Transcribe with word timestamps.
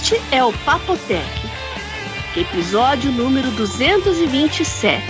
Este 0.00 0.16
é 0.34 0.42
o 0.42 0.50
Papotec, 0.64 1.28
episódio 2.34 3.12
número 3.12 3.50
227, 3.50 5.04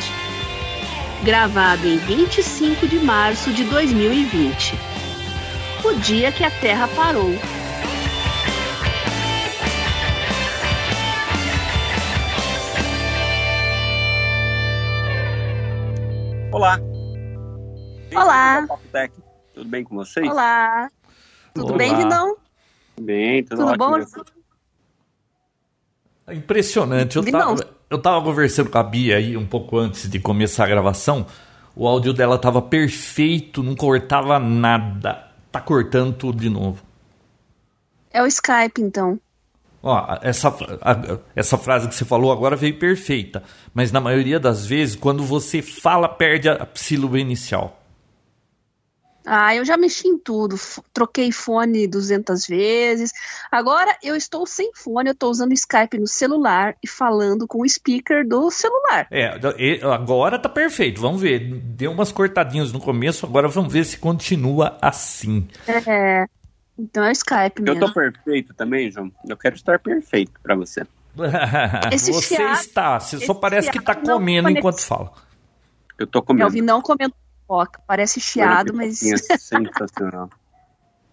gravado 1.22 1.86
em 1.86 1.96
25 1.96 2.88
de 2.88 2.98
março 2.98 3.52
de 3.52 3.62
2020, 3.66 4.74
o 5.84 5.92
dia 6.00 6.32
que 6.32 6.42
a 6.42 6.50
Terra 6.50 6.88
parou. 6.88 7.30
Olá. 16.52 16.80
Olá. 18.12 18.66
Papotec. 18.66 19.14
Tudo 19.54 19.70
bem 19.70 19.84
com 19.84 19.94
vocês? 19.94 20.28
Olá. 20.28 20.90
Tudo 21.54 21.68
Olá. 21.68 21.78
bem, 21.78 21.96
Vidão? 21.96 22.36
Bem, 23.00 23.44
tudo, 23.44 23.58
Tudo 23.58 23.84
ótimo. 23.84 24.24
bom? 24.24 24.39
Impressionante. 26.32 27.16
Eu 27.16 27.22
tava, 27.30 27.66
eu 27.90 27.98
tava 27.98 28.24
conversando 28.24 28.70
com 28.70 28.78
a 28.78 28.82
Bia 28.82 29.16
aí 29.16 29.36
um 29.36 29.46
pouco 29.46 29.78
antes 29.78 30.08
de 30.08 30.18
começar 30.18 30.64
a 30.64 30.68
gravação. 30.68 31.26
O 31.74 31.86
áudio 31.86 32.12
dela 32.12 32.38
tava 32.38 32.60
perfeito, 32.60 33.62
não 33.62 33.74
cortava 33.74 34.38
nada. 34.38 35.26
Tá 35.52 35.60
cortando 35.60 36.14
tudo 36.14 36.38
de 36.40 36.50
novo. 36.50 36.82
É 38.12 38.22
o 38.22 38.26
Skype, 38.26 38.80
então. 38.82 39.18
Ó, 39.82 40.18
essa, 40.20 40.48
a- 40.82 41.18
essa 41.34 41.56
frase 41.56 41.88
que 41.88 41.94
você 41.94 42.04
falou 42.04 42.30
agora 42.32 42.54
veio 42.56 42.78
perfeita. 42.78 43.42
Mas 43.72 43.90
na 43.90 44.00
maioria 44.00 44.38
das 44.38 44.66
vezes, 44.66 44.94
quando 44.96 45.22
você 45.22 45.62
fala, 45.62 46.08
perde 46.08 46.48
a 46.48 46.66
sílaba 46.74 47.18
inicial. 47.18 47.79
Ah, 49.32 49.54
eu 49.54 49.64
já 49.64 49.76
mexi 49.76 50.08
em 50.08 50.18
tudo. 50.18 50.56
F- 50.56 50.82
Troquei 50.92 51.30
fone 51.30 51.86
200 51.86 52.46
vezes. 52.48 53.12
Agora 53.50 53.96
eu 54.02 54.16
estou 54.16 54.44
sem 54.44 54.72
fone, 54.74 55.10
eu 55.10 55.12
estou 55.12 55.30
usando 55.30 55.52
Skype 55.52 55.98
no 55.98 56.08
celular 56.08 56.74
e 56.82 56.88
falando 56.88 57.46
com 57.46 57.62
o 57.62 57.68
speaker 57.68 58.26
do 58.26 58.50
celular. 58.50 59.06
É, 59.10 59.28
agora 59.84 60.36
tá 60.36 60.48
perfeito. 60.48 61.00
Vamos 61.00 61.20
ver. 61.20 61.38
Deu 61.60 61.92
umas 61.92 62.10
cortadinhas 62.10 62.72
no 62.72 62.80
começo, 62.80 63.24
agora 63.24 63.46
vamos 63.46 63.72
ver 63.72 63.84
se 63.84 63.98
continua 63.98 64.76
assim. 64.82 65.46
É. 65.86 66.26
Então 66.76 67.04
é 67.04 67.10
o 67.10 67.12
Skype 67.12 67.60
Eu 67.60 67.74
mesmo. 67.74 67.86
tô 67.86 67.92
perfeito 67.94 68.52
também, 68.54 68.90
João. 68.90 69.12
Eu 69.28 69.36
quero 69.36 69.54
estar 69.54 69.78
perfeito 69.78 70.32
pra 70.42 70.56
você. 70.56 70.82
Esse 71.92 72.12
Você 72.12 72.36
chiado- 72.36 72.60
está, 72.60 72.98
você 72.98 73.18
só 73.24 73.34
parece 73.34 73.70
que 73.70 73.80
tá 73.80 73.94
comendo 73.94 74.48
conecta- 74.48 74.58
enquanto 74.58 74.80
fala. 74.80 75.12
Eu 75.98 76.06
tô 76.06 76.22
comendo. 76.22 76.44
Melvin 76.46 76.62
não 76.62 76.80
comendo 76.80 77.12
pipoca. 77.50 77.82
Parece 77.86 78.20
chiado, 78.20 78.72
mas. 78.72 78.98
sensacional. 78.98 80.30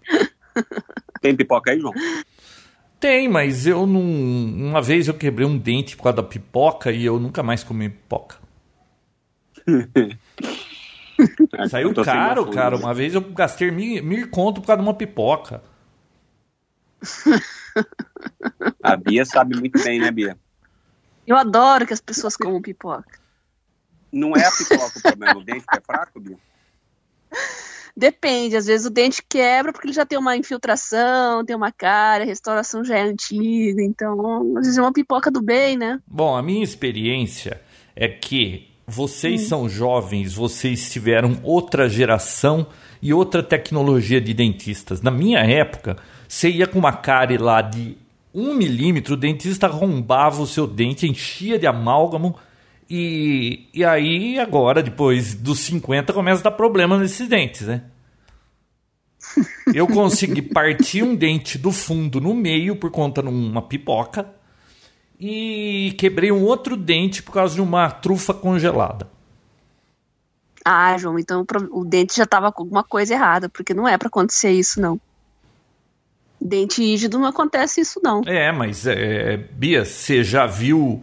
Tem 1.21 1.35
pipoca 1.35 1.71
aí, 1.71 1.79
João? 1.79 1.93
Tem, 2.99 3.27
mas 3.27 3.65
eu 3.65 3.87
não. 3.87 4.01
Uma 4.01 4.81
vez 4.81 5.07
eu 5.07 5.13
quebrei 5.13 5.47
um 5.47 5.57
dente 5.57 5.97
por 5.97 6.03
causa 6.03 6.17
da 6.17 6.23
pipoca 6.23 6.91
e 6.91 7.05
eu 7.05 7.19
nunca 7.19 7.43
mais 7.43 7.63
comi 7.63 7.89
pipoca. 7.89 8.37
Saiu 11.69 11.93
caro, 11.95 12.49
cara. 12.51 12.77
Uma 12.77 12.93
vez 12.93 13.15
eu 13.15 13.21
gastei 13.21 13.71
mil, 13.71 14.03
mil 14.03 14.29
conto 14.29 14.61
por 14.61 14.67
causa 14.67 14.81
de 14.81 14.87
uma 14.87 14.93
pipoca. 14.93 15.63
A 18.81 18.95
Bia 18.95 19.25
sabe 19.25 19.55
muito 19.55 19.83
bem, 19.83 19.99
né, 19.99 20.09
Bia? 20.09 20.37
Eu 21.25 21.35
adoro 21.35 21.85
que 21.85 21.93
as 21.93 22.01
pessoas 22.01 22.37
comam 22.37 22.61
pipoca. 22.61 23.19
Não 24.17 24.35
é 24.35 24.43
a 24.43 24.51
pipoca 24.51 24.97
o 24.97 25.01
problema, 25.01 25.39
o 25.39 25.43
dente 25.43 25.65
que 25.67 25.77
é 25.77 25.81
fraco, 25.81 26.19
Bia? 26.19 26.37
Depende, 27.95 28.55
às 28.55 28.65
vezes 28.65 28.85
o 28.87 28.89
dente 28.89 29.23
quebra 29.27 29.71
porque 29.71 29.87
ele 29.87 29.93
já 29.93 30.05
tem 30.05 30.17
uma 30.17 30.35
infiltração, 30.35 31.45
tem 31.45 31.55
uma 31.55 31.71
cara, 31.71 32.23
a 32.23 32.27
restauração 32.27 32.83
já 32.83 32.97
é 32.97 33.01
antiga, 33.01 33.81
então 33.81 34.57
às 34.57 34.65
vezes 34.65 34.77
é 34.77 34.81
uma 34.81 34.93
pipoca 34.93 35.29
do 35.29 35.41
bem, 35.41 35.77
né? 35.77 35.99
Bom, 36.07 36.35
a 36.35 36.41
minha 36.41 36.63
experiência 36.63 37.61
é 37.95 38.07
que 38.07 38.69
vocês 38.87 39.47
são 39.47 39.69
jovens, 39.69 40.33
vocês 40.33 40.91
tiveram 40.91 41.39
outra 41.43 41.87
geração 41.87 42.67
e 43.01 43.13
outra 43.13 43.43
tecnologia 43.43 44.21
de 44.21 44.33
dentistas. 44.33 45.01
Na 45.01 45.11
minha 45.11 45.39
época, 45.39 45.97
você 46.27 46.49
ia 46.49 46.65
com 46.65 46.79
uma 46.79 46.93
cárie 46.93 47.37
lá 47.37 47.61
de 47.61 47.97
um 48.33 48.53
milímetro, 48.53 49.13
o 49.13 49.17
dentista 49.17 49.67
arrombava 49.67 50.41
o 50.41 50.47
seu 50.47 50.65
dente, 50.65 51.07
enchia 51.07 51.57
de 51.57 51.67
amálgamo 51.67 52.35
e, 52.89 53.69
e 53.73 53.83
aí 53.83 54.39
agora, 54.39 54.81
depois 54.81 55.35
dos 55.35 55.59
50, 55.59 56.13
começa 56.13 56.41
a 56.41 56.43
dar 56.45 56.51
problema 56.51 56.97
nesses 56.97 57.27
dentes, 57.27 57.61
né? 57.61 57.83
Eu 59.73 59.87
consegui 59.87 60.41
partir 60.41 61.03
um 61.03 61.15
dente 61.15 61.57
do 61.57 61.71
fundo 61.71 62.21
no 62.21 62.33
meio 62.33 62.75
por 62.75 62.89
conta 62.89 63.21
de 63.21 63.27
uma 63.27 63.61
pipoca 63.61 64.27
e 65.19 65.93
quebrei 65.97 66.31
um 66.31 66.43
outro 66.43 66.77
dente 66.77 67.21
por 67.21 67.33
causa 67.33 67.55
de 67.55 67.61
uma 67.61 67.89
trufa 67.89 68.33
congelada. 68.33 69.09
Ah, 70.63 70.97
João, 70.97 71.17
então 71.17 71.45
o 71.71 71.85
dente 71.85 72.17
já 72.17 72.25
tava 72.25 72.51
com 72.51 72.63
alguma 72.63 72.83
coisa 72.83 73.13
errada, 73.13 73.47
porque 73.47 73.73
não 73.73 73.87
é 73.87 73.97
pra 73.97 74.07
acontecer 74.07 74.51
isso, 74.51 74.81
não. 74.81 74.99
Dente 76.39 76.81
rígido 76.81 77.17
não 77.17 77.25
acontece 77.25 77.81
isso, 77.81 77.99
não. 78.03 78.21
É, 78.25 78.51
mas 78.51 78.85
é, 78.85 79.37
Bia, 79.37 79.85
você 79.85 80.23
já 80.23 80.45
viu 80.45 81.01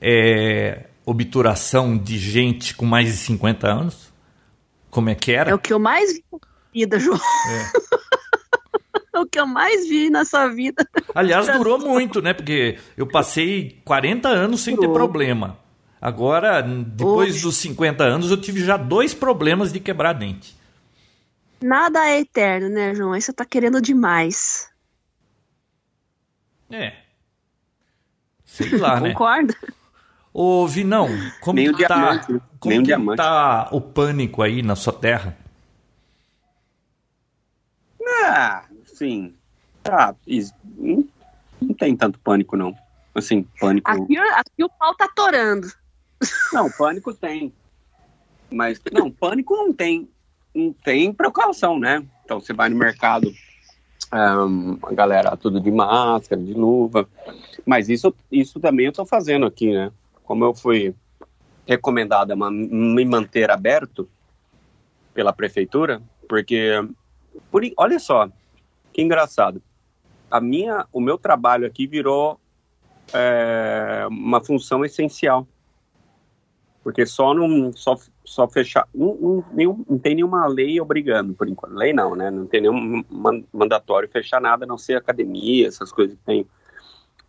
é, 0.00 0.84
obturação 1.04 1.96
de 1.96 2.18
gente 2.18 2.74
com 2.74 2.84
mais 2.86 3.08
de 3.08 3.16
50 3.18 3.66
anos? 3.66 4.12
Como 4.90 5.10
é 5.10 5.14
que 5.14 5.32
era? 5.32 5.50
É 5.50 5.54
o 5.54 5.58
que 5.58 5.72
eu 5.72 5.78
mais 5.78 6.12
vi 6.12 6.24
na 6.32 6.38
vida, 6.72 6.98
João. 6.98 7.20
É 9.12 9.18
o 9.18 9.26
que 9.26 9.38
eu 9.38 9.46
mais 9.46 9.88
vi 9.88 10.10
nessa 10.10 10.48
vida. 10.48 10.86
Aliás, 11.14 11.46
durou 11.46 11.78
muito, 11.78 12.22
né? 12.22 12.32
Porque 12.32 12.78
eu 12.96 13.06
passei 13.06 13.80
40 13.84 14.28
anos 14.28 14.60
sem 14.60 14.74
ter 14.74 14.82
Durou. 14.82 14.94
problema. 14.94 15.58
Agora, 16.00 16.60
depois 16.60 17.36
Oxe. 17.36 17.42
dos 17.42 17.56
50 17.56 18.04
anos, 18.04 18.30
eu 18.30 18.36
tive 18.36 18.62
já 18.62 18.76
dois 18.76 19.14
problemas 19.14 19.72
de 19.72 19.80
quebrar 19.80 20.12
dente. 20.12 20.54
Nada 21.62 22.06
é 22.06 22.20
eterno, 22.20 22.68
né, 22.68 22.94
João? 22.94 23.12
Aí 23.12 23.22
você 23.22 23.32
tá 23.32 23.44
querendo 23.44 23.80
demais. 23.80 24.68
É. 26.70 26.92
Sei 28.44 28.76
lá, 28.76 29.00
né? 29.00 29.10
Concorda? 29.12 29.56
Ô, 30.36 30.66
Vinão, 30.66 31.08
como 31.40 31.60
Nem 31.60 31.72
que 31.72 31.84
um 31.84 31.86
tá, 31.86 31.94
diamante, 31.94 32.32
né? 32.32 32.40
como 32.58 32.70
Nem 32.70 32.78
um 32.80 32.82
que 32.82 32.86
diamante. 32.88 33.16
tá 33.18 33.68
o 33.70 33.80
pânico 33.80 34.42
aí 34.42 34.62
na 34.62 34.74
sua 34.74 34.92
terra? 34.92 35.36
Ah, 38.26 38.64
sim. 38.84 39.32
Tá, 39.84 40.12
não, 40.76 41.04
não 41.62 41.74
tem 41.74 41.96
tanto 41.96 42.18
pânico, 42.18 42.56
não. 42.56 42.76
Assim, 43.14 43.46
pânico. 43.60 43.88
Aqui, 43.88 44.18
aqui 44.18 44.64
o 44.64 44.68
pau 44.68 44.92
tá 44.96 45.08
torando. 45.14 45.68
Não, 46.52 46.68
pânico 46.68 47.14
tem. 47.14 47.52
Mas, 48.50 48.80
não, 48.92 49.08
pânico 49.12 49.54
não 49.54 49.72
tem. 49.72 50.08
Não 50.52 50.72
tem 50.72 51.12
precaução, 51.12 51.78
né? 51.78 52.04
Então, 52.24 52.40
você 52.40 52.52
vai 52.52 52.68
no 52.68 52.76
mercado, 52.76 53.32
ahn, 54.10 54.78
a 54.82 54.92
galera 54.94 55.36
tudo 55.36 55.60
de 55.60 55.70
máscara, 55.70 56.42
de 56.42 56.54
luva. 56.54 57.08
Mas 57.64 57.88
isso, 57.88 58.12
isso 58.32 58.58
também 58.58 58.86
eu 58.86 58.92
tô 58.92 59.06
fazendo 59.06 59.46
aqui, 59.46 59.72
né? 59.72 59.92
Como 60.24 60.44
eu 60.44 60.54
fui 60.54 60.94
recomendado 61.66 62.32
a 62.32 62.50
me 62.50 63.04
manter 63.04 63.50
aberto 63.50 64.08
pela 65.12 65.32
prefeitura, 65.32 66.02
porque, 66.28 66.72
por, 67.50 67.62
olha 67.76 67.98
só, 67.98 68.28
que 68.92 69.02
engraçado. 69.02 69.62
A 70.30 70.40
minha, 70.40 70.86
o 70.92 71.00
meu 71.00 71.16
trabalho 71.16 71.66
aqui 71.66 71.86
virou 71.86 72.40
é, 73.12 74.06
uma 74.08 74.42
função 74.42 74.84
essencial. 74.84 75.46
Porque 76.82 77.06
só 77.06 77.32
não 77.32 77.72
só, 77.72 77.96
só 78.24 78.46
fechar. 78.46 78.86
Não, 78.94 79.14
não, 79.14 79.44
nenhum- 79.52 79.84
não 79.88 79.98
tem 79.98 80.16
nenhuma 80.16 80.46
lei 80.46 80.78
obrigando, 80.80 81.32
por 81.32 81.48
enquanto. 81.48 81.72
Lei 81.72 81.94
não, 81.94 82.14
né? 82.14 82.30
Não 82.30 82.46
tem 82.46 82.60
nenhum 82.60 83.02
man- 83.08 83.44
mandatório 83.52 84.08
fechar 84.08 84.40
nada, 84.40 84.64
a 84.64 84.68
não 84.68 84.76
ser 84.76 84.96
academia, 84.96 85.66
essas 85.66 85.90
coisas 85.90 86.16
que 86.16 86.24
tem 86.24 86.46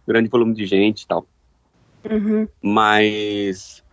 grande 0.06 0.30
volume 0.30 0.54
de 0.54 0.66
gente 0.66 1.04
e 1.04 1.08
tal. 1.08 1.26
Uhum. 2.12 2.48
Mas. 2.62 3.84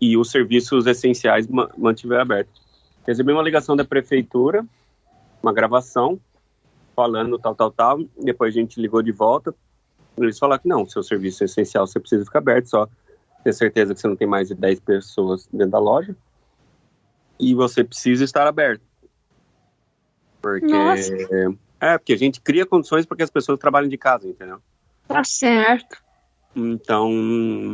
E 0.00 0.16
os 0.16 0.30
serviços 0.30 0.86
essenciais 0.86 1.46
ma- 1.46 1.70
mantiver 1.76 2.20
abertos. 2.20 2.60
Recebi 3.06 3.32
uma 3.32 3.42
ligação 3.42 3.76
da 3.76 3.84
prefeitura, 3.84 4.64
uma 5.42 5.52
gravação, 5.52 6.20
falando 6.94 7.38
tal, 7.38 7.54
tal, 7.54 7.70
tal. 7.70 7.98
Depois 8.18 8.54
a 8.54 8.58
gente 8.60 8.80
ligou 8.80 9.02
de 9.02 9.12
volta. 9.12 9.54
Eles 10.16 10.38
falaram 10.38 10.62
que 10.62 10.68
não, 10.68 10.86
seu 10.86 11.02
serviço 11.02 11.42
é 11.42 11.46
essencial, 11.46 11.86
você 11.86 11.98
precisa 11.98 12.24
ficar 12.24 12.38
aberto 12.38 12.66
só. 12.66 12.88
Ter 13.42 13.52
certeza 13.52 13.94
que 13.94 14.00
você 14.00 14.06
não 14.06 14.16
tem 14.16 14.26
mais 14.26 14.48
de 14.48 14.54
10 14.54 14.80
pessoas 14.80 15.48
dentro 15.52 15.70
da 15.70 15.78
loja. 15.78 16.14
E 17.40 17.54
você 17.54 17.82
precisa 17.82 18.24
estar 18.24 18.46
aberto. 18.46 18.82
Porque. 20.40 20.66
Nossa. 20.66 21.12
É, 21.80 21.98
porque 21.98 22.12
a 22.12 22.18
gente 22.18 22.40
cria 22.40 22.64
condições 22.64 23.04
para 23.04 23.16
que 23.16 23.22
as 23.24 23.30
pessoas 23.30 23.58
trabalhem 23.58 23.88
de 23.90 23.98
casa, 23.98 24.28
entendeu? 24.28 24.60
Tá 25.08 25.24
certo. 25.24 26.01
Então. 26.54 27.08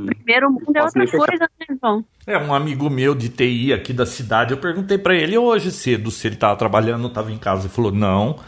Primeiro 0.06 0.50
mundo 0.50 0.76
é 0.76 0.82
outra 0.82 1.06
coisa, 1.06 1.50
né, 1.58 1.76
João? 1.80 2.04
É, 2.26 2.38
um 2.38 2.54
amigo 2.54 2.88
meu 2.88 3.14
de 3.14 3.28
TI 3.28 3.72
aqui 3.72 3.92
da 3.92 4.06
cidade, 4.06 4.52
eu 4.52 4.58
perguntei 4.58 4.96
pra 4.96 5.16
ele 5.16 5.36
hoje 5.36 5.72
cedo 5.72 6.10
se 6.10 6.26
ele 6.26 6.36
tava 6.36 6.56
trabalhando 6.56 7.04
ou 7.04 7.10
tava 7.10 7.32
em 7.32 7.38
casa. 7.38 7.62
Ele 7.62 7.74
falou: 7.74 7.90
não, 7.90 8.38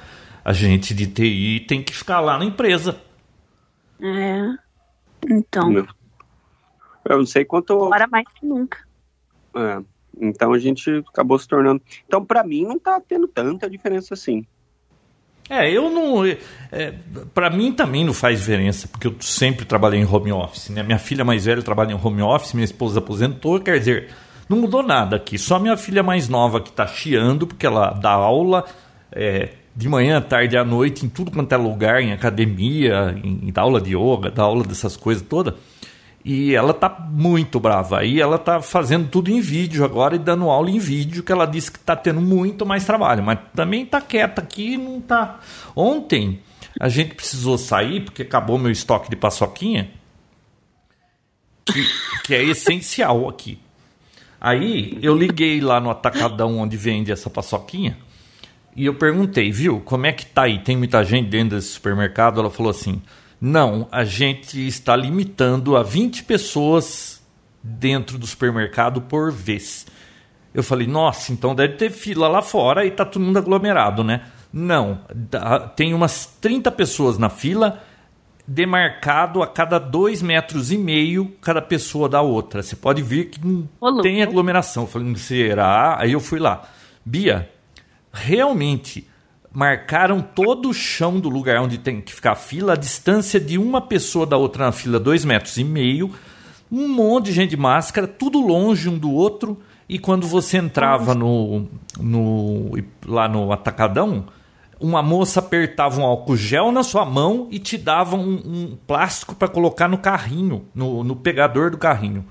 a 0.45 0.53
gente 0.53 0.95
de 0.95 1.07
TI 1.07 1.65
tem 1.67 1.83
que 1.83 1.95
ficar 1.95 2.21
lá 2.21 2.39
na 2.39 2.45
empresa. 2.45 3.01
É. 4.01 4.43
Então. 5.29 5.71
Não. 5.71 5.87
Eu 7.09 7.19
não 7.19 7.27
sei 7.27 7.45
quanto. 7.45 7.73
Agora 7.73 8.07
mais 8.07 8.27
que 8.35 8.47
nunca. 8.47 8.79
É, 9.57 9.83
então 10.21 10.53
a 10.53 10.59
gente 10.59 11.03
acabou 11.09 11.39
se 11.39 11.49
tornando. 11.49 11.83
Então, 12.07 12.25
para 12.25 12.45
mim, 12.45 12.65
não 12.65 12.79
tá 12.79 13.01
tendo 13.01 13.27
tanta 13.27 13.69
diferença 13.69 14.15
assim. 14.15 14.47
É, 15.51 15.69
eu 15.69 15.91
não. 15.91 16.25
É, 16.25 16.95
para 17.35 17.51
mim 17.51 17.73
também 17.73 18.05
não 18.05 18.15
faz 18.15 18.39
diferença, 18.39 18.87
porque 18.87 19.09
eu 19.09 19.17
sempre 19.19 19.65
trabalhei 19.65 20.01
em 20.01 20.07
home 20.07 20.31
office. 20.31 20.69
Né? 20.69 20.81
Minha 20.85 20.99
filha 20.99 21.25
mais 21.25 21.45
velha 21.45 21.61
trabalha 21.61 21.93
em 21.93 21.99
home 22.01 22.23
office, 22.23 22.55
minha 22.55 22.65
esposa 22.65 23.01
aposentou, 23.01 23.59
quer 23.59 23.81
dizer, 23.81 24.11
não 24.49 24.59
mudou 24.59 24.81
nada 24.81 25.17
aqui. 25.17 25.37
Só 25.37 25.59
minha 25.59 25.77
filha 25.77 26.05
mais 26.05 26.29
nova 26.29 26.61
que 26.61 26.71
está 26.71 26.87
chiando, 26.87 27.49
porque 27.49 27.67
ela 27.67 27.91
dá 27.91 28.13
aula 28.13 28.65
é, 29.11 29.49
de 29.75 29.89
manhã, 29.89 30.21
tarde 30.21 30.57
à 30.57 30.65
noite, 30.65 31.05
em 31.05 31.09
tudo 31.09 31.33
quanto 31.33 31.53
é 31.53 31.57
lugar, 31.57 32.01
em 32.01 32.13
academia, 32.13 33.19
em, 33.21 33.49
em 33.49 33.53
aula 33.57 33.81
de 33.81 33.97
yoga, 33.97 34.31
dá 34.31 34.45
aula 34.45 34.63
dessas 34.63 34.97
coisas 34.97 35.25
todas. 35.29 35.55
E 36.25 36.55
ela 36.55 36.75
tá 36.75 36.89
muito 36.89 37.59
brava. 37.59 38.01
Aí 38.01 38.21
ela 38.21 38.39
tá 38.39 38.61
fazendo 38.61 39.09
tudo 39.09 39.31
em 39.31 39.41
vídeo 39.41 39.85
agora 39.85 40.17
e 40.17 40.19
dando 40.19 40.51
aula 40.51 40.71
em 40.71 40.79
vídeo, 40.79 41.23
que 41.23 41.33
ela 41.33 41.47
disse 41.47 41.73
que 41.73 41.79
tá 41.79 41.97
tendo 41.97 42.21
muito 42.21 42.67
mais 42.67 42.85
trabalho, 42.85 43.23
mas 43.23 43.39
também 43.55 43.87
tá 43.87 44.01
quieta 44.01 44.43
aqui, 44.43 44.77
não 44.77 45.01
tá. 45.01 45.41
Ontem 45.75 46.41
a 46.79 46.89
gente 46.89 47.15
precisou 47.15 47.57
sair 47.57 48.05
porque 48.05 48.23
acabou 48.23 48.59
meu 48.59 48.71
estoque 48.71 49.09
de 49.09 49.17
paçoquinha, 49.17 49.91
que, 51.65 51.87
que 52.25 52.35
é 52.35 52.45
essencial 52.45 53.29
aqui. 53.29 53.59
Aí 54.41 54.99
eu 55.03 55.17
liguei 55.17 55.61
lá 55.61 55.81
no 55.81 55.91
atacadão 55.91 56.59
onde 56.59 56.77
vende 56.77 57.13
essa 57.13 57.29
paçoquinha 57.31 57.97
e 58.75 58.87
eu 58.87 58.95
perguntei, 58.95 59.51
viu, 59.51 59.81
como 59.81 60.07
é 60.07 60.13
que 60.13 60.25
tá 60.25 60.43
aí? 60.43 60.59
Tem 60.61 60.77
muita 60.77 61.05
gente 61.05 61.29
dentro 61.29 61.57
desse 61.57 61.69
supermercado? 61.69 62.41
Ela 62.41 62.51
falou 62.51 62.71
assim: 62.71 63.03
não, 63.41 63.89
a 63.91 64.05
gente 64.05 64.67
está 64.67 64.95
limitando 64.95 65.77
a 65.77 65.83
20 65.83 66.25
pessoas 66.25 67.23
dentro 67.63 68.19
do 68.19 68.27
supermercado 68.27 69.01
por 69.01 69.33
vez. 69.33 69.87
Eu 70.53 70.63
falei, 70.63 70.87
nossa, 70.87 71.33
então 71.33 71.55
deve 71.55 71.75
ter 71.75 71.91
fila 71.91 72.29
lá 72.29 72.43
fora 72.43 72.85
e 72.85 72.91
tá 72.91 73.05
todo 73.05 73.23
mundo 73.23 73.39
aglomerado, 73.39 74.05
né? 74.05 74.23
Não, 74.53 75.01
tem 75.77 75.95
umas 75.95 76.27
30 76.41 76.71
pessoas 76.73 77.17
na 77.17 77.31
fila, 77.31 77.83
demarcado 78.47 79.43
a 79.43 79.47
cada 79.47 79.79
dois 79.79 80.21
metros 80.21 80.73
e 80.73 80.77
meio 80.77 81.33
cada 81.41 81.63
pessoa 81.63 82.09
da 82.09 82.21
outra. 82.21 82.63
Você 82.63 82.75
pode 82.77 83.01
ver 83.01 83.27
que 83.27 83.41
não 83.47 84.03
tem 84.03 84.23
aglomeração. 84.23 84.83
Eu 84.83 84.89
falei, 84.89 85.15
será? 85.17 85.97
Aí 85.99 86.13
eu 86.13 86.21
fui 86.21 86.41
lá. 86.41 86.69
Bia, 87.07 87.49
realmente 88.13 89.09
marcaram 89.53 90.21
todo 90.21 90.69
o 90.69 90.75
chão 90.75 91.19
do 91.19 91.29
lugar 91.29 91.61
onde 91.61 91.79
tem 91.79 92.01
que 92.01 92.13
ficar 92.13 92.33
a 92.33 92.37
fila, 92.37 92.75
a 92.75 92.77
distância 92.77 93.41
de 93.41 93.59
uma 93.59 93.81
pessoa 93.81 94.25
da 94.25 94.37
outra 94.37 94.67
na 94.67 94.73
fila, 94.73 94.99
dois 94.99 95.25
metros 95.25 95.57
e 95.57 95.65
meio, 95.65 96.11
um 96.71 96.89
monte 96.89 97.27
de 97.27 97.33
gente 97.33 97.51
de 97.51 97.57
máscara, 97.57 98.07
tudo 98.07 98.41
longe 98.41 98.89
um 98.89 98.97
do 98.97 99.11
outro. 99.11 99.59
E 99.89 99.99
quando 99.99 100.25
você 100.25 100.59
entrava 100.59 101.17
no, 101.17 101.67
no 101.99 102.71
lá 103.05 103.29
no 103.29 103.51
atacadão, 103.51 104.27
uma 104.79 105.03
moça 105.03 105.41
apertava 105.41 106.01
um 106.01 106.05
álcool 106.05 106.37
gel 106.37 106.71
na 106.71 106.85
sua 106.85 107.05
mão 107.05 107.49
e 107.51 107.59
te 107.59 107.77
dava 107.77 108.15
um, 108.15 108.35
um 108.35 108.79
plástico 108.87 109.35
para 109.35 109.49
colocar 109.49 109.89
no 109.89 109.99
carrinho, 109.99 110.69
no, 110.73 111.03
no, 111.03 111.17
pegador 111.17 111.73
do 111.73 111.77
carrinho. 111.77 112.25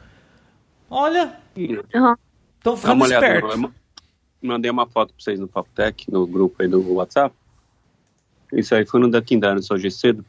Olha, 0.89 1.33
estão 1.53 2.77
ficando 2.77 3.05
espertos. 3.05 3.59
Mandei 4.41 4.71
uma 4.71 4.87
foto 4.87 5.13
para 5.13 5.23
vocês 5.23 5.39
no 5.39 5.47
Papo 5.47 5.69
Tech, 5.75 6.09
no 6.09 6.25
grupo 6.25 6.61
aí 6.61 6.67
do 6.67 6.93
WhatsApp. 6.93 7.35
Isso 8.53 8.73
aí 8.73 8.85
foi 8.85 8.99
no 8.99 9.09
da 9.09 9.21
Quindanos 9.21 9.69
hoje 9.69 9.91
cedo. 9.91 10.25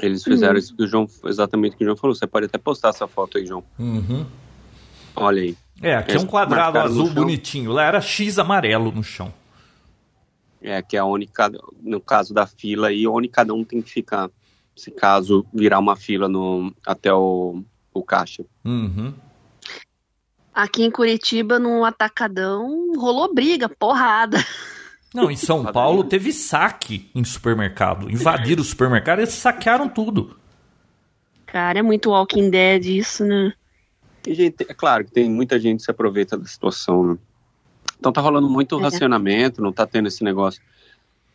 Eles 0.00 0.22
fizeram 0.22 0.54
uhum. 0.54 0.58
isso 0.58 0.74
que 0.74 0.82
o 0.82 0.86
João, 0.86 1.08
exatamente 1.24 1.74
o 1.74 1.78
que 1.78 1.84
o 1.84 1.86
João 1.86 1.96
falou. 1.96 2.14
Você 2.14 2.26
pode 2.26 2.46
até 2.46 2.56
postar 2.56 2.90
essa 2.90 3.06
foto 3.06 3.36
aí, 3.36 3.46
João. 3.46 3.64
Uhum. 3.78 4.24
Olha 5.16 5.42
aí. 5.42 5.56
É, 5.82 5.96
aqui 5.96 6.12
Eles 6.12 6.22
é 6.22 6.24
um 6.24 6.28
quadrado 6.28 6.78
azul 6.78 7.10
bonitinho. 7.10 7.72
Lá 7.72 7.84
era 7.84 8.00
X 8.00 8.38
amarelo 8.38 8.92
no 8.92 9.02
chão. 9.02 9.32
É, 10.62 10.80
que 10.82 10.96
é 10.96 11.02
onde 11.02 11.26
cada, 11.26 11.58
no 11.82 12.00
caso 12.00 12.34
da 12.34 12.46
fila 12.46 12.88
aí, 12.88 13.06
onde 13.06 13.28
cada 13.28 13.52
um 13.54 13.64
tem 13.64 13.80
que 13.82 13.90
ficar. 13.90 14.30
Se 14.76 14.90
caso 14.90 15.44
virar 15.52 15.78
uma 15.78 15.96
fila 15.96 16.28
no, 16.28 16.72
até 16.86 17.12
o, 17.12 17.62
o 17.92 18.02
caixa. 18.02 18.44
Uhum. 18.64 19.12
Aqui 20.54 20.82
em 20.82 20.90
Curitiba, 20.90 21.58
no 21.58 21.84
Atacadão, 21.84 22.92
rolou 22.96 23.32
briga, 23.32 23.68
porrada. 23.68 24.38
Não, 25.14 25.30
em 25.30 25.36
São 25.36 25.64
Paulo 25.64 26.04
teve 26.04 26.32
saque 26.32 27.10
em 27.14 27.24
supermercado. 27.24 28.10
Invadiram 28.10 28.62
o 28.62 28.64
supermercado 28.64 29.20
e 29.20 29.26
saquearam 29.26 29.88
tudo. 29.88 30.36
Cara, 31.46 31.80
é 31.80 31.82
muito 31.82 32.10
Walking 32.10 32.50
Dead 32.50 32.86
isso, 32.86 33.24
né? 33.24 33.52
E, 34.26 34.34
gente, 34.34 34.64
é 34.68 34.74
claro 34.74 35.04
que 35.04 35.10
tem 35.10 35.28
muita 35.28 35.58
gente 35.58 35.78
que 35.78 35.84
se 35.84 35.90
aproveita 35.90 36.36
da 36.36 36.46
situação, 36.46 37.04
né? 37.04 37.18
Então 37.98 38.12
tá 38.12 38.20
rolando 38.20 38.48
muito 38.48 38.78
é. 38.78 38.82
racionamento, 38.82 39.60
não 39.60 39.72
tá 39.72 39.86
tendo 39.86 40.08
esse 40.08 40.22
negócio. 40.22 40.62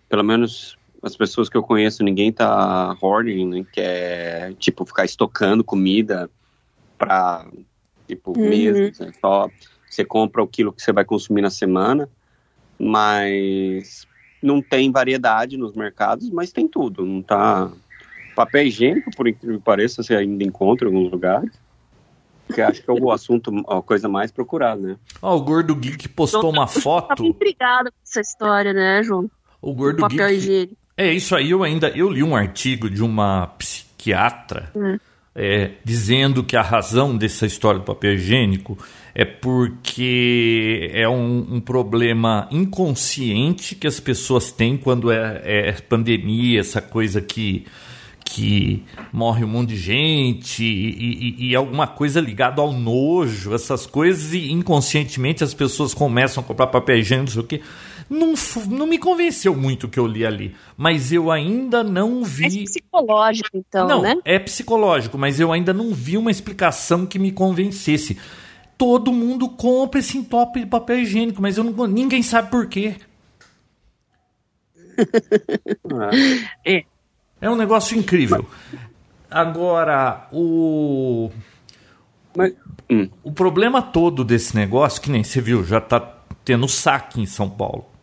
Pelo 0.08 0.24
menos 0.24 0.78
as 1.02 1.16
pessoas 1.16 1.50
que 1.50 1.58
eu 1.58 1.64
conheço, 1.64 2.04
ninguém 2.04 2.32
tá 2.32 2.96
hoarding, 3.02 3.46
né? 3.46 3.66
Que 3.72 3.82
é, 3.82 4.54
tipo, 4.58 4.86
ficar 4.86 5.04
estocando 5.04 5.64
comida 5.64 6.30
pra 6.98 7.46
tipo 8.08 8.38
uhum. 8.38 8.50
meses, 8.50 9.00
né? 9.00 9.12
só 9.20 9.50
você 9.90 10.04
compra 10.04 10.44
o 10.44 10.48
quilo 10.48 10.74
que 10.74 10.82
você 10.82 10.92
vai 10.92 11.06
consumir 11.06 11.42
na 11.42 11.50
semana, 11.50 12.10
mas 12.78 14.06
não 14.42 14.62
tem 14.62 14.92
variedade 14.92 15.58
nos 15.58 15.74
mercados, 15.74 16.30
mas 16.30 16.52
tem 16.52 16.68
tudo, 16.68 17.06
não 17.06 17.22
tá 17.22 17.72
papel 18.36 18.68
higiênico, 18.68 19.10
por 19.16 19.28
incrível 19.28 19.58
que 19.58 19.64
pareça, 19.64 20.04
você 20.04 20.16
ainda 20.16 20.44
encontra 20.44 20.88
em 20.88 20.94
alguns 20.94 21.12
lugares. 21.12 21.52
Que 22.54 22.62
acho 22.62 22.84
que 22.84 22.92
é 22.92 22.94
o 22.94 23.12
assunto, 23.12 23.52
a 23.68 23.82
coisa 23.82 24.08
mais 24.08 24.32
procurada, 24.32 24.80
né? 24.80 24.98
Ó, 25.20 25.34
oh, 25.34 25.38
o 25.38 25.42
Gordo 25.42 25.76
Geek 25.76 26.10
postou 26.10 26.52
uma 26.52 26.68
foto. 26.68 27.16
Tá 27.16 27.24
intrigado 27.24 27.92
com 27.92 27.98
essa 28.04 28.22
história, 28.22 28.72
né, 28.72 29.02
João? 29.02 29.32
O 29.60 29.74
Gordo 29.74 29.98
o 29.98 30.02
papel 30.02 30.28
Geek. 30.28 30.38
Higiênico. 30.38 30.78
É 30.96 31.12
isso 31.12 31.36
aí, 31.36 31.50
eu 31.50 31.64
ainda 31.64 31.90
eu 31.90 32.08
li 32.08 32.22
um 32.22 32.36
artigo 32.36 32.88
de 32.88 33.02
uma 33.02 33.48
psiquiatra. 33.58 34.72
Hum 34.76 35.00
é, 35.36 35.72
dizendo 35.84 36.44
que 36.44 36.56
a 36.56 36.62
razão 36.62 37.16
dessa 37.18 37.46
história 37.46 37.80
do 37.80 37.86
papel 37.86 38.14
higiênico 38.14 38.78
é 39.14 39.26
porque 39.26 40.90
é 40.94 41.08
um, 41.10 41.56
um 41.56 41.60
problema 41.60 42.48
inconsciente 42.50 43.76
que 43.76 43.86
as 43.86 44.00
pessoas 44.00 44.52
têm 44.52 44.78
quando 44.78 45.12
é, 45.12 45.42
é, 45.44 45.72
pandemia, 45.74 46.62
essa 46.62 46.82
coisa 46.82 47.22
que 47.22 47.66
que 48.28 48.84
morre 49.14 49.46
um 49.46 49.48
monte 49.48 49.70
de 49.70 49.78
gente 49.78 50.64
e, 50.64 51.36
e, 51.38 51.50
e, 51.50 51.56
alguma 51.56 51.86
coisa 51.86 52.20
ligada 52.20 52.60
ao 52.60 52.74
nojo, 52.74 53.54
essas 53.54 53.86
coisas, 53.86 54.34
e 54.34 54.52
inconscientemente 54.52 55.44
as 55.44 55.54
pessoas 55.54 55.94
começam 55.94 56.44
a 56.44 56.46
comprar 56.46 56.68
papel 56.68 56.98
higiênico, 56.98 57.28
não 57.28 57.34
sei 57.34 57.42
o 57.42 57.46
quê. 57.46 57.62
Não, 58.10 58.34
não 58.68 58.86
me 58.86 59.00
convenceu 59.00 59.56
muito 59.56 59.86
o 59.86 59.90
que 59.90 60.00
eu 60.00 60.06
li 60.06 60.26
ali, 60.26 60.56
mas 60.78 61.12
eu 61.12 61.32
ainda 61.32 61.84
não 61.84 62.24
vi. 62.24 62.62
É 62.62 62.64
psicológico, 62.64 63.50
então, 63.54 63.88
não, 63.88 64.02
né? 64.02 64.16
É 64.24 64.38
psicológico, 64.38 65.18
mas 65.18 65.40
eu 65.40 65.52
ainda 65.52 65.74
não 65.74 65.92
vi 65.92 66.18
uma 66.18 66.30
explicação 66.30 67.06
que 67.06 67.18
me 67.18 67.32
convencesse. 67.32 68.18
Todo 68.78 69.12
mundo 69.12 69.50
compra 69.50 70.00
esse 70.00 70.18
entope 70.18 70.60
de 70.60 70.66
papel 70.68 71.00
higiênico, 71.00 71.42
mas 71.42 71.58
eu 71.58 71.64
não, 71.64 71.88
ninguém 71.88 72.22
sabe 72.22 72.52
por 72.52 72.68
quê. 72.68 72.96
é. 76.64 76.84
é 77.42 77.50
um 77.50 77.56
negócio 77.56 77.98
incrível. 77.98 78.46
Agora, 79.32 80.28
o. 80.32 81.32
Mas, 82.36 82.54
hum. 82.90 83.10
O 83.24 83.32
problema 83.32 83.82
todo 83.82 84.24
desse 84.24 84.56
negócio, 84.56 85.02
que 85.02 85.10
nem 85.10 85.24
você 85.24 85.42
viu, 85.42 85.64
já 85.64 85.80
está 85.80 86.00
tendo 86.44 86.68
saque 86.68 87.20
em 87.20 87.26
São 87.26 87.50
Paulo. 87.50 87.95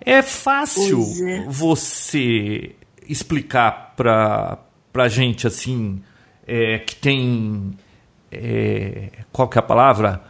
É 0.00 0.22
fácil 0.22 1.02
é. 1.26 1.44
você 1.48 2.74
explicar 3.08 3.94
para 3.96 4.58
a 4.94 5.08
gente 5.08 5.46
assim 5.46 6.00
é, 6.46 6.78
que 6.78 6.96
tem 6.96 7.72
é, 8.30 9.10
qual 9.32 9.48
que 9.48 9.58
é 9.58 9.60
a 9.60 9.62
palavra 9.62 10.22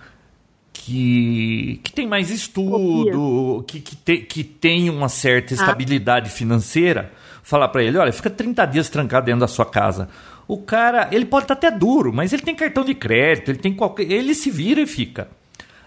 que, 0.73 1.81
que 1.83 1.93
tem 1.93 2.07
mais 2.07 2.31
estudo 2.31 3.65
que, 3.67 3.81
que, 3.81 3.97
te, 3.97 4.19
que 4.19 4.45
tem 4.45 4.89
uma 4.89 5.09
certa 5.09 5.55
ah. 5.55 5.57
estabilidade 5.57 6.29
ah. 6.29 6.33
financeira 6.33 7.13
falar 7.43 7.69
para 7.69 7.83
ele 7.83 7.99
olha 7.99 8.13
fica 8.13 8.31
30 8.31 8.65
dias 8.67 8.89
trancado 8.89 9.27
dentro 9.27 9.41
da 9.41 9.49
sua 9.49 9.67
casa 9.67 10.09
o 10.47 10.59
cara 10.59 11.09
ele 11.11 11.25
pode 11.25 11.45
estar 11.45 11.55
até 11.55 11.71
duro 11.71 12.13
mas 12.13 12.33
ele 12.33 12.43
tem 12.43 12.55
cartão 12.55 12.85
de 12.85 12.95
crédito 12.95 13.51
ele 13.51 13.59
tem 13.59 13.75
qualquer 13.75 14.11
ele 14.11 14.35
se 14.35 14.51
vira 14.51 14.81
e 14.81 14.87
fica 14.87 15.29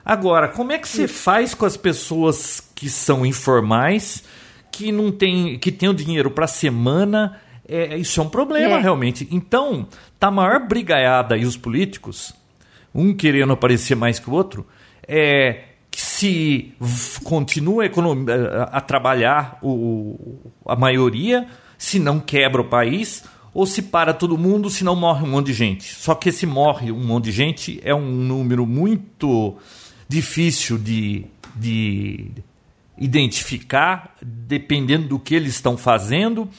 Agora, 0.04 0.48
como 0.48 0.72
é 0.72 0.80
que 0.80 0.88
você 0.88 1.08
faz 1.08 1.54
com 1.54 1.66
as 1.66 1.78
pessoas 1.78 2.71
que 2.82 2.90
são 2.90 3.24
informais, 3.24 4.24
que 4.72 4.92
não 4.92 5.12
tem, 5.12 5.60
que 5.60 5.72
tem 5.72 5.88
o 5.88 5.94
dinheiro 5.94 6.32
para 6.32 6.48
semana? 6.48 7.40
É, 7.70 7.96
isso 7.96 8.20
é 8.20 8.24
um 8.24 8.28
problema 8.28 8.78
é. 8.78 8.82
realmente. 8.82 9.28
Então, 9.30 9.88
tá 10.20 10.30
a 10.30 10.32
maior 10.32 10.68
brigaiada 10.68 11.36
aí 11.36 11.46
os 11.46 11.56
políticos, 11.56 12.34
um 12.92 13.14
querendo 13.14 13.54
aparecer 13.54 13.94
mais 13.94 14.18
que 14.18 14.28
o 14.28 14.34
outro, 14.34 14.66
é 15.08 15.66
que 15.92 16.02
se 16.02 16.74
continua 17.24 17.84
a, 17.86 18.78
a 18.78 18.82
trabalhar 18.82 19.60
o, 19.62 20.40
a 20.66 20.76
maioria, 20.76 21.46
se 21.78 22.00
não 22.00 22.20
quebra 22.20 22.62
o 22.62 22.68
país, 22.68 23.24
ou 23.54 23.68
se 23.68 23.84
para 23.84 24.12
todo 24.12 24.40
mundo, 24.40 24.72
senão 24.72 24.96
morre 24.96 25.24
um 25.24 25.30
monte 25.30 25.48
de 25.48 25.54
gente. 25.54 25.84
Só 25.84 26.16
que 26.16 26.30
esse 26.30 26.48
morre 26.48 26.92
um 26.92 27.06
monte 27.06 27.26
de 27.26 27.32
gente 27.32 27.80
é 27.84 27.94
um 27.94 28.10
número 28.10 28.66
muito 28.66 29.56
difícil 30.10 30.80
de, 30.80 31.26
de 31.56 32.32
identificar, 32.98 34.16
dependendo 34.22 35.08
do 35.08 35.20
que 35.20 35.36
eles 35.36 35.56
estão 35.56 35.78
fazendo. 35.78 36.50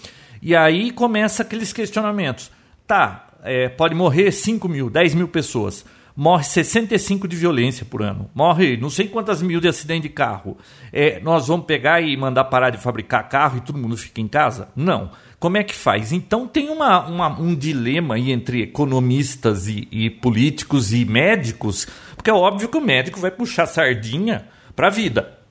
E 0.41 0.57
aí 0.57 0.91
começa 0.91 1.43
aqueles 1.43 1.73
questionamentos. 1.73 2.51
Tá, 2.87 3.29
é, 3.43 3.69
pode 3.69 3.95
morrer 3.95 4.33
5 4.33 4.69
mil, 4.69 4.91
10 4.91 5.15
mil 5.15 5.29
pessoas. 5.29 5.85
Morre 6.15 6.45
65 6.45 7.27
de 7.27 7.37
violência 7.37 7.87
por 7.87 8.03
ano. 8.03 8.31
Morre 8.35 8.77
não 8.77 8.91
sei 8.91 9.09
quantas 9.09 9.41
mil 9.41 9.61
de 9.61 9.69
acidente 9.69 10.03
de 10.03 10.09
carro. 10.11 10.59
É, 10.93 11.19
nós 11.21 11.49
vamos 11.49 11.65
pegar 11.65 12.03
e 12.03 12.15
mandar 12.19 12.45
parar 12.45 12.69
de 12.69 12.77
fabricar 12.77 13.29
carro 13.31 13.57
e 13.57 13.61
todo 13.63 13.79
mundo 13.79 13.97
fica 13.97 14.21
em 14.21 14.29
casa? 14.29 14.69
Não. 14.77 15.11
Como 15.39 15.57
é 15.57 15.65
que 15.65 15.75
faz? 15.75 16.13
Então 16.13 16.47
tem 16.47 16.69
uma, 16.69 17.07
uma, 17.07 17.41
um 17.41 17.55
dilema 17.55 18.17
aí 18.17 18.31
entre 18.31 18.63
economistas 18.63 19.67
e, 19.69 19.89
e, 19.91 20.11
políticos 20.11 20.93
e 20.93 21.05
médicos, 21.05 21.87
porque 22.15 22.31
é 22.31 22.35
óbvio 22.35 22.69
que 22.69 22.77
o 22.77 22.81
médico 22.81 23.19
vai 23.19 23.31
puxar 23.31 23.67
sardinha 23.67 24.47
para 24.77 24.89
a 24.89 24.91
vida. 24.91 25.42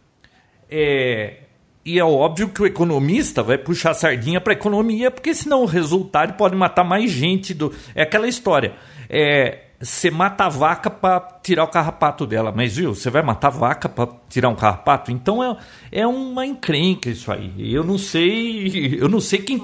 É, 0.72 1.42
e 1.84 2.00
é 2.00 2.04
óbvio 2.04 2.50
que 2.50 2.62
o 2.62 2.66
economista 2.66 3.44
vai 3.44 3.58
puxar 3.58 3.94
sardinha 3.94 4.40
para 4.40 4.54
economia, 4.54 5.12
porque 5.12 5.34
senão 5.34 5.64
o 5.64 5.66
resultado 5.66 6.34
pode 6.34 6.56
matar 6.56 6.84
mais 6.84 7.12
gente. 7.12 7.54
Do... 7.54 7.74
É 7.96 8.04
aquela 8.04 8.28
história. 8.28 8.74
É, 9.10 9.64
você 9.82 10.12
mata 10.12 10.46
a 10.46 10.50
vaca 10.50 10.92
para 10.92 11.20
tirar 11.42 11.64
o 11.64 11.68
carrapato 11.68 12.28
dela, 12.28 12.54
mas 12.56 12.78
viu, 12.78 12.94
você 12.94 13.10
vai 13.10 13.24
matar 13.24 13.48
a 13.48 13.52
vaca 13.52 13.90
para 13.90 14.08
tirar 14.30 14.50
um 14.50 14.56
carrapato? 14.56 15.12
Então 15.12 15.44
é, 15.44 15.58
é 15.92 16.08
uma 16.08 16.46
encrenca 16.46 17.10
isso 17.10 17.32
aí. 17.32 17.74
Eu 17.74 17.84
não 17.84 17.98
sei, 17.98 19.00
eu 19.02 19.10
não 19.10 19.20
sei 19.20 19.40
quem, 19.40 19.60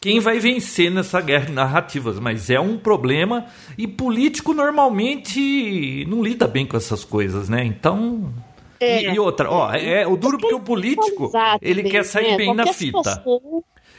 quem 0.00 0.20
vai 0.20 0.38
vencer 0.38 0.92
nessa 0.92 1.20
guerra 1.20 1.46
de 1.46 1.52
narrativas, 1.52 2.20
mas 2.20 2.50
é 2.50 2.60
um 2.60 2.78
problema 2.78 3.46
e 3.76 3.88
político 3.88 4.54
normalmente 4.54 6.06
não 6.08 6.22
lida 6.22 6.46
bem 6.46 6.64
com 6.64 6.76
essas 6.76 7.04
coisas, 7.04 7.48
né? 7.48 7.64
Então 7.64 8.32
é, 8.80 9.02
e, 9.02 9.14
e, 9.14 9.18
outra, 9.18 9.50
ó, 9.50 9.72
é, 9.72 10.02
é 10.02 10.06
o 10.06 10.16
duro 10.16 10.38
porque 10.38 10.54
o 10.54 10.60
político 10.60 11.30
ele 11.60 11.82
quer 11.84 12.04
sair 12.04 12.32
né? 12.32 12.36
bem 12.36 12.54
na 12.54 12.66
fita. 12.72 13.22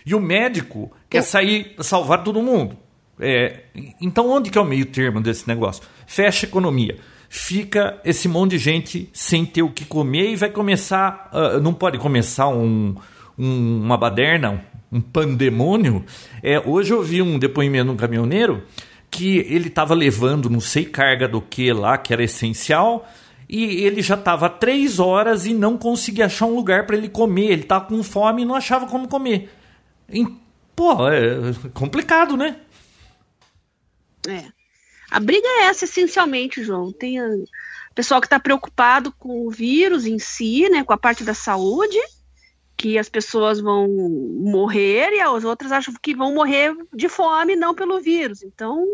E 0.06 0.16
o 0.16 0.20
médico 0.20 0.92
quer 1.10 1.22
sair 1.22 1.76
salvar 1.80 2.24
todo 2.24 2.42
mundo. 2.42 2.78
É, 3.20 3.64
então, 4.00 4.30
onde 4.30 4.50
que 4.50 4.58
é 4.58 4.62
o 4.62 4.66
meio 4.66 4.86
termo 4.86 5.20
desse 5.20 5.48
negócio? 5.48 5.84
Fecha 6.08 6.46
a 6.46 6.50
economia. 6.50 6.98
Fica 7.28 8.00
esse 8.04 8.28
monte 8.28 8.52
de 8.52 8.58
gente 8.58 9.10
sem 9.14 9.46
ter 9.46 9.62
o 9.62 9.70
que 9.70 9.86
comer 9.86 10.32
e 10.32 10.36
vai 10.36 10.50
começar. 10.50 11.30
Uh, 11.34 11.60
não 11.60 11.74
pode 11.74 12.00
começar 12.00 12.48
um, 12.48 12.96
um, 13.38 13.82
uma 13.84 13.98
baderna, 13.98 14.64
um 14.92 15.02
pandemônio. 15.02 16.04
É, 16.42 16.60
hoje 16.60 16.94
eu 16.94 17.04
vi 17.04 17.22
um 17.22 17.38
depoimento 17.38 17.86
de 17.86 17.92
um 17.92 17.98
caminhoneiro 17.98 18.64
que 19.12 19.40
ele 19.50 19.68
estava 19.68 19.94
levando 19.94 20.50
não 20.50 20.60
sei 20.60 20.86
carga 20.86 21.28
do 21.28 21.42
que 21.42 21.72
lá, 21.74 21.98
que 21.98 22.14
era 22.14 22.24
essencial, 22.24 23.08
e 23.50 23.84
ele 23.84 24.04
já 24.04 24.14
estava 24.14 24.48
três 24.48 25.00
horas 25.00 25.48
e 25.48 25.56
não 25.56 25.76
conseguia 25.76 26.28
achar 26.28 26.46
um 26.46 26.54
lugar 26.54 26.86
para 26.86 26.96
ele 26.96 27.10
comer. 27.10 27.52
Ele 27.52 27.62
estava 27.64 27.86
com 27.86 28.04
fome 28.04 28.44
e 28.44 28.46
não 28.46 28.54
achava 28.54 28.86
como 28.86 29.08
comer. 29.08 29.50
E, 30.08 30.24
pô, 30.76 31.10
é 31.10 31.32
complicado, 31.74 32.38
né? 32.38 32.58
É. 34.28 34.46
A 35.10 35.20
briga 35.20 35.48
é 35.48 35.64
essa, 35.64 35.86
essencialmente, 35.86 36.64
João. 36.64 36.92
Tem 36.92 37.20
o 37.20 37.46
pessoal 37.96 38.22
que 38.22 38.28
está 38.28 38.40
preocupado 38.40 39.12
com 39.14 39.48
o 39.48 39.50
vírus 39.50 40.06
em 40.06 40.20
si, 40.20 40.70
né, 40.70 40.84
com 40.84 40.94
a 40.94 40.98
parte 40.98 41.24
da 41.24 41.34
saúde, 41.34 41.98
que 42.78 43.00
as 43.00 43.10
pessoas 43.10 43.60
vão 43.60 43.88
morrer 43.90 45.10
e 45.12 45.22
as 45.22 45.44
outras 45.44 45.72
acham 45.72 45.94
que 46.00 46.16
vão 46.16 46.36
morrer 46.36 46.76
de 46.94 47.10
fome, 47.10 47.56
não 47.56 47.74
pelo 47.74 48.00
vírus. 48.00 48.44
Então, 48.44 48.86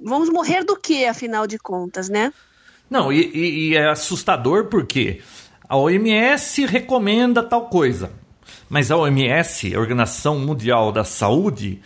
vamos 0.00 0.30
morrer 0.30 0.62
do 0.62 0.76
que, 0.76 1.04
afinal 1.06 1.44
de 1.44 1.58
contas, 1.58 2.08
né? 2.08 2.32
Não, 2.90 3.12
e, 3.12 3.30
e, 3.34 3.68
e 3.68 3.76
é 3.76 3.88
assustador 3.88 4.66
porque 4.66 5.20
a 5.68 5.76
OMS 5.76 6.64
recomenda 6.66 7.42
tal 7.42 7.68
coisa, 7.68 8.10
mas 8.68 8.90
a 8.90 8.96
OMS, 8.96 9.74
a 9.74 9.78
Organização 9.78 10.38
Mundial 10.38 10.90
da 10.90 11.04
Saúde, 11.04 11.80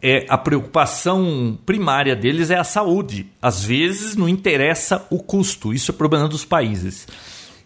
é 0.00 0.26
a 0.28 0.36
preocupação 0.36 1.58
primária 1.64 2.14
deles 2.14 2.50
é 2.50 2.58
a 2.58 2.64
saúde. 2.64 3.26
Às 3.40 3.64
vezes 3.64 4.14
não 4.14 4.28
interessa 4.28 5.06
o 5.10 5.18
custo, 5.18 5.72
isso 5.72 5.90
é 5.90 5.94
problema 5.94 6.28
dos 6.28 6.44
países. 6.44 7.08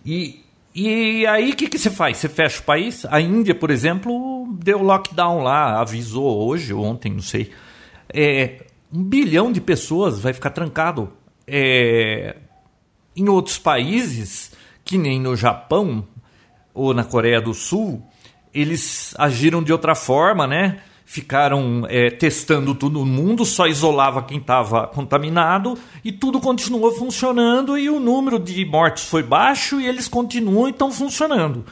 E, 0.07 0.45
e 0.73 1.27
aí 1.27 1.51
o 1.51 1.57
que, 1.57 1.69
que 1.69 1.79
você 1.79 1.91
faz? 1.91 2.19
Você 2.19 2.29
fecha 2.29 2.61
o 2.61 2.65
país? 2.65 3.05
A 3.07 3.21
Índia, 3.21 3.57
por 3.57 3.71
exemplo, 3.71 4.47
deu 4.53 4.81
lockdown 4.83 5.43
lá, 5.43 5.81
avisou 5.81 6.47
hoje, 6.47 6.73
ontem, 6.73 7.13
não 7.13 7.23
sei. 7.23 7.51
É, 8.15 8.65
um 8.93 9.03
bilhão 9.03 9.51
de 9.51 9.61
pessoas 9.61 10.21
vai 10.21 10.33
ficar 10.33 10.51
trancado. 10.51 11.13
É, 11.45 12.37
em 13.17 13.29
outros 13.29 13.59
países, 13.59 14.53
que 14.85 14.97
nem 14.97 15.21
no 15.21 15.37
Japão 15.37 16.07
ou 16.73 16.95
na 16.95 17.05
Coreia 17.05 17.41
do 17.41 17.53
Sul, 17.53 18.03
eles 18.55 19.15
agiram 19.19 19.63
de 19.63 19.73
outra 19.73 19.95
forma, 19.95 20.47
né? 20.47 20.81
ficaram 21.09 21.87
é, 21.89 22.11
testando 22.11 22.75
todo 22.75 23.03
mundo, 23.07 23.43
só 23.47 23.67
isolava 23.67 24.23
quem 24.23 24.37
estava 24.37 24.87
contaminado 24.87 25.73
e 26.05 26.13
tudo 26.13 26.39
continuou 26.39 26.93
funcionando 26.93 27.79
e 27.79 27.89
o 27.89 27.99
número 27.99 28.39
de 28.39 28.63
mortes 28.67 29.05
foi 29.05 29.23
baixo 29.23 29.81
e 29.81 29.87
eles 29.87 30.07
continuam 30.07 30.69
e 30.69 30.71
estão 30.71 30.93
funcionando. 30.93 31.65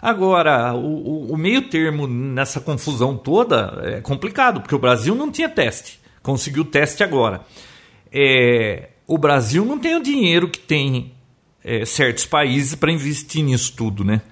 Agora, 0.00 0.72
o, 0.72 1.32
o, 1.32 1.36
meio 1.36 1.62
termo 1.62 2.06
nessa 2.06 2.60
confusão 2.60 3.16
toda 3.16 3.76
é 3.82 4.00
complicado, 4.00 4.60
porque 4.60 4.76
o 4.76 4.78
Brasil 4.78 5.16
não 5.16 5.32
tinha 5.32 5.48
teste, 5.48 5.98
conseguiu 6.22 6.64
teste 6.64 7.02
agora. 7.02 7.40
É, 8.12 8.90
o 9.06 9.16
Brasil 9.16 9.64
não 9.64 9.78
tem 9.78 9.96
o 9.96 10.02
dinheiro 10.02 10.48
que 10.48 10.58
tem 10.58 11.12
é, 11.62 11.84
certos 11.84 12.26
países 12.26 12.74
para 12.74 12.90
investir 12.90 13.44
nisso 13.44 13.72
tudo, 13.76 14.04
né? 14.04 14.22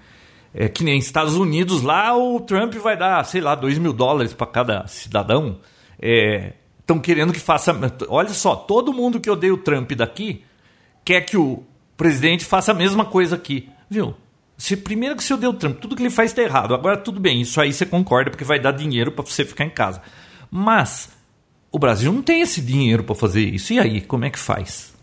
É 0.53 0.69
que 0.69 0.85
nem 0.85 0.99
Estados 0.99 1.35
Unidos, 1.35 1.83
lá 1.83 2.17
o 2.17 2.41
Trump 2.41 2.75
vai 2.75 2.97
dar, 2.97 3.25
sei 3.25 3.41
lá, 3.41 3.57
2 3.57 3.79
mil 3.79 3.93
dólares 3.93 4.33
para 4.33 4.47
cada 4.47 4.87
cidadão. 4.87 5.59
Estão 6.01 6.97
é, 6.99 7.01
querendo 7.01 7.33
que 7.33 7.41
faça. 7.41 7.77
Olha 8.09 8.29
só, 8.29 8.55
todo 8.55 8.93
mundo 8.93 9.19
que 9.19 9.29
odeia 9.29 9.53
o 9.53 9.59
Trump 9.59 9.91
daqui 9.93 10.45
quer 11.05 11.23
que 11.23 11.37
o 11.37 11.65
presidente 11.97 12.45
faça 12.45 12.71
a 12.71 12.75
mesma 12.75 13.05
coisa 13.05 13.35
aqui. 13.35 13.69
Viu? 13.91 14.15
Se, 14.57 14.77
primeiro 14.77 15.17
que 15.17 15.25
você 15.25 15.35
odeia 15.35 15.51
o 15.51 15.55
Trump, 15.55 15.79
tudo 15.81 15.97
que 15.97 16.03
ele 16.03 16.11
faz 16.11 16.31
está 16.31 16.43
errado. 16.43 16.73
Agora, 16.73 16.97
tudo 16.97 17.19
bem, 17.19 17.41
isso 17.41 17.61
aí 17.61 17.73
você 17.73 17.85
concorda 17.85 18.31
porque 18.31 18.45
vai 18.45 18.61
dar 18.61 18.71
dinheiro 18.71 19.11
para 19.11 19.25
você 19.25 19.45
ficar 19.45 19.65
em 19.65 19.71
casa. 19.71 20.01
Mas 20.49 21.11
o 21.75 21.79
Brasil 21.79 22.13
não 22.13 22.23
tem 22.23 22.41
esse 22.41 22.61
dinheiro 22.61 23.03
para 23.03 23.17
fazer 23.17 23.41
isso. 23.41 23.73
E 23.73 23.81
aí, 23.81 24.01
como 24.01 24.25
é 24.25 24.31
que 24.31 24.39
faz? 24.39 24.95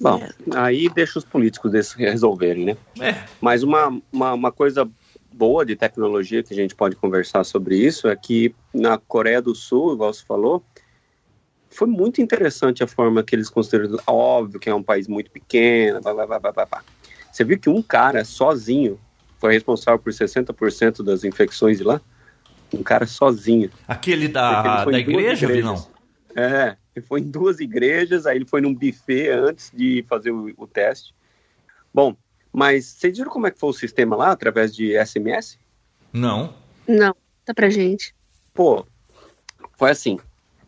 Bom, 0.00 0.20
aí 0.52 0.88
deixa 0.88 1.16
os 1.16 1.24
políticos 1.24 1.92
resolverem, 1.92 2.64
né? 2.64 2.76
É. 2.98 3.22
Mas 3.40 3.62
uma, 3.62 4.02
uma, 4.12 4.32
uma, 4.32 4.50
coisa 4.50 4.90
boa 5.32 5.64
de 5.64 5.76
tecnologia 5.76 6.42
que 6.42 6.52
a 6.52 6.56
gente 6.56 6.74
pode 6.74 6.96
conversar 6.96 7.44
sobre 7.44 7.76
isso 7.76 8.08
é 8.08 8.16
que 8.16 8.52
na 8.74 8.98
Coreia 8.98 9.40
do 9.40 9.54
Sul, 9.54 9.94
igual 9.94 10.12
você 10.12 10.24
falou, 10.26 10.60
foi 11.70 11.86
muito 11.86 12.20
interessante 12.20 12.82
a 12.82 12.88
forma 12.88 13.22
que 13.22 13.36
eles 13.36 13.48
consideram. 13.48 13.96
Óbvio 14.04 14.58
que 14.58 14.68
é 14.68 14.74
um 14.74 14.82
país 14.82 15.06
muito 15.06 15.30
pequeno, 15.30 16.00
blá, 16.00 16.12
blá, 16.12 16.26
blá, 16.26 16.40
blá, 16.40 16.66
blá. 16.66 16.82
Você 17.30 17.44
viu 17.44 17.60
que 17.60 17.70
um 17.70 17.80
cara 17.80 18.24
sozinho 18.24 18.98
foi 19.38 19.52
responsável 19.52 20.00
por 20.00 20.12
60% 20.12 21.04
das 21.04 21.22
infecções 21.22 21.78
de 21.78 21.84
lá? 21.84 22.00
Um 22.72 22.82
cara 22.82 23.06
sozinho. 23.06 23.70
Aquele 23.86 24.28
da, 24.28 24.84
da 24.84 24.98
igreja, 24.98 25.48
não? 25.60 25.86
É, 26.34 26.76
ele 26.94 27.04
foi 27.04 27.20
em 27.20 27.30
duas 27.30 27.60
igrejas, 27.60 28.26
aí 28.26 28.36
ele 28.36 28.46
foi 28.46 28.60
num 28.60 28.74
buffet 28.74 29.28
antes 29.28 29.70
de 29.74 30.04
fazer 30.08 30.30
o, 30.30 30.52
o 30.56 30.66
teste. 30.66 31.14
Bom, 31.92 32.16
mas 32.52 32.86
vocês 32.86 33.16
viram 33.16 33.30
como 33.30 33.46
é 33.46 33.50
que 33.50 33.58
foi 33.58 33.70
o 33.70 33.74
sistema 33.74 34.16
lá, 34.16 34.30
através 34.30 34.74
de 34.74 34.92
SMS? 35.04 35.58
Não. 36.12 36.54
Não, 36.86 37.14
tá 37.44 37.54
pra 37.54 37.70
gente. 37.70 38.14
Pô, 38.52 38.86
foi 39.76 39.90
assim. 39.90 40.18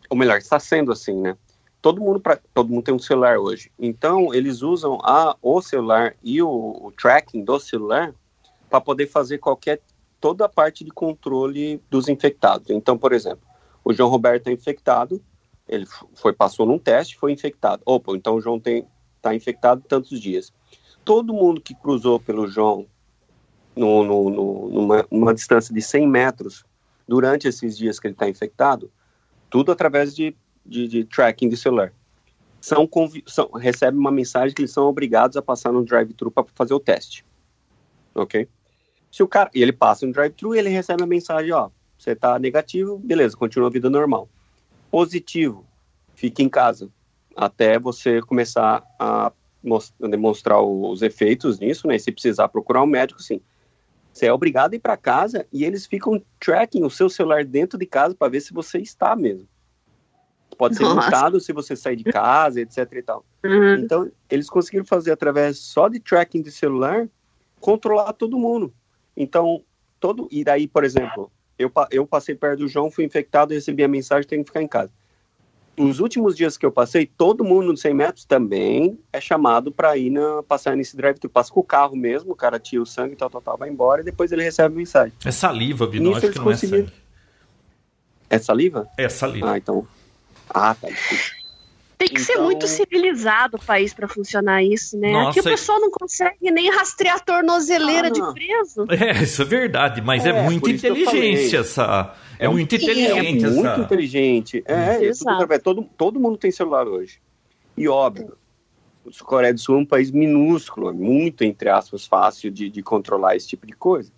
Ou 0.09 0.17
melhor, 0.17 0.37
está 0.37 0.59
sendo 0.59 0.91
assim, 0.91 1.19
né? 1.19 1.37
Todo 1.81 2.01
mundo, 2.01 2.19
pra, 2.19 2.39
todo 2.53 2.69
mundo 2.69 2.83
tem 2.83 2.93
um 2.93 2.99
celular 2.99 3.37
hoje. 3.37 3.71
Então, 3.77 4.33
eles 4.33 4.63
usam 4.63 4.97
a, 5.03 5.35
o 5.41 5.61
celular 5.61 6.15
e 6.23 6.41
o, 6.41 6.49
o 6.49 6.91
tracking 6.91 7.43
do 7.43 7.59
celular 7.59 8.13
para 8.69 8.81
poder 8.81 9.07
fazer 9.07 9.37
qualquer 9.37 9.79
toda 10.25 10.45
a 10.45 10.49
parte 10.49 10.83
de 10.83 10.89
controle 10.89 11.79
dos 11.87 12.09
infectados. 12.09 12.71
Então, 12.71 12.97
por 12.97 13.13
exemplo, 13.13 13.45
o 13.83 13.93
João 13.93 14.09
Roberto 14.09 14.47
é 14.47 14.51
infectado, 14.51 15.23
ele 15.69 15.85
foi 16.15 16.33
passou 16.33 16.65
num 16.65 16.79
teste, 16.79 17.15
foi 17.15 17.31
infectado. 17.31 17.83
Opa, 17.85 18.11
então 18.13 18.33
o 18.33 18.41
João 18.41 18.57
está 18.57 19.35
infectado 19.35 19.83
tantos 19.87 20.19
dias. 20.19 20.51
Todo 21.03 21.31
mundo 21.31 21.61
que 21.61 21.75
cruzou 21.75 22.19
pelo 22.19 22.47
João 22.47 22.87
no, 23.75 24.03
no, 24.03 24.29
no, 24.31 25.05
numa, 25.11 25.31
distância 25.31 25.71
de 25.71 25.79
100 25.79 26.07
metros 26.07 26.65
durante 27.07 27.47
esses 27.47 27.77
dias 27.77 27.99
que 27.99 28.07
ele 28.07 28.15
está 28.15 28.27
infectado, 28.27 28.91
tudo 29.47 29.71
através 29.71 30.15
de, 30.15 30.35
de, 30.65 30.87
de 30.87 31.05
tracking 31.05 31.49
de 31.49 31.55
celular, 31.55 31.93
são, 32.59 32.89
são, 33.27 33.51
recebem 33.51 33.99
uma 33.99 34.11
mensagem 34.11 34.55
que 34.55 34.63
eles 34.63 34.71
são 34.71 34.87
obrigados 34.87 35.37
a 35.37 35.41
passar 35.43 35.71
no 35.71 35.85
drive-thru 35.85 36.31
para 36.31 36.45
fazer 36.55 36.73
o 36.73 36.79
teste. 36.79 37.23
Ok? 38.15 38.49
Se 39.15 39.23
o 39.23 39.27
cara, 39.29 39.49
e 39.55 39.61
ele 39.61 39.71
passa 39.71 40.05
no 40.05 40.11
drive-thru 40.11 40.53
e 40.53 40.59
ele 40.59 40.67
recebe 40.67 41.01
a 41.01 41.07
mensagem, 41.07 41.49
ó, 41.53 41.69
Você 41.97 42.11
está 42.11 42.37
negativo, 42.37 42.97
beleza, 42.97 43.37
continua 43.37 43.69
a 43.69 43.71
vida 43.71 43.89
normal. 43.89 44.27
Positivo, 44.91 45.65
fique 46.15 46.43
em 46.43 46.49
casa 46.49 46.89
até 47.33 47.79
você 47.79 48.21
começar 48.21 48.83
a 48.99 49.31
demonstrar 50.01 50.61
os 50.61 51.01
efeitos 51.01 51.59
nisso, 51.59 51.87
né? 51.87 51.95
E 51.95 51.99
se 51.99 52.11
precisar 52.11 52.49
procurar 52.49 52.83
um 52.83 52.85
médico, 52.85 53.21
sim. 53.21 53.39
Você 54.11 54.25
é 54.25 54.33
obrigado 54.33 54.73
a 54.73 54.75
ir 54.75 54.79
para 54.79 54.97
casa 54.97 55.47
e 55.49 55.63
eles 55.63 55.85
ficam 55.85 56.21
tracking 56.37 56.83
o 56.83 56.89
seu 56.89 57.09
celular 57.09 57.45
dentro 57.45 57.79
de 57.79 57.85
casa 57.85 58.13
para 58.13 58.27
ver 58.27 58.41
se 58.41 58.51
você 58.51 58.79
está 58.79 59.15
mesmo. 59.15 59.47
Pode 60.57 60.75
ser 60.75 60.83
Nossa. 60.83 60.95
multado 60.95 61.39
se 61.39 61.53
você 61.53 61.73
sair 61.73 61.95
de 61.95 62.03
casa, 62.03 62.59
etc 62.59 62.79
e 62.91 63.01
tal. 63.01 63.23
Uhum. 63.45 63.75
Então, 63.75 64.11
eles 64.29 64.49
conseguiram 64.49 64.83
fazer 64.83 65.13
através 65.13 65.57
só 65.57 65.87
de 65.87 66.01
tracking 66.01 66.41
de 66.41 66.51
celular 66.51 67.07
controlar 67.61 68.11
todo 68.11 68.37
mundo. 68.37 68.73
Então, 69.15 69.61
todo 69.99 70.27
e 70.31 70.43
daí, 70.43 70.67
por 70.67 70.83
exemplo, 70.83 71.31
eu, 71.57 71.71
eu 71.91 72.05
passei 72.05 72.35
perto 72.35 72.59
do 72.59 72.67
João, 72.67 72.91
fui 72.91 73.05
infectado 73.05 73.53
e 73.53 73.55
recebi 73.55 73.83
a 73.83 73.87
mensagem 73.87 74.27
tem 74.27 74.43
que 74.43 74.49
ficar 74.49 74.61
em 74.61 74.67
casa 74.67 74.91
os 75.77 75.99
últimos 75.99 76.35
dias 76.35 76.57
que 76.57 76.65
eu 76.65 76.71
passei, 76.71 77.05
todo 77.05 77.43
mundo 77.43 77.67
nos 77.67 77.81
100 77.81 77.93
metros 77.93 78.25
também 78.25 78.97
é 79.11 79.19
chamado 79.19 79.71
para 79.71 79.97
ir 79.97 80.09
na, 80.09 80.41
passar 80.43 80.75
nesse 80.75 80.95
drive-thru. 80.95 81.29
Passa 81.29 81.51
com 81.51 81.59
o 81.59 81.63
carro 81.63 81.95
mesmo, 81.95 82.31
o 82.31 82.35
cara 82.35 82.59
tira 82.59 82.81
o 82.81 82.85
sangue 82.85 83.15
tal, 83.15 83.29
tal, 83.29 83.41
tal, 83.41 83.57
vai 83.57 83.69
embora 83.69 84.01
e 84.01 84.05
depois 84.05 84.31
ele 84.31 84.43
recebe 84.43 84.73
a 84.73 84.77
mensagem. 84.77 85.13
É 85.23 85.31
saliva, 85.31 85.85
Vino, 85.87 86.15
acho 86.15 86.31
que 86.31 86.39
não 86.39 86.51
é 86.51 86.55
sangue. 86.55 86.93
É 88.29 88.39
saliva? 88.39 88.87
É 88.97 89.09
saliva. 89.09 89.51
Ah, 89.51 89.57
então... 89.57 89.87
Ah, 90.49 90.75
tá. 90.75 90.87
Tem 91.97 92.07
que 92.09 92.21
então... 92.21 92.25
ser 92.25 92.41
muito 92.41 92.67
civilizado 92.67 93.57
o 93.57 93.63
país 93.63 93.93
para 93.93 94.07
funcionar 94.07 94.63
isso, 94.63 94.97
né? 94.97 95.11
Nossa, 95.11 95.29
Aqui 95.31 95.39
o 95.39 95.43
pessoal 95.43 95.79
não 95.79 95.89
consegue 95.89 96.51
nem 96.51 96.69
rastrear 96.69 97.15
a 97.15 97.19
tornozeleira 97.19 98.07
ah, 98.07 98.11
de 98.11 98.33
preso. 98.33 98.85
É, 98.95 99.23
isso 99.23 99.41
é 99.41 99.45
verdade, 99.45 100.01
mas 100.01 100.25
é, 100.25 100.29
é 100.29 100.41
muita 100.41 100.69
inteligência 100.69 101.59
essa 101.59 102.15
é, 102.39 102.47
muito 102.47 102.75
inteligente. 102.75 103.45
É 103.45 103.49
muito 103.49 103.67
essa... 103.67 103.81
inteligente. 103.81 104.63
É, 104.65 105.05
é 105.05 105.11
tudo, 105.11 105.59
todo, 105.59 105.89
todo 105.97 106.19
mundo 106.19 106.37
tem 106.37 106.51
celular 106.51 106.87
hoje. 106.87 107.19
E 107.77 107.87
óbvio, 107.87 108.35
a 109.07 109.23
Coreia 109.23 109.53
do 109.53 109.59
Sul 109.59 109.75
é 109.75 109.79
um 109.79 109.85
país 109.85 110.11
minúsculo, 110.11 110.93
muito, 110.93 111.43
entre 111.43 111.69
aspas, 111.69 112.05
fácil 112.05 112.49
de, 112.51 112.69
de 112.69 112.81
controlar 112.81 113.35
esse 113.35 113.47
tipo 113.47 113.67
de 113.67 113.73
coisa. 113.73 114.11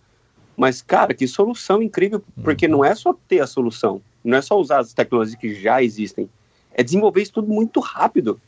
Mas, 0.55 0.81
cara, 0.81 1.13
que 1.13 1.27
solução 1.27 1.83
incrível, 1.83 2.23
porque 2.43 2.65
uhum. 2.65 2.71
não 2.71 2.85
é 2.85 2.95
só 2.95 3.13
ter 3.27 3.39
a 3.39 3.47
solução, 3.47 4.01
não 4.23 4.37
é 4.37 4.41
só 4.41 4.59
usar 4.59 4.79
as 4.79 4.93
tecnologias 4.93 5.39
que 5.39 5.53
já 5.53 5.83
existem, 5.83 6.29
é 6.77 6.83
desenvolver 6.83 7.23
isso 7.23 7.33
tudo 7.33 7.47
muito 7.47 7.79
rápido 7.79 8.39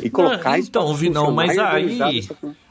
e 0.00 0.10
colocar 0.10 0.50
não, 0.50 0.58
então, 0.58 0.60
isso. 0.60 0.68
Então, 0.68 0.94
Vinão, 0.94 1.32
mas 1.32 1.58
aí 1.58 2.28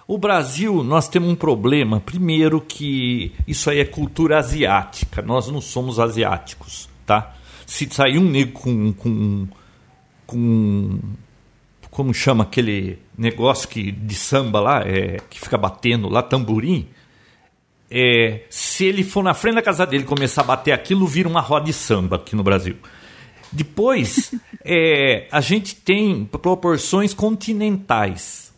o 0.07 0.17
Brasil, 0.17 0.83
nós 0.83 1.09
temos 1.09 1.29
um 1.29 1.35
problema. 1.35 1.99
Primeiro 1.99 2.61
que 2.61 3.33
isso 3.45 3.69
aí 3.69 3.79
é 3.79 3.85
cultura 3.85 4.37
asiática. 4.37 5.21
Nós 5.21 5.49
não 5.49 5.59
somos 5.59 5.99
asiáticos, 5.99 6.87
tá? 7.05 7.35
Se 7.65 7.89
sair 7.91 8.17
um 8.17 8.29
negro 8.29 8.53
com, 8.53 8.93
com, 8.93 9.47
com 10.25 10.99
como 11.91 12.13
chama 12.13 12.43
aquele 12.43 12.99
negócio 13.17 13.67
que 13.67 13.91
de 13.91 14.15
samba 14.15 14.61
lá, 14.61 14.81
é, 14.81 15.17
que 15.29 15.41
fica 15.41 15.57
batendo 15.57 16.07
lá, 16.07 16.21
tamborim, 16.21 16.87
é, 17.91 18.43
se 18.49 18.85
ele 18.85 19.03
for 19.03 19.23
na 19.23 19.33
frente 19.33 19.55
da 19.55 19.61
casa 19.61 19.85
dele 19.85 20.05
começar 20.05 20.41
a 20.41 20.45
bater 20.45 20.71
aquilo, 20.71 21.05
vira 21.05 21.27
uma 21.27 21.41
roda 21.41 21.65
de 21.65 21.73
samba 21.73 22.15
aqui 22.15 22.35
no 22.35 22.43
Brasil. 22.43 22.77
Depois, 23.51 24.33
é, 24.63 25.27
a 25.31 25.41
gente 25.41 25.75
tem 25.75 26.25
proporções 26.25 27.13
continentais. 27.13 28.53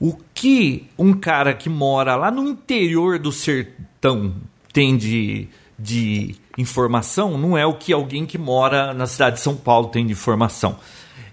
O 0.00 0.16
que 0.34 0.88
um 0.98 1.12
cara 1.12 1.54
que 1.54 1.68
mora 1.68 2.16
lá 2.16 2.30
no 2.30 2.48
interior 2.48 3.18
do 3.18 3.32
sertão 3.32 4.34
tem 4.72 4.96
de, 4.96 5.48
de 5.78 6.34
informação 6.58 7.38
não 7.38 7.56
é 7.56 7.64
o 7.64 7.74
que 7.74 7.92
alguém 7.92 8.26
que 8.26 8.36
mora 8.36 8.92
na 8.92 9.06
cidade 9.06 9.36
de 9.36 9.42
São 9.42 9.56
Paulo 9.56 9.88
tem 9.88 10.04
de 10.04 10.12
informação. 10.12 10.78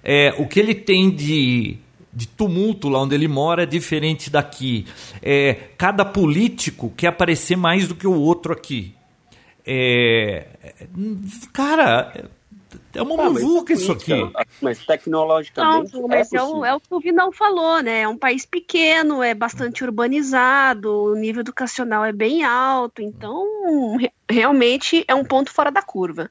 É, 0.04 0.34
o 0.38 0.48
que 0.48 0.60
ele 0.60 0.74
tem 0.74 1.10
de, 1.10 1.78
de 2.14 2.28
tumulto 2.28 2.90
lá 2.90 3.02
onde 3.02 3.16
ele 3.16 3.28
mora 3.28 3.64
é 3.64 3.66
diferente 3.66 4.30
daqui. 4.30 4.86
É, 5.22 5.54
cada 5.78 6.04
político 6.04 6.92
quer 6.96 7.08
aparecer 7.08 7.56
mais 7.56 7.88
do 7.88 7.96
que 7.96 8.08
o 8.08 8.14
outro 8.14 8.54
aqui. 8.54 8.96
É, 9.66 10.48
cara, 11.54 12.30
é 12.94 13.02
uma 13.02 13.24
ah, 13.24 13.30
muvuca 13.30 13.74
isso 13.74 13.92
aqui. 13.92 14.14
Mas 14.62 14.86
tecnologicamente. 14.86 15.94
Não, 15.94 16.08
mas 16.08 16.32
é, 16.34 16.38
é, 16.38 16.44
o, 16.44 16.66
é, 16.66 16.76
o, 16.76 16.80
que 16.80 16.94
o 16.94 17.00
Vinão 17.00 17.32
falou, 17.32 17.82
né? 17.82 18.02
É 18.02 18.08
um 18.08 18.18
país 18.18 18.46
pequeno, 18.46 19.24
é 19.24 19.34
bastante 19.34 19.84
urbanizado, 19.84 20.92
o 20.92 21.16
nível 21.16 21.42
educacional 21.42 22.04
é 22.06 22.12
bem 22.12 22.44
alto, 22.44 23.02
então 23.02 23.46
realmente 24.30 25.04
é 25.08 25.16
um 25.16 25.24
ponto 25.24 25.52
fora 25.52 25.72
da 25.72 25.82
curva. 25.82 26.30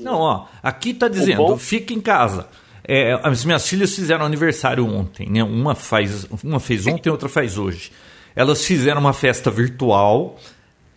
Não, 0.00 0.18
ó, 0.20 0.46
aqui 0.62 0.94
tá 0.94 1.08
dizendo, 1.08 1.38
bom... 1.38 1.58
fica 1.58 1.92
em 1.92 2.00
casa. 2.00 2.48
É, 2.86 3.20
as 3.22 3.44
minhas 3.44 3.68
filhas 3.68 3.94
fizeram 3.94 4.24
aniversário 4.24 4.86
ontem, 4.86 5.28
né? 5.28 5.42
Uma 5.42 5.74
faz, 5.74 6.26
uma 6.42 6.58
fez 6.58 6.86
ontem, 6.86 7.10
outra 7.10 7.28
faz 7.28 7.58
hoje. 7.58 7.92
Elas 8.34 8.64
fizeram 8.64 9.00
uma 9.00 9.12
festa 9.12 9.50
virtual 9.50 10.38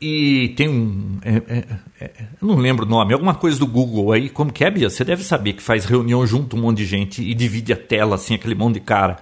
e 0.02 0.50
tem 0.58 0.68
um. 0.68 1.20
É, 1.24 1.58
é, 1.58 1.66
é, 2.00 2.12
eu 2.42 2.48
não 2.48 2.56
lembro 2.56 2.86
o 2.86 2.90
nome, 2.90 3.14
alguma 3.14 3.36
coisa 3.36 3.60
do 3.60 3.68
Google 3.68 4.12
aí. 4.12 4.30
Como 4.30 4.52
que 4.52 4.64
é, 4.64 4.72
Bia? 4.72 4.90
Você 4.90 5.06
deve 5.06 5.24
saber 5.24 5.54
que 5.54 5.62
faz 5.62 5.86
reunião 5.86 6.26
junto 6.26 6.58
um 6.58 6.62
monte 6.62 6.78
de 6.78 6.86
gente 6.86 7.22
e 7.22 7.36
divide 7.36 7.72
a 7.72 7.78
tela, 7.78 8.16
assim, 8.16 8.34
aquele 8.34 8.56
monte 8.56 8.76
de 8.76 8.80
cara. 8.80 9.18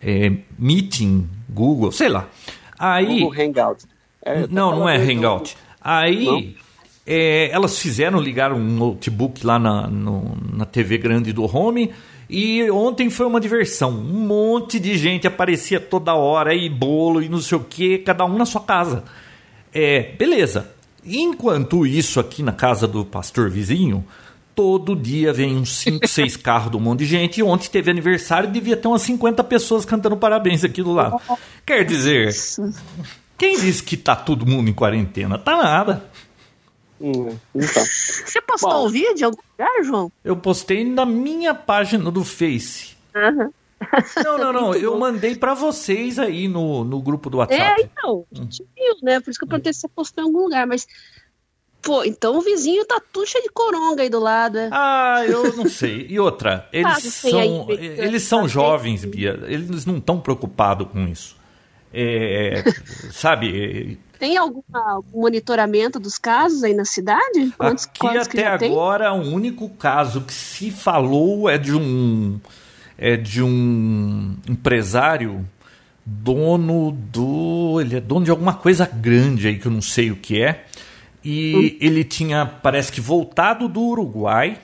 É, 0.00 0.32
meeting, 0.58 1.28
Google, 1.46 1.92
sei 1.92 2.08
lá. 2.08 2.26
Aí, 2.78 3.20
Google 3.20 3.44
Hangout. 3.44 3.84
É, 4.24 4.46
não, 4.48 4.76
não 4.76 4.88
é 4.88 4.96
Hangout. 4.96 5.56
Aí. 5.78 6.56
É, 7.04 7.50
elas 7.50 7.80
fizeram, 7.80 8.20
ligaram 8.20 8.56
um 8.56 8.76
notebook 8.76 9.44
lá 9.44 9.58
na, 9.58 9.88
no, 9.88 10.38
na 10.54 10.64
TV 10.64 10.98
grande 10.98 11.32
do 11.32 11.44
home 11.44 11.90
e 12.30 12.70
ontem 12.70 13.10
foi 13.10 13.26
uma 13.26 13.40
diversão. 13.40 13.90
Um 13.90 14.24
monte 14.24 14.78
de 14.78 14.96
gente 14.96 15.26
aparecia 15.26 15.80
toda 15.80 16.14
hora 16.14 16.54
e 16.54 16.70
bolo 16.70 17.20
e 17.20 17.28
não 17.28 17.40
sei 17.40 17.58
o 17.58 17.64
que, 17.64 17.98
cada 17.98 18.24
um 18.24 18.38
na 18.38 18.46
sua 18.46 18.60
casa. 18.60 19.04
É, 19.72 20.12
beleza. 20.16 20.70
Enquanto 21.04 21.86
isso, 21.86 22.20
aqui 22.20 22.42
na 22.42 22.52
casa 22.52 22.86
do 22.86 23.04
pastor 23.04 23.50
vizinho, 23.50 24.04
todo 24.54 24.94
dia 24.94 25.32
vem 25.32 25.56
uns 25.56 25.76
5, 25.76 26.06
6 26.06 26.36
carros 26.38 26.70
de 26.70 26.76
um 26.76 26.80
monte 26.80 27.00
de 27.00 27.06
gente. 27.06 27.40
E 27.40 27.42
ontem 27.42 27.68
teve 27.68 27.90
aniversário 27.90 28.48
e 28.48 28.52
devia 28.52 28.76
ter 28.76 28.88
umas 28.88 29.02
50 29.02 29.42
pessoas 29.44 29.84
cantando 29.84 30.16
parabéns 30.16 30.64
aqui 30.64 30.82
do 30.82 30.92
lado. 30.92 31.20
Quer 31.66 31.84
dizer, 31.84 32.32
quem 33.36 33.58
disse 33.58 33.82
que 33.82 33.96
tá 33.96 34.14
todo 34.14 34.46
mundo 34.46 34.68
em 34.68 34.74
quarentena? 34.74 35.38
Tá 35.38 35.56
nada. 35.56 36.04
Hum, 37.00 37.36
então. 37.54 37.84
Você 37.84 38.40
postou 38.42 38.84
o 38.84 38.86
um 38.86 38.90
vídeo 38.90 39.22
em 39.22 39.24
algum 39.24 39.42
lugar, 39.52 39.84
João? 39.84 40.12
Eu 40.24 40.36
postei 40.36 40.84
na 40.84 41.04
minha 41.04 41.52
página 41.52 42.10
do 42.12 42.24
Face. 42.24 42.96
Uhum. 43.14 43.50
Não, 44.24 44.38
não, 44.38 44.52
não. 44.52 44.74
eu 44.74 44.98
mandei 44.98 45.34
para 45.34 45.54
vocês 45.54 46.18
aí 46.18 46.48
no, 46.48 46.84
no 46.84 47.00
grupo 47.00 47.28
do 47.28 47.38
WhatsApp. 47.38 47.82
É, 47.82 47.84
então. 47.84 48.24
A 48.32 48.36
gente 48.36 48.66
viu, 48.74 48.96
né? 49.02 49.20
Por 49.20 49.30
isso 49.30 49.38
que 49.38 49.44
eu 49.44 49.48
perguntei 49.48 49.72
se 49.72 49.80
você 49.80 49.88
postou 49.88 50.22
em 50.22 50.26
algum 50.26 50.44
lugar. 50.44 50.66
Mas, 50.66 50.86
pô, 51.80 52.04
então 52.04 52.36
o 52.36 52.40
vizinho 52.40 52.84
tá 52.84 53.00
tudo 53.12 53.26
cheio 53.26 53.44
de 53.44 53.50
coronga 53.50 54.02
aí 54.02 54.08
do 54.08 54.20
lado. 54.20 54.58
É? 54.58 54.68
Ah, 54.72 55.22
eu 55.26 55.56
não 55.56 55.68
sei. 55.68 56.06
E 56.08 56.18
outra, 56.18 56.68
eles 56.72 56.92
ah, 56.92 57.00
são, 57.00 57.66
eles 57.70 58.22
são 58.22 58.48
jovens, 58.48 59.04
Bia. 59.04 59.38
Eles 59.46 59.84
não 59.86 59.98
estão 59.98 60.20
preocupados 60.20 60.88
com 60.88 61.06
isso. 61.06 61.36
É, 61.92 62.64
sabe? 63.12 63.98
Tem 64.18 64.36
algum, 64.36 64.62
algum 64.72 65.20
monitoramento 65.20 65.98
dos 65.98 66.16
casos 66.16 66.62
aí 66.62 66.72
na 66.72 66.84
cidade? 66.84 67.52
Quantos, 67.58 67.86
Aqui 67.86 68.06
até 68.06 68.46
agora, 68.46 69.12
o 69.12 69.32
único 69.32 69.68
caso 69.68 70.20
que 70.22 70.32
se 70.32 70.70
falou 70.70 71.50
é 71.50 71.58
de 71.58 71.74
um 71.74 72.40
é 72.96 73.16
de 73.16 73.42
um 73.42 74.36
empresário 74.48 75.44
dono 76.04 76.92
do. 76.92 77.80
Ele 77.80 77.96
é 77.96 78.00
dono 78.00 78.24
de 78.24 78.30
alguma 78.30 78.54
coisa 78.54 78.86
grande 78.86 79.48
aí 79.48 79.58
que 79.58 79.66
eu 79.66 79.72
não 79.72 79.82
sei 79.82 80.10
o 80.10 80.16
que 80.16 80.42
é. 80.42 80.64
E 81.24 81.54
hum. 81.54 81.78
ele 81.80 82.04
tinha, 82.04 82.44
parece 82.46 82.90
que, 82.90 83.00
voltado 83.00 83.68
do 83.68 83.80
Uruguai. 83.80 84.58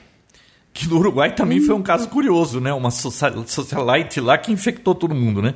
Que 0.72 0.88
no 0.88 0.96
Uruguai 0.98 1.34
também 1.34 1.60
hum. 1.60 1.66
foi 1.66 1.74
um 1.74 1.82
caso 1.82 2.06
hum. 2.06 2.10
curioso, 2.10 2.60
né? 2.60 2.72
Uma 2.72 2.90
socialite 2.90 4.20
lá 4.20 4.36
que 4.38 4.52
infectou 4.52 4.94
todo 4.94 5.14
mundo, 5.14 5.40
né? 5.40 5.54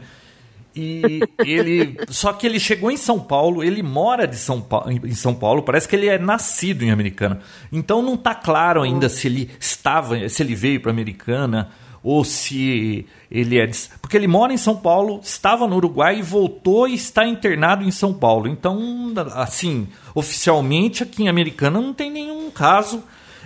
E 0.75 1.21
ele. 1.45 1.99
Só 2.09 2.33
que 2.33 2.47
ele 2.47 2.59
chegou 2.59 2.91
em 2.91 2.97
São 2.97 3.21
Paulo, 3.21 3.63
ele 3.63 3.83
mora 3.83 4.27
de 4.27 4.37
São 4.37 4.61
Paulo, 4.61 4.91
em 4.91 5.15
São 5.15 5.35
Paulo, 5.35 5.63
parece 5.63 5.87
que 5.87 5.95
ele 5.95 6.09
é 6.09 6.19
nascido 6.19 6.83
em 6.83 6.91
Americana. 6.91 7.41
Então 7.71 8.01
não 8.01 8.15
está 8.15 8.35
claro 8.35 8.83
ainda 8.83 9.07
hum. 9.07 9.11
se 9.11 9.27
ele 9.27 9.51
estava, 9.61 10.29
se 10.29 10.43
ele 10.43 10.55
veio 10.55 10.81
para 10.81 10.91
Americana 10.91 11.71
ou 12.03 12.25
se 12.25 13.07
ele 13.31 13.59
é. 13.59 13.71
Porque 14.01 14.17
ele 14.17 14.27
mora 14.27 14.53
em 14.53 14.57
São 14.57 14.77
Paulo, 14.77 15.21
estava 15.23 15.67
no 15.67 15.77
Uruguai 15.77 16.19
e 16.19 16.23
voltou 16.23 16.89
e 16.89 16.95
está 16.95 17.27
internado 17.27 17.85
em 17.85 17.91
São 17.91 18.13
Paulo. 18.13 18.49
Então, 18.49 19.13
assim, 19.35 19.89
oficialmente 20.15 21.03
aqui 21.03 21.23
em 21.23 21.29
Americana 21.29 21.81
não 21.81 21.95
tem 21.95 22.11
nenhum 22.11 22.51
caso 22.51 23.03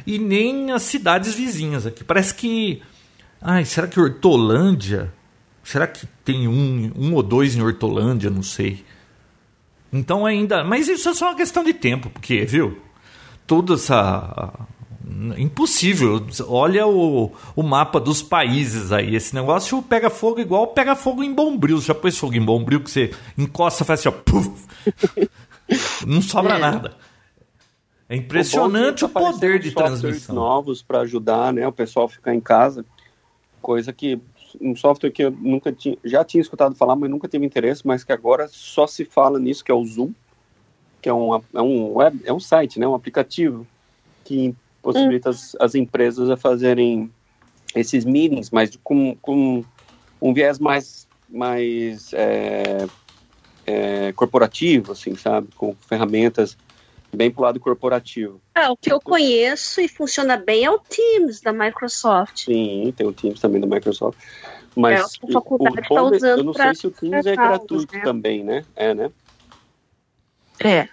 e 0.07 0.19
nem 0.19 0.73
as 0.73 0.83
cidades 0.83 1.35
vizinhas 1.35 1.87
aqui. 1.87 2.03
Parece 2.03 2.35
que. 2.35 2.83
Ai, 3.41 3.65
será 3.65 3.87
que 3.87 4.01
Hortolândia? 4.01 5.13
Será 5.63 5.87
que 5.87 6.07
tem 6.25 6.49
um, 6.49 6.93
um 6.97 7.15
ou 7.15 7.23
dois 7.23 7.55
em 7.55 7.63
Hortolândia? 7.63 8.31
Não 8.31 8.43
sei. 8.43 8.85
Então 9.93 10.25
ainda. 10.25 10.65
Mas 10.65 10.89
isso 10.89 11.09
é 11.09 11.15
só 11.15 11.27
uma 11.27 11.37
questão 11.37 11.63
de 11.63 11.75
tempo, 11.75 12.09
porque, 12.11 12.45
viu? 12.45 12.87
toda 13.47 13.75
essa 13.75 14.53
impossível. 15.37 16.27
Olha 16.49 16.87
o, 16.87 17.33
o 17.55 17.63
mapa 17.63 18.01
dos 18.01 18.23
países 18.23 18.91
aí. 18.91 19.15
Esse 19.15 19.35
negócio 19.35 19.81
pega 19.83 20.11
fogo 20.11 20.41
igual 20.41 20.69
pega 20.69 20.97
fogo 20.97 21.23
em 21.23 21.33
Bombril. 21.33 21.81
Já 21.81 21.95
pôs 21.95 22.19
fogo 22.19 22.35
em 22.35 22.45
Bombril 22.45 22.81
que 22.81 22.91
você 22.91 23.11
encosta 23.39 23.85
faz 23.85 24.01
assim, 24.01 24.09
ó. 24.09 24.13
Puf, 24.13 24.51
não 26.07 26.21
sobra 26.21 26.57
é. 26.57 26.59
nada. 26.59 26.97
É 28.09 28.17
impressionante 28.17 29.05
o, 29.05 29.09
o 29.09 29.11
poder 29.11 29.59
de 29.59 29.73
transmissão. 29.73 30.35
novos 30.35 30.83
para 30.83 31.01
ajudar, 31.01 31.53
né, 31.53 31.67
o 31.67 31.73
pessoal 31.73 32.07
a 32.07 32.09
ficar 32.09 32.35
em 32.35 32.41
casa. 32.41 32.85
Coisa 33.61 33.93
que 33.93 34.21
um 34.61 34.77
software 34.77 35.11
que 35.11 35.25
eu 35.25 35.31
nunca 35.31 35.73
tinha, 35.73 35.99
já 36.05 36.25
tinha 36.25 36.41
escutado 36.41 36.75
falar, 36.75 36.97
mas 36.97 37.11
nunca 37.11 37.29
tive 37.29 37.45
interesse, 37.45 37.87
mas 37.87 38.05
que 38.05 38.13
agora 38.13 38.49
só 38.49 38.87
se 38.87 39.05
fala 39.05 39.39
nisso, 39.39 39.65
que 39.65 39.71
é 39.71 39.75
o 39.75 39.85
Zoom, 39.85 40.13
que 41.03 41.09
é 41.09 41.13
um, 41.13 41.35
é 41.35 41.61
um 41.61 41.95
web, 41.95 42.21
é 42.25 42.33
um 42.33 42.41
site, 42.41 42.79
né, 42.79 42.87
um 42.87 42.95
aplicativo 42.95 43.67
que 44.25 44.55
possibilita 44.87 45.31
hum. 45.31 45.33
as, 45.33 45.57
as, 45.59 45.75
empresas 45.75 46.31
a 46.31 46.37
fazerem 46.37 47.11
esses 47.75 48.05
meetings, 48.05 48.51
mas 48.51 48.79
com, 48.85 49.17
com 49.17 49.65
um 50.23 50.33
viés 50.33 50.61
mais, 50.61 51.09
mais 51.29 52.13
é, 52.13 52.87
é, 53.67 54.13
corporativo, 54.13 54.93
assim, 54.93 55.17
sabe? 55.17 55.49
Com 55.57 55.75
ferramentas 55.75 56.57
bem 57.13 57.31
pro 57.31 57.43
lado 57.43 57.59
corporativo. 57.59 58.41
Ah, 58.55 58.71
o 58.71 58.77
que 58.77 58.93
eu 58.93 59.01
conheço 59.01 59.81
e 59.81 59.89
funciona 59.89 60.37
bem 60.37 60.65
é 60.65 60.71
o 60.71 60.79
Teams 60.79 61.41
da 61.41 61.53
Microsoft. 61.53 62.45
Sim, 62.45 62.93
tem 62.97 63.07
o 63.07 63.13
Teams 63.13 63.41
também 63.41 63.61
da 63.61 63.67
Microsoft. 63.67 64.19
Mas 64.77 65.01
é, 65.01 65.29
a 65.29 65.33
faculdade 65.33 65.81
está 65.81 66.03
usando 66.03 66.39
eu 66.39 66.45
não 66.45 66.55
sei 66.55 66.75
se 66.75 66.87
o 66.87 66.91
Teams 66.91 67.27
é 67.27 67.35
gratuito 67.35 67.95
né? 67.95 68.03
também, 68.03 68.45
né? 68.45 68.65
É, 68.77 68.95
né? 68.95 69.11
É. 70.61 70.89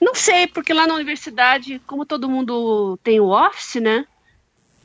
Não 0.00 0.14
sei, 0.14 0.46
porque 0.46 0.72
lá 0.72 0.86
na 0.86 0.94
universidade, 0.94 1.80
como 1.86 2.06
todo 2.06 2.28
mundo 2.28 2.98
tem 3.02 3.20
o 3.20 3.28
Office, 3.28 3.80
né? 3.80 4.06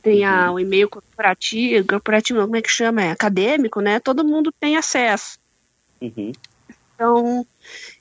Tem 0.02 0.24
a, 0.24 0.48
uhum. 0.48 0.54
o 0.54 0.60
e-mail 0.60 0.88
corporativo, 0.88 1.88
corporativo, 1.88 2.40
como 2.42 2.56
é 2.56 2.62
que 2.62 2.70
chama? 2.70 3.02
É 3.02 3.10
acadêmico, 3.10 3.80
né? 3.80 3.98
Todo 3.98 4.24
mundo 4.24 4.52
tem 4.52 4.76
acesso. 4.76 5.38
Uhum. 6.00 6.32
Então, 6.94 7.46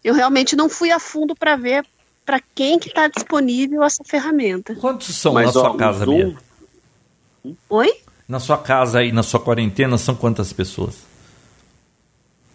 eu 0.03 0.13
realmente 0.13 0.55
não 0.55 0.69
fui 0.69 0.91
a 0.91 0.99
fundo 0.99 1.35
para 1.35 1.55
ver 1.55 1.85
para 2.25 2.41
quem 2.53 2.79
que 2.79 2.89
está 2.89 3.07
disponível 3.07 3.83
essa 3.83 4.03
ferramenta. 4.03 4.75
Quantos 4.75 5.15
são 5.15 5.33
Mas, 5.33 5.47
na 5.47 5.51
sua 5.53 5.71
ó, 5.71 5.73
casa, 5.75 6.05
Zoom... 6.05 6.35
Bia? 7.43 7.55
Oi? 7.69 8.01
Na 8.27 8.39
sua 8.39 8.57
casa 8.57 8.99
aí, 8.99 9.11
na 9.11 9.21
sua 9.21 9.39
quarentena, 9.39 9.97
são 9.97 10.15
quantas 10.15 10.51
pessoas? 10.51 10.95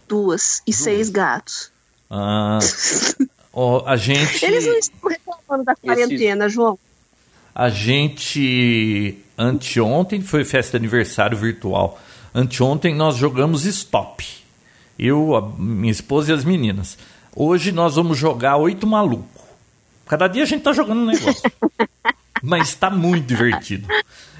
Duas 0.09 0.59
e 0.67 0.73
Duas. 0.73 0.77
seis 0.77 1.09
gatos. 1.09 1.73
Ah, 2.11 2.59
Oh, 3.53 3.83
a 3.85 3.97
gente. 3.97 4.45
Eles 4.45 4.67
não 4.67 4.79
estão 4.79 5.11
reclamando 5.11 5.65
da 5.65 5.75
quarentena. 5.75 6.49
João. 6.49 6.79
A 7.55 7.69
gente. 7.69 9.19
Anteontem 9.37 10.21
foi 10.21 10.45
festa 10.45 10.79
de 10.79 10.85
aniversário 10.85 11.37
virtual. 11.37 11.99
Anteontem 12.35 12.95
nós 12.95 13.17
jogamos 13.17 13.65
Stop. 13.65 14.25
Eu, 14.99 15.35
a 15.35 15.41
minha 15.59 15.91
esposa 15.91 16.31
e 16.31 16.35
as 16.35 16.45
meninas. 16.45 16.99
Hoje 17.35 17.73
nós 17.73 17.97
vamos 17.97 18.19
jogar 18.19 18.57
Oito 18.57 18.87
Maluco. 18.87 19.41
Cada 20.07 20.29
dia 20.29 20.43
a 20.43 20.47
gente 20.47 20.63
tá 20.63 20.73
jogando 20.73 21.01
um 21.01 21.07
negócio. 21.07 21.51
Mas 22.43 22.69
está 22.69 22.91
muito 22.91 23.27
divertido. 23.27 23.89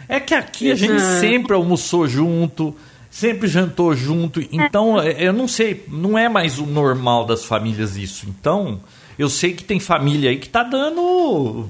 É 0.09 0.19
que 0.19 0.35
aqui 0.35 0.71
a 0.71 0.75
gente 0.75 1.01
sempre 1.01 1.55
almoçou 1.55 2.09
junto, 2.09 2.77
sempre 3.11 3.47
jantou 3.47 3.95
junto. 3.95 4.41
Então, 4.53 5.01
é. 5.01 5.17
eu 5.19 5.33
não 5.33 5.47
sei, 5.47 5.85
não 5.89 6.19
é 6.19 6.29
mais 6.29 6.59
o 6.59 6.67
normal 6.67 7.25
das 7.25 7.45
famílias 7.45 7.97
isso. 7.97 8.27
Então, 8.29 8.81
eu 9.21 9.29
sei 9.29 9.53
que 9.53 9.63
tem 9.63 9.79
família 9.79 10.31
aí 10.31 10.39
que 10.39 10.49
tá 10.49 10.63
dando. 10.63 11.69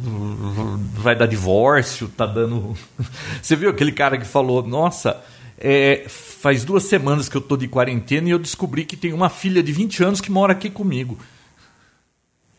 Vai 0.94 1.16
dar 1.16 1.26
divórcio, 1.26 2.06
tá 2.08 2.24
dando. 2.24 2.76
Você 3.42 3.56
viu 3.56 3.70
aquele 3.70 3.90
cara 3.90 4.16
que 4.16 4.24
falou: 4.24 4.64
Nossa, 4.64 5.20
é, 5.58 6.04
faz 6.08 6.64
duas 6.64 6.84
semanas 6.84 7.28
que 7.28 7.36
eu 7.36 7.40
tô 7.40 7.56
de 7.56 7.66
quarentena 7.66 8.28
e 8.28 8.30
eu 8.30 8.38
descobri 8.38 8.84
que 8.84 8.96
tem 8.96 9.12
uma 9.12 9.28
filha 9.28 9.64
de 9.64 9.72
20 9.72 10.04
anos 10.04 10.20
que 10.20 10.30
mora 10.30 10.52
aqui 10.52 10.70
comigo. 10.70 11.18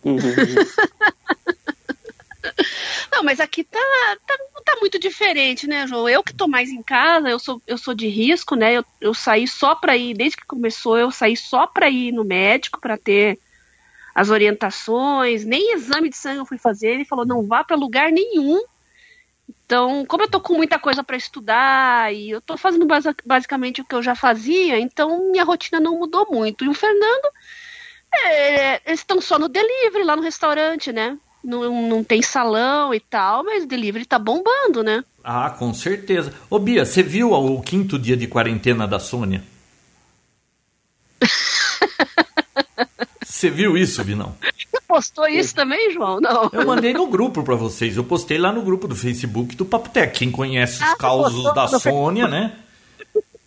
Não, 3.13 3.23
mas 3.23 3.39
aqui 3.39 3.63
tá, 3.63 3.79
tá, 4.27 4.37
tá, 4.65 4.75
muito 4.81 4.99
diferente, 4.99 5.67
né, 5.67 5.87
João? 5.87 6.09
Eu 6.09 6.21
que 6.23 6.33
tô 6.33 6.49
mais 6.49 6.69
em 6.69 6.81
casa, 6.81 7.29
eu 7.29 7.39
sou, 7.39 7.61
eu 7.65 7.77
sou 7.77 7.93
de 7.93 8.07
risco, 8.07 8.55
né? 8.55 8.73
Eu, 8.73 8.83
eu 8.99 9.13
saí 9.13 9.47
só 9.47 9.73
pra 9.73 9.95
ir, 9.95 10.15
desde 10.15 10.35
que 10.37 10.45
começou, 10.45 10.97
eu 10.97 11.11
saí 11.11 11.37
só 11.37 11.65
pra 11.65 11.89
ir 11.89 12.11
no 12.11 12.25
médico 12.25 12.81
para 12.81 12.97
ter 12.97 13.39
as 14.13 14.29
orientações, 14.29 15.45
nem 15.45 15.73
exame 15.73 16.09
de 16.09 16.17
sangue 16.17 16.39
eu 16.39 16.45
fui 16.45 16.57
fazer. 16.57 16.89
Ele 16.89 17.05
falou: 17.05 17.25
não 17.25 17.43
vá 17.43 17.63
para 17.63 17.75
lugar 17.75 18.11
nenhum. 18.11 18.61
Então, 19.65 20.05
como 20.05 20.23
eu 20.23 20.29
tô 20.29 20.39
com 20.39 20.53
muita 20.53 20.77
coisa 20.77 21.03
para 21.03 21.15
estudar 21.15 22.13
e 22.13 22.29
eu 22.29 22.41
tô 22.41 22.57
fazendo 22.57 22.85
basicamente 23.25 23.81
o 23.81 23.85
que 23.85 23.95
eu 23.95 24.03
já 24.03 24.15
fazia, 24.15 24.79
então 24.79 25.31
minha 25.31 25.43
rotina 25.43 25.79
não 25.79 25.97
mudou 25.97 26.27
muito. 26.29 26.65
E 26.65 26.69
o 26.69 26.73
Fernando, 26.73 27.29
é, 28.13 28.81
eles 28.85 28.99
estão 28.99 29.21
só 29.21 29.39
no 29.39 29.47
delivery 29.47 30.03
lá 30.03 30.15
no 30.15 30.21
restaurante, 30.21 30.91
né? 30.91 31.17
Não, 31.43 31.87
não 31.87 32.03
tem 32.03 32.21
salão 32.21 32.93
e 32.93 32.99
tal, 32.99 33.43
mas 33.43 33.63
o 33.63 33.67
delivery 33.67 34.05
tá 34.05 34.19
bombando, 34.19 34.83
né? 34.83 35.03
Ah, 35.23 35.49
com 35.49 35.73
certeza. 35.73 36.33
Ô 36.49 36.59
Bia, 36.59 36.85
você 36.85 37.01
viu 37.01 37.31
o 37.31 37.61
quinto 37.61 37.97
dia 37.97 38.17
de 38.17 38.27
quarentena 38.27 38.87
da 38.87 38.99
Sônia? 38.99 39.41
Você 43.31 43.49
viu 43.49 43.77
isso, 43.77 44.03
Vinão? 44.03 44.35
Você 44.41 44.81
postou 44.85 45.25
isso 45.25 45.55
também, 45.55 45.93
João? 45.93 46.19
Não. 46.19 46.49
Eu 46.51 46.65
mandei 46.65 46.93
no 46.93 47.07
grupo 47.07 47.41
para 47.43 47.55
vocês. 47.55 47.95
Eu 47.95 48.03
postei 48.03 48.37
lá 48.37 48.51
no 48.51 48.61
grupo 48.61 48.89
do 48.89 48.95
Facebook 48.95 49.55
do 49.55 49.63
Papo 49.63 49.87
Tech. 49.87 50.11
Quem 50.19 50.29
conhece 50.29 50.83
os 50.83 50.89
ah, 50.89 50.97
causos 50.97 51.53
da 51.53 51.65
Sônia, 51.79 52.27
né? 52.27 52.51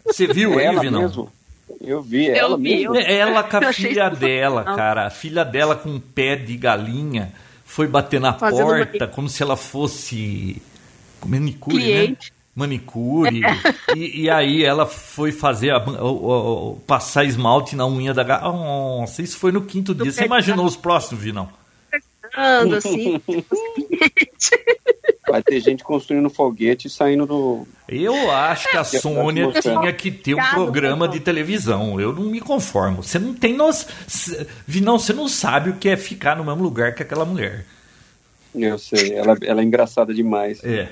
Você 0.07 0.27
viu 0.27 0.59
ela 0.59 0.81
aí, 0.81 0.87
Vinão? 0.87 1.03
Mesmo. 1.03 1.31
Eu 1.83 2.01
vi, 2.01 2.31
ela 2.31 2.55
eu 2.55 2.57
vi, 2.57 2.63
mesmo. 2.63 2.97
Ela 2.97 3.43
com 3.43 3.59
a 3.59 3.73
filha 3.75 4.09
dela, 4.09 4.65
cara. 4.65 5.07
A 5.07 5.11
filha 5.11 5.45
dela 5.45 5.77
com 5.77 5.91
um 5.91 6.01
pé 6.01 6.35
de 6.35 6.57
galinha 6.57 7.31
foi 7.67 7.87
bater 7.87 8.19
na 8.19 8.33
Fazendo 8.33 8.67
porta 8.67 9.07
como 9.07 9.29
se 9.29 9.43
ela 9.43 9.57
fosse 9.57 10.63
manicure, 11.27 11.77
né? 11.77 11.83
Cliente. 11.83 12.31
né? 12.31 12.44
Manicure. 12.55 13.43
e, 13.97 14.23
e, 14.23 14.31
aí 14.31 14.65
ela 14.65 14.87
foi 14.87 15.33
fazer 15.33 15.71
a, 15.71 15.79
o, 15.79 16.73
o, 16.73 16.77
passar 16.87 17.25
esmalte 17.25 17.75
na 17.75 17.87
unha 17.87 18.15
da 18.15 18.23
gata. 18.23 18.45
Nossa, 18.45 19.23
isso 19.23 19.39
foi 19.39 19.53
no 19.53 19.63
quinto 19.63 19.95
dia. 19.95 20.13
Você 20.13 20.25
imaginou 20.25 20.65
os 20.65 20.77
próximos, 20.77 21.23
Vinão? 21.23 21.49
assim. 22.77 23.21
Vai 25.27 25.43
ter 25.43 25.59
gente 25.61 25.83
construindo 25.83 26.29
foguete 26.29 26.87
e 26.87 26.91
saindo 26.91 27.25
do. 27.27 27.67
Eu 27.89 28.31
acho 28.31 28.71
que 28.71 28.77
a 28.77 28.85
Sônia 28.85 29.51
tinha 29.53 29.93
que 29.93 30.11
ter 30.11 30.35
um 30.35 30.51
programa 30.51 31.09
de 31.09 31.19
televisão. 31.19 31.99
Eu 31.99 32.13
não 32.13 32.25
me 32.25 32.41
conformo. 32.41 33.03
Você 33.03 33.19
não 33.19 33.33
tem 33.35 33.55
nós. 33.55 33.89
Vinão, 34.67 34.99
você 34.99 35.13
não 35.13 35.27
sabe 35.27 35.71
o 35.71 35.77
que 35.77 35.89
é 35.89 35.97
ficar 35.97 36.37
no 36.37 36.45
mesmo 36.45 36.63
lugar 36.63 36.95
que 36.95 37.03
aquela 37.03 37.25
mulher. 37.25 37.65
Eu 38.55 38.79
sei, 38.79 39.15
ela, 39.15 39.37
ela 39.43 39.61
é 39.63 39.65
engraçada 39.65 40.15
demais. 40.15 40.63
É. 40.63 40.89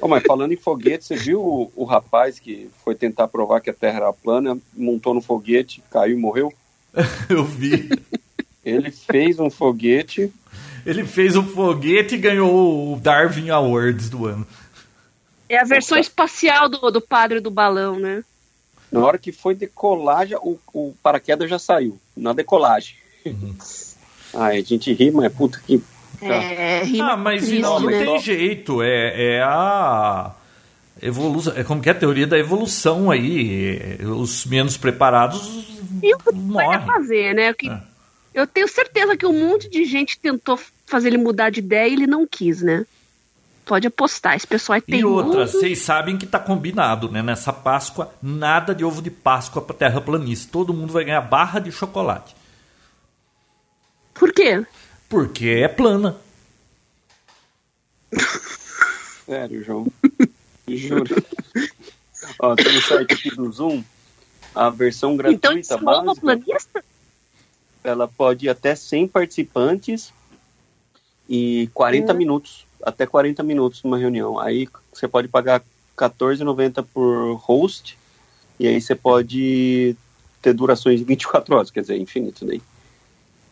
Oh, 0.00 0.08
mas 0.08 0.22
falando 0.24 0.52
em 0.52 0.56
foguete, 0.56 1.04
você 1.04 1.16
viu 1.16 1.40
o, 1.40 1.72
o, 1.74 1.84
rapaz 1.84 2.38
que 2.38 2.70
foi 2.84 2.94
tentar 2.94 3.28
provar 3.28 3.60
que 3.60 3.70
a 3.70 3.74
Terra 3.74 3.98
era 3.98 4.12
plana, 4.12 4.58
montou 4.74 5.14
no 5.14 5.20
foguete, 5.20 5.82
caiu 5.90 6.16
e 6.16 6.20
morreu? 6.20 6.52
Eu 7.28 7.44
vi. 7.44 7.88
Ele 8.64 8.90
fez 8.90 9.38
um 9.38 9.48
foguete. 9.48 10.32
Ele 10.84 11.04
fez 11.04 11.36
um 11.36 11.46
foguete 11.46 12.14
e 12.14 12.18
ganhou 12.18 12.92
o 12.92 13.00
Darwin 13.00 13.50
Awards 13.50 14.08
do 14.08 14.26
ano. 14.26 14.46
É 15.48 15.58
a 15.58 15.64
versão 15.64 15.98
espacial 15.98 16.68
do, 16.68 16.90
do 16.90 17.00
padre 17.00 17.40
do 17.40 17.50
balão, 17.50 17.98
né? 17.98 18.24
Na 18.90 19.04
hora 19.04 19.18
que 19.18 19.32
foi 19.32 19.54
decolagem, 19.54 20.36
o, 20.36 20.58
o 20.72 20.94
paraquedas 21.02 21.48
já 21.48 21.58
saiu. 21.58 21.98
Na 22.16 22.32
decolagem. 22.32 22.96
Uhum. 23.24 23.56
Ai, 24.34 24.58
a 24.58 24.62
gente 24.62 24.92
ri, 24.92 25.10
mas 25.10 25.32
puta 25.32 25.60
que 25.66 25.82
é, 26.22 26.82
ah, 27.00 27.16
mas 27.16 27.50
não, 27.50 27.80
não 27.80 27.90
né? 27.90 28.04
tem 28.04 28.18
jeito. 28.18 28.82
É, 28.82 29.36
é 29.36 29.42
a 29.42 30.32
evolução. 31.02 31.52
É 31.56 31.64
como 31.64 31.82
que 31.82 31.88
é 31.88 31.92
a 31.92 31.94
teoria 31.94 32.26
da 32.26 32.38
evolução 32.38 33.10
aí. 33.10 33.98
Os 34.02 34.46
menos 34.46 34.76
preparados. 34.76 35.66
E 36.02 36.14
o 36.14 36.18
que 36.18 36.32
vai 36.32 36.84
fazer, 36.84 37.34
né? 37.34 37.52
Que, 37.52 37.68
é. 37.68 37.80
Eu 38.36 38.46
tenho 38.46 38.68
certeza 38.68 39.16
que 39.16 39.24
um 39.24 39.48
monte 39.48 39.68
de 39.68 39.84
gente 39.86 40.18
tentou 40.18 40.60
fazer 40.84 41.08
ele 41.08 41.18
mudar 41.18 41.48
de 41.48 41.60
ideia 41.60 41.88
e 41.88 41.94
ele 41.94 42.06
não 42.06 42.26
quis, 42.26 42.60
né? 42.60 42.84
Pode 43.64 43.86
apostar, 43.86 44.36
esse 44.36 44.46
pessoal 44.46 44.76
é 44.76 44.80
teimoso. 44.80 45.24
E 45.24 45.26
outra, 45.26 45.46
vocês 45.46 45.78
sabem 45.80 46.16
que 46.16 46.26
tá 46.26 46.38
combinado, 46.38 47.10
né? 47.10 47.22
Nessa 47.22 47.52
Páscoa, 47.52 48.12
nada 48.22 48.74
de 48.74 48.84
ovo 48.84 49.02
de 49.02 49.10
Páscoa 49.10 49.62
para 49.62 49.74
terraplanista. 49.74 50.52
Todo 50.52 50.74
mundo 50.74 50.92
vai 50.92 51.04
ganhar 51.04 51.22
barra 51.22 51.58
de 51.58 51.72
chocolate. 51.72 52.36
Por 54.14 54.32
quê? 54.32 54.64
Porque 55.08 55.48
é 55.48 55.68
plana. 55.68 56.16
Sério, 59.26 59.64
João. 59.64 59.86
Juro. 60.68 61.14
Ó, 62.40 62.54
tem 62.54 62.72
no 62.72 62.82
site 62.82 63.12
aqui 63.12 63.34
do 63.34 63.50
Zoom, 63.50 63.82
a 64.54 64.68
versão 64.70 65.14
então, 65.14 65.38
gratuita 65.38 65.74
então, 65.74 65.84
básica. 65.84 66.20
Planista? 66.20 66.84
Ela 67.84 68.08
pode 68.08 68.46
ir 68.46 68.48
até 68.48 68.74
100 68.74 69.08
participantes 69.08 70.12
e 71.28 71.70
40 71.72 72.12
uhum. 72.12 72.18
minutos, 72.18 72.66
até 72.82 73.06
40 73.06 73.42
minutos 73.42 73.82
numa 73.82 73.98
reunião. 73.98 74.38
Aí 74.38 74.68
você 74.92 75.06
pode 75.06 75.28
pagar 75.28 75.62
14,90 75.96 76.84
por 76.92 77.34
host 77.36 77.96
e 78.58 78.66
aí 78.66 78.80
você 78.80 78.94
pode 78.94 79.96
ter 80.42 80.52
durações 80.52 80.98
de 80.98 81.04
24 81.04 81.54
horas, 81.54 81.70
quer 81.70 81.80
dizer, 81.82 81.96
infinito 81.96 82.44
daí. 82.44 82.60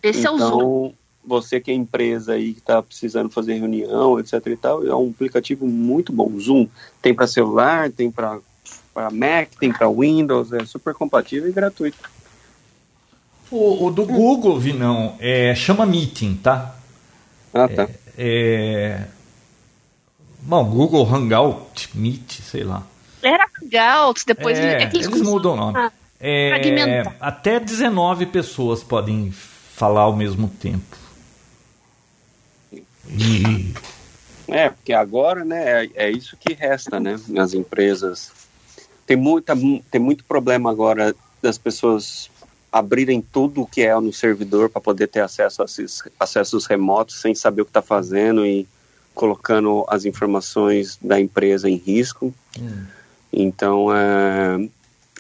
Esse 0.03 0.21
então, 0.21 0.33
é 0.33 0.37
o 0.37 0.49
Zoom. 0.49 0.93
Você 1.27 1.61
que 1.61 1.71
é 1.71 1.75
empresa 1.75 2.35
aí 2.35 2.53
que 2.53 2.61
está 2.61 2.83
precisando 2.83 3.31
fazer 3.31 3.55
reunião, 3.55 4.19
etc 4.19 4.47
e 4.47 4.57
tal, 4.57 4.87
é 4.87 4.95
um 4.95 5.11
aplicativo 5.11 5.67
muito 5.67 6.13
bom. 6.13 6.39
Zoom 6.39 6.69
tem 7.01 7.15
para 7.15 7.27
celular, 7.27 7.91
tem 7.91 8.11
para 8.11 8.41
Mac, 9.11 9.49
tem 9.59 9.73
para 9.73 9.89
Windows, 9.89 10.53
é 10.53 10.65
super 10.67 10.95
compatível 10.95 11.49
e 11.49 11.53
gratuito. 11.53 11.99
O, 13.51 13.87
o 13.87 13.91
do 13.91 14.05
Google, 14.05 14.59
Vinão, 14.59 15.17
é, 15.19 15.55
chama 15.55 15.87
Meeting, 15.87 16.35
tá? 16.43 16.75
Ah, 17.53 17.69
tá. 17.69 17.85
É, 17.85 17.89
é... 18.19 19.07
Bom, 20.41 20.65
Google 20.65 21.07
Hangout, 21.07 21.91
Meet, 21.95 22.41
sei 22.43 22.65
lá. 22.65 22.83
Era 23.23 23.47
Hangouts, 23.63 24.25
depois 24.25 24.59
é, 24.59 24.83
é 24.83 24.91
eles 24.93 25.09
mudam 25.23 25.53
o 25.53 25.57
nome. 25.57 25.91
É, 26.21 27.03
até 27.21 27.59
19 27.59 28.27
pessoas 28.27 28.83
podem 28.83 29.31
falar 29.31 30.03
ao 30.03 30.15
mesmo 30.15 30.49
tempo. 30.49 31.04
E... 33.09 33.75
É, 34.47 34.69
porque 34.69 34.93
agora, 34.93 35.45
né, 35.45 35.85
é, 35.85 35.91
é 35.95 36.11
isso 36.11 36.37
que 36.37 36.53
resta, 36.53 37.01
né, 37.01 37.19
nas 37.29 37.55
empresas. 37.55 38.31
Tem, 39.07 39.17
muita, 39.17 39.55
tem 39.91 40.01
muito 40.01 40.25
problema 40.25 40.71
agora 40.71 41.15
das 41.43 41.59
pessoas 41.59 42.31
abrirem 42.71 43.23
tudo 43.23 43.63
o 43.63 43.67
que 43.67 43.83
é 43.83 43.95
no 44.01 44.13
servidor 44.13 44.69
para 44.69 44.81
poder 44.81 45.07
ter 45.07 45.21
acesso 45.21 45.63
a 45.63 45.65
esses 45.65 46.03
acessos 46.19 46.67
remotos 46.67 47.21
sem 47.21 47.35
saber 47.35 47.63
o 47.63 47.65
que 47.65 47.71
está 47.71 47.83
fazendo 47.83 48.45
e 48.45 48.67
colocando 49.15 49.85
as 49.89 50.05
informações 50.05 50.99
da 51.01 51.21
empresa 51.21 51.71
em 51.71 51.77
risco. 51.77 52.35
Hum. 52.59 52.85
Então, 53.33 53.95
é, 53.95 54.69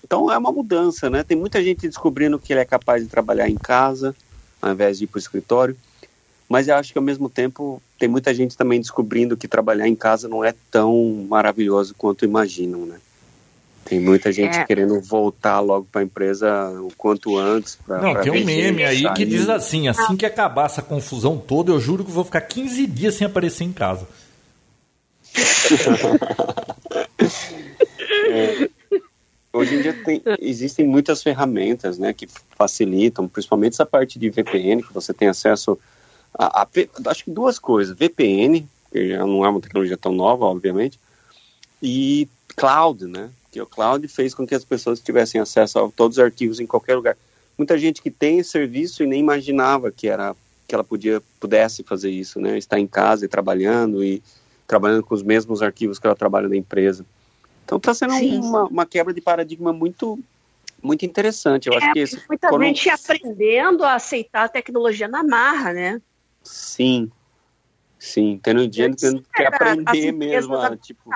então 0.02 0.30
é 0.30 0.36
uma 0.36 0.50
mudança, 0.50 1.08
né? 1.08 1.22
Tem 1.22 1.36
muita 1.36 1.62
gente 1.62 1.86
descobrindo 1.86 2.38
que 2.38 2.52
ele 2.52 2.60
é 2.60 2.64
capaz 2.64 3.02
de 3.02 3.08
trabalhar 3.08 3.48
em 3.48 3.56
casa 3.56 4.14
ao 4.60 4.72
invés 4.72 4.98
de 4.98 5.04
ir 5.04 5.06
para 5.06 5.18
o 5.18 5.20
escritório. 5.20 5.76
Mas 6.54 6.68
eu 6.68 6.76
acho 6.76 6.92
que 6.92 6.98
ao 6.98 7.02
mesmo 7.02 7.28
tempo 7.28 7.82
tem 7.98 8.08
muita 8.08 8.32
gente 8.32 8.56
também 8.56 8.80
descobrindo 8.80 9.36
que 9.36 9.48
trabalhar 9.48 9.88
em 9.88 9.96
casa 9.96 10.28
não 10.28 10.44
é 10.44 10.54
tão 10.70 11.26
maravilhoso 11.28 11.96
quanto 11.98 12.24
imaginam, 12.24 12.86
né? 12.86 13.00
Tem 13.84 13.98
muita 13.98 14.30
gente 14.30 14.56
é. 14.56 14.64
querendo 14.64 15.00
voltar 15.00 15.58
logo 15.58 15.88
para 15.90 16.02
a 16.02 16.04
empresa 16.04 16.70
o 16.80 16.92
quanto 16.96 17.36
antes. 17.36 17.74
Pra, 17.84 18.00
não, 18.00 18.12
pra 18.12 18.22
tem 18.22 18.30
um 18.30 18.44
meme 18.44 18.84
aí 18.84 19.02
sair. 19.02 19.14
que 19.14 19.26
diz 19.26 19.48
assim: 19.48 19.88
assim 19.88 20.16
que 20.16 20.24
acabar 20.24 20.66
essa 20.66 20.80
confusão 20.80 21.36
toda, 21.38 21.72
eu 21.72 21.80
juro 21.80 22.04
que 22.04 22.12
vou 22.12 22.22
ficar 22.22 22.42
15 22.42 22.86
dias 22.86 23.16
sem 23.16 23.26
aparecer 23.26 23.64
em 23.64 23.72
casa. 23.72 24.06
é, 28.30 28.70
hoje 29.52 29.74
em 29.74 29.82
dia 29.82 30.04
tem, 30.04 30.22
existem 30.38 30.86
muitas 30.86 31.20
ferramentas 31.20 31.98
né, 31.98 32.12
que 32.12 32.28
facilitam, 32.56 33.26
principalmente 33.26 33.72
essa 33.72 33.84
parte 33.84 34.20
de 34.20 34.30
VPN, 34.30 34.84
que 34.84 34.94
você 34.94 35.12
tem 35.12 35.26
acesso 35.26 35.76
a, 36.36 36.62
a, 36.62 36.68
acho 37.10 37.24
que 37.24 37.30
duas 37.30 37.58
coisas: 37.58 37.96
VPN, 37.96 38.66
que 38.90 39.08
já 39.08 39.26
não 39.26 39.44
é 39.44 39.48
uma 39.48 39.60
tecnologia 39.60 39.96
tão 39.96 40.12
nova, 40.12 40.44
obviamente, 40.44 40.98
e 41.82 42.28
cloud, 42.56 43.06
né? 43.06 43.30
Que 43.50 43.60
o 43.60 43.66
cloud 43.66 44.06
fez 44.08 44.34
com 44.34 44.46
que 44.46 44.54
as 44.54 44.64
pessoas 44.64 45.00
tivessem 45.00 45.40
acesso 45.40 45.78
a 45.78 45.90
todos 45.90 46.18
os 46.18 46.24
arquivos 46.24 46.60
em 46.60 46.66
qualquer 46.66 46.96
lugar. 46.96 47.16
Muita 47.56 47.78
gente 47.78 48.02
que 48.02 48.10
tem 48.10 48.38
esse 48.38 48.50
serviço 48.50 49.02
e 49.02 49.06
nem 49.06 49.20
imaginava 49.20 49.90
que 49.92 50.08
era 50.08 50.34
que 50.66 50.74
ela 50.74 50.82
podia 50.82 51.22
pudesse 51.38 51.82
fazer 51.82 52.10
isso, 52.10 52.40
né? 52.40 52.58
Estar 52.58 52.78
em 52.78 52.86
casa 52.86 53.24
e 53.24 53.28
trabalhando 53.28 54.02
e 54.02 54.22
trabalhando 54.66 55.04
com 55.04 55.14
os 55.14 55.22
mesmos 55.22 55.62
arquivos 55.62 55.98
que 55.98 56.06
ela 56.06 56.16
trabalha 56.16 56.48
na 56.48 56.56
empresa. 56.56 57.04
Então 57.64 57.78
está 57.78 57.94
sendo 57.94 58.14
uma, 58.14 58.64
uma, 58.64 58.86
quebra 58.86 59.12
de 59.12 59.20
paradigma 59.20 59.72
muito 59.72 60.18
muito 60.82 61.04
interessante. 61.06 61.68
Eu 61.68 61.74
é, 61.74 61.76
acho 61.76 61.92
que 61.92 61.98
esse, 61.98 62.22
muita 62.28 62.48
quando... 62.48 62.64
gente 62.64 62.88
aprendendo 62.90 63.84
a 63.84 63.94
aceitar 63.94 64.44
a 64.44 64.48
tecnologia 64.48 65.08
na 65.08 65.22
marra, 65.22 65.72
né? 65.72 66.02
Sim, 66.44 67.10
sim, 67.98 68.38
tendo 68.42 68.68
dinheiro 68.68 68.94
tendo 68.94 69.22
que 69.34 69.42
aprender 69.42 70.12
mesmo, 70.12 70.54
a, 70.56 70.76
tipo... 70.76 71.10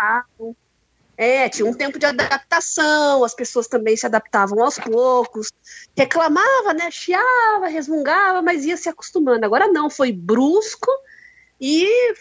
É, 1.16 1.48
tinha 1.48 1.68
um 1.68 1.74
tempo 1.74 1.98
de 1.98 2.06
adaptação, 2.06 3.24
as 3.24 3.34
pessoas 3.34 3.66
também 3.66 3.96
se 3.96 4.06
adaptavam 4.06 4.62
aos 4.62 4.78
poucos, 4.78 5.50
reclamava, 5.96 6.72
né, 6.72 6.92
chiava, 6.92 7.66
resmungava, 7.66 8.40
mas 8.40 8.64
ia 8.64 8.76
se 8.76 8.88
acostumando. 8.88 9.44
Agora 9.44 9.66
não, 9.66 9.90
foi 9.90 10.12
brusco 10.12 10.88
e 11.60 12.14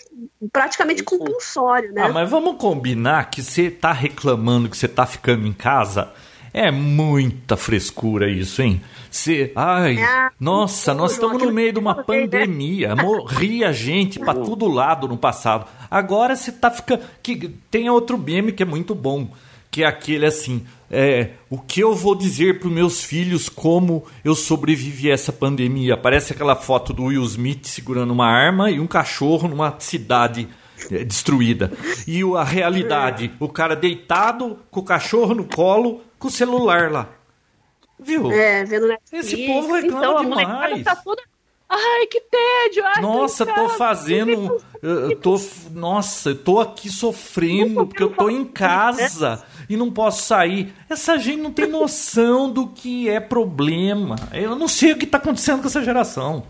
praticamente 0.51 1.03
compulsório, 1.03 1.93
né? 1.93 2.01
Ah, 2.01 2.09
mas 2.09 2.27
vamos 2.27 2.57
combinar 2.57 3.29
que 3.29 3.43
você 3.43 3.69
tá 3.69 3.91
reclamando 3.91 4.67
que 4.67 4.75
você 4.75 4.87
tá 4.87 5.05
ficando 5.05 5.45
em 5.45 5.53
casa, 5.53 6.11
é 6.53 6.71
muita 6.71 7.55
frescura 7.57 8.29
isso, 8.29 8.61
hein? 8.61 8.81
Se, 9.09 9.51
ai, 9.55 9.97
é, 9.97 10.29
nossa, 10.39 10.93
nós 10.93 11.13
estamos 11.13 11.41
no 11.41 11.51
meio 11.51 11.73
de 11.73 11.79
uma 11.79 11.95
né? 11.95 12.03
pandemia. 12.03 12.95
Morria 12.95 13.71
gente 13.73 14.19
para 14.19 14.33
todo 14.33 14.67
lado 14.67 15.07
no 15.07 15.17
passado. 15.17 15.67
Agora 15.89 16.35
você 16.35 16.51
tá 16.51 16.69
ficando. 16.69 17.03
Que, 17.23 17.49
tem 17.71 17.89
outro 17.89 18.17
meme 18.17 18.51
que 18.51 18.63
é 18.63 18.65
muito 18.65 18.93
bom. 18.93 19.29
Que 19.71 19.83
é 19.83 19.87
aquele 19.87 20.25
assim. 20.25 20.65
É, 20.89 21.31
o 21.49 21.57
que 21.57 21.81
eu 21.81 21.93
vou 21.93 22.15
dizer 22.15 22.59
para 22.59 22.69
meus 22.69 23.03
filhos 23.03 23.49
como 23.49 24.05
eu 24.23 24.33
sobrevivi 24.33 25.11
a 25.11 25.13
essa 25.13 25.33
pandemia? 25.33 25.97
Parece 25.97 26.33
aquela 26.33 26.55
foto 26.55 26.93
do 26.93 27.05
Will 27.05 27.23
Smith 27.23 27.65
segurando 27.65 28.11
uma 28.11 28.27
arma 28.27 28.71
e 28.71 28.79
um 28.79 28.87
cachorro 28.87 29.49
numa 29.49 29.75
cidade 29.79 30.47
é, 30.91 31.03
destruída. 31.03 31.71
E 32.07 32.21
a 32.35 32.43
realidade, 32.43 33.31
o 33.39 33.49
cara 33.49 33.75
deitado 33.75 34.59
com 34.71 34.79
o 34.79 34.83
cachorro 34.83 35.35
no 35.35 35.43
colo, 35.43 36.01
com 36.17 36.27
o 36.27 36.31
celular 36.31 36.91
lá. 36.91 37.09
Viu? 37.99 38.31
É, 38.31 38.63
vendo 38.63 38.87
Netflix. 38.87 39.25
Esse 39.27 39.47
povo 39.47 39.73
reclama 39.73 40.23
então, 40.23 40.23
demais. 40.23 40.83
Tá 40.83 40.95
toda... 40.95 41.21
Ai, 41.69 42.05
que 42.07 42.21
tédio! 42.21 42.85
Ai, 42.85 43.01
nossa, 43.01 43.45
tô 43.45 43.67
fazendo. 43.69 44.63
Eu 44.81 45.19
tô. 45.19 45.37
Nossa, 45.71 46.29
eu 46.29 46.35
tô 46.37 46.61
aqui 46.61 46.89
sofrendo 46.89 47.85
porque 47.85 48.01
eu 48.01 48.09
tô 48.09 48.29
em 48.29 48.45
casa 48.45 49.43
e 49.69 49.75
não 49.75 49.91
posso 49.91 50.23
sair. 50.23 50.73
Essa 50.89 51.17
gente 51.17 51.41
não 51.41 51.51
tem 51.51 51.67
noção 51.67 52.49
do 52.49 52.67
que 52.67 53.09
é 53.09 53.19
problema. 53.19 54.15
Eu 54.33 54.55
não 54.55 54.67
sei 54.67 54.93
o 54.93 54.97
que 54.97 55.05
tá 55.05 55.17
acontecendo 55.17 55.61
com 55.61 55.67
essa 55.67 55.83
geração. 55.83 56.47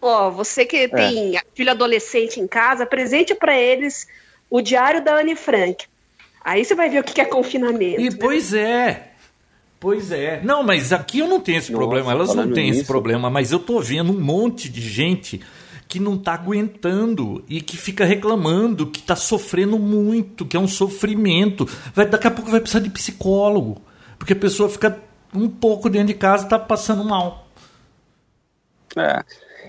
Ó, 0.00 0.26
oh, 0.26 0.30
você 0.32 0.66
que 0.66 0.78
é. 0.78 0.88
tem 0.88 1.40
filho 1.54 1.70
adolescente 1.70 2.40
em 2.40 2.48
casa, 2.48 2.84
presente 2.84 3.36
para 3.36 3.56
eles 3.56 4.08
o 4.50 4.60
diário 4.60 5.04
da 5.04 5.14
Anne 5.14 5.36
Frank. 5.36 5.86
Aí 6.44 6.64
você 6.64 6.74
vai 6.74 6.90
ver 6.90 7.00
o 7.00 7.04
que 7.04 7.20
é 7.20 7.24
confinamento. 7.24 8.00
E 8.00 8.10
né? 8.10 8.16
pois 8.18 8.52
é. 8.52 9.12
Pois 9.78 10.12
é. 10.12 10.40
Não, 10.44 10.62
mas 10.62 10.92
aqui 10.92 11.18
eu 11.18 11.26
não 11.26 11.40
tenho 11.40 11.58
esse 11.58 11.72
Nossa, 11.72 11.84
problema. 11.84 12.12
Elas 12.12 12.34
não 12.34 12.52
têm 12.52 12.68
esse 12.68 12.84
problema, 12.84 13.28
mas 13.28 13.50
eu 13.50 13.58
tô 13.58 13.80
vendo 13.80 14.12
um 14.12 14.20
monte 14.20 14.68
de 14.68 14.80
gente 14.80 15.40
que 15.88 15.98
não 16.00 16.16
tá 16.16 16.34
aguentando 16.34 17.44
e 17.48 17.60
que 17.60 17.76
fica 17.76 18.04
reclamando, 18.04 18.86
que 18.86 19.02
tá 19.02 19.16
sofrendo 19.16 19.78
muito, 19.78 20.46
que 20.46 20.56
é 20.56 20.60
um 20.60 20.68
sofrimento. 20.68 21.68
Vai, 21.94 22.06
daqui 22.06 22.26
a 22.26 22.30
pouco 22.30 22.50
vai 22.50 22.60
precisar 22.60 22.80
de 22.80 22.90
psicólogo. 22.90 23.82
Porque 24.18 24.32
a 24.32 24.36
pessoa 24.36 24.68
fica 24.68 24.98
um 25.34 25.48
pouco 25.48 25.90
dentro 25.90 26.08
de 26.08 26.14
casa 26.14 26.46
e 26.46 26.48
tá 26.48 26.58
passando 26.58 27.04
mal. 27.04 27.48
É. 28.96 29.22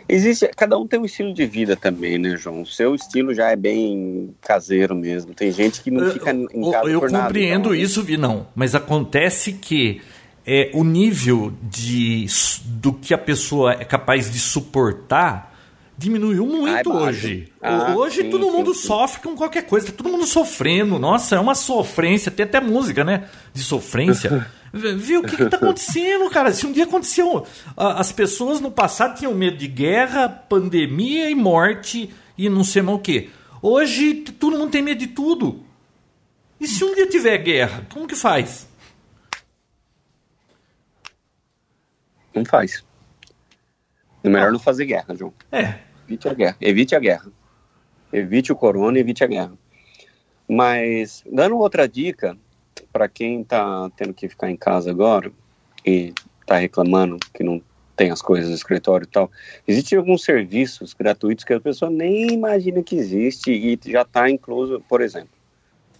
Existe, 0.07 0.49
cada 0.55 0.77
um 0.77 0.85
tem 0.85 0.99
um 0.99 1.05
estilo 1.05 1.33
de 1.33 1.45
vida 1.45 1.75
também, 1.75 2.17
né, 2.17 2.35
João? 2.35 2.61
O 2.61 2.65
seu 2.65 2.93
estilo 2.93 3.33
já 3.33 3.51
é 3.51 3.55
bem 3.55 4.35
caseiro 4.41 4.95
mesmo. 4.95 5.33
Tem 5.33 5.51
gente 5.51 5.81
que 5.81 5.89
não 5.89 6.11
fica 6.11 6.31
em 6.31 6.71
casa 6.71 6.85
eu, 6.85 6.93
eu 6.93 6.99
por 6.99 7.11
nada. 7.11 7.23
Eu 7.23 7.27
compreendo 7.27 7.69
então... 7.69 7.75
isso, 7.75 8.03
Vinão, 8.03 8.47
mas 8.53 8.75
acontece 8.75 9.53
que 9.53 10.01
é, 10.45 10.69
o 10.73 10.83
nível 10.83 11.53
de, 11.61 12.25
do 12.65 12.93
que 12.93 13.13
a 13.13 13.17
pessoa 13.17 13.73
é 13.73 13.85
capaz 13.85 14.31
de 14.31 14.39
suportar 14.39 15.53
diminuiu 15.97 16.45
muito 16.45 16.91
Ai, 16.91 17.07
hoje. 17.07 17.47
Ah, 17.61 17.93
hoje 17.95 18.23
sim, 18.23 18.29
todo 18.29 18.51
mundo 18.51 18.73
sim, 18.73 18.87
sofre 18.87 19.21
com 19.21 19.35
qualquer 19.35 19.63
coisa, 19.63 19.87
tá 19.87 19.93
todo 19.95 20.09
mundo 20.09 20.25
sofrendo. 20.25 20.99
Nossa, 20.99 21.35
é 21.35 21.39
uma 21.39 21.55
sofrência, 21.55 22.31
tem 22.31 22.45
até 22.45 22.59
música, 22.59 23.03
né? 23.03 23.25
De 23.53 23.61
sofrência. 23.61 24.45
Viu? 24.73 25.19
O 25.19 25.23
que, 25.23 25.41
está 25.43 25.55
acontecendo, 25.57 26.27
cara? 26.31 26.51
Se 26.51 26.65
um 26.65 26.71
dia 26.71 26.85
aconteceu. 26.85 27.45
As 27.77 28.11
pessoas 28.11 28.59
no 28.59 28.71
passado 28.71 29.17
tinham 29.17 29.33
medo 29.35 29.55
de 29.57 29.67
guerra, 29.67 30.27
pandemia 30.27 31.29
e 31.29 31.35
morte 31.35 32.11
e 32.35 32.49
não 32.49 32.63
sei 32.63 32.81
mais 32.81 32.97
o 32.97 33.01
que. 33.01 33.29
Hoje 33.61 34.15
todo 34.15 34.57
mundo 34.57 34.71
tem 34.71 34.81
medo 34.81 34.97
de 34.97 35.07
tudo. 35.07 35.63
E 36.59 36.67
se 36.67 36.83
um 36.83 36.95
dia 36.95 37.07
tiver 37.07 37.37
guerra, 37.37 37.85
como 37.93 38.07
que 38.07 38.15
faz? 38.15 38.67
Não 42.33 42.43
faz. 42.43 42.83
É 44.23 44.29
melhor 44.29 44.51
não 44.51 44.59
fazer 44.59 44.85
guerra, 44.85 45.13
João. 45.15 45.33
É. 45.51 45.79
Evite 46.07 46.27
a 46.27 46.33
guerra. 46.33 46.57
Evite 46.59 46.95
a 46.95 46.99
guerra. 46.99 47.31
Evite 48.11 48.51
o 48.51 48.55
corona, 48.55 48.97
evite 48.97 49.23
a 49.23 49.27
guerra. 49.27 49.53
Mas, 50.47 51.23
dando 51.31 51.57
outra 51.57 51.87
dica, 51.87 52.37
para 52.93 53.09
quem 53.09 53.41
está 53.41 53.89
tendo 53.97 54.13
que 54.13 54.29
ficar 54.29 54.51
em 54.51 54.55
casa 54.55 54.91
agora 54.91 55.31
e 55.83 56.13
está 56.39 56.57
reclamando 56.57 57.17
que 57.33 57.43
não 57.43 57.59
tem 57.95 58.11
as 58.11 58.21
coisas 58.21 58.49
do 58.49 58.55
escritório 58.55 59.05
e 59.05 59.07
tal. 59.07 59.31
Existem 59.67 59.97
alguns 59.97 60.23
serviços 60.23 60.93
gratuitos 60.93 61.43
que 61.43 61.53
a 61.53 61.59
pessoa 61.59 61.89
nem 61.89 62.31
imagina 62.31 62.83
que 62.83 62.95
existe 62.95 63.51
e 63.51 63.79
já 63.91 64.03
está 64.03 64.29
incluso, 64.29 64.79
por 64.87 65.01
exemplo, 65.01 65.29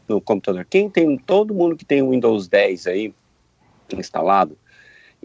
no 0.08 0.22
computador. 0.22 0.66
Quem 0.70 0.90
tem, 0.90 1.18
todo 1.18 1.54
mundo 1.54 1.76
que 1.76 1.86
tem 1.86 2.02
o 2.02 2.12
Windows 2.12 2.48
10 2.48 2.88
aí 2.88 3.14
instalado 3.92 4.58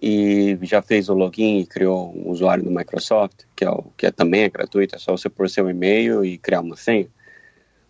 e 0.00 0.58
já 0.62 0.80
fez 0.80 1.08
o 1.08 1.14
login 1.14 1.58
e 1.58 1.66
criou 1.66 2.14
um 2.16 2.30
usuário 2.30 2.62
do 2.62 2.70
Microsoft, 2.70 3.44
que, 3.56 3.64
é 3.64 3.70
o, 3.70 3.84
que 3.96 4.06
é, 4.06 4.10
também 4.10 4.42
é 4.42 4.48
gratuito, 4.48 4.94
é 4.94 4.98
só 4.98 5.16
você 5.16 5.28
pôr 5.28 5.50
seu 5.50 5.68
e-mail 5.68 6.24
e 6.24 6.38
criar 6.38 6.60
uma 6.60 6.76
senha, 6.76 7.08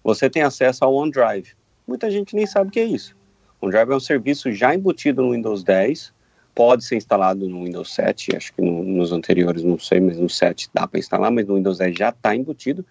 você 0.02 0.30
tem 0.30 0.42
acesso 0.42 0.84
ao 0.84 0.94
OneDrive. 0.94 1.52
Muita 1.86 2.10
gente 2.10 2.34
nem 2.34 2.46
sabe 2.46 2.68
o 2.68 2.72
que 2.72 2.80
é 2.80 2.84
isso. 2.84 3.17
O 3.60 3.66
OneDrive 3.66 3.92
é 3.92 3.96
um 3.96 4.00
serviço 4.00 4.52
já 4.52 4.74
embutido 4.74 5.22
no 5.22 5.32
Windows 5.32 5.62
10, 5.62 6.12
pode 6.54 6.84
ser 6.84 6.96
instalado 6.96 7.48
no 7.48 7.64
Windows 7.64 7.94
7, 7.94 8.36
acho 8.36 8.52
que 8.52 8.62
no, 8.62 8.82
nos 8.82 9.12
anteriores 9.12 9.62
não 9.62 9.78
sei, 9.78 10.00
mas 10.00 10.18
no 10.18 10.28
7 10.28 10.68
dá 10.72 10.86
para 10.86 10.98
instalar, 10.98 11.30
mas 11.30 11.46
no 11.46 11.56
Windows 11.56 11.78
10 11.78 11.96
já 11.96 12.08
está 12.10 12.34
embutido. 12.34 12.84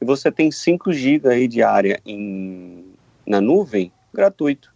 E 0.00 0.04
você 0.04 0.30
tem 0.30 0.50
5 0.50 0.92
GB 0.92 1.48
de 1.48 1.62
área 1.62 2.00
em, 2.04 2.84
na 3.26 3.40
nuvem 3.40 3.90
gratuito. 4.12 4.74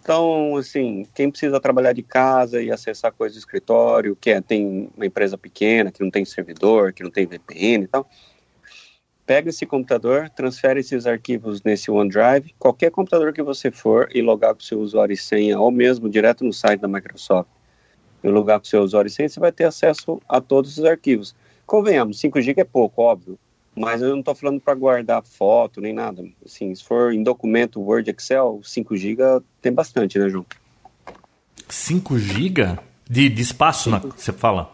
Então, 0.00 0.56
assim, 0.56 1.06
quem 1.14 1.30
precisa 1.30 1.58
trabalhar 1.58 1.92
de 1.94 2.02
casa 2.02 2.62
e 2.62 2.70
acessar 2.70 3.10
coisas 3.10 3.36
do 3.36 3.40
escritório, 3.40 4.14
que 4.14 4.30
é, 4.30 4.40
tem 4.40 4.90
uma 4.94 5.06
empresa 5.06 5.38
pequena, 5.38 5.90
que 5.90 6.02
não 6.02 6.10
tem 6.10 6.24
servidor, 6.24 6.92
que 6.92 7.02
não 7.02 7.10
tem 7.10 7.26
VPN 7.26 7.84
e 7.84 7.88
tal, 7.88 8.08
pega 9.26 9.48
esse 9.48 9.64
computador, 9.64 10.28
transfere 10.30 10.80
esses 10.80 11.06
arquivos 11.06 11.62
nesse 11.62 11.90
OneDrive, 11.90 12.54
qualquer 12.58 12.90
computador 12.90 13.32
que 13.32 13.42
você 13.42 13.70
for 13.70 14.08
e 14.14 14.20
logar 14.20 14.54
com 14.54 14.60
seu 14.60 14.80
usuário 14.80 15.14
e 15.14 15.16
senha, 15.16 15.58
ou 15.58 15.70
mesmo 15.70 16.08
direto 16.08 16.44
no 16.44 16.52
site 16.52 16.80
da 16.80 16.88
Microsoft, 16.88 17.48
no 18.22 18.30
lugar 18.30 18.58
com 18.58 18.66
seu 18.66 18.82
usuário 18.82 19.08
e 19.08 19.10
senha, 19.10 19.28
você 19.28 19.40
vai 19.40 19.52
ter 19.52 19.64
acesso 19.64 20.20
a 20.28 20.40
todos 20.40 20.78
os 20.78 20.84
arquivos. 20.84 21.34
Convenhamos, 21.66 22.20
5 22.20 22.40
GB 22.40 22.60
é 22.60 22.64
pouco, 22.64 23.02
óbvio, 23.02 23.38
mas 23.74 24.02
eu 24.02 24.10
não 24.10 24.20
estou 24.20 24.34
falando 24.34 24.60
para 24.60 24.74
guardar 24.74 25.22
foto 25.22 25.80
nem 25.80 25.92
nada. 25.92 26.24
Assim, 26.44 26.74
se 26.74 26.84
for 26.84 27.12
em 27.12 27.22
documento 27.22 27.80
Word, 27.80 28.10
Excel, 28.10 28.60
5 28.62 28.96
GB 28.96 29.22
tem 29.60 29.72
bastante, 29.72 30.18
né, 30.18 30.28
João? 30.28 30.44
5 31.68 32.18
GB 32.18 32.78
de, 33.08 33.28
de 33.28 33.42
espaço, 33.42 33.90
na, 33.90 33.98
você 33.98 34.32
fala? 34.32 34.73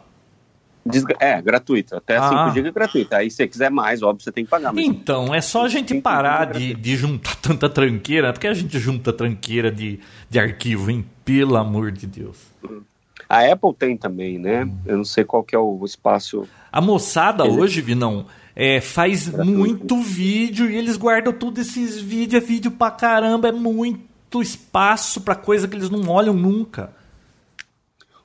É, 1.18 1.40
gratuito. 1.42 1.96
Até 1.96 2.16
ah. 2.16 2.28
5 2.28 2.54
GB 2.54 2.68
é 2.68 2.72
gratuito. 2.72 3.14
Aí 3.14 3.30
se 3.30 3.36
você 3.36 3.48
quiser 3.48 3.70
mais, 3.70 4.02
óbvio, 4.02 4.24
você 4.24 4.32
tem 4.32 4.44
que 4.44 4.50
pagar. 4.50 4.76
então, 4.76 5.34
é 5.34 5.40
só 5.40 5.64
a 5.64 5.68
gente 5.68 5.94
parar 6.00 6.46
de, 6.46 6.74
de 6.74 6.96
juntar 6.96 7.36
tanta 7.42 7.68
tranqueira. 7.68 8.32
Porque 8.32 8.46
a 8.46 8.54
gente 8.54 8.78
junta 8.78 9.12
tranqueira 9.12 9.70
de, 9.70 10.00
de 10.28 10.38
arquivo, 10.38 10.90
hein? 10.90 11.04
Pelo 11.24 11.56
amor 11.56 11.92
de 11.92 12.06
Deus. 12.06 12.38
Hum. 12.64 12.80
A 13.28 13.44
Apple 13.44 13.72
tem 13.78 13.96
também, 13.96 14.38
né? 14.38 14.68
Eu 14.84 14.96
não 14.96 15.04
sei 15.04 15.22
qual 15.22 15.44
que 15.44 15.54
é 15.54 15.58
o 15.58 15.84
espaço. 15.84 16.48
A 16.72 16.80
moçada 16.80 17.44
hoje, 17.44 17.80
Vinão, 17.80 18.26
é, 18.56 18.80
faz 18.80 19.28
muito 19.28 20.00
vídeo 20.00 20.68
e 20.68 20.76
eles 20.76 20.96
guardam 20.96 21.32
todos 21.32 21.68
esses 21.68 22.00
vídeos, 22.00 22.42
é 22.42 22.44
vídeo 22.44 22.72
pra 22.72 22.90
caramba, 22.90 23.48
é 23.48 23.52
muito 23.52 24.42
espaço 24.42 25.20
para 25.20 25.36
coisa 25.36 25.68
que 25.68 25.76
eles 25.76 25.88
não 25.88 26.08
olham 26.08 26.34
nunca. 26.34 26.92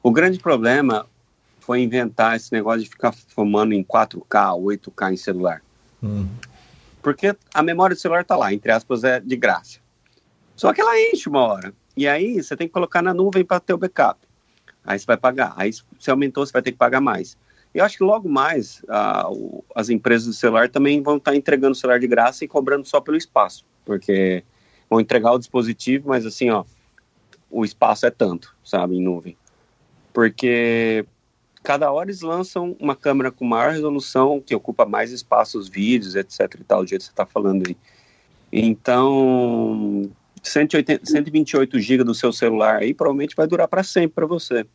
O 0.02 0.12
grande 0.12 0.40
problema 0.40 1.06
foi 1.66 1.82
inventar 1.82 2.36
esse 2.36 2.52
negócio 2.52 2.84
de 2.84 2.90
ficar 2.90 3.12
filmando 3.12 3.74
em 3.74 3.84
4K, 3.84 4.60
8K 4.60 5.14
em 5.14 5.18
celular. 5.18 5.62
Hum. 6.04 6.28
Porque 7.02 7.36
a 7.54 7.64
memória 7.64 7.96
do 7.96 8.00
celular 8.00 8.24
tá 8.24 8.36
lá, 8.36 8.54
entre 8.54 8.72
aspas, 8.72 9.04
é 9.04 9.20
de 9.20 9.36
graça. 9.36 9.80
Só 10.56 10.74
que 10.74 10.82
ela 10.82 11.00
enche 11.00 11.28
uma 11.28 11.42
hora. 11.42 11.74
E 11.98 12.08
aí 12.08 12.42
você 12.42 12.56
tem 12.56 12.68
que 12.68 12.74
colocar 12.74 13.02
na 13.02 13.14
nuvem 13.14 13.44
para 13.44 13.60
ter 13.60 13.74
o 13.74 13.78
backup 13.78 14.26
aí 14.86 15.00
você 15.00 15.06
vai 15.06 15.18
pagar. 15.18 15.54
Aí 15.58 15.72
se 15.74 16.12
aumentou, 16.12 16.46
você 16.46 16.54
vai 16.54 16.62
ter 16.62 16.72
que 16.72 16.78
pagar 16.78 17.02
mais. 17.02 17.38
Eu 17.74 17.84
acho 17.84 17.98
que 17.98 18.04
logo 18.04 18.30
mais 18.30 18.82
uh, 18.84 19.64
as 19.74 19.90
empresas 19.90 20.34
de 20.34 20.40
celular 20.40 20.70
também 20.70 21.02
vão 21.02 21.18
estar 21.18 21.32
tá 21.32 21.38
entregando 21.38 21.74
o 21.74 21.76
celular 21.76 22.00
de 22.00 22.08
graça 22.08 22.46
e 22.46 22.48
cobrando 22.48 22.86
só 22.86 23.02
pelo 23.02 23.18
espaço, 23.18 23.66
porque 23.84 24.44
vão 24.90 25.02
entregar 25.02 25.34
o 25.34 25.40
dispositivo, 25.40 26.08
mas 26.10 26.26
assim, 26.26 26.50
ó, 26.50 26.64
o 27.50 27.66
espaço 27.66 28.06
é 28.06 28.12
tanto, 28.12 28.56
sabe, 28.64 28.96
em 28.96 29.02
nuvem. 29.02 29.36
Porque 30.14 31.06
cada 31.66 31.92
hora 31.92 32.06
eles 32.06 32.22
lançam 32.22 32.78
uma 32.80 32.96
câmera 32.96 33.32
com 33.32 33.44
maior 33.44 33.74
resolução, 33.74 34.40
que 34.40 34.54
ocupa 34.54 34.86
mais 34.86 35.12
espaço, 35.12 35.58
os 35.58 35.68
vídeos, 35.68 36.16
etc 36.16 36.40
e 36.60 36.64
tal, 36.64 36.84
do 36.84 36.88
jeito 36.88 37.02
que 37.02 37.08
você 37.08 37.12
está 37.12 37.26
falando 37.26 37.68
aí. 37.68 37.76
Então, 38.54 40.10
180, 40.44 41.06
128 41.06 41.80
GB 41.80 42.04
do 42.04 42.14
seu 42.14 42.32
celular 42.32 42.78
aí 42.78 42.94
provavelmente 42.94 43.36
vai 43.36 43.48
durar 43.48 43.68
para 43.68 43.82
sempre 43.84 44.12
para 44.12 44.28
você. 44.28 44.66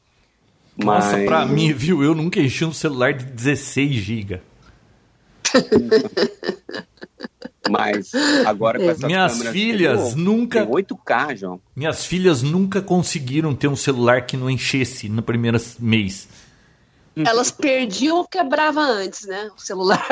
Nossa, 0.76 1.16
Mas... 1.16 1.26
para 1.26 1.46
mim, 1.46 1.72
viu? 1.72 2.02
Eu 2.02 2.14
nunca 2.14 2.40
enchi 2.40 2.64
um 2.64 2.72
celular 2.72 3.14
de 3.14 3.24
16 3.24 3.92
GB. 3.92 4.40
Mas 7.70 8.10
agora 8.44 8.80
com 8.80 8.90
essas 8.90 9.04
Minhas 9.04 9.46
filhas 9.48 10.16
nunca. 10.16 10.66
8K, 10.66 11.36
João. 11.36 11.60
Minhas 11.76 12.04
filhas 12.04 12.42
nunca 12.42 12.82
conseguiram 12.82 13.54
ter 13.54 13.68
um 13.68 13.76
celular 13.76 14.26
que 14.26 14.36
não 14.36 14.50
enchesse 14.50 15.08
no 15.08 15.22
primeiro 15.22 15.56
mês. 15.78 16.28
Elas 17.26 17.50
perdiam 17.52 18.18
ou 18.18 18.26
quebravam 18.26 18.82
antes, 18.82 19.26
né? 19.26 19.50
O 19.56 19.60
celular. 19.60 20.06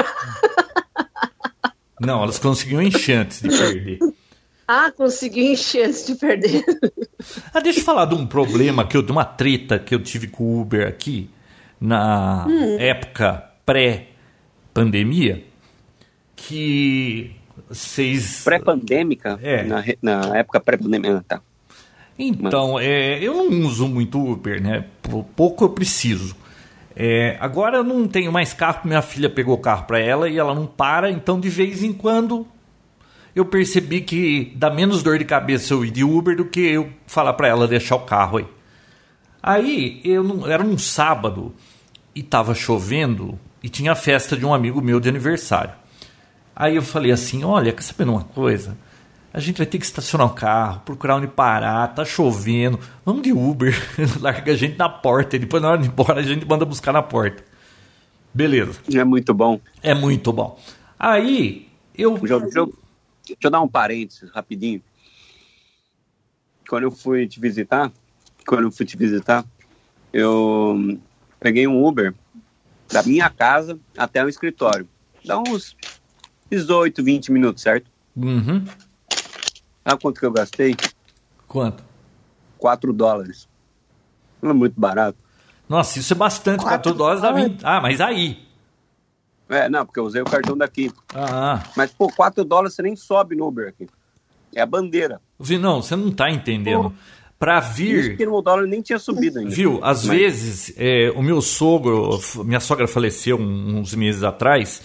Não, 2.01 2.23
elas 2.23 2.39
conseguiam 2.39 2.81
encher 2.81 3.19
antes 3.19 3.43
de 3.43 3.49
perder. 3.49 3.99
Ah, 4.67 4.93
consegui 4.93 5.53
encher 5.53 5.89
antes 5.89 6.07
de 6.07 6.15
perder. 6.15 6.65
Ah, 7.53 7.59
deixa 7.59 7.81
eu 7.81 7.85
falar 7.85 8.05
de 8.05 8.15
um 8.15 8.25
problema 8.25 8.87
que 8.87 8.97
eu 8.97 9.03
de 9.03 9.11
uma 9.11 9.25
treta 9.25 9.77
que 9.77 9.93
eu 9.93 10.01
tive 10.01 10.29
com 10.29 10.45
o 10.45 10.61
Uber 10.61 10.87
aqui 10.87 11.29
na 11.81 12.47
hum. 12.47 12.77
época 12.79 13.51
pré-pandemia, 13.67 15.45
que 16.37 17.35
vocês 17.69 18.45
pré-pandêmica, 18.45 19.37
é. 19.43 19.65
na, 19.65 19.85
na 20.01 20.39
época 20.39 20.61
pré-pandêmica, 20.61 21.25
tá. 21.27 21.43
Então, 22.19 22.79
é, 22.79 23.19
eu 23.23 23.51
não 23.51 23.67
uso 23.67 23.87
muito 23.87 24.19
Uber, 24.19 24.61
né? 24.61 24.85
Pouco 25.37 25.65
eu 25.65 25.71
preciso. 25.71 26.37
É, 27.01 27.37
agora 27.39 27.77
eu 27.77 27.85
não 27.85 28.09
tenho 28.09 28.33
mais 28.33 28.53
carro, 28.53 28.81
minha 28.83 29.01
filha 29.01 29.31
pegou 29.31 29.55
o 29.55 29.61
carro 29.61 29.85
para 29.85 30.01
ela 30.01 30.29
e 30.29 30.37
ela 30.37 30.53
não 30.53 30.67
para, 30.67 31.09
então 31.09 31.39
de 31.39 31.49
vez 31.49 31.85
em 31.85 31.93
quando 31.93 32.45
eu 33.37 33.45
percebi 33.45 34.01
que 34.01 34.53
dá 34.57 34.69
menos 34.69 35.01
dor 35.01 35.17
de 35.17 35.25
cabeça 35.25 35.73
eu 35.73 35.85
ir 35.85 35.93
de 35.93 36.03
Uber 36.03 36.37
do 36.37 36.47
que 36.47 36.59
eu 36.59 36.91
falar 37.07 37.35
para 37.35 37.47
ela 37.47 37.69
deixar 37.69 37.95
o 37.95 38.01
carro 38.01 38.39
aí. 38.39 38.47
Aí 39.41 40.01
eu 40.03 40.25
não, 40.25 40.45
era 40.45 40.61
um 40.61 40.77
sábado 40.77 41.55
e 42.17 42.21
tava 42.21 42.53
chovendo 42.53 43.39
e 43.63 43.69
tinha 43.69 43.95
festa 43.95 44.37
de 44.37 44.45
um 44.45 44.53
amigo 44.53 44.83
meu 44.83 44.99
de 44.99 45.09
aniversário. 45.09 45.75
Aí 46.55 46.75
eu 46.75 46.83
falei 46.83 47.13
assim: 47.13 47.45
olha, 47.45 47.73
quer 47.73 47.83
saber 47.83 48.11
uma 48.11 48.25
coisa? 48.25 48.77
A 49.33 49.41
gente 49.41 49.59
vai 49.59 49.67
ter 49.67 49.79
que 49.79 49.85
estacionar 49.85 50.27
o 50.27 50.35
carro, 50.35 50.81
procurar 50.81 51.17
onde 51.17 51.27
parar, 51.27 51.89
tá 51.89 52.05
chovendo. 52.05 52.81
Vamos 53.05 53.23
de 53.23 53.33
Uber, 53.33 53.75
larga 54.21 54.53
a 54.53 54.57
gente 54.57 54.79
na 54.79 54.89
porta 54.89 55.37
e 55.37 55.39
depois 55.39 55.63
na 55.63 55.71
hora 55.71 55.79
de 55.79 55.89
ir 55.89 55.91
embora 55.91 56.21
a 56.21 56.23
gente 56.23 56.47
manda 56.47 56.65
buscar 56.65 56.93
na 56.93 57.03
porta. 57.03 57.45
Beleza. 58.33 58.81
É 58.93 59.05
muito 59.05 59.35
bom. 59.35 59.61
É 59.83 59.95
muito 59.95 60.33
bom. 60.33 60.59
Aí 60.99 61.69
eu. 61.95 62.19
Já, 62.27 62.39
já, 62.39 62.67
Deixa 63.27 63.41
eu 63.45 63.51
dar 63.51 63.61
um 63.61 63.69
parênteses 63.69 64.31
rapidinho. 64.31 64.83
Quando 66.67 66.85
eu 66.85 66.91
fui 66.91 67.27
te 67.27 67.39
visitar, 67.39 67.93
quando 68.47 68.65
eu 68.65 68.71
fui 68.71 68.87
te 68.87 68.97
visitar, 68.97 69.45
eu 70.13 70.99
peguei 71.39 71.67
um 71.67 71.85
Uber 71.85 72.15
da 72.91 73.03
minha 73.03 73.29
casa 73.29 73.79
até 73.97 74.25
o 74.25 74.29
escritório. 74.29 74.89
Dá 75.25 75.39
uns 75.39 75.77
18, 76.51 77.03
20 77.03 77.33
minutos, 77.33 77.63
certo? 77.63 77.91
Uhum. 78.17 78.65
Sabe 79.89 80.03
quanto 80.03 80.21
que 80.21 80.27
eu 80.27 80.31
gastei? 80.31 80.77
Quanto? 81.47 81.83
4 82.59 82.93
dólares. 82.93 83.49
Não 84.43 84.51
é 84.51 84.53
muito 84.53 84.79
barato. 84.79 85.17
Nossa, 85.67 85.99
isso 85.99 86.13
é 86.13 86.17
bastante. 86.17 86.61
4, 86.61 86.93
4 86.93 86.95
dólares 86.95 87.23
dá 87.23 87.33
20. 87.33 87.61
Ah, 87.65 87.81
mas 87.81 87.99
aí. 87.99 88.47
É, 89.49 89.67
não, 89.67 89.87
porque 89.87 89.99
eu 89.99 90.05
usei 90.05 90.21
o 90.21 90.27
cartão 90.27 90.59
daqui. 90.59 90.93
Ah. 91.15 91.63
Mas, 91.75 91.91
pô, 91.91 92.13
4 92.15 92.45
dólares 92.45 92.75
você 92.75 92.83
nem 92.83 92.95
sobe 92.95 93.35
no 93.35 93.47
Uber 93.47 93.69
aqui. 93.69 93.89
É 94.55 94.61
a 94.61 94.67
bandeira. 94.67 95.23
Não, 95.59 95.81
você 95.81 95.97
não 95.97 96.11
tá 96.11 96.31
entendendo. 96.31 96.93
Para 97.39 97.59
vir. 97.61 98.15
que 98.19 98.27
no 98.27 98.43
dólar 98.43 98.67
nem 98.67 98.83
tinha 98.83 98.99
subido 98.99 99.39
ainda. 99.39 99.55
Viu? 99.55 99.81
Às 99.83 100.05
Mas... 100.05 100.19
vezes, 100.19 100.75
é, 100.77 101.11
o 101.17 101.23
meu 101.23 101.41
sogro, 101.41 102.21
minha 102.45 102.61
sogra 102.61 102.87
faleceu 102.87 103.39
uns 103.39 103.95
meses 103.95 104.23
atrás, 104.23 104.83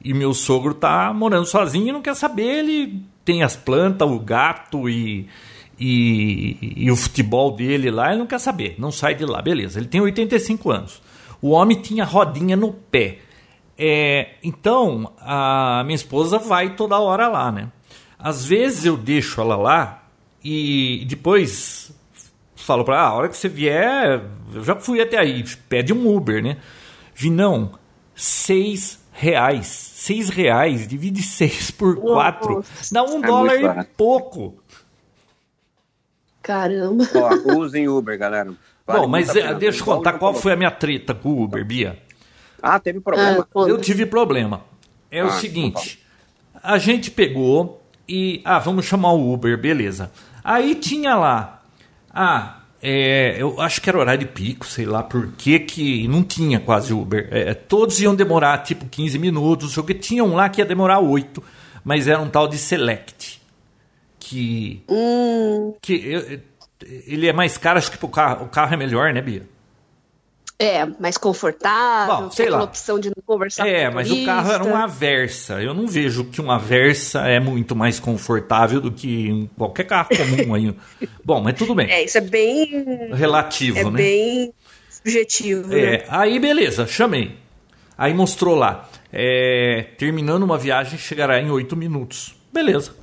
e 0.00 0.14
meu 0.14 0.32
sogro 0.32 0.74
tá 0.74 1.12
morando 1.12 1.46
sozinho 1.46 1.88
e 1.88 1.92
não 1.92 2.02
quer 2.02 2.14
saber. 2.14 2.60
Ele 2.60 3.13
tem 3.24 3.42
as 3.42 3.56
plantas, 3.56 4.08
o 4.08 4.18
gato 4.18 4.88
e, 4.88 5.28
e, 5.78 6.74
e 6.76 6.90
o 6.90 6.96
futebol 6.96 7.52
dele 7.52 7.90
lá, 7.90 8.10
ele 8.10 8.18
não 8.18 8.26
quer 8.26 8.38
saber, 8.38 8.74
não 8.78 8.90
sai 8.90 9.14
de 9.14 9.24
lá. 9.24 9.40
Beleza, 9.40 9.78
ele 9.78 9.88
tem 9.88 10.00
85 10.00 10.70
anos. 10.70 11.02
O 11.40 11.50
homem 11.50 11.80
tinha 11.80 12.04
rodinha 12.04 12.56
no 12.56 12.72
pé. 12.72 13.18
É, 13.76 14.34
então, 14.42 15.12
a 15.18 15.82
minha 15.84 15.96
esposa 15.96 16.38
vai 16.38 16.76
toda 16.76 16.98
hora 16.98 17.28
lá, 17.28 17.50
né? 17.50 17.70
Às 18.18 18.44
vezes 18.44 18.84
eu 18.84 18.96
deixo 18.96 19.40
ela 19.40 19.56
lá 19.56 20.08
e 20.42 21.04
depois 21.08 21.92
falo 22.64 22.84
para 22.84 22.98
ah, 22.98 23.08
a 23.08 23.14
hora 23.14 23.28
que 23.28 23.36
você 23.36 23.48
vier, 23.48 24.22
eu 24.54 24.64
já 24.64 24.74
fui 24.76 25.00
até 25.00 25.18
aí, 25.18 25.44
pede 25.68 25.92
um 25.92 26.14
Uber, 26.14 26.42
né? 26.42 26.56
Vi, 27.14 27.28
não, 27.28 27.72
seis 28.14 29.03
reais. 29.14 29.66
Seis 29.66 30.28
reais, 30.28 30.86
divide 30.86 31.22
seis 31.22 31.70
por 31.70 31.96
quatro, 31.96 32.62
dá 32.92 33.02
um 33.02 33.24
é 33.24 33.26
dólar 33.26 33.56
e 33.56 33.84
pouco. 33.96 34.62
Caramba. 36.42 37.08
Ó, 37.14 37.58
usem 37.58 37.88
Uber, 37.88 38.18
galera. 38.18 38.52
Vale 38.86 39.00
Bom, 39.00 39.08
mas 39.08 39.34
é, 39.34 39.54
deixa 39.54 39.80
eu 39.80 39.84
contar 39.86 40.14
qual 40.14 40.34
foi 40.34 40.52
a 40.52 40.56
minha 40.56 40.70
treta 40.70 41.14
com 41.14 41.30
o 41.30 41.42
Uber, 41.42 41.64
Bia. 41.64 41.98
Ah, 42.62 42.78
teve 42.78 43.00
problema? 43.00 43.48
Ah, 43.54 43.60
eu 43.60 43.80
tive 43.80 44.04
problema. 44.04 44.62
É 45.10 45.20
ah, 45.20 45.26
o 45.26 45.30
seguinte, 45.30 46.04
a 46.62 46.76
gente 46.76 47.10
pegou 47.10 47.82
e... 48.06 48.42
Ah, 48.44 48.58
vamos 48.58 48.84
chamar 48.84 49.12
o 49.12 49.32
Uber, 49.32 49.56
beleza. 49.56 50.12
Aí 50.42 50.74
tinha 50.74 51.14
lá... 51.14 51.62
Ah, 52.10 52.63
é, 52.86 53.36
eu 53.38 53.58
acho 53.62 53.80
que 53.80 53.88
era 53.88 53.98
horário 53.98 54.26
de 54.26 54.30
pico, 54.30 54.66
sei 54.66 54.84
lá 54.84 55.02
por 55.02 55.32
que 55.32 55.58
que 55.58 56.06
não 56.06 56.22
tinha 56.22 56.60
quase 56.60 56.92
Uber. 56.92 57.28
É, 57.30 57.54
todos 57.54 57.98
iam 58.02 58.14
demorar 58.14 58.58
tipo 58.58 58.84
15 58.86 59.18
minutos, 59.18 59.74
que 59.74 59.94
tinha 59.94 60.22
um 60.22 60.34
lá 60.34 60.50
que 60.50 60.60
ia 60.60 60.66
demorar 60.66 61.00
8, 61.00 61.42
mas 61.82 62.06
era 62.06 62.20
um 62.20 62.28
tal 62.28 62.46
de 62.46 62.58
Select. 62.58 63.40
Que. 64.18 64.82
Hum. 64.86 65.72
que 65.80 66.42
ele 67.06 67.26
é 67.26 67.32
mais 67.32 67.56
caro, 67.56 67.78
acho 67.78 67.90
que 67.90 68.04
o 68.04 68.08
carro, 68.08 68.44
o 68.44 68.48
carro 68.48 68.74
é 68.74 68.76
melhor, 68.76 69.14
né, 69.14 69.22
Bia? 69.22 69.53
É, 70.56 70.86
mais 71.00 71.18
confortável, 71.18 72.26
Bom, 72.26 72.30
sei 72.30 72.48
lá. 72.48 72.62
opção 72.62 73.00
de 73.00 73.08
não 73.08 73.22
conversar 73.26 73.66
É, 73.66 73.90
mas 73.90 74.08
o 74.08 74.24
carro 74.24 74.52
era 74.52 74.62
uma 74.62 74.86
Versa. 74.86 75.60
Eu 75.60 75.74
não 75.74 75.88
vejo 75.88 76.24
que 76.26 76.40
uma 76.40 76.58
Versa 76.58 77.22
é 77.22 77.40
muito 77.40 77.74
mais 77.74 77.98
confortável 77.98 78.80
do 78.80 78.92
que 78.92 79.50
qualquer 79.58 79.84
carro 79.84 80.10
comum 80.10 80.54
aí. 80.54 80.72
Bom, 81.24 81.42
mas 81.42 81.54
tudo 81.54 81.74
bem. 81.74 81.90
É, 81.90 82.04
isso 82.04 82.18
é 82.18 82.20
bem 82.20 83.10
relativo, 83.12 83.78
é 83.78 83.84
né? 83.84 83.90
É 83.90 83.92
bem 83.92 84.54
subjetivo. 84.88 85.74
É, 85.76 85.98
né? 85.98 86.04
aí 86.08 86.38
beleza, 86.38 86.86
chamei. 86.86 87.36
Aí 87.98 88.14
mostrou 88.14 88.54
lá, 88.54 88.88
é, 89.12 89.86
terminando 89.98 90.44
uma 90.44 90.56
viagem 90.56 90.96
chegará 90.98 91.40
em 91.40 91.50
oito 91.50 91.76
minutos. 91.76 92.36
Beleza. 92.52 92.94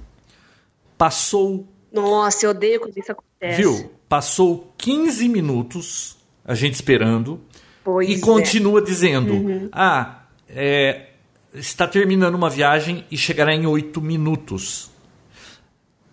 Passou 0.98 1.68
Nossa, 1.92 2.46
eu 2.46 2.52
odeio 2.52 2.80
quando 2.80 2.98
isso 2.98 3.12
acontece. 3.12 3.62
Viu? 3.62 3.92
Passou 4.08 4.74
15 4.78 5.28
minutos 5.28 6.21
a 6.46 6.56
gente 6.56 6.76
esperando. 6.76 7.42
Pois 7.84 8.10
e 8.10 8.20
continua 8.20 8.80
é. 8.80 8.84
dizendo: 8.84 9.34
uhum. 9.34 9.70
Ah, 9.72 10.24
é, 10.50 11.08
está 11.54 11.88
terminando 11.88 12.36
uma 12.36 12.50
viagem 12.50 13.06
e 13.10 13.18
chegará 13.18 13.54
em 13.54 13.66
oito 13.66 14.02
minutos. 14.02 14.90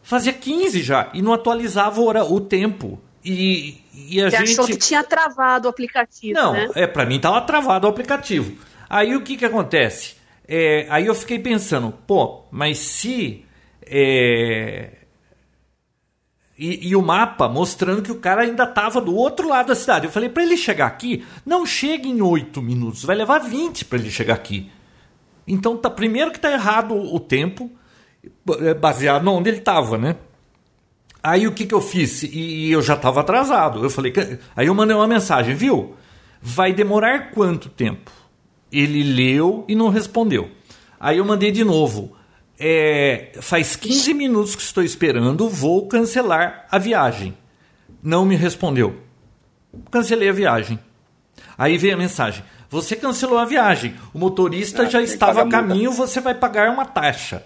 Fazia 0.02 0.32
15 0.32 0.82
já 0.82 1.10
e 1.12 1.20
não 1.20 1.32
atualizava 1.32 2.00
o, 2.00 2.34
o 2.34 2.40
tempo. 2.40 3.00
E, 3.24 3.82
e 3.92 4.22
a 4.22 4.30
Você 4.30 4.38
gente. 4.38 4.52
achou 4.52 4.66
que 4.66 4.76
tinha 4.76 5.04
travado 5.04 5.66
o 5.66 5.70
aplicativo? 5.70 6.32
Não, 6.32 6.52
né? 6.52 6.70
é 6.74 6.86
para 6.86 7.04
mim 7.04 7.16
estava 7.16 7.40
travado 7.42 7.86
o 7.86 7.90
aplicativo. 7.90 8.56
Aí 8.88 9.14
o 9.14 9.20
que, 9.20 9.36
que 9.36 9.44
acontece? 9.44 10.16
É, 10.46 10.86
aí 10.88 11.06
eu 11.06 11.14
fiquei 11.14 11.38
pensando, 11.38 11.92
pô, 12.06 12.44
mas 12.50 12.78
se 12.78 13.44
é, 13.82 14.92
e, 16.58 16.88
e, 16.88 16.96
o 16.96 17.02
mapa 17.02 17.48
mostrando 17.48 18.02
que 18.02 18.10
o 18.10 18.16
cara 18.16 18.42
ainda 18.42 18.64
estava 18.64 19.00
do 19.00 19.14
outro 19.14 19.48
lado 19.48 19.68
da 19.68 19.76
cidade. 19.76 20.06
Eu 20.06 20.10
falei, 20.12 20.28
para 20.28 20.42
ele 20.42 20.56
chegar 20.56 20.86
aqui, 20.86 21.24
não 21.46 21.64
chegue 21.64 22.08
em 22.08 22.20
8 22.20 22.60
minutos, 22.60 23.04
vai 23.04 23.14
levar 23.14 23.38
20 23.38 23.84
para 23.84 23.98
ele 23.98 24.10
chegar 24.10 24.34
aqui. 24.34 24.68
Então, 25.46 25.76
tá, 25.76 25.88
primeiro 25.88 26.32
que 26.32 26.40
tá 26.40 26.50
errado 26.50 26.94
o 26.94 27.20
tempo, 27.20 27.70
é, 28.60 28.74
baseado 28.74 29.26
onde 29.28 29.48
ele 29.48 29.58
estava, 29.58 29.96
né? 29.96 30.16
Aí 31.22 31.46
o 31.46 31.52
que, 31.52 31.66
que 31.66 31.74
eu 31.74 31.80
fiz? 31.80 32.22
E 32.24 32.70
eu 32.70 32.82
já 32.82 32.94
estava 32.94 33.20
atrasado. 33.20 33.82
Eu 33.82 33.90
falei, 33.90 34.12
aí 34.56 34.66
eu 34.66 34.74
mandei 34.74 34.96
uma 34.96 35.06
mensagem, 35.06 35.54
viu? 35.54 35.94
Vai 36.40 36.72
demorar 36.72 37.30
quanto 37.30 37.68
tempo? 37.68 38.10
Ele 38.70 39.02
leu 39.02 39.64
e 39.68 39.74
não 39.74 39.88
respondeu. 39.88 40.50
Aí 40.98 41.18
eu 41.18 41.24
mandei 41.24 41.50
de 41.50 41.64
novo. 41.64 42.16
É, 42.58 43.32
faz 43.40 43.76
15 43.76 44.12
minutos 44.14 44.56
que 44.56 44.62
estou 44.62 44.82
esperando, 44.82 45.48
vou 45.48 45.86
cancelar 45.86 46.66
a 46.70 46.78
viagem. 46.78 47.36
Não 48.02 48.24
me 48.24 48.34
respondeu. 48.34 48.96
Cancelei 49.90 50.28
a 50.28 50.32
viagem. 50.32 50.78
Aí 51.56 51.78
veio 51.78 51.94
a 51.94 51.98
mensagem: 51.98 52.42
Você 52.68 52.96
cancelou 52.96 53.38
a 53.38 53.44
viagem, 53.44 53.94
o 54.12 54.18
motorista 54.18 54.82
ah, 54.82 54.86
já 54.86 55.00
estava 55.00 55.42
a 55.42 55.48
caminho, 55.48 55.92
você 55.92 56.20
vai 56.20 56.34
pagar 56.34 56.70
uma 56.70 56.84
taxa. 56.84 57.44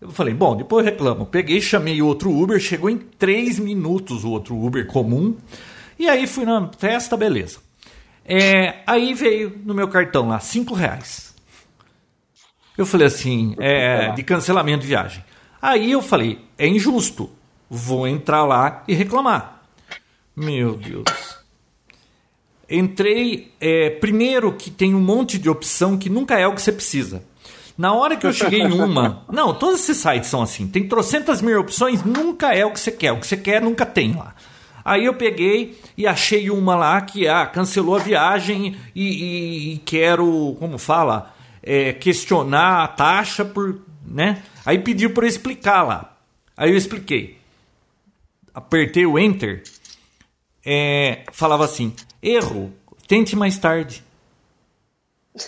Eu 0.00 0.10
falei: 0.10 0.32
Bom, 0.32 0.56
depois 0.56 0.84
reclamo. 0.84 1.26
Peguei, 1.26 1.60
chamei 1.60 2.00
outro 2.00 2.30
Uber, 2.30 2.58
chegou 2.58 2.88
em 2.88 2.98
3 2.98 3.58
minutos 3.58 4.24
o 4.24 4.30
outro 4.30 4.56
Uber 4.56 4.86
comum. 4.86 5.36
E 5.98 6.08
aí 6.08 6.26
fui 6.26 6.44
na 6.44 6.70
festa, 6.78 7.16
beleza. 7.16 7.58
É, 8.24 8.82
aí 8.86 9.14
veio 9.14 9.60
no 9.64 9.74
meu 9.74 9.88
cartão 9.88 10.28
lá, 10.28 10.40
5 10.40 10.74
reais. 10.74 11.34
Eu 12.76 12.84
falei 12.84 13.06
assim, 13.06 13.54
é, 13.58 14.12
de 14.12 14.22
cancelamento 14.22 14.82
de 14.82 14.88
viagem. 14.88 15.24
Aí 15.60 15.92
eu 15.92 16.02
falei, 16.02 16.40
é 16.58 16.66
injusto, 16.66 17.30
vou 17.68 18.06
entrar 18.06 18.44
lá 18.44 18.84
e 18.86 18.94
reclamar. 18.94 19.62
Meu 20.34 20.76
Deus. 20.76 21.04
Entrei, 22.68 23.52
é, 23.60 23.90
primeiro 23.90 24.52
que 24.52 24.70
tem 24.70 24.94
um 24.94 25.00
monte 25.00 25.38
de 25.38 25.48
opção 25.48 25.96
que 25.96 26.10
nunca 26.10 26.38
é 26.38 26.46
o 26.46 26.54
que 26.54 26.60
você 26.60 26.72
precisa. 26.72 27.22
Na 27.78 27.92
hora 27.92 28.16
que 28.16 28.26
eu 28.26 28.32
cheguei 28.32 28.60
em 28.60 28.72
uma. 28.72 29.24
Não, 29.30 29.54
todos 29.54 29.80
esses 29.80 29.98
sites 29.98 30.28
são 30.28 30.42
assim. 30.42 30.66
Tem 30.66 30.88
trocentas 30.88 31.40
mil 31.40 31.60
opções, 31.60 32.02
nunca 32.02 32.54
é 32.54 32.64
o 32.64 32.72
que 32.72 32.80
você 32.80 32.90
quer. 32.90 33.12
O 33.12 33.20
que 33.20 33.26
você 33.26 33.36
quer 33.36 33.60
nunca 33.60 33.86
tem 33.86 34.14
lá. 34.14 34.34
Aí 34.84 35.04
eu 35.04 35.14
peguei 35.14 35.78
e 35.96 36.06
achei 36.06 36.48
uma 36.50 36.76
lá 36.76 37.00
que 37.00 37.26
ah, 37.26 37.44
cancelou 37.44 37.96
a 37.96 37.98
viagem 37.98 38.76
e, 38.94 39.02
e, 39.04 39.74
e 39.74 39.78
quero, 39.78 40.56
como 40.58 40.78
fala, 40.78 41.34
é, 41.66 41.92
questionar 41.92 42.84
a 42.84 42.88
taxa 42.88 43.44
por. 43.44 43.80
Né? 44.06 44.40
Aí 44.64 44.78
pediu 44.78 45.10
para 45.10 45.24
eu 45.24 45.28
explicar 45.28 45.82
lá. 45.82 46.16
Aí 46.56 46.70
eu 46.70 46.76
expliquei. 46.76 47.38
Apertei 48.54 49.04
o 49.04 49.18
Enter. 49.18 49.64
É, 50.64 51.24
falava 51.32 51.64
assim: 51.64 51.92
erro, 52.22 52.72
tente 53.08 53.34
mais 53.34 53.58
tarde. 53.58 54.04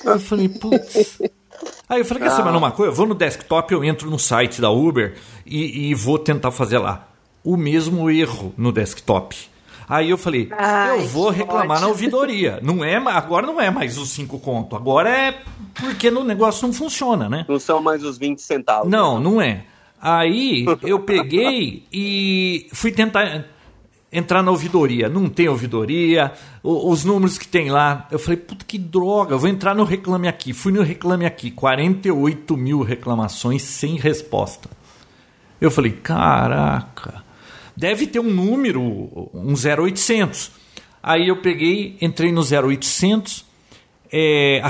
Aí 0.05 0.13
eu 0.13 0.21
falei, 0.21 0.49
putz. 0.49 1.21
Aí 1.89 2.01
eu 2.01 2.05
falei, 2.05 2.25
quer 2.25 2.31
saber 2.31 2.51
uma 2.51 2.71
coisa? 2.71 2.93
Eu 2.93 2.95
vou 2.95 3.07
no 3.07 3.15
desktop, 3.15 3.73
eu 3.73 3.83
entro 3.83 4.11
no 4.11 4.19
site 4.19 4.61
da 4.61 4.71
Uber 4.71 5.17
e, 5.47 5.89
e 5.89 5.95
vou 5.95 6.19
tentar 6.19 6.51
fazer 6.51 6.79
lá. 6.79 7.09
O 7.43 7.57
mesmo 7.57 8.11
erro 8.11 8.53
no 8.59 8.71
desktop. 8.71 9.49
Aí 9.89 10.11
eu 10.11 10.19
falei, 10.19 10.49
Ai, 10.53 10.99
eu 10.99 11.09
vou 11.09 11.31
reclamar 11.31 11.81
na 11.81 11.89
ouvidoria. 11.89 12.61
Não 12.63 12.85
é, 12.85 12.97
agora 12.97 13.47
não 13.47 13.59
é 13.59 13.71
mais 13.71 13.97
os 13.97 14.11
5 14.11 14.39
conto, 14.39 14.77
agora 14.77 15.09
é 15.09 15.43
porque 15.75 16.09
o 16.09 16.25
negócio 16.25 16.67
não 16.67 16.75
funciona, 16.75 17.29
né? 17.29 17.47
Não 17.49 17.59
são 17.59 17.83
mais 17.83 18.05
os 18.05 18.19
20 18.19 18.39
centavos. 18.43 18.91
Não, 18.91 19.19
não 19.19 19.41
é. 19.41 19.65
Aí 20.01 20.67
eu 20.83 21.01
peguei 21.01 21.87
e 21.91 22.69
fui 22.73 22.93
tentar 22.93 23.47
entrar 24.13 24.43
na 24.43 24.51
ouvidoria. 24.51 25.09
Não 25.09 25.29
tem 25.29 25.49
ouvidoria, 25.49 26.33
os 26.63 27.05
números 27.05 27.39
que 27.39 27.49
tem 27.49 27.71
lá. 27.71 28.07
Eu 28.11 28.19
falei, 28.19 28.37
puta 28.37 28.65
que 28.67 28.79
droga, 28.79 29.35
eu 29.35 29.39
vou 29.39 29.49
entrar 29.49 29.75
no 29.75 29.85
Reclame 29.85 30.29
Aqui. 30.29 30.53
Fui 30.53 30.71
no 30.71 30.83
Reclame 30.83 31.25
Aqui, 31.25 31.51
48 31.51 32.57
mil 32.57 32.83
reclamações 32.83 33.63
sem 33.63 33.97
resposta. 33.97 34.69
Eu 35.61 35.71
falei, 35.71 35.93
caraca 35.93 37.28
deve 37.79 38.09
ter 38.09 38.19
um 38.19 38.29
número, 38.29 38.83
um 39.33 39.55
0800. 39.55 40.51
Aí 41.01 41.29
eu 41.29 41.41
peguei, 41.41 41.97
entrei 42.01 42.33
no 42.33 42.43
0800, 42.43 43.45
é, 44.13 44.61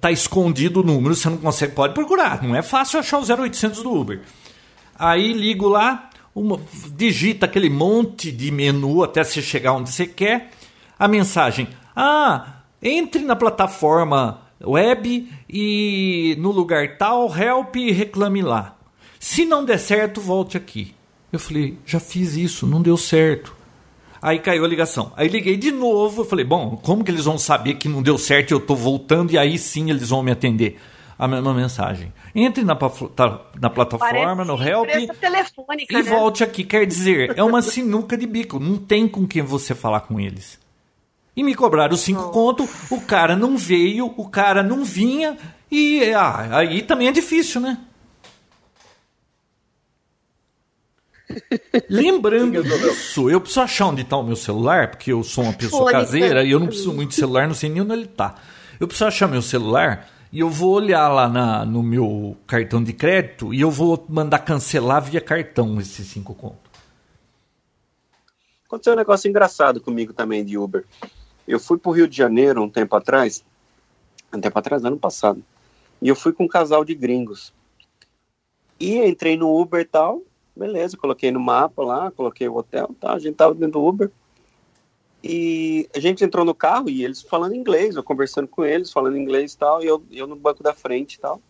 tá 0.00 0.10
escondido 0.10 0.80
o 0.80 0.82
número, 0.82 1.14
você 1.14 1.28
não 1.28 1.36
consegue, 1.36 1.74
pode 1.74 1.92
procurar, 1.92 2.42
não 2.42 2.56
é 2.56 2.62
fácil 2.62 2.98
achar 2.98 3.18
o 3.18 3.44
0800 3.44 3.82
do 3.82 3.92
Uber. 3.92 4.22
Aí 4.98 5.34
ligo 5.34 5.68
lá, 5.68 6.08
uma, 6.34 6.58
digita 6.94 7.44
aquele 7.44 7.68
monte 7.68 8.32
de 8.32 8.50
menu 8.50 9.02
até 9.02 9.22
você 9.22 9.42
chegar 9.42 9.74
onde 9.74 9.92
você 9.92 10.06
quer, 10.06 10.50
a 10.98 11.06
mensagem: 11.06 11.68
"Ah, 11.94 12.62
entre 12.82 13.22
na 13.22 13.36
plataforma 13.36 14.40
web 14.64 15.30
e 15.46 16.34
no 16.38 16.50
lugar 16.52 16.96
tal, 16.96 17.30
help 17.36 17.76
e 17.76 17.92
reclame 17.92 18.40
lá. 18.40 18.78
Se 19.20 19.44
não 19.44 19.62
der 19.62 19.78
certo, 19.78 20.22
volte 20.22 20.56
aqui." 20.56 20.96
Eu 21.32 21.38
falei, 21.38 21.78
já 21.84 22.00
fiz 22.00 22.36
isso, 22.36 22.66
não 22.66 22.80
deu 22.80 22.96
certo. 22.96 23.54
Aí 24.20 24.38
caiu 24.38 24.64
a 24.64 24.68
ligação. 24.68 25.12
Aí 25.16 25.28
liguei 25.28 25.56
de 25.56 25.70
novo, 25.70 26.22
eu 26.22 26.24
falei, 26.24 26.44
bom, 26.44 26.76
como 26.82 27.04
que 27.04 27.10
eles 27.10 27.24
vão 27.24 27.38
saber 27.38 27.74
que 27.74 27.88
não 27.88 28.02
deu 28.02 28.16
certo 28.18 28.50
e 28.50 28.54
eu 28.54 28.58
estou 28.58 28.76
voltando 28.76 29.32
e 29.32 29.38
aí 29.38 29.58
sim 29.58 29.90
eles 29.90 30.08
vão 30.08 30.22
me 30.22 30.30
atender? 30.30 30.80
A 31.18 31.26
mesma 31.26 31.54
mensagem. 31.54 32.12
Entre 32.34 32.62
na, 32.62 32.74
na 32.74 33.70
plataforma, 33.70 34.36
Parece 34.36 34.48
no 34.48 34.62
Help 34.62 34.88
e 34.88 35.06
né? 36.02 36.10
volte 36.10 36.44
aqui. 36.44 36.62
Quer 36.62 36.84
dizer, 36.84 37.32
é 37.38 37.42
uma 37.42 37.62
sinuca 37.62 38.18
de 38.18 38.26
bico. 38.26 38.60
Não 38.60 38.76
tem 38.76 39.08
com 39.08 39.26
quem 39.26 39.42
você 39.42 39.74
falar 39.74 40.00
com 40.00 40.20
eles. 40.20 40.58
E 41.34 41.42
me 41.42 41.54
cobraram 41.54 41.96
cinco 41.96 42.30
conto, 42.30 42.68
o 42.90 43.00
cara 43.00 43.36
não 43.36 43.56
veio, 43.56 44.12
o 44.16 44.28
cara 44.28 44.62
não 44.62 44.82
vinha, 44.82 45.36
e 45.70 46.02
ah, 46.14 46.58
aí 46.58 46.80
também 46.80 47.08
é 47.08 47.12
difícil, 47.12 47.60
né? 47.60 47.78
Lembrando 51.88 52.62
disso, 52.62 53.28
eu 53.28 53.40
preciso 53.40 53.60
achar 53.60 53.86
onde 53.86 54.02
está 54.02 54.16
o 54.16 54.22
meu 54.22 54.36
celular, 54.36 54.90
porque 54.90 55.12
eu 55.12 55.22
sou 55.24 55.44
uma 55.44 55.52
pessoa 55.52 55.90
caseira 55.90 56.44
e 56.44 56.50
eu 56.50 56.60
não 56.60 56.66
preciso 56.66 56.92
muito 56.92 57.10
de 57.10 57.16
celular, 57.16 57.46
não 57.46 57.54
sei 57.54 57.68
nem 57.68 57.82
onde 57.82 57.92
ele 57.92 58.04
está. 58.04 58.36
Eu 58.78 58.86
preciso 58.86 59.06
achar 59.06 59.26
meu 59.28 59.42
celular 59.42 60.08
e 60.32 60.40
eu 60.40 60.50
vou 60.50 60.74
olhar 60.74 61.08
lá 61.08 61.28
na, 61.28 61.64
no 61.64 61.82
meu 61.82 62.36
cartão 62.46 62.82
de 62.82 62.92
crédito 62.92 63.52
e 63.52 63.60
eu 63.60 63.70
vou 63.70 64.04
mandar 64.08 64.40
cancelar 64.40 65.02
via 65.02 65.20
cartão 65.20 65.80
esses 65.80 66.06
cinco 66.06 66.34
contos. 66.34 66.66
Aconteceu 68.66 68.92
um 68.92 68.96
negócio 68.96 69.28
engraçado 69.28 69.80
comigo 69.80 70.12
também 70.12 70.44
de 70.44 70.58
Uber. 70.58 70.84
Eu 71.46 71.60
fui 71.60 71.78
para 71.78 71.90
o 71.90 71.92
Rio 71.92 72.08
de 72.08 72.16
Janeiro 72.16 72.62
um 72.62 72.68
tempo 72.68 72.96
atrás, 72.96 73.44
um 74.32 74.40
tempo 74.40 74.58
atrás, 74.58 74.84
ano 74.84 74.98
passado, 74.98 75.42
e 76.02 76.08
eu 76.08 76.16
fui 76.16 76.32
com 76.32 76.44
um 76.44 76.48
casal 76.48 76.84
de 76.84 76.94
gringos. 76.94 77.52
E 78.78 78.98
entrei 78.98 79.36
no 79.36 79.58
Uber 79.58 79.80
e 79.80 79.84
tal, 79.84 80.22
beleza, 80.56 80.96
coloquei 80.96 81.30
no 81.30 81.38
mapa 81.38 81.84
lá, 81.84 82.10
coloquei 82.10 82.48
o 82.48 82.56
hotel, 82.56 82.94
tá, 82.98 83.12
a 83.12 83.18
gente 83.18 83.34
tava 83.34 83.54
dentro 83.54 83.72
do 83.72 83.86
Uber. 83.86 84.10
E 85.22 85.88
a 85.94 86.00
gente 86.00 86.24
entrou 86.24 86.44
no 86.44 86.54
carro 86.54 86.88
e 86.88 87.04
eles 87.04 87.20
falando 87.20 87.54
inglês, 87.54 87.96
eu 87.96 88.02
conversando 88.02 88.48
com 88.48 88.64
eles, 88.64 88.92
falando 88.92 89.16
inglês 89.16 89.52
e 89.52 89.58
tal, 89.58 89.82
e 89.82 89.86
eu, 89.86 90.02
eu 90.10 90.26
no 90.26 90.36
banco 90.36 90.62
da 90.62 90.72
frente 90.72 91.14
e 91.14 91.20
tal. 91.20 91.40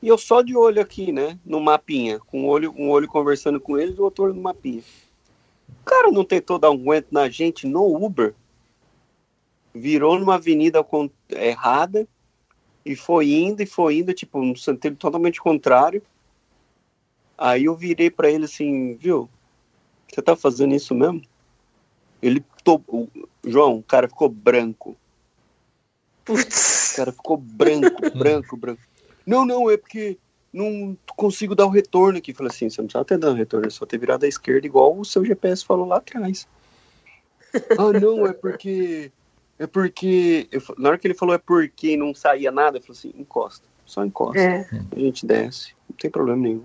E 0.00 0.08
eu 0.08 0.16
só 0.16 0.42
de 0.42 0.56
olho 0.56 0.80
aqui, 0.80 1.10
né, 1.10 1.38
no 1.44 1.60
mapinha, 1.60 2.20
com 2.20 2.42
um 2.42 2.46
olho, 2.46 2.72
um 2.76 2.88
olho 2.88 3.08
conversando 3.08 3.60
com 3.60 3.76
eles 3.76 3.96
e 3.96 4.00
o 4.00 4.04
outro 4.04 4.24
olho 4.24 4.34
no 4.34 4.42
mapinha. 4.42 4.82
O 5.68 5.84
cara 5.84 6.10
não 6.10 6.24
tentou 6.24 6.58
dar 6.58 6.70
um 6.70 6.74
aguento 6.74 7.08
na 7.10 7.28
gente 7.28 7.66
no 7.66 7.84
Uber, 7.84 8.34
virou 9.74 10.18
numa 10.18 10.36
avenida 10.36 10.84
errada 11.30 12.06
e 12.84 12.94
foi 12.94 13.32
indo 13.32 13.62
e 13.62 13.66
foi 13.66 13.98
indo, 13.98 14.14
tipo, 14.14 14.42
no 14.42 14.56
sentido 14.56 14.96
totalmente 14.96 15.40
contrário. 15.40 16.02
Aí 17.38 17.66
eu 17.66 17.76
virei 17.76 18.10
para 18.10 18.28
ele 18.28 18.46
assim, 18.46 18.96
viu? 18.96 19.30
Você 20.12 20.20
tá 20.20 20.34
fazendo 20.34 20.74
isso 20.74 20.92
mesmo? 20.92 21.22
Ele 22.20 22.44
topou. 22.64 23.08
João, 23.44 23.76
o 23.76 23.82
cara 23.82 24.08
ficou 24.08 24.28
branco. 24.28 24.96
Putz. 26.24 26.92
O 26.92 26.96
cara 26.96 27.12
ficou 27.12 27.36
branco, 27.36 28.10
branco, 28.18 28.56
branco. 28.56 28.82
Não, 29.24 29.46
não, 29.46 29.70
é 29.70 29.76
porque 29.76 30.18
não 30.52 30.96
consigo 31.16 31.54
dar 31.54 31.66
o 31.66 31.70
retorno 31.70 32.18
aqui. 32.18 32.34
Falei 32.34 32.50
assim, 32.50 32.68
você 32.68 32.80
não 32.80 32.86
precisava 32.86 33.04
ter 33.04 33.18
dado 33.18 33.36
retorno, 33.36 33.68
é 33.68 33.70
só 33.70 33.86
ter 33.86 33.98
virado 33.98 34.24
à 34.24 34.28
esquerda 34.28 34.66
igual 34.66 34.98
o 34.98 35.04
seu 35.04 35.24
GPS 35.24 35.64
falou 35.64 35.86
lá 35.86 35.98
atrás. 35.98 36.48
ah, 37.78 37.92
não, 38.00 38.26
é 38.26 38.32
porque. 38.32 39.12
É 39.58 39.66
porque. 39.66 40.48
Eu, 40.50 40.60
na 40.76 40.88
hora 40.88 40.98
que 40.98 41.06
ele 41.06 41.14
falou 41.14 41.34
é 41.34 41.38
porque 41.38 41.96
não 41.96 42.12
saía 42.12 42.50
nada, 42.50 42.78
eu 42.78 42.82
falei 42.82 42.98
assim, 42.98 43.14
encosta. 43.16 43.66
Só 43.86 44.04
encosta. 44.04 44.40
É. 44.40 44.68
A 44.90 44.98
gente 44.98 45.24
desce. 45.24 45.74
Não 45.88 45.96
tem 45.96 46.10
problema 46.10 46.42
nenhum. 46.42 46.64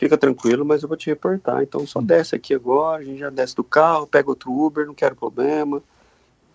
Fica 0.00 0.16
tranquilo, 0.16 0.64
mas 0.64 0.82
eu 0.82 0.88
vou 0.88 0.96
te 0.96 1.10
reportar. 1.10 1.62
Então 1.62 1.86
só 1.86 2.00
desce 2.00 2.34
aqui 2.34 2.54
agora, 2.54 3.02
a 3.02 3.04
gente 3.04 3.18
já 3.18 3.28
desce 3.28 3.54
do 3.54 3.62
carro, 3.62 4.06
pega 4.06 4.30
outro 4.30 4.50
Uber, 4.50 4.86
não 4.86 4.94
quero 4.94 5.14
problema. 5.14 5.82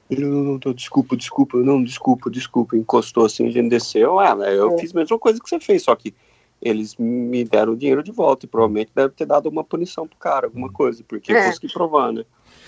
Ele, 0.09 0.25
não, 0.25 0.43
não, 0.43 0.59
não, 0.65 0.73
desculpa, 0.73 1.15
desculpa, 1.15 1.55
não, 1.59 1.83
desculpa, 1.83 2.27
desculpa. 2.31 2.75
Encostou 2.75 3.23
assim, 3.23 3.47
a 3.47 3.51
gente 3.51 3.69
desceu. 3.69 4.19
Ah, 4.19 4.35
eu 4.51 4.73
é. 4.73 4.77
fiz 4.79 4.95
a 4.95 4.97
mesma 4.97 5.19
coisa 5.19 5.39
que 5.39 5.47
você 5.47 5.59
fez, 5.59 5.83
só 5.83 5.95
que 5.95 6.11
eles 6.59 6.95
me 6.97 7.43
deram 7.43 7.73
o 7.73 7.77
dinheiro 7.77 8.01
de 8.01 8.11
volta 8.11 8.47
e 8.47 8.49
provavelmente 8.49 8.89
deve 8.95 9.13
ter 9.13 9.27
dado 9.27 9.47
uma 9.47 9.63
punição 9.63 10.07
pro 10.07 10.17
cara, 10.17 10.47
alguma 10.47 10.71
coisa, 10.71 11.03
porque 11.07 11.31
é. 11.31 11.39
eu 11.39 11.45
consegui 11.45 11.71
provar, 11.71 12.11
né? 12.11 12.25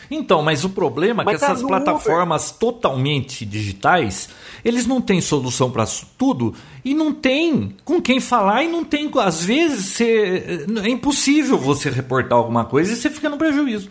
Então, 0.10 0.42
mas 0.42 0.64
o 0.64 0.70
problema 0.70 1.24
mas 1.24 1.36
é 1.36 1.38
que 1.38 1.46
tá 1.46 1.52
essas 1.52 1.64
plataformas 1.64 2.50
Uber. 2.50 2.60
totalmente 2.60 3.46
digitais, 3.46 4.30
eles 4.64 4.86
não 4.86 5.02
têm 5.02 5.20
solução 5.20 5.70
para 5.70 5.86
tudo 6.18 6.54
e 6.84 6.94
não 6.94 7.14
tem 7.14 7.76
com 7.84 8.02
quem 8.02 8.20
falar 8.20 8.64
e 8.64 8.68
não 8.68 8.84
tem, 8.84 9.12
às 9.20 9.44
vezes, 9.44 9.86
você, 9.86 10.66
é 10.84 10.90
impossível 10.90 11.58
você 11.58 11.90
reportar 11.90 12.38
alguma 12.38 12.66
coisa 12.66 12.94
e 12.94 12.96
você 12.96 13.10
fica 13.10 13.30
no 13.30 13.38
prejuízo. 13.38 13.90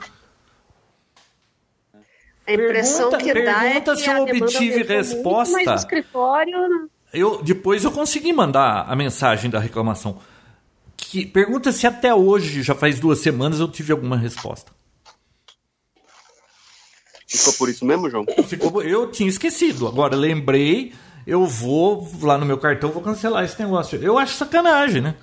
A 2.47 2.53
impressão 2.53 3.11
pergunta, 3.11 3.33
que 3.35 3.45
dá 3.45 3.65
é 3.65 3.81
que 3.81 3.97
se 3.97 4.09
eu 4.09 4.23
obtive 4.23 4.83
resposta. 4.85 5.53
Mas 5.65 5.81
escritório 5.81 6.89
eu 7.13 7.43
depois 7.43 7.85
eu 7.85 7.91
consegui 7.91 8.33
mandar 8.33 8.85
a 8.89 8.95
mensagem 8.95 9.51
da 9.51 9.59
reclamação. 9.59 10.19
Que 10.97 11.27
pergunta 11.27 11.73
se 11.73 11.87
até 11.87 12.15
hoje, 12.15 12.63
já 12.63 12.75
faz 12.75 12.99
duas 12.99 13.19
semanas, 13.19 13.61
eu 13.61 13.69
tive 13.69 13.93
alguma 13.93 14.17
resposta. 14.17 14.73
Ficou 17.27 17.53
por 17.55 17.69
isso 17.69 17.85
mesmo, 17.85 18.09
João? 18.09 18.25
Ficou, 18.47 18.83
eu 18.83 19.11
tinha 19.11 19.29
esquecido. 19.29 19.89
Agora 19.89 20.15
lembrei, 20.15 20.93
eu 21.27 21.45
vou 21.45 22.09
lá 22.23 22.39
no 22.39 22.47
meu 22.47 22.57
cartão, 22.57 22.93
vou 22.93 23.03
cancelar 23.03 23.45
esse 23.45 23.61
negócio. 23.61 24.01
Eu 24.01 24.17
acho 24.17 24.35
sacanagem, 24.35 25.03
né? 25.03 25.15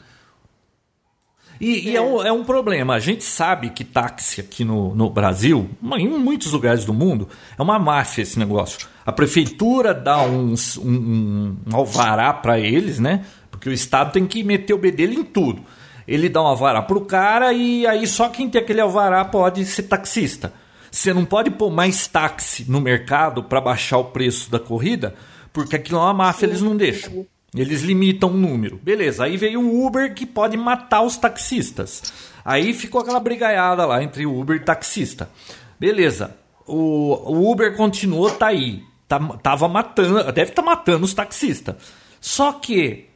E, 1.61 1.75
é. 1.75 1.91
e 1.91 1.95
é, 1.95 2.01
um, 2.01 2.21
é, 2.23 2.31
um, 2.31 2.43
problema. 2.43 2.95
A 2.95 2.99
gente 2.99 3.23
sabe 3.23 3.69
que 3.69 3.85
táxi 3.85 4.41
aqui 4.41 4.65
no, 4.65 4.93
no 4.93 5.09
Brasil, 5.09 5.69
em 5.97 6.09
muitos 6.09 6.51
lugares 6.51 6.83
do 6.83 6.93
mundo, 6.93 7.29
é 7.57 7.61
uma 7.61 7.79
máfia 7.79 8.23
esse 8.23 8.37
negócio. 8.37 8.87
A 9.05 9.11
prefeitura 9.11 9.93
dá 9.93 10.21
um, 10.21 10.55
um, 10.79 11.57
um 11.65 11.75
alvará 11.75 12.33
para 12.33 12.59
eles, 12.59 12.99
né? 12.99 13.25
Porque 13.49 13.69
o 13.69 13.73
Estado 13.73 14.11
tem 14.11 14.25
que 14.25 14.43
meter 14.43 14.73
o 14.73 14.77
bedelho 14.77 15.13
em 15.13 15.23
tudo. 15.23 15.63
Ele 16.05 16.27
dá 16.27 16.41
um 16.41 16.47
alvará 16.47 16.81
pro 16.81 17.01
cara 17.01 17.53
e 17.53 17.87
aí 17.87 18.05
só 18.05 18.27
quem 18.27 18.49
tem 18.49 18.59
aquele 18.59 18.81
alvará 18.81 19.23
pode 19.23 19.63
ser 19.65 19.83
taxista. 19.83 20.53
Você 20.93 21.11
não 21.11 21.25
pode 21.25 21.49
pôr 21.49 21.71
mais 21.71 22.05
táxi 22.05 22.69
no 22.69 22.79
mercado 22.79 23.43
para 23.43 23.59
baixar 23.59 23.97
o 23.97 24.05
preço 24.05 24.51
da 24.51 24.59
corrida, 24.59 25.15
porque 25.51 25.75
aquilo 25.75 25.97
é 25.97 26.01
uma 26.03 26.13
máfia, 26.13 26.45
eles 26.45 26.61
não 26.61 26.77
deixam. 26.77 27.25
Eles 27.55 27.81
limitam 27.81 28.29
o 28.29 28.37
número. 28.37 28.77
Beleza, 28.77 29.23
aí 29.23 29.35
veio 29.35 29.59
o 29.59 29.87
Uber 29.87 30.13
que 30.13 30.23
pode 30.23 30.55
matar 30.55 31.01
os 31.01 31.17
taxistas. 31.17 32.13
Aí 32.45 32.75
ficou 32.75 33.01
aquela 33.01 33.19
brigaiada 33.19 33.87
lá 33.87 34.03
entre 34.03 34.27
Uber 34.27 34.57
e 34.57 34.59
taxista. 34.59 35.31
Beleza, 35.79 36.37
o, 36.63 36.77
o 37.25 37.51
Uber 37.51 37.75
continuou, 37.75 38.29
tá 38.29 38.47
aí. 38.47 38.83
Tá, 39.07 39.19
tava 39.41 39.67
matando, 39.67 40.31
deve 40.31 40.51
estar 40.51 40.61
tá 40.61 40.69
matando 40.69 41.05
os 41.05 41.13
taxistas. 41.15 41.75
Só 42.21 42.53
que 42.53 43.09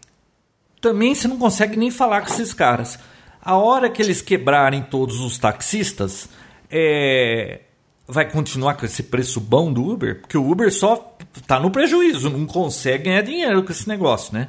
também 0.82 1.14
você 1.14 1.28
não 1.28 1.38
consegue 1.38 1.78
nem 1.78 1.92
falar 1.92 2.22
com 2.22 2.34
esses 2.34 2.56
caras. 2.56 2.98
A 3.40 3.56
hora 3.56 3.88
que 3.88 4.02
eles 4.02 4.20
quebrarem 4.20 4.82
todos 4.82 5.20
os 5.20 5.38
taxistas, 5.38 6.28
é, 6.72 7.62
vai 8.08 8.30
continuar 8.30 8.76
com 8.76 8.86
esse 8.86 9.04
preço 9.04 9.40
bom 9.40 9.72
do 9.72 9.86
Uber? 9.86 10.22
Porque 10.22 10.38
o 10.38 10.50
Uber 10.50 10.72
só 10.72 11.18
tá 11.46 11.60
no 11.60 11.70
prejuízo, 11.70 12.30
não 12.30 12.46
consegue 12.46 13.06
ganhar 13.06 13.22
dinheiro 13.22 13.64
com 13.64 13.72
esse 13.72 13.88
negócio, 13.88 14.34
né? 14.34 14.48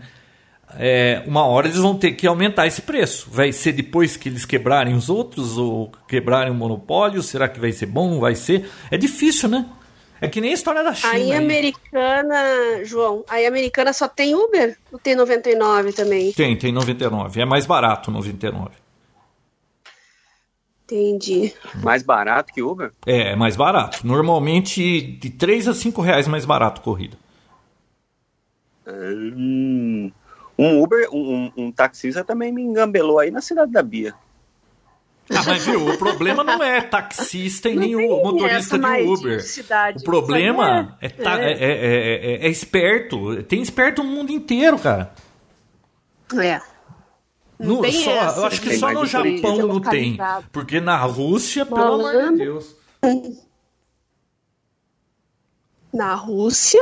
É, 0.77 1.23
uma 1.27 1.47
hora 1.47 1.67
eles 1.67 1.79
vão 1.79 1.97
ter 1.97 2.13
que 2.13 2.27
aumentar 2.27 2.67
esse 2.67 2.83
preço. 2.83 3.29
Vai 3.31 3.53
ser 3.53 3.73
depois 3.73 4.17
que 4.17 4.29
eles 4.29 4.45
quebrarem 4.45 4.95
os 4.95 5.09
outros 5.09 5.57
ou 5.57 5.91
quebrarem 6.07 6.53
o 6.53 6.55
monopólio? 6.55 7.23
Será 7.23 7.49
que 7.49 7.59
vai 7.59 7.73
ser 7.73 7.87
bom? 7.87 8.11
Não 8.11 8.21
vai 8.21 8.35
ser? 8.35 8.69
É 8.91 8.97
difícil, 8.99 9.49
né? 9.49 9.67
É 10.21 10.29
que 10.29 10.41
nem 10.41 10.51
a 10.51 10.55
história 10.55 10.83
da 10.83 10.95
China. 10.95 11.13
Aí, 11.13 11.33
americana, 11.33 12.85
João, 12.85 13.25
aí 13.29 13.47
americana 13.47 13.93
só 13.93 14.09
tem 14.09 14.35
Uber? 14.35 14.77
Ou 14.93 14.99
tem 14.99 15.15
99 15.15 15.93
também? 15.93 16.33
Tem, 16.33 16.57
tem 16.57 16.73
99. 16.73 17.41
É 17.41 17.45
mais 17.45 17.67
barato 17.67 18.11
99. 18.11 18.71
Entendi. 20.91 21.53
Mais 21.83 22.03
barato 22.03 22.51
que 22.51 22.63
Uber? 22.63 22.93
É, 23.07 23.33
é 23.33 23.37
mais 23.37 23.57
barato. 23.57 24.07
Normalmente 24.07 25.03
de 25.03 25.29
3 25.29 25.69
a 25.69 25.75
5 25.75 26.01
reais 26.01 26.27
mais 26.27 26.47
barato 26.47 26.81
corrida. 26.81 27.17
Hum, 28.87 30.11
um 30.59 30.83
Uber, 30.83 31.07
um, 31.13 31.53
um 31.55 31.71
taxista 31.71 32.25
também 32.25 32.51
me 32.51 32.63
engambelou 32.63 33.19
aí 33.19 33.31
na 33.31 33.43
cidade 33.43 33.71
da 33.71 33.83
Bia. 33.83 34.15
Ah, 35.31 35.43
mas 35.47 35.67
viu, 35.67 35.87
o 35.87 35.99
problema 35.99 36.43
não 36.43 36.63
é 36.63 36.81
taxista 36.81 37.69
e 37.69 37.77
nem 37.77 37.95
o 37.95 38.23
motorista 38.23 38.79
de 38.79 39.03
Uber. 39.03 39.45
O 39.95 40.03
problema 40.03 40.97
é, 41.03 41.07
é, 41.07 41.53
é, 41.53 42.47
é, 42.47 42.49
esperto. 42.49 43.43
Tem 43.43 43.61
esperto 43.61 44.03
no 44.03 44.09
mundo 44.09 44.33
inteiro, 44.33 44.79
cara. 44.79 45.13
É. 46.35 46.63
No, 47.59 47.77
só, 47.77 48.11
essa, 48.11 48.41
eu 48.41 48.47
acho 48.47 48.61
que 48.61 48.77
só 48.77 48.93
no 48.93 49.05
Japão 49.05 49.67
não 49.67 49.81
tem. 49.81 50.17
Porque 50.53 50.81
na 50.81 50.97
Rússia, 50.97 51.67
pelo 51.67 52.07
amor 52.07 52.31
de 52.31 52.39
Deus. 52.39 52.77
Na 55.93 56.15
Rússia? 56.15 56.81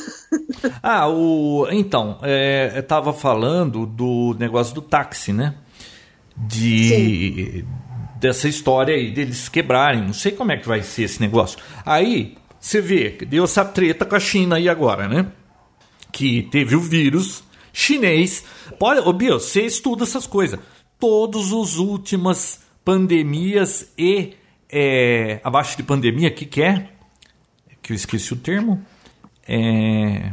ah, 0.82 1.08
o. 1.08 1.66
Então, 1.70 2.18
é, 2.22 2.72
eu 2.76 2.82
tava 2.82 3.12
falando 3.14 3.86
do 3.86 4.36
negócio 4.38 4.74
do 4.74 4.82
táxi, 4.82 5.32
né? 5.32 5.54
De. 6.36 6.88
Sim. 6.88 7.68
Dessa 8.20 8.48
história 8.48 8.94
aí, 8.94 9.10
deles 9.10 9.48
quebrarem. 9.48 10.02
Não 10.02 10.12
sei 10.12 10.32
como 10.32 10.50
é 10.50 10.56
que 10.56 10.66
vai 10.66 10.82
ser 10.82 11.04
esse 11.04 11.20
negócio. 11.20 11.58
Aí, 11.84 12.36
você 12.58 12.80
vê, 12.80 13.10
deu 13.10 13.44
essa 13.44 13.64
treta 13.64 14.04
com 14.04 14.16
a 14.16 14.20
China 14.20 14.56
aí 14.56 14.68
agora, 14.68 15.06
né? 15.06 15.26
Que 16.10 16.42
teve 16.42 16.74
o 16.74 16.80
vírus 16.80 17.44
chinês. 17.76 18.42
Pode, 18.78 19.00
ô 19.00 19.12
você 19.38 19.66
estuda 19.66 20.04
essas 20.04 20.26
coisas. 20.26 20.58
Todos 20.98 21.52
os 21.52 21.76
últimas 21.76 22.64
pandemias 22.82 23.92
e 23.98 24.32
é, 24.70 25.40
abaixo 25.44 25.76
de 25.76 25.82
pandemia, 25.82 26.28
o 26.30 26.32
que, 26.32 26.46
que 26.46 26.62
é? 26.62 26.88
Que 27.82 27.92
eu 27.92 27.96
esqueci 27.96 28.32
o 28.32 28.36
termo. 28.36 28.82
É... 29.46 30.32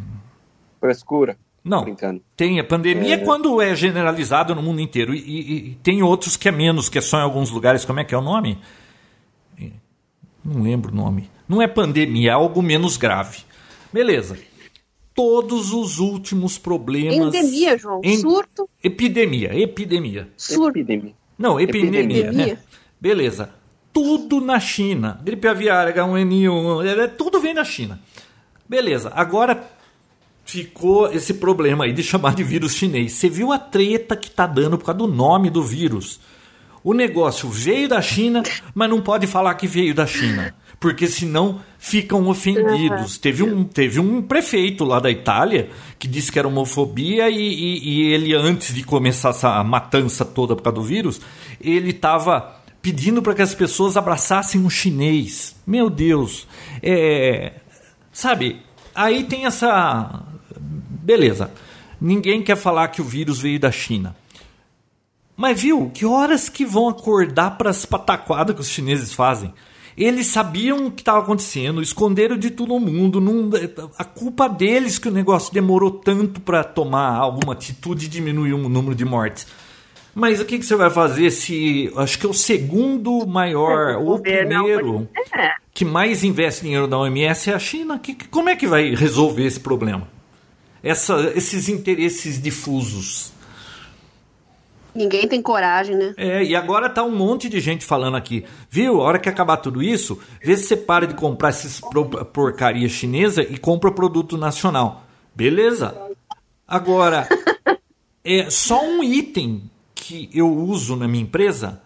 Frescura. 0.79 1.37
Não, 1.61 1.83
brincando. 1.83 2.21
tem. 2.35 2.59
A 2.59 2.63
pandemia 2.63 3.15
é... 3.15 3.19
É. 3.19 3.25
quando 3.25 3.61
é 3.61 3.75
generalizado 3.75 4.55
no 4.55 4.61
mundo 4.61 4.79
inteiro. 4.79 5.13
E, 5.13 5.19
e- 5.19 5.67
e 5.71 5.75
tem 5.75 6.01
outros 6.01 6.37
que 6.37 6.47
é 6.47 6.51
menos, 6.51 6.87
que 6.87 6.97
é 6.97 7.01
só 7.01 7.19
em 7.19 7.23
alguns 7.23 7.51
lugares. 7.51 7.83
Como 7.83 7.99
é 7.99 8.05
que 8.05 8.15
é 8.15 8.17
o 8.17 8.21
nome? 8.21 8.57
Não 10.43 10.61
lembro 10.61 10.91
o 10.91 10.95
nome. 10.95 11.29
Não 11.47 11.61
é 11.61 11.67
pandemia, 11.67 12.31
é 12.31 12.33
algo 12.33 12.61
menos 12.61 12.97
grave. 12.97 13.39
Beleza. 13.91 14.37
Todos 15.15 15.71
os 15.71 15.99
últimos 15.99 16.57
problemas. 16.57 17.33
Endemia, 17.33 17.77
João. 17.77 18.01
Em- 18.03 18.17
Surto, 18.19 18.67
Epidemia, 18.83 19.51
epidemia. 19.57 20.29
surto. 20.35 20.79
Epidemia. 20.79 21.13
Não, 21.37 21.59
epidemia, 21.59 21.99
Epidemia. 22.21 22.53
né? 22.55 22.57
Beleza. 22.99 23.49
Tudo 23.91 24.41
na 24.41 24.59
China. 24.59 25.19
Gripe 25.23 25.47
aviária, 25.47 25.93
H1N1, 25.93 26.85
é, 26.85 27.07
tudo 27.07 27.39
vem 27.39 27.53
da 27.53 27.63
China. 27.63 27.99
Beleza. 28.67 29.11
Agora 29.13 29.69
ficou 30.45 31.11
esse 31.11 31.35
problema 31.35 31.85
aí 31.85 31.93
de 31.93 32.01
chamar 32.03 32.33
de 32.35 32.43
vírus 32.43 32.73
chinês. 32.73 33.13
Você 33.13 33.29
viu 33.29 33.51
a 33.51 33.59
treta 33.59 34.15
que 34.15 34.31
tá 34.31 34.47
dando 34.47 34.77
por 34.77 34.85
causa 34.85 34.97
do 34.99 35.07
nome 35.07 35.49
do 35.49 35.61
vírus? 35.63 36.19
O 36.83 36.93
negócio 36.93 37.47
veio 37.49 37.87
da 37.87 38.01
China, 38.01 38.43
mas 38.73 38.89
não 38.89 38.99
pode 39.01 39.25
falar 39.27 39.53
que 39.55 39.67
veio 39.67 39.93
da 39.93 40.05
China. 40.05 40.53
Porque 40.83 41.07
senão 41.07 41.61
ficam 41.79 42.27
ofendidos. 42.27 43.17
Teve, 43.17 43.41
um, 43.41 43.63
teve 43.63 44.01
um 44.01 44.21
prefeito 44.21 44.83
lá 44.83 44.99
da 44.99 45.09
Itália 45.09 45.69
que 45.97 46.09
disse 46.09 46.29
que 46.29 46.37
era 46.37 46.45
homofobia 46.45 47.29
e, 47.29 47.37
e- 47.37 47.87
e 47.89 48.13
ele, 48.13 48.33
antes 48.33 48.75
de 48.75 48.83
começar 48.83 49.29
essa 49.29 49.63
matança 49.63 50.25
toda 50.25 50.57
por 50.57 50.61
causa 50.61 50.75
do 50.75 50.83
vírus, 50.83 51.21
ele 51.61 51.91
estava 51.91 52.57
pedindo 52.81 53.21
para 53.21 53.33
que 53.33 53.41
as 53.41 53.55
pessoas 53.55 53.95
abraçassem 53.95 54.59
um 54.59 54.69
chinês. 54.69 55.55
Meu 55.65 55.89
Deus. 55.89 56.45
É, 56.81 57.53
sabe, 58.11 58.59
aí 58.93 59.23
tem 59.23 59.45
essa. 59.45 60.21
Beleza. 60.59 61.49
Ninguém 62.01 62.41
quer 62.43 62.57
falar 62.57 62.89
que 62.89 63.01
o 63.01 63.05
vírus 63.05 63.39
veio 63.39 63.57
da 63.57 63.71
China. 63.71 64.13
Mas 65.37 65.61
viu, 65.61 65.89
que 65.93 66.05
horas 66.05 66.49
que 66.49 66.65
vão 66.65 66.89
acordar 66.89 67.51
para 67.57 67.69
as 67.69 67.85
pataquadas 67.85 68.53
que 68.53 68.61
os 68.61 68.67
chineses 68.67 69.13
fazem? 69.13 69.53
Eles 69.97 70.27
sabiam 70.27 70.87
o 70.87 70.91
que 70.91 71.01
estava 71.01 71.19
acontecendo, 71.19 71.81
esconderam 71.81 72.37
de 72.37 72.49
todo 72.49 72.79
mundo. 72.79 73.21
Não, 73.21 73.49
a 73.97 74.03
culpa 74.03 74.47
deles 74.49 74.97
que 74.97 75.07
o 75.07 75.11
negócio 75.11 75.53
demorou 75.53 75.91
tanto 75.91 76.41
para 76.41 76.63
tomar 76.63 77.15
alguma 77.15 77.53
atitude 77.53 78.05
e 78.05 78.09
diminuir 78.09 78.53
o 78.53 78.69
número 78.69 78.95
de 78.95 79.05
mortes. 79.05 79.45
Mas 80.15 80.39
o 80.39 80.45
que, 80.45 80.59
que 80.59 80.65
você 80.65 80.75
vai 80.75 80.89
fazer 80.91 81.31
se. 81.31 81.91
Acho 81.95 82.19
que 82.19 82.25
é 82.25 82.29
o 82.29 82.33
segundo 82.33 83.25
maior, 83.25 83.95
o 83.95 83.99
ou 84.05 84.13
o 84.13 84.17
governo 84.17 84.53
é 84.53 84.59
o- 84.59 84.63
primeiro, 84.63 85.09
É. 85.35 85.51
que 85.73 85.83
mais 85.83 86.23
investe 86.23 86.61
dinheiro 86.61 86.87
da 86.87 86.97
OMS 86.99 87.49
é 87.49 87.53
a 87.53 87.59
China. 87.59 87.97
Que- 87.97 88.13
como 88.29 88.47
é 88.49 88.55
que 88.55 88.67
vai 88.67 88.93
resolver 88.93 89.43
esse 89.45 89.59
problema? 89.59 90.07
Essa, 90.83 91.31
esses 91.35 91.67
interesses 91.69 92.39
difusos. 92.41 93.31
Ninguém 94.95 95.27
tem 95.27 95.41
coragem, 95.41 95.95
né? 95.95 96.13
É, 96.17 96.43
e 96.43 96.55
agora 96.55 96.89
tá 96.89 97.03
um 97.03 97.15
monte 97.15 97.49
de 97.49 97.59
gente 97.59 97.83
falando 97.83 98.15
aqui. 98.15 98.45
Viu? 98.69 99.01
A 99.01 99.03
hora 99.05 99.19
que 99.19 99.27
acabar 99.29 99.57
tudo 99.57 99.81
isso, 99.81 100.19
vê 100.43 100.55
se 100.55 100.65
você 100.65 100.77
para 100.77 101.07
de 101.07 101.13
comprar 101.15 101.49
esses 101.49 101.79
pro- 101.79 102.05
porcaria 102.25 102.87
chinesa 102.87 103.41
e 103.41 103.57
compra 103.57 103.91
produto 103.91 104.37
nacional. 104.37 105.03
Beleza. 105.35 105.95
Agora, 106.67 107.27
é 108.23 108.49
só 108.49 108.83
um 108.85 109.03
item 109.03 109.69
que 109.95 110.29
eu 110.33 110.53
uso 110.53 110.95
na 110.95 111.07
minha 111.07 111.23
empresa, 111.23 111.81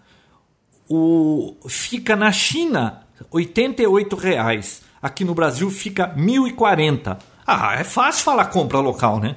o 0.90 1.56
fica 1.68 2.16
na 2.16 2.32
China 2.32 3.04
88 3.32 4.16
reais. 4.16 4.82
Aqui 5.02 5.24
no 5.24 5.34
Brasil 5.34 5.70
fica 5.70 6.14
1.040. 6.18 7.18
Ah, 7.46 7.76
é 7.80 7.84
fácil 7.84 8.24
falar 8.24 8.46
compra 8.46 8.80
local, 8.80 9.20
né? 9.20 9.36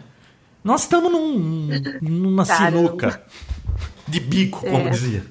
Nós 0.63 0.83
estamos 0.83 1.11
num, 1.11 1.69
numa 2.03 2.45
Caramba. 2.45 2.77
sinuca 2.79 3.23
de 4.11 4.21
bico, 4.21 4.61
como 4.61 4.87
É. 4.89 4.91
dizia. 4.91 5.25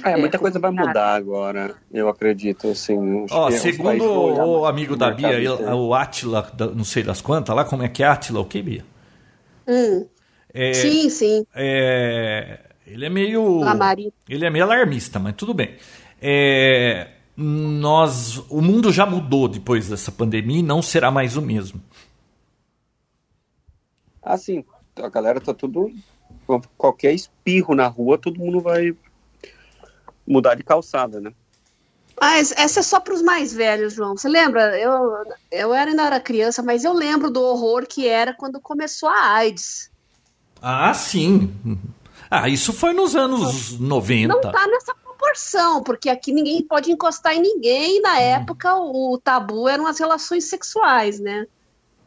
É, 0.04 0.16
muita 0.16 0.40
coisa 0.40 0.58
vai 0.60 0.72
mudar 0.72 1.14
agora, 1.14 1.76
eu 1.92 2.08
acredito, 2.08 2.70
assim. 2.70 3.26
Acho 3.26 3.36
Ó, 3.36 3.52
segundo 3.52 4.06
o 4.06 4.66
amigo 4.66 4.96
da 4.96 5.12
Bia, 5.12 5.34
ele- 5.34 5.50
o 5.50 5.94
Atila, 5.94 6.50
não 6.74 6.86
sei 6.86 7.04
das 7.04 7.20
quantas, 7.20 7.54
lá 7.54 7.66
como 7.66 7.84
é 7.84 7.90
que 7.90 8.02
é 8.02 8.08
Atila, 8.08 8.40
o 8.40 8.46
que, 8.46 8.62
Bia? 8.62 8.86
Hum, 9.68 10.08
É, 10.54 10.74
sim, 10.74 11.10
sim. 11.10 11.46
é, 11.54 12.60
ele 12.88 13.06
é 13.06 13.10
meio. 13.10 13.60
Lamari. 13.60 14.14
Ele 14.30 14.46
é 14.46 14.50
meio 14.50 14.64
alarmista, 14.64 15.20
mas 15.20 15.36
tudo 15.36 15.54
bem. 15.54 15.76
É, 16.22 17.10
nós, 17.36 18.38
o 18.50 18.62
mundo 18.62 18.90
já 18.92 19.06
mudou 19.06 19.50
depois 19.50 19.90
dessa 19.90 20.12
pandemia 20.14 20.60
e 20.60 20.64
não 20.64 20.82
será 20.82 21.12
mais 21.12 21.36
o 21.36 21.42
mesmo. 21.42 21.82
Assim, 24.24 24.64
a 24.96 25.10
galera 25.10 25.40
tá 25.40 25.54
tudo. 25.54 25.92
Qualquer 26.78 27.14
espirro 27.14 27.76
na 27.76 27.88
rua, 27.88 28.18
todo 28.18 28.40
mundo 28.40 28.60
vai 28.60 28.96
mudar 30.28 30.56
de 30.56 30.64
calçada, 30.64 31.20
né? 31.20 31.34
Mas 32.20 32.52
essa 32.52 32.82
é 32.82 32.84
só 32.84 33.00
para 33.00 33.14
os 33.14 33.22
mais 33.22 33.52
velhos, 33.52 33.94
João. 33.94 34.16
Você 34.16 34.30
lembra? 34.30 34.78
Eu, 34.80 35.26
eu 35.52 35.74
era, 35.74 35.90
ainda 35.90 36.04
era 36.04 36.20
criança, 36.20 36.62
mas 36.62 36.84
eu 36.84 36.94
lembro 36.94 37.32
do 37.32 37.42
horror 37.42 37.88
que 37.88 38.08
era 38.08 38.34
quando 38.34 38.60
começou 38.60 39.10
a 39.10 39.34
AIDS. 39.34 39.90
Ah, 40.62 40.94
sim. 40.94 41.52
Ah, 42.30 42.48
isso 42.48 42.72
foi 42.72 42.94
nos 42.94 43.16
anos 43.16 43.80
90. 43.80 44.34
Não 44.34 44.40
tá 44.40 44.68
nessa 44.68 44.94
proporção, 44.94 45.82
porque 45.82 46.10
aqui 46.10 46.32
ninguém 46.32 46.62
pode 46.62 46.92
encostar 46.92 47.34
em 47.34 47.42
ninguém. 47.42 47.98
E 47.98 48.02
na 48.02 48.20
época 48.20 48.76
o, 48.76 49.14
o 49.14 49.18
tabu 49.18 49.68
eram 49.68 49.88
as 49.88 50.00
relações 50.00 50.46
sexuais, 50.46 51.20
né? 51.20 51.48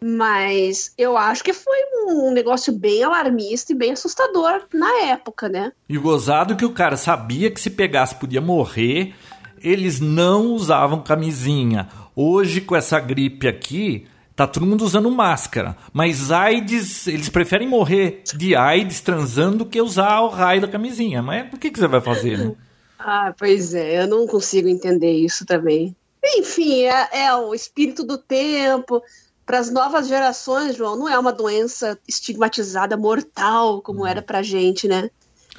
Mas 0.07 0.93
eu 0.99 1.17
acho 1.17 1.43
que 1.43 1.55
foi 1.55 1.79
um 2.09 2.31
negócio 2.31 2.71
bem 2.71 3.03
alarmista 3.03 3.73
e 3.73 3.75
bem 3.75 3.93
assustador 3.93 4.61
na 4.75 5.07
época, 5.07 5.49
né? 5.49 5.73
E 5.89 5.97
o 5.97 6.03
gozado 6.03 6.57
que 6.57 6.65
o 6.67 6.75
cara 6.75 6.95
sabia 6.95 7.51
que 7.51 7.59
se 7.59 7.71
pegasse 7.71 8.15
podia 8.15 8.43
morrer, 8.43 9.15
eles 9.63 10.01
não 10.01 10.53
usavam 10.53 11.03
camisinha. 11.03 11.89
Hoje, 12.15 12.61
com 12.61 12.77
essa 12.77 13.01
gripe 13.01 13.49
aqui, 13.49 14.07
tá 14.37 14.47
todo 14.47 14.67
mundo 14.67 14.85
usando 14.85 15.11
máscara. 15.11 15.75
Mas 15.91 16.31
AIDS, 16.31 17.07
eles 17.07 17.31
preferem 17.31 17.67
morrer 17.67 18.25
de 18.37 18.55
AIDS 18.55 19.01
transando 19.01 19.65
do 19.65 19.67
que 19.67 19.81
usar 19.81 20.21
o 20.21 20.29
raio 20.29 20.61
da 20.61 20.69
camisinha. 20.69 21.23
Mas 21.23 21.51
o 21.51 21.57
que, 21.57 21.71
que 21.71 21.79
você 21.79 21.89
vai 21.89 22.03
fazer, 22.03 22.37
né? 22.37 22.53
Ah, 23.07 23.35
pois 23.39 23.75
é, 23.75 24.01
eu 24.01 24.07
não 24.07 24.27
consigo 24.27 24.67
entender 24.67 25.13
isso 25.13 25.45
também. 25.45 25.95
Enfim, 26.25 26.85
é, 26.85 27.25
é 27.25 27.35
o 27.35 27.55
espírito 27.55 28.03
do 28.03 28.17
tempo. 28.17 29.03
Para 29.47 29.59
as 29.59 29.71
novas 29.71 30.09
gerações, 30.09 30.77
João, 30.77 30.97
não 30.97 31.09
é 31.09 31.19
uma 31.19 31.33
doença 31.33 31.99
estigmatizada, 32.09 32.97
mortal, 32.97 33.83
como 33.83 34.07
era 34.07 34.23
pra 34.23 34.43
gente, 34.43 34.89
né? 34.89 35.11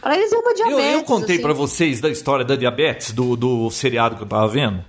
Para 0.01 0.17
eles 0.17 0.31
é 0.33 0.38
uma 0.38 0.51
Eu, 0.51 0.55
diabetes. 0.55 0.93
eu 0.93 1.03
contei 1.03 1.36
assim. 1.36 1.43
pra 1.43 1.53
vocês 1.53 2.01
da 2.01 2.09
história 2.09 2.43
da 2.43 2.55
diabetes, 2.55 3.11
do, 3.11 3.36
do 3.36 3.69
seriado 3.69 4.15
que 4.17 4.23
eu 4.23 4.27
tava 4.27 4.47
vendo. 4.47 4.83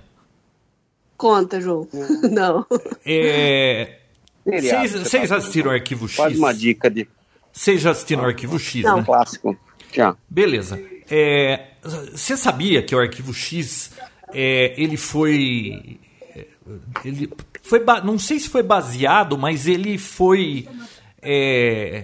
Conta, 1.15 1.59
João. 1.61 1.87
Não. 2.31 2.65
É. 3.05 3.99
Seriado, 4.43 4.87
Vocês 4.87 4.91
você 4.91 5.09
vocês 5.09 5.29
tá- 5.29 5.35
assistiram 5.37 5.71
o 5.71 5.73
Arquivo 5.73 6.07
X? 6.07 6.15
Quase 6.17 6.37
uma 6.37 6.53
dica 6.53 6.89
de 6.89 7.07
Vocês 7.51 7.81
já 7.81 7.91
assistiram 7.91 8.23
o 8.23 8.25
Arquivo 8.25 8.57
X, 8.57 8.83
Não. 8.83 8.97
né? 8.97 9.03
clássico. 9.05 9.57
Já. 9.93 10.15
Beleza. 10.29 10.79
É, 11.09 11.67
Você 12.13 12.35
sabia 12.37 12.81
que 12.81 12.95
o 12.95 12.99
Arquivo 12.99 13.33
X 13.33 13.91
é, 14.33 14.73
ele 14.81 14.95
foi. 14.97 15.99
Ele 17.03 17.29
foi. 17.67 17.83
Não 18.03 18.17
sei 18.17 18.39
se 18.39 18.49
foi 18.49 18.63
baseado, 18.63 19.37
mas 19.37 19.67
ele 19.67 19.97
foi. 19.97 20.67
é, 21.21 22.03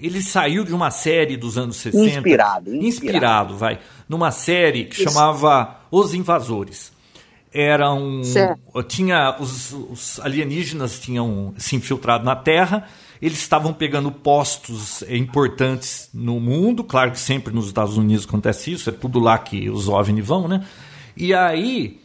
Ele 0.00 0.22
saiu 0.22 0.64
de 0.64 0.72
uma 0.74 0.90
série 0.90 1.36
dos 1.36 1.56
anos 1.56 1.76
60. 1.76 2.04
Inspirado, 2.18 2.74
inspirado. 2.74 2.86
Inspirado, 2.86 3.56
vai. 3.56 3.78
Numa 4.08 4.30
série 4.30 4.84
que 4.84 5.02
chamava 5.02 5.80
Os 5.90 6.12
Invasores. 6.14 6.92
Eram. 7.52 8.22
Certo. 8.24 8.82
Tinha. 8.84 9.36
Os, 9.38 9.72
os 9.72 10.20
alienígenas 10.20 10.98
tinham 10.98 11.54
se 11.56 11.76
infiltrado 11.76 12.24
na 12.24 12.34
Terra. 12.34 12.88
Eles 13.22 13.38
estavam 13.38 13.72
pegando 13.72 14.10
postos 14.12 15.02
importantes 15.08 16.10
no 16.12 16.38
mundo. 16.40 16.82
Claro 16.84 17.12
que 17.12 17.18
sempre 17.20 17.54
nos 17.54 17.68
Estados 17.68 17.96
Unidos 17.96 18.26
acontece 18.26 18.72
isso, 18.72 18.90
é 18.90 18.92
tudo 18.92 19.18
lá 19.20 19.38
que 19.38 19.70
os 19.70 19.88
OVNI 19.88 20.20
vão, 20.20 20.46
né? 20.48 20.66
E 21.16 21.32
aí. 21.32 22.00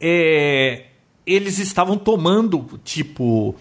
é, 0.00 0.86
eles 1.26 1.58
estavam 1.58 1.98
tomando, 1.98 2.80
tipo. 2.84 3.54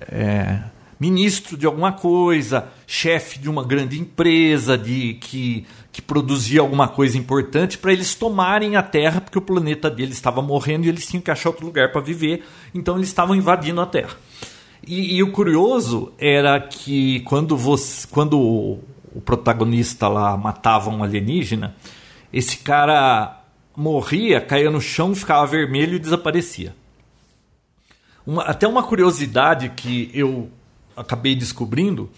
é, 0.00 0.60
ministro 0.98 1.56
de 1.56 1.66
alguma 1.66 1.92
coisa, 1.92 2.68
chefe 2.86 3.38
de 3.38 3.50
uma 3.50 3.64
grande 3.64 4.00
empresa 4.00 4.78
de 4.78 5.14
que, 5.14 5.66
que 5.92 6.00
produzia 6.00 6.60
alguma 6.60 6.88
coisa 6.88 7.18
importante 7.18 7.76
para 7.76 7.92
eles 7.92 8.14
tomarem 8.14 8.76
a 8.76 8.82
Terra, 8.82 9.20
porque 9.20 9.38
o 9.38 9.42
planeta 9.42 9.90
deles 9.90 10.14
estava 10.14 10.40
morrendo 10.40 10.86
e 10.86 10.88
eles 10.88 11.06
tinham 11.06 11.20
que 11.20 11.30
achar 11.30 11.50
outro 11.50 11.66
lugar 11.66 11.92
para 11.92 12.00
viver, 12.00 12.44
então 12.74 12.96
eles 12.96 13.08
estavam 13.08 13.34
invadindo 13.34 13.80
a 13.80 13.86
Terra. 13.86 14.16
E, 14.86 15.16
e 15.16 15.22
o 15.22 15.32
curioso 15.32 16.12
era 16.18 16.60
que 16.60 17.20
quando, 17.20 17.56
você, 17.56 18.06
quando 18.10 18.38
o, 18.38 18.80
protagonista 19.24 20.08
lá 20.08 20.36
matava 20.36 20.90
um 20.90 21.02
alienígena, 21.02 21.74
esse 22.32 22.58
cara 22.58 23.42
morria, 23.76 24.40
caía 24.40 24.70
no 24.70 24.80
chão, 24.80 25.14
ficava 25.14 25.46
vermelho 25.46 25.96
e 25.96 25.98
desaparecia. 25.98 26.74
Uma, 28.26 28.42
até 28.42 28.66
uma 28.66 28.82
curiosidade 28.82 29.70
que 29.70 30.10
eu 30.14 30.50
acabei 30.96 31.34
descobrindo 31.34 32.10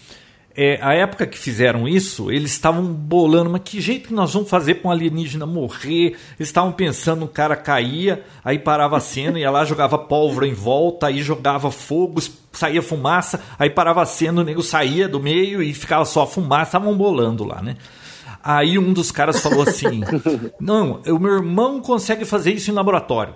é, 0.57 0.79
a 0.81 0.95
época 0.95 1.27
que 1.27 1.39
fizeram 1.39 1.87
isso, 1.87 2.33
eles 2.33 2.53
estavam 2.53 2.83
bolando, 2.83 3.51
mas 3.51 3.61
que 3.63 3.79
jeito 3.79 4.09
que 4.09 4.15
nós 4.15 4.33
vamos 4.33 4.49
fazer 4.49 4.77
para 4.77 4.89
um 4.89 4.91
alienígena 4.91 5.45
morrer? 5.45 6.17
Eles 6.39 6.49
estavam 6.49 6.73
pensando, 6.73 7.27
o 7.27 7.29
cara 7.29 7.55
caía, 7.55 8.25
aí 8.43 8.59
parava 8.59 8.97
a 8.97 9.01
cena, 9.01 9.39
ia 9.39 9.51
lá, 9.51 9.67
jogava 9.67 9.99
pólvora 9.99 10.47
em 10.47 10.55
volta, 10.55 11.09
aí 11.09 11.23
jogava 11.23 11.71
fogo, 11.71 12.23
saía 12.53 12.81
fumaça, 12.81 13.39
aí 13.59 13.69
parava 13.69 14.01
a 14.01 14.07
cena, 14.07 14.41
o 14.41 14.45
nego 14.45 14.63
saía 14.63 15.07
do 15.07 15.21
meio 15.21 15.63
e 15.63 15.75
ficava 15.75 16.07
só 16.07 16.23
a 16.23 16.27
fumaça, 16.27 16.71
estavam 16.71 16.97
bolando 16.97 17.45
lá, 17.45 17.61
né? 17.61 17.77
Aí 18.43 18.79
um 18.79 18.95
dos 18.95 19.11
caras 19.11 19.41
falou 19.43 19.63
assim: 19.63 20.01
Não, 20.59 21.03
o 21.07 21.19
meu 21.19 21.35
irmão 21.35 21.81
consegue 21.81 22.25
fazer 22.25 22.53
isso 22.53 22.71
em 22.71 22.75
laboratório. 22.75 23.35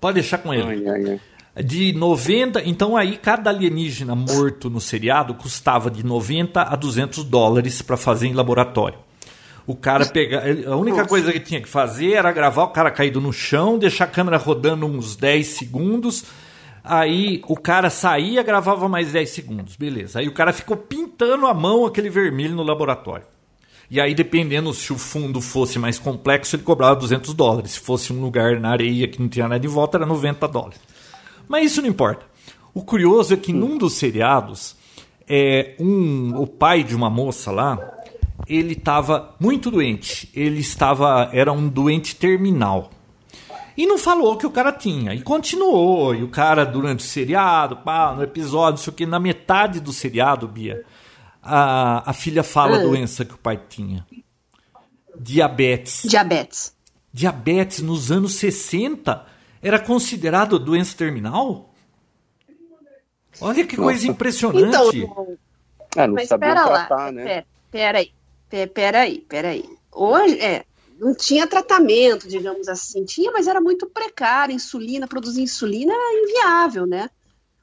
Pode 0.00 0.14
deixar 0.14 0.38
com 0.38 0.54
ele. 0.54 0.88
Ai, 0.88 0.88
ai, 0.88 1.10
ai 1.10 1.20
de 1.56 1.92
90. 1.92 2.62
Então 2.64 2.96
aí 2.96 3.16
cada 3.16 3.50
alienígena 3.50 4.14
morto 4.14 4.70
no 4.70 4.80
seriado 4.80 5.34
custava 5.34 5.90
de 5.90 6.04
90 6.04 6.62
a 6.62 6.76
200 6.76 7.24
dólares 7.24 7.82
para 7.82 7.96
fazer 7.96 8.28
em 8.28 8.32
laboratório. 8.32 8.98
O 9.66 9.76
cara 9.76 10.06
pegar. 10.06 10.42
A 10.66 10.76
única 10.76 11.06
coisa 11.06 11.32
que 11.32 11.40
tinha 11.40 11.60
que 11.60 11.68
fazer 11.68 12.12
era 12.12 12.32
gravar 12.32 12.64
o 12.64 12.68
cara 12.68 12.90
caído 12.90 13.20
no 13.20 13.32
chão, 13.32 13.78
deixar 13.78 14.04
a 14.04 14.08
câmera 14.08 14.36
rodando 14.36 14.86
uns 14.86 15.14
10 15.14 15.46
segundos. 15.46 16.24
Aí 16.82 17.40
o 17.46 17.56
cara 17.56 17.88
saía, 17.88 18.42
gravava 18.42 18.88
mais 18.88 19.12
10 19.12 19.30
segundos. 19.30 19.76
Beleza. 19.76 20.18
Aí 20.18 20.26
o 20.26 20.34
cara 20.34 20.52
ficou 20.52 20.76
pintando 20.76 21.46
a 21.46 21.54
mão 21.54 21.86
aquele 21.86 22.10
vermelho 22.10 22.56
no 22.56 22.64
laboratório. 22.64 23.24
E 23.88 24.00
aí, 24.00 24.14
dependendo 24.14 24.72
se 24.72 24.92
o 24.92 24.98
fundo 24.98 25.40
fosse 25.40 25.78
mais 25.78 25.98
complexo, 25.98 26.56
ele 26.56 26.62
cobrava 26.62 26.96
200 26.96 27.34
dólares. 27.34 27.72
Se 27.72 27.80
fosse 27.80 28.12
um 28.12 28.20
lugar 28.20 28.58
na 28.58 28.70
areia 28.70 29.06
que 29.06 29.20
não 29.20 29.28
tinha 29.28 29.46
nada 29.46 29.60
de 29.60 29.68
volta, 29.68 29.98
era 29.98 30.06
90 30.06 30.48
dólares. 30.48 30.80
Mas 31.52 31.70
isso 31.70 31.82
não 31.82 31.88
importa. 31.90 32.24
O 32.72 32.82
curioso 32.82 33.34
é 33.34 33.36
que 33.36 33.52
num 33.52 33.76
dos 33.76 33.92
seriados, 33.92 34.74
é, 35.28 35.76
um, 35.78 36.34
o 36.34 36.46
pai 36.46 36.82
de 36.82 36.96
uma 36.96 37.10
moça 37.10 37.50
lá, 37.50 37.78
ele 38.48 38.72
estava 38.72 39.36
muito 39.38 39.70
doente. 39.70 40.30
Ele 40.32 40.60
estava, 40.60 41.28
era 41.30 41.52
um 41.52 41.68
doente 41.68 42.16
terminal. 42.16 42.90
E 43.76 43.86
não 43.86 43.98
falou 43.98 44.38
que 44.38 44.46
o 44.46 44.50
cara 44.50 44.72
tinha. 44.72 45.12
E 45.12 45.20
continuou. 45.20 46.14
E 46.14 46.22
o 46.22 46.28
cara, 46.28 46.64
durante 46.64 47.00
o 47.00 47.06
seriado, 47.06 47.76
pá, 47.76 48.14
no 48.14 48.22
episódio, 48.22 48.82
sei 48.82 48.90
o 48.90 48.96
que, 48.96 49.04
na 49.04 49.20
metade 49.20 49.78
do 49.78 49.92
seriado, 49.92 50.48
Bia, 50.48 50.82
a, 51.42 52.10
a 52.10 52.14
filha 52.14 52.42
fala 52.42 52.78
a 52.78 52.80
ah. 52.80 52.82
doença 52.82 53.26
que 53.26 53.34
o 53.34 53.38
pai 53.38 53.60
tinha. 53.68 54.06
Diabetes. 55.20 56.04
Diabetes. 56.08 56.74
Diabetes 57.12 57.82
nos 57.82 58.10
anos 58.10 58.36
60 58.36 59.31
era 59.62 59.78
considerado 59.78 60.58
doença 60.58 60.96
terminal? 60.96 61.72
Olha 63.40 63.64
que 63.64 63.76
Nossa. 63.76 63.88
coisa 63.88 64.06
impressionante. 64.08 64.98
Então, 64.98 65.38
é, 65.96 66.06
não 66.06 66.14
mas 66.14 66.30
espera 66.30 66.64
tratar, 66.64 67.12
né? 67.12 67.44
Pera, 67.70 67.98
aí, 67.98 68.12
pera 68.50 69.00
aí, 69.00 69.18
pera 69.20 69.48
aí. 69.48 69.64
Hoje, 69.90 70.38
é, 70.40 70.64
não 70.98 71.14
tinha 71.14 71.46
tratamento, 71.46 72.28
digamos 72.28 72.68
assim. 72.68 73.04
Tinha, 73.04 73.30
mas 73.30 73.46
era 73.46 73.60
muito 73.60 73.86
precário. 73.86 74.54
Insulina, 74.54 75.06
produzir 75.06 75.42
insulina 75.42 75.92
era 75.92 76.22
inviável, 76.22 76.86
né? 76.86 77.08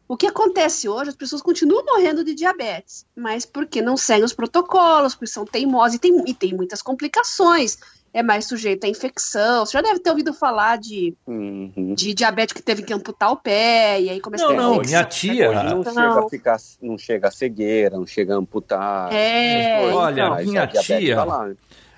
O 0.07 0.17
que 0.17 0.25
acontece 0.25 0.89
hoje, 0.89 1.09
as 1.09 1.15
pessoas 1.15 1.41
continuam 1.41 1.85
morrendo 1.85 2.23
de 2.23 2.33
diabetes, 2.33 3.05
mas 3.15 3.45
porque 3.45 3.79
não 3.79 3.95
seguem 3.95 4.25
os 4.25 4.33
protocolos, 4.33 5.13
porque 5.13 5.27
são 5.27 5.45
teimosas 5.45 5.95
e 5.95 5.99
tem, 5.99 6.23
e 6.27 6.33
tem 6.33 6.51
muitas 6.51 6.81
complicações 6.81 7.77
é 8.13 8.23
mais 8.23 8.45
sujeito 8.45 8.85
à 8.85 8.87
infecção. 8.87 9.65
Você 9.65 9.73
já 9.73 9.81
deve 9.81 9.99
ter 9.99 10.09
ouvido 10.09 10.33
falar 10.33 10.77
de, 10.77 11.15
uhum. 11.25 11.93
de 11.95 12.13
diabetes 12.13 12.53
que 12.53 12.61
teve 12.61 12.83
que 12.83 12.93
amputar 12.93 13.31
o 13.31 13.37
pé, 13.37 14.01
e 14.01 14.09
aí 14.09 14.19
começa 14.19 14.45
não, 14.45 14.51
a 14.51 14.55
Não, 14.55 14.81
minha 14.81 15.03
tia. 15.03 15.51
não, 15.63 15.83
não, 15.83 15.83
chega 15.83 16.19
a 16.19 16.29
ficar, 16.29 16.57
não 16.81 16.97
chega 16.97 17.27
a 17.27 17.31
cegueira, 17.31 17.97
não 17.97 18.05
chega 18.05 18.33
a 18.33 18.37
amputar. 18.37 19.13
É, 19.13 19.91
Olha, 19.93 20.25
então, 20.25 20.45
minha 20.45 20.67
tia. 20.67 21.15
Tá 21.15 21.49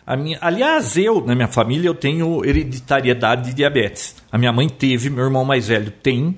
a 0.05 0.17
minha, 0.17 0.37
aliás, 0.41 0.97
eu, 0.97 1.25
na 1.25 1.35
minha 1.35 1.47
família, 1.47 1.87
eu 1.87 1.93
tenho 1.93 2.43
hereditariedade 2.43 3.49
de 3.49 3.53
diabetes. 3.53 4.15
A 4.31 4.37
minha 4.37 4.51
mãe 4.51 4.67
teve, 4.67 5.09
meu 5.09 5.23
irmão 5.23 5.45
mais 5.45 5.67
velho 5.67 5.91
tem. 5.91 6.35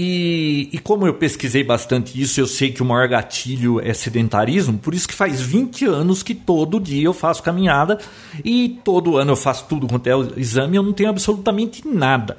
E, 0.00 0.68
e, 0.72 0.78
como 0.78 1.08
eu 1.08 1.14
pesquisei 1.14 1.64
bastante 1.64 2.22
isso, 2.22 2.40
eu 2.40 2.46
sei 2.46 2.70
que 2.70 2.80
o 2.80 2.84
maior 2.84 3.08
gatilho 3.08 3.80
é 3.80 3.92
sedentarismo, 3.92 4.78
por 4.78 4.94
isso 4.94 5.08
que 5.08 5.14
faz 5.14 5.40
20 5.40 5.86
anos 5.86 6.22
que 6.22 6.36
todo 6.36 6.78
dia 6.78 7.06
eu 7.06 7.12
faço 7.12 7.42
caminhada 7.42 7.98
e 8.44 8.78
todo 8.84 9.16
ano 9.16 9.32
eu 9.32 9.36
faço 9.36 9.66
tudo 9.68 9.88
quanto 9.88 10.06
é 10.06 10.14
o 10.14 10.38
exame 10.38 10.76
eu 10.76 10.84
não 10.84 10.92
tenho 10.92 11.10
absolutamente 11.10 11.84
nada. 11.84 12.38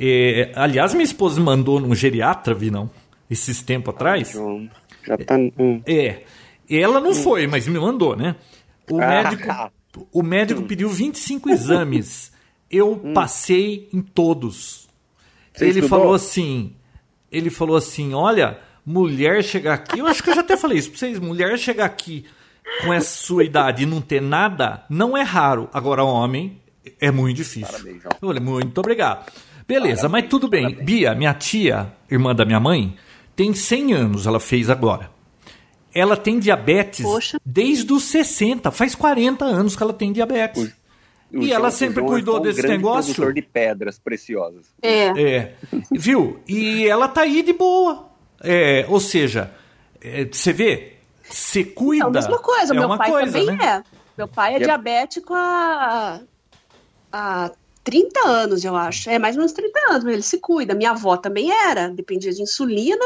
É, 0.00 0.50
aliás, 0.54 0.94
minha 0.94 1.04
esposa 1.04 1.38
mandou 1.42 1.78
num 1.78 1.94
geriatra, 1.94 2.54
vi 2.54 2.70
não, 2.70 2.88
esses 3.28 3.60
tempos 3.60 3.94
atrás. 3.94 4.32
Já 5.06 5.18
tá... 5.18 5.34
É, 5.86 6.22
ela 6.70 7.02
não 7.02 7.14
foi, 7.14 7.46
mas 7.46 7.68
me 7.68 7.78
mandou, 7.78 8.16
né? 8.16 8.34
O 8.90 8.96
médico, 8.96 9.72
o 10.10 10.22
médico 10.22 10.62
pediu 10.62 10.88
25 10.88 11.50
exames. 11.50 12.32
Eu 12.70 12.92
hum. 12.92 13.12
passei 13.12 13.90
em 13.92 14.00
todos 14.00 14.81
você 15.52 15.64
ele 15.64 15.80
estudou? 15.80 15.88
falou 15.88 16.14
assim, 16.14 16.74
ele 17.30 17.50
falou 17.50 17.76
assim, 17.76 18.14
olha, 18.14 18.58
mulher 18.84 19.42
chegar 19.42 19.74
aqui, 19.74 19.98
eu 19.98 20.06
acho 20.06 20.22
que 20.22 20.30
eu 20.30 20.34
já 20.34 20.40
até 20.40 20.56
falei 20.56 20.78
isso 20.78 20.90
pra 20.90 20.98
vocês, 20.98 21.18
mulher 21.18 21.58
chegar 21.58 21.84
aqui 21.84 22.24
com 22.82 22.92
essa 22.92 23.14
sua 23.16 23.44
idade 23.44 23.82
e 23.82 23.86
não 23.86 24.00
ter 24.00 24.20
nada, 24.20 24.84
não 24.88 25.16
é 25.16 25.22
raro. 25.22 25.68
Agora, 25.72 26.04
homem, 26.04 26.60
é 27.00 27.10
muito 27.10 27.36
difícil. 27.36 27.66
Parabéns, 27.66 28.02
João. 28.02 28.14
Olha, 28.22 28.40
muito 28.40 28.78
obrigado. 28.78 29.30
Beleza, 29.66 30.02
Parabéns, 30.02 30.22
mas 30.22 30.30
tudo 30.30 30.48
bem. 30.48 30.62
Parabéns. 30.64 30.86
Bia, 30.86 31.14
minha 31.14 31.34
tia, 31.34 31.92
irmã 32.10 32.34
da 32.34 32.44
minha 32.44 32.60
mãe, 32.60 32.96
tem 33.36 33.52
100 33.52 33.92
anos, 33.92 34.26
ela 34.26 34.40
fez 34.40 34.70
agora. 34.70 35.10
Ela 35.94 36.16
tem 36.16 36.38
diabetes 36.38 37.04
Poxa. 37.04 37.38
desde 37.44 37.92
os 37.92 38.04
60, 38.04 38.70
faz 38.70 38.94
40 38.94 39.44
anos 39.44 39.76
que 39.76 39.82
ela 39.82 39.92
tem 39.92 40.12
diabetes. 40.12 40.62
Poxa 40.64 40.81
e 41.32 41.52
ela 41.52 41.70
sempre 41.70 42.02
cuidou 42.02 42.36
é 42.36 42.40
um 42.40 42.42
desse 42.42 42.66
negócio. 42.66 43.14
produtor 43.14 43.34
de 43.34 43.42
pedras 43.42 43.98
preciosas. 43.98 44.66
É. 44.82 45.06
é. 45.20 45.54
Viu? 45.90 46.40
E 46.46 46.86
ela 46.86 47.08
tá 47.08 47.22
aí 47.22 47.42
de 47.42 47.52
boa. 47.52 48.08
É, 48.42 48.84
ou 48.88 49.00
seja, 49.00 49.50
é, 50.00 50.24
você 50.24 50.52
vê, 50.52 50.96
você 51.22 51.64
cuida. 51.64 52.04
É 52.04 52.08
a 52.08 52.10
mesma 52.10 52.38
coisa, 52.38 52.74
é 52.74 52.78
meu 52.78 52.96
pai 52.96 53.10
coisa, 53.10 53.38
também 53.38 53.56
né? 53.56 53.64
é. 53.64 53.82
Meu 54.16 54.28
pai 54.28 54.54
é, 54.54 54.56
é 54.56 54.60
diabético 54.60 55.32
há, 55.34 56.20
há 57.10 57.50
30 57.84 58.20
anos, 58.28 58.64
eu 58.64 58.76
acho. 58.76 59.08
É 59.08 59.18
mais 59.18 59.36
ou 59.36 59.40
menos 59.40 59.52
30 59.52 59.80
anos, 59.90 60.04
mas 60.04 60.12
ele 60.12 60.22
se 60.22 60.38
cuida. 60.38 60.74
Minha 60.74 60.90
avó 60.90 61.16
também 61.16 61.50
era, 61.50 61.88
dependia 61.88 62.32
de 62.32 62.42
insulina 62.42 63.04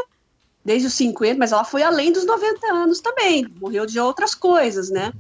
desde 0.65 0.89
os 0.89 0.95
50, 0.95 1.39
mas 1.39 1.53
ela 1.53 1.65
foi 1.65 1.83
além 1.83 2.11
dos 2.11 2.27
90 2.27 2.67
anos 2.73 3.01
também. 3.01 3.47
Morreu 3.61 3.87
de 3.87 4.01
outras 4.01 4.35
coisas, 4.35 4.91
né? 4.91 5.13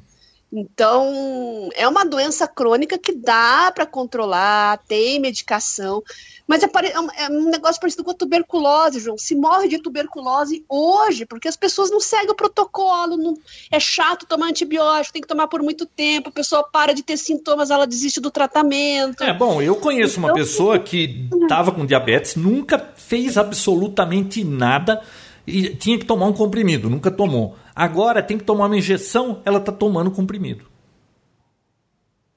Então, 0.52 1.68
é 1.74 1.88
uma 1.88 2.04
doença 2.04 2.46
crônica 2.46 2.96
que 2.96 3.12
dá 3.12 3.72
para 3.74 3.84
controlar, 3.84 4.78
tem 4.86 5.18
medicação, 5.18 6.02
mas 6.46 6.62
é, 6.62 6.66
é, 6.66 7.24
é, 7.24 7.28
um 7.28 7.50
negócio 7.50 7.80
parecido 7.80 8.04
com 8.04 8.12
a 8.12 8.14
tuberculose, 8.14 9.00
João. 9.00 9.18
Se 9.18 9.34
morre 9.34 9.68
de 9.68 9.78
tuberculose 9.78 10.64
hoje, 10.68 11.26
porque 11.26 11.48
as 11.48 11.56
pessoas 11.56 11.90
não 11.90 11.98
seguem 11.98 12.30
o 12.30 12.34
protocolo, 12.34 13.16
não, 13.16 13.34
é 13.70 13.80
chato 13.80 14.24
tomar 14.24 14.46
antibiótico, 14.46 15.14
tem 15.14 15.22
que 15.22 15.28
tomar 15.28 15.48
por 15.48 15.62
muito 15.62 15.84
tempo, 15.84 16.28
a 16.28 16.32
pessoa 16.32 16.62
para 16.62 16.94
de 16.94 17.02
ter 17.02 17.16
sintomas, 17.16 17.70
ela 17.70 17.86
desiste 17.86 18.20
do 18.20 18.30
tratamento. 18.30 19.24
É, 19.24 19.32
bom, 19.32 19.60
eu 19.60 19.74
conheço 19.76 20.18
então, 20.18 20.30
uma 20.30 20.34
pessoa 20.34 20.78
que 20.78 21.28
estava 21.42 21.72
com 21.72 21.84
diabetes, 21.84 22.36
nunca 22.36 22.78
fez 22.96 23.36
absolutamente 23.36 24.44
nada 24.44 25.02
e 25.44 25.70
tinha 25.70 25.98
que 25.98 26.04
tomar 26.04 26.26
um 26.26 26.32
comprimido, 26.32 26.88
nunca 26.88 27.10
tomou. 27.10 27.56
Agora 27.76 28.22
tem 28.22 28.38
que 28.38 28.44
tomar 28.44 28.66
uma 28.66 28.78
injeção, 28.78 29.42
ela 29.44 29.60
tá 29.60 29.70
tomando 29.70 30.10
comprimido. 30.10 30.64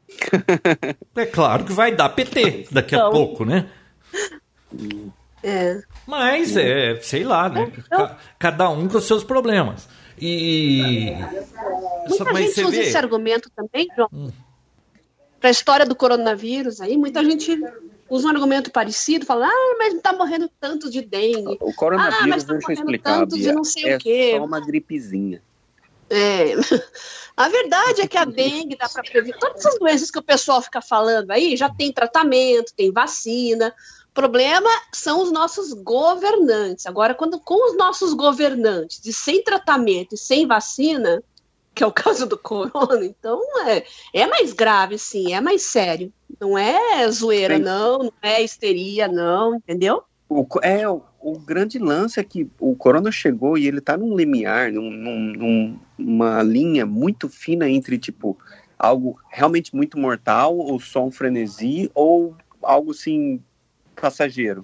é 1.16 1.26
claro 1.26 1.64
que 1.64 1.72
vai 1.72 1.96
dar 1.96 2.10
PT 2.10 2.68
daqui 2.70 2.94
a 2.94 2.98
então. 2.98 3.12
pouco, 3.12 3.46
né? 3.46 3.70
É. 5.42 5.82
Mas 6.06 6.58
é, 6.58 7.00
sei 7.02 7.24
lá, 7.24 7.48
né? 7.48 7.72
Então. 7.78 8.16
Cada 8.38 8.70
um 8.70 8.90
com 8.90 8.98
os 8.98 9.06
seus 9.06 9.24
problemas. 9.24 9.88
E. 10.20 11.14
Muita 12.10 12.26
Mas 12.26 12.48
gente 12.48 12.62
usa 12.62 12.72
vê... 12.72 12.82
esse 12.82 12.98
argumento 12.98 13.50
também, 13.56 13.88
João. 13.96 14.10
Hum. 14.12 14.32
Para 15.40 15.50
a 15.50 15.52
história 15.52 15.86
do 15.86 15.96
coronavírus 15.96 16.82
aí, 16.82 16.98
muita 16.98 17.24
gente 17.24 17.58
usa 18.10 18.28
um 18.28 18.32
argumento 18.32 18.72
parecido, 18.72 19.26
fala, 19.26 19.48
ah, 19.48 19.76
mas 19.78 19.94
não 19.94 20.02
tá 20.02 20.14
morrendo 20.14 20.50
tanto 20.60 20.90
de 20.90 21.02
dengue. 21.02 21.58
O 21.62 21.74
coronavírus, 21.74 22.24
ah, 22.24 22.28
mas 22.28 22.44
tá 22.44 22.54
deixa 22.54 22.72
eu 22.72 22.74
explicar, 22.74 23.20
tanto 23.20 23.36
Bia, 23.36 23.50
de 23.50 23.52
não 23.54 23.64
sei 23.64 23.92
é 23.92 23.96
o 23.96 24.00
quê. 24.00 24.36
só 24.38 24.46
uma 24.46 24.60
gripezinha. 24.60 25.42
É. 26.10 26.56
A 27.40 27.48
verdade 27.48 28.02
é 28.02 28.08
que 28.08 28.18
a 28.18 28.26
dengue 28.26 28.76
dá 28.76 28.90
para 28.90 29.02
prevenir. 29.02 29.40
Todas 29.40 29.66
essas 29.66 29.80
doenças 29.80 30.12
que 30.12 30.20
o 30.20 30.22
pessoal 30.22 30.62
fica 30.62 30.82
falando 30.82 31.32
aí 31.32 31.56
já 31.56 31.70
tem 31.70 31.90
tratamento, 31.90 32.74
tem 32.76 32.92
vacina. 32.92 33.74
O 34.10 34.14
problema 34.14 34.70
são 34.92 35.24
os 35.24 35.32
nossos 35.32 35.72
governantes. 35.72 36.86
Agora, 36.86 37.16
quando 37.16 37.40
com 37.40 37.70
os 37.70 37.78
nossos 37.78 38.14
governantes 38.14 39.06
e 39.06 39.14
sem 39.14 39.42
tratamento 39.42 40.16
e 40.16 40.18
sem 40.18 40.46
vacina, 40.46 41.24
que 41.74 41.82
é 41.82 41.88
o 41.88 41.94
caso 41.94 42.26
do 42.26 42.38
corona, 42.38 43.06
então 43.06 43.42
é, 43.66 43.86
é 44.14 44.28
mais 44.28 44.52
grave, 44.52 44.98
sim, 44.98 45.34
é 45.34 45.40
mais 45.40 45.62
sério. 45.62 46.12
Não 46.40 46.58
é 46.58 47.10
zoeira, 47.10 47.58
Sim. 47.58 47.64
não, 47.64 47.98
não 48.00 48.14
é 48.22 48.44
histeria, 48.44 49.08
não, 49.08 49.56
entendeu? 49.56 50.04
O, 50.28 50.46
é, 50.62 50.88
o 50.88 51.40
grande 51.40 51.80
lance 51.80 52.20
é 52.20 52.24
que 52.24 52.48
o 52.60 52.76
corona 52.76 53.12
chegou 53.12 53.58
e 53.58 53.68
ele 53.68 53.82
tá 53.82 53.98
num 53.98 54.16
limiar, 54.16 54.72
num, 54.72 54.90
num, 54.90 55.80
numa 55.98 56.44
linha 56.44 56.86
muito 56.86 57.28
fina 57.28 57.70
entre, 57.70 57.98
tipo, 57.98 58.38
algo 58.78 59.20
realmente 59.30 59.76
muito 59.76 59.98
mortal, 59.98 60.56
ou 60.56 60.80
só 60.80 61.06
um 61.06 61.12
frenesi, 61.12 61.90
ou 61.96 62.36
algo 62.62 62.92
assim, 62.92 63.42
passageiro. 63.96 64.64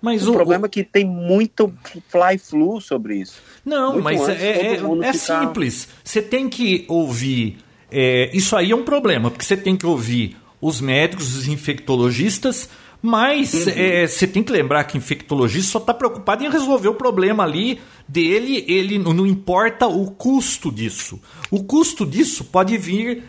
Mas 0.00 0.26
o, 0.26 0.30
o 0.30 0.34
problema 0.34 0.64
o... 0.64 0.66
é 0.66 0.68
que 0.68 0.84
tem 0.84 1.04
muito 1.04 1.72
fly-flu 2.08 2.80
sobre 2.80 3.16
isso. 3.16 3.40
Não, 3.64 3.94
muito 3.94 4.04
mas 4.04 4.28
é, 4.28 4.76
é, 4.76 4.80
é 5.02 5.12
simples. 5.12 5.88
Você 6.02 6.22
tem 6.22 6.48
que 6.48 6.86
ouvir. 6.88 7.58
É, 7.90 8.30
isso 8.34 8.56
aí 8.56 8.70
é 8.70 8.76
um 8.76 8.84
problema, 8.84 9.30
porque 9.30 9.44
você 9.44 9.56
tem 9.56 9.76
que 9.76 9.84
ouvir 9.84 10.36
os 10.60 10.80
médicos, 10.80 11.36
os 11.36 11.48
infectologistas, 11.48 12.68
mas 13.02 13.66
uhum. 13.66 13.72
é, 13.74 14.06
você 14.06 14.26
tem 14.26 14.42
que 14.42 14.52
lembrar 14.52 14.84
que 14.84 14.98
infectologista 14.98 15.72
só 15.72 15.78
está 15.78 15.94
preocupado 15.94 16.44
em 16.44 16.50
resolver 16.50 16.88
o 16.88 16.94
problema 16.94 17.44
ali 17.44 17.80
dele, 18.06 18.64
ele 18.68 18.98
não 18.98 19.26
importa 19.26 19.86
o 19.86 20.10
custo 20.10 20.70
disso. 20.70 21.18
O 21.50 21.64
custo 21.64 22.04
disso 22.04 22.44
pode 22.44 22.76
vir 22.76 23.24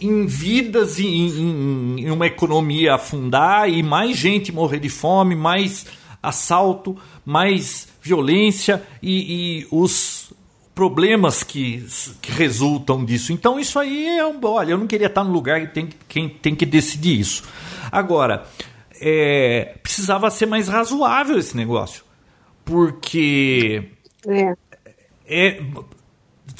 em 0.00 0.26
vidas, 0.26 1.00
em, 1.00 1.28
em, 1.28 2.00
em 2.00 2.10
uma 2.10 2.26
economia 2.26 2.94
afundar 2.94 3.70
e 3.70 3.82
mais 3.82 4.16
gente 4.18 4.52
morrer 4.52 4.80
de 4.80 4.90
fome, 4.90 5.34
mais 5.34 5.86
assalto, 6.22 6.96
mais 7.24 7.88
violência 8.02 8.82
e, 9.02 9.60
e 9.60 9.66
os 9.70 10.32
problemas 10.76 11.42
que, 11.42 11.86
que, 12.20 12.30
resultam 12.30 13.02
disso. 13.02 13.32
Então 13.32 13.58
isso 13.58 13.78
aí 13.78 14.18
é 14.18 14.26
um. 14.26 14.38
Olha, 14.44 14.72
eu 14.72 14.78
não 14.78 14.86
queria 14.86 15.06
estar 15.06 15.24
no 15.24 15.32
lugar 15.32 15.58
que 15.62 15.68
tem, 15.68 15.88
quem 16.06 16.28
tem 16.28 16.54
que 16.54 16.66
decidir 16.66 17.18
isso. 17.18 17.42
Agora, 17.90 18.46
é, 19.00 19.74
precisava 19.82 20.30
ser 20.30 20.44
mais 20.44 20.68
razoável 20.68 21.38
esse 21.38 21.56
negócio. 21.56 22.04
Porque. 22.62 23.88
É. 24.28 24.54
é 25.26 25.62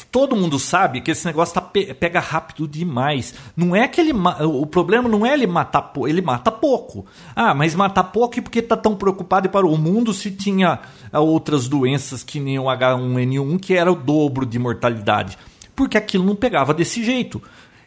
todo 0.04 0.36
mundo 0.36 0.58
sabe 0.58 1.00
que 1.00 1.10
esse 1.10 1.24
negócio 1.24 1.54
tá, 1.54 1.60
pega 1.60 2.20
rápido 2.20 2.68
demais. 2.68 3.34
Não 3.56 3.74
é 3.74 3.88
que 3.88 4.00
ele 4.00 4.12
o 4.12 4.66
problema 4.66 5.08
não 5.08 5.24
é 5.24 5.32
ele 5.32 5.46
matar 5.46 5.92
ele 6.06 6.20
mata 6.20 6.52
pouco. 6.52 7.06
Ah, 7.34 7.54
mas 7.54 7.74
matar 7.74 8.04
pouco 8.04 8.38
e 8.38 8.42
porque 8.42 8.60
tá 8.60 8.76
tão 8.76 8.94
preocupado 8.94 9.48
para 9.48 9.66
o 9.66 9.76
mundo 9.76 10.12
se 10.12 10.30
tinha 10.30 10.80
ah, 11.12 11.20
outras 11.20 11.68
doenças 11.68 12.22
que 12.22 12.38
nem 12.38 12.58
o 12.58 12.64
H1N1 12.64 13.58
que 13.58 13.74
era 13.74 13.90
o 13.90 13.96
dobro 13.96 14.44
de 14.44 14.58
mortalidade. 14.58 15.38
Porque 15.74 15.96
aquilo 15.96 16.24
não 16.24 16.36
pegava 16.36 16.74
desse 16.74 17.02
jeito. 17.02 17.42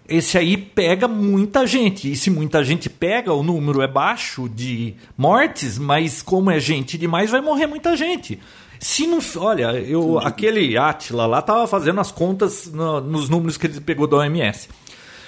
Esse 0.08 0.40
aí 0.40 0.58
pega 0.58 1.08
muita 1.08 1.68
gente. 1.68 2.12
E 2.12 2.16
se 2.16 2.32
muita 2.32 2.64
gente 2.64 2.90
pega, 2.90 3.32
o 3.32 3.44
número 3.44 3.84
é 3.84 3.88
baixo 3.88 4.50
de 4.50 4.96
mortes, 5.16 5.78
mas 5.78 6.24
como 6.24 6.50
é 6.50 6.60
gente 6.60 6.98
demais, 6.98 7.30
vai 7.30 7.42
morrer 7.42 7.68
muita 7.68 7.96
gente. 7.96 8.40
Se 8.80 9.06
não. 9.06 9.20
Olha, 9.38 9.74
eu, 9.74 10.18
aquele 10.20 10.78
Atila 10.78 11.26
lá 11.26 11.42
tava 11.42 11.68
fazendo 11.68 12.00
as 12.00 12.12
contas 12.12 12.72
no, 12.72 13.02
nos 13.02 13.28
números 13.28 13.58
que 13.58 13.68
ele 13.68 13.82
pegou 13.82 14.08
da 14.08 14.18
OMS. 14.18 14.70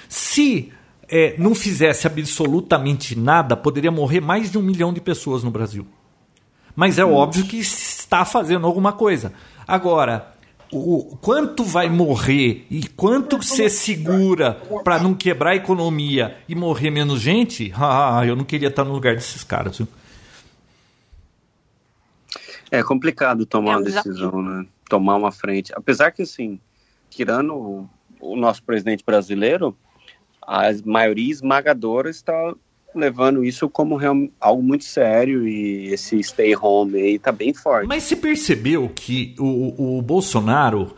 Se 0.08 0.72
é, 1.08 1.34
não 1.38 1.54
fizesse 1.54 2.06
absolutamente 2.06 3.16
nada, 3.16 3.54
poderia 3.54 3.90
morrer 3.90 4.20
mais 4.20 4.50
de 4.50 4.56
um 4.56 4.62
milhão 4.62 4.92
de 4.92 5.00
pessoas 5.00 5.44
no 5.44 5.50
Brasil. 5.50 5.86
Mas 6.74 6.98
é 6.98 7.04
óbvio 7.04 7.44
que 7.44 7.58
está 7.58 8.24
fazendo 8.24 8.66
alguma 8.66 8.92
coisa. 8.92 9.34
Agora, 9.68 10.32
o 10.72 11.18
quanto 11.20 11.62
vai 11.62 11.90
morrer 11.90 12.66
e 12.70 12.88
quanto 12.88 13.36
você 13.36 13.68
segura 13.68 14.58
para 14.82 14.98
não 14.98 15.12
quebrar 15.12 15.50
a 15.50 15.56
economia 15.56 16.38
e 16.48 16.54
morrer 16.54 16.90
menos 16.90 17.20
gente, 17.20 17.70
ah, 17.76 18.22
eu 18.26 18.34
não 18.34 18.44
queria 18.44 18.68
estar 18.68 18.84
no 18.84 18.92
lugar 18.92 19.14
desses 19.14 19.44
caras. 19.44 19.76
Viu? 19.76 19.86
É 22.72 22.82
complicado 22.82 23.44
tomar 23.44 23.72
é 23.72 23.76
uma 23.76 23.82
decisão, 23.82 24.42
né? 24.42 24.66
Tomar 24.88 25.16
uma 25.16 25.30
frente. 25.30 25.70
Apesar 25.76 26.10
que, 26.10 26.22
assim, 26.22 26.58
tirando 27.10 27.54
o, 27.54 27.88
o 28.18 28.34
nosso 28.34 28.62
presidente 28.62 29.04
brasileiro, 29.04 29.76
a 30.40 30.70
maioria 30.82 31.30
esmagadora 31.30 32.08
está 32.08 32.54
levando 32.94 33.44
isso 33.44 33.68
como 33.68 33.96
real, 33.96 34.16
algo 34.40 34.62
muito 34.62 34.84
sério 34.84 35.46
e 35.46 35.88
esse 35.92 36.22
stay 36.22 36.56
home 36.56 36.98
aí 36.98 37.18
tá 37.18 37.30
bem 37.30 37.52
forte. 37.52 37.86
Mas 37.86 38.04
você 38.04 38.16
percebeu 38.16 38.90
que 38.94 39.34
o, 39.38 39.98
o 39.98 40.02
Bolsonaro 40.02 40.94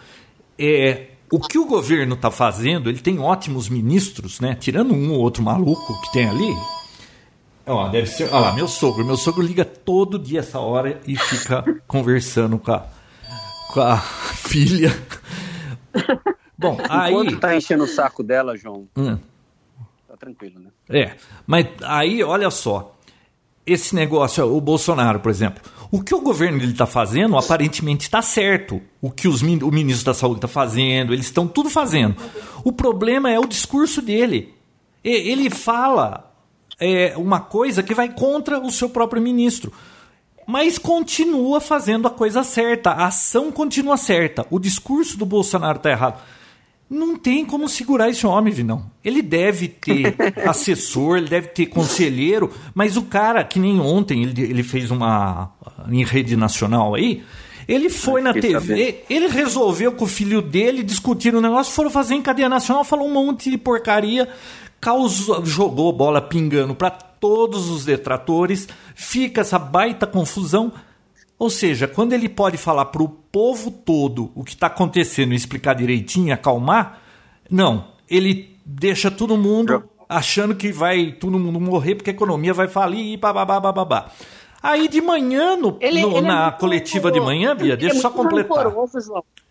é 0.56 1.08
o 1.30 1.40
que 1.40 1.58
o 1.58 1.66
governo 1.66 2.14
está 2.14 2.30
fazendo, 2.30 2.88
ele 2.88 3.00
tem 3.00 3.18
ótimos 3.18 3.68
ministros, 3.68 4.38
né? 4.38 4.54
Tirando 4.54 4.94
um 4.94 5.12
ou 5.12 5.18
outro 5.18 5.42
maluco 5.42 6.00
que 6.02 6.12
tem 6.12 6.28
ali, 6.28 6.54
Ó, 7.66 7.88
deve 7.88 8.06
ser. 8.06 8.24
Olha 8.24 8.38
lá, 8.40 8.52
meu 8.52 8.68
sogro. 8.68 9.04
Meu 9.04 9.16
sogro 9.16 9.42
liga 9.42 9.64
todo 9.64 10.18
dia 10.18 10.40
essa 10.40 10.58
hora 10.58 11.00
e 11.06 11.16
fica 11.16 11.64
conversando 11.86 12.58
com 12.58 12.72
a, 12.72 12.86
com 13.72 13.80
a 13.80 13.96
filha. 13.98 14.90
Bom, 16.58 16.78
aí. 16.88 17.12
Enquanto 17.12 17.40
tá 17.40 17.56
enchendo 17.56 17.84
o 17.84 17.88
saco 17.88 18.22
dela, 18.22 18.56
João. 18.56 18.86
Hum. 18.96 19.18
Tá 20.06 20.16
tranquilo, 20.18 20.60
né? 20.60 20.70
É. 20.88 21.12
Mas 21.46 21.66
aí, 21.82 22.22
olha 22.22 22.50
só. 22.50 22.94
Esse 23.66 23.94
negócio, 23.94 24.44
o 24.44 24.60
Bolsonaro, 24.60 25.20
por 25.20 25.30
exemplo. 25.30 25.62
O 25.90 26.02
que 26.02 26.14
o 26.14 26.20
governo 26.20 26.58
dele 26.58 26.72
está 26.72 26.86
fazendo, 26.86 27.36
aparentemente 27.38 28.02
está 28.02 28.20
certo. 28.20 28.82
O 29.00 29.10
que 29.10 29.26
os, 29.26 29.40
o 29.40 29.70
ministro 29.70 30.06
da 30.06 30.12
Saúde 30.12 30.38
está 30.38 30.48
fazendo, 30.48 31.14
eles 31.14 31.26
estão 31.26 31.46
tudo 31.46 31.70
fazendo. 31.70 32.14
O 32.62 32.72
problema 32.72 33.30
é 33.30 33.38
o 33.38 33.46
discurso 33.46 34.02
dele. 34.02 34.54
Ele 35.02 35.48
fala 35.48 36.33
é, 36.80 37.14
uma 37.16 37.40
coisa 37.40 37.82
que 37.82 37.94
vai 37.94 38.08
contra 38.08 38.58
o 38.58 38.70
seu 38.70 38.88
próprio 38.88 39.22
ministro. 39.22 39.72
Mas 40.46 40.78
continua 40.78 41.60
fazendo 41.60 42.06
a 42.06 42.10
coisa 42.10 42.42
certa, 42.42 42.90
a 42.90 43.06
ação 43.06 43.50
continua 43.50 43.96
certa. 43.96 44.46
O 44.50 44.58
discurso 44.58 45.16
do 45.16 45.24
Bolsonaro 45.24 45.78
está 45.78 45.90
errado. 45.90 46.20
Não 46.88 47.16
tem 47.16 47.46
como 47.46 47.66
segurar 47.66 48.10
esse 48.10 48.26
homem, 48.26 48.52
Vinão. 48.52 48.90
Ele 49.02 49.22
deve 49.22 49.68
ter 49.68 50.14
assessor, 50.46 51.16
ele 51.16 51.28
deve 51.28 51.48
ter 51.48 51.66
conselheiro, 51.66 52.52
mas 52.74 52.96
o 52.96 53.02
cara, 53.02 53.42
que 53.42 53.58
nem 53.58 53.80
ontem 53.80 54.22
ele, 54.22 54.42
ele 54.42 54.62
fez 54.62 54.90
uma. 54.90 55.50
em 55.90 56.04
rede 56.04 56.36
nacional 56.36 56.94
aí, 56.94 57.22
ele 57.66 57.88
foi 57.88 58.20
na 58.20 58.34
TV, 58.34 58.52
sabendo. 58.52 58.98
ele 59.08 59.26
resolveu 59.28 59.92
com 59.92 60.04
o 60.04 60.08
filho 60.08 60.42
dele 60.42 60.82
discutir 60.82 61.34
o 61.34 61.38
um 61.38 61.40
negócio, 61.40 61.72
foram 61.72 61.88
fazer 61.88 62.14
em 62.14 62.22
cadeia 62.22 62.48
nacional, 62.48 62.84
falou 62.84 63.08
um 63.08 63.12
monte 63.12 63.50
de 63.50 63.56
porcaria 63.56 64.28
causou, 64.84 65.42
jogou 65.46 65.90
bola 65.94 66.20
pingando 66.20 66.74
para 66.74 66.90
todos 66.90 67.70
os 67.70 67.86
detratores, 67.86 68.68
fica 68.94 69.40
essa 69.40 69.58
baita 69.58 70.06
confusão. 70.06 70.70
Ou 71.38 71.48
seja, 71.48 71.88
quando 71.88 72.12
ele 72.12 72.28
pode 72.28 72.58
falar 72.58 72.84
para 72.86 73.02
o 73.02 73.08
povo 73.08 73.70
todo 73.70 74.30
o 74.34 74.44
que 74.44 74.52
está 74.52 74.66
acontecendo 74.66 75.32
e 75.32 75.36
explicar 75.36 75.72
direitinho, 75.72 76.34
acalmar, 76.34 77.00
não, 77.50 77.92
ele 78.10 78.58
deixa 78.62 79.10
todo 79.10 79.38
mundo 79.38 79.84
achando 80.06 80.54
que 80.54 80.70
vai 80.70 81.12
todo 81.12 81.38
mundo 81.38 81.58
morrer 81.58 81.94
porque 81.94 82.10
a 82.10 82.12
economia 82.12 82.52
vai 82.52 82.68
falir 82.68 83.14
e 83.14 83.16
babá. 83.16 84.10
Aí 84.62 84.86
de 84.86 85.00
manhã, 85.00 85.56
no, 85.56 85.78
ele, 85.80 86.02
no, 86.02 86.10
ele 86.10 86.18
é 86.18 86.20
na 86.20 86.48
é 86.48 86.50
coletiva 86.50 87.10
de 87.10 87.20
manhã, 87.20 87.56
Bia, 87.56 87.74
deixa 87.74 87.96
eu 87.96 87.98
é 88.00 88.02
só 88.02 88.10
completar. 88.10 88.70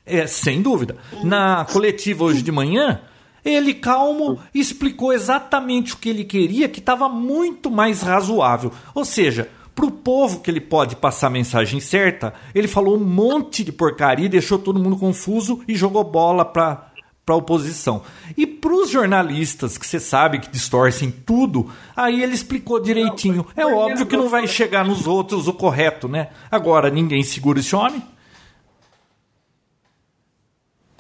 É, 0.06 0.28
sem 0.28 0.62
dúvida. 0.62 0.96
Na 1.24 1.66
coletiva 1.66 2.24
hoje 2.24 2.44
de 2.44 2.52
manhã, 2.52 3.02
ele, 3.44 3.74
calmo, 3.74 4.40
explicou 4.54 5.12
exatamente 5.12 5.94
o 5.94 5.98
que 5.98 6.10
ele 6.10 6.24
queria, 6.24 6.70
que 6.70 6.80
estava 6.80 7.10
muito 7.10 7.70
mais 7.70 8.02
razoável. 8.02 8.72
Ou 8.94 9.04
seja, 9.04 9.50
para 9.76 9.86
o 9.86 9.92
povo 9.92 10.40
que 10.40 10.50
ele 10.50 10.62
pode 10.62 10.96
passar 10.96 11.28
a 11.28 11.32
mensagem 11.32 11.80
certa, 11.80 12.34
ele 12.54 12.68
falou 12.68 12.96
um 12.96 13.04
monte 13.04 13.64
de 13.64 13.72
porcaria, 13.72 14.30
deixou 14.30 14.60
todo 14.60 14.80
mundo 14.80 14.98
confuso 14.98 15.62
e 15.68 15.76
jogou 15.76 16.04
bola 16.04 16.46
para 16.46 16.92
para 17.26 17.36
a 17.36 17.38
oposição. 17.38 18.04
E 18.36 18.46
para 18.46 18.74
os 18.74 18.90
jornalistas, 18.90 19.78
que 19.78 19.88
você 19.88 20.00
sabe 20.00 20.40
que 20.40 20.50
distorcem 20.50 21.10
tudo, 21.10 21.72
aí 21.96 22.22
ele 22.22 22.34
explicou 22.34 22.82
direitinho. 22.82 23.46
É 23.56 23.66
óbvio 23.66 24.06
que 24.06 24.18
não 24.18 24.28
vai 24.28 24.46
chegar 24.46 24.84
nos 24.84 25.08
outros 25.08 25.48
o 25.48 25.54
correto, 25.54 26.10
né? 26.10 26.32
Agora, 26.52 26.90
ninguém 26.90 27.24
segura 27.24 27.60
esse 27.60 27.74
homem. 27.74 28.04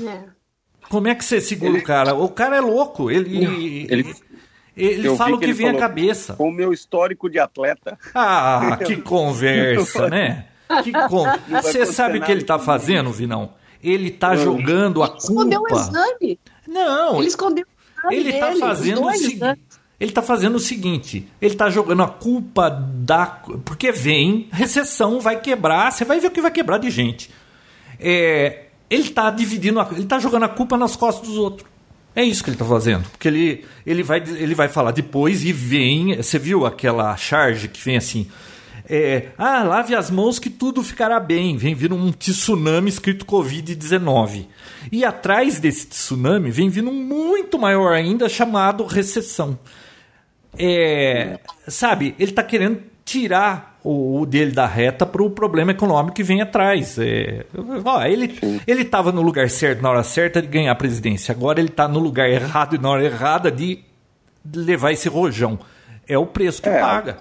É. 0.02 0.33
Como 0.94 1.08
é 1.08 1.16
que 1.16 1.26
você 1.26 1.42
segura 1.42 1.72
ele... 1.72 1.80
o 1.80 1.84
cara? 1.84 2.14
O 2.14 2.30
cara 2.30 2.58
é 2.58 2.62
louco. 2.62 3.10
Ele. 3.10 3.88
ele... 3.90 4.16
Ele 4.78 5.16
fala 5.16 5.36
o 5.36 5.40
que, 5.40 5.48
que 5.48 5.54
vem 5.54 5.70
à 5.70 5.78
cabeça. 5.78 6.34
Com 6.34 6.50
o 6.50 6.52
meu 6.52 6.72
histórico 6.72 7.30
de 7.30 7.40
atleta. 7.40 7.98
Ah, 8.14 8.78
que 8.86 8.98
conversa, 8.98 10.08
né? 10.08 10.46
Que 10.84 10.92
con... 10.92 11.26
Você 11.62 11.86
sabe 11.88 12.20
o 12.20 12.22
que 12.22 12.32
ele 12.32 12.42
está 12.42 12.60
fazendo, 12.60 13.12
Vinão? 13.12 13.54
Ele 13.84 14.10
está 14.10 14.36
jogando 14.36 15.02
a 15.02 15.10
culpa. 15.10 15.24
Ele 15.24 15.56
escondeu 15.56 15.62
o 15.62 15.68
exame. 15.68 16.40
Não. 16.68 17.18
Ele 17.18 17.28
escondeu 17.28 17.66
o 17.66 18.12
exame. 18.12 18.30
Ele 18.30 18.30
está 18.32 18.56
fazendo 18.56 19.06
o 19.06 19.12
seguinte. 19.12 19.60
Ele 20.00 20.12
está 20.12 20.22
fazendo 20.22 20.56
o 20.56 20.60
seguinte: 20.60 21.28
ele 21.42 21.54
está 21.54 21.70
jogando 21.72 22.04
a 22.04 22.08
culpa 22.08 22.70
da. 22.70 23.26
Porque 23.66 23.92
vem, 23.92 24.48
recessão, 24.52 25.20
vai 25.20 25.40
quebrar, 25.40 25.92
você 25.92 26.06
vai 26.06 26.20
ver 26.20 26.28
o 26.28 26.32
que 26.32 26.42
vai 26.42 26.52
quebrar 26.52 26.78
de 26.78 26.90
gente. 26.90 27.32
É, 28.00 28.63
ele 28.90 29.04
está 29.04 29.30
dividindo, 29.30 29.80
a, 29.80 29.88
ele 29.92 30.04
está 30.04 30.20
jogando 30.20 30.44
a 30.44 30.50
culpa 30.50 30.78
nas 30.78 30.96
costas 30.96 31.28
dos 31.28 31.38
outros. 31.38 31.68
É 32.16 32.24
isso 32.24 32.44
que 32.44 32.50
ele 32.50 32.56
está 32.56 32.66
fazendo. 32.66 33.10
Porque 33.10 33.28
ele, 33.28 33.66
ele, 33.86 34.04
vai, 34.04 34.20
ele 34.20 34.54
vai 34.54 34.68
falar 34.68 34.92
depois 34.92 35.44
e 35.44 35.52
vem. 35.52 36.16
Você 36.18 36.38
viu 36.38 36.66
aquela 36.66 37.16
charge 37.18 37.68
que 37.68 37.84
vem 37.84 37.98
assim? 37.98 38.28
É, 38.88 39.30
ah, 39.38 39.64
lave 39.64 39.96
as 39.96 40.12
mãos 40.12 40.38
que 40.38 40.50
tudo 40.50 40.84
ficará 40.84 41.20
bem. 41.20 41.58
Vem 41.58 41.74
vir 41.74 41.92
um 41.92 42.12
tsunami 42.12 42.90
escrito 42.90 43.26
Covid-19. 43.26 44.46
E 44.92 45.04
atrás 45.04 45.60
desse 45.60 45.88
tsunami 45.88 46.52
vem 46.52 46.70
vindo 46.70 46.90
um 46.90 47.04
muito 47.04 47.58
maior 47.58 47.94
ainda 47.94 48.30
chamado 48.30 48.86
recessão. 48.86 49.58
É, 50.58 51.40
sabe, 51.68 52.14
ele 52.20 52.32
está 52.32 52.44
querendo 52.44 52.93
tirar 53.14 53.78
o, 53.84 54.22
o, 54.22 54.26
dele 54.26 54.52
da 54.52 54.66
reta 54.66 55.06
para 55.06 55.22
o 55.22 55.30
problema 55.30 55.72
econômico 55.72 56.16
que 56.16 56.24
vem 56.24 56.42
atrás. 56.42 56.98
É, 56.98 57.46
ó, 57.86 58.04
ele 58.04 58.40
ele 58.66 58.82
estava 58.82 59.12
no 59.12 59.22
lugar 59.22 59.50
certo 59.52 59.84
na 59.84 59.92
hora 59.92 60.04
certa 60.04 60.42
de 60.42 60.48
ganhar 60.48 60.72
a 60.72 60.76
presidência. 60.76 61.32
Agora 61.32 61.60
ele 61.60 61.70
está 61.70 61.88
no 61.88 62.00
lugar 62.00 62.28
errado 62.28 62.76
e 62.76 62.80
na 62.80 62.90
hora 62.90 63.06
errada 63.06 63.52
de 63.52 63.84
levar 64.52 64.92
esse 64.92 65.08
rojão. 65.08 65.60
É 66.08 66.18
o 66.18 66.26
preço 66.26 66.60
que 66.60 66.70
é, 66.70 66.80
paga. 66.80 67.20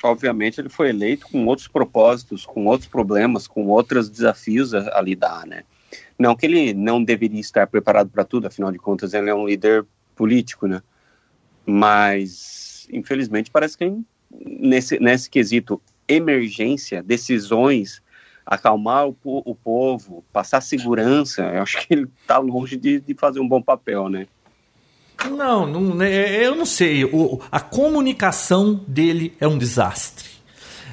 Obviamente 0.00 0.60
ele 0.60 0.68
foi 0.68 0.90
eleito 0.90 1.26
com 1.26 1.44
outros 1.44 1.66
propósitos, 1.66 2.46
com 2.46 2.66
outros 2.66 2.88
problemas, 2.88 3.48
com 3.48 3.66
outros 3.66 4.08
desafios 4.08 4.72
a, 4.72 4.96
a 4.96 5.02
lidar, 5.02 5.44
né? 5.44 5.64
Não 6.16 6.36
que 6.36 6.46
ele 6.46 6.72
não 6.72 7.02
deveria 7.02 7.40
estar 7.40 7.66
preparado 7.66 8.10
para 8.10 8.24
tudo, 8.24 8.46
afinal 8.46 8.70
de 8.70 8.78
contas 8.78 9.12
ele 9.12 9.28
é 9.28 9.34
um 9.34 9.46
líder 9.46 9.84
político, 10.14 10.68
né? 10.68 10.80
Mas 11.66 12.86
infelizmente 12.92 13.50
parece 13.50 13.76
que 13.76 13.84
nesse, 14.30 14.98
nesse 14.98 15.28
quesito 15.28 15.80
emergência, 16.06 17.02
decisões, 17.02 18.02
acalmar 18.44 19.08
o, 19.08 19.16
o 19.24 19.54
povo, 19.54 20.24
passar 20.32 20.60
segurança, 20.60 21.42
eu 21.42 21.62
acho 21.62 21.78
que 21.86 21.94
ele 21.94 22.08
está 22.20 22.38
longe 22.38 22.76
de, 22.76 23.00
de 23.00 23.14
fazer 23.14 23.40
um 23.40 23.48
bom 23.48 23.62
papel, 23.62 24.08
né? 24.08 24.26
Não, 25.28 25.66
não 25.66 25.94
né, 25.94 26.44
eu 26.44 26.54
não 26.54 26.64
sei. 26.64 27.04
O, 27.04 27.40
a 27.50 27.60
comunicação 27.60 28.80
dele 28.88 29.34
é 29.38 29.46
um 29.46 29.58
desastre. 29.58 30.28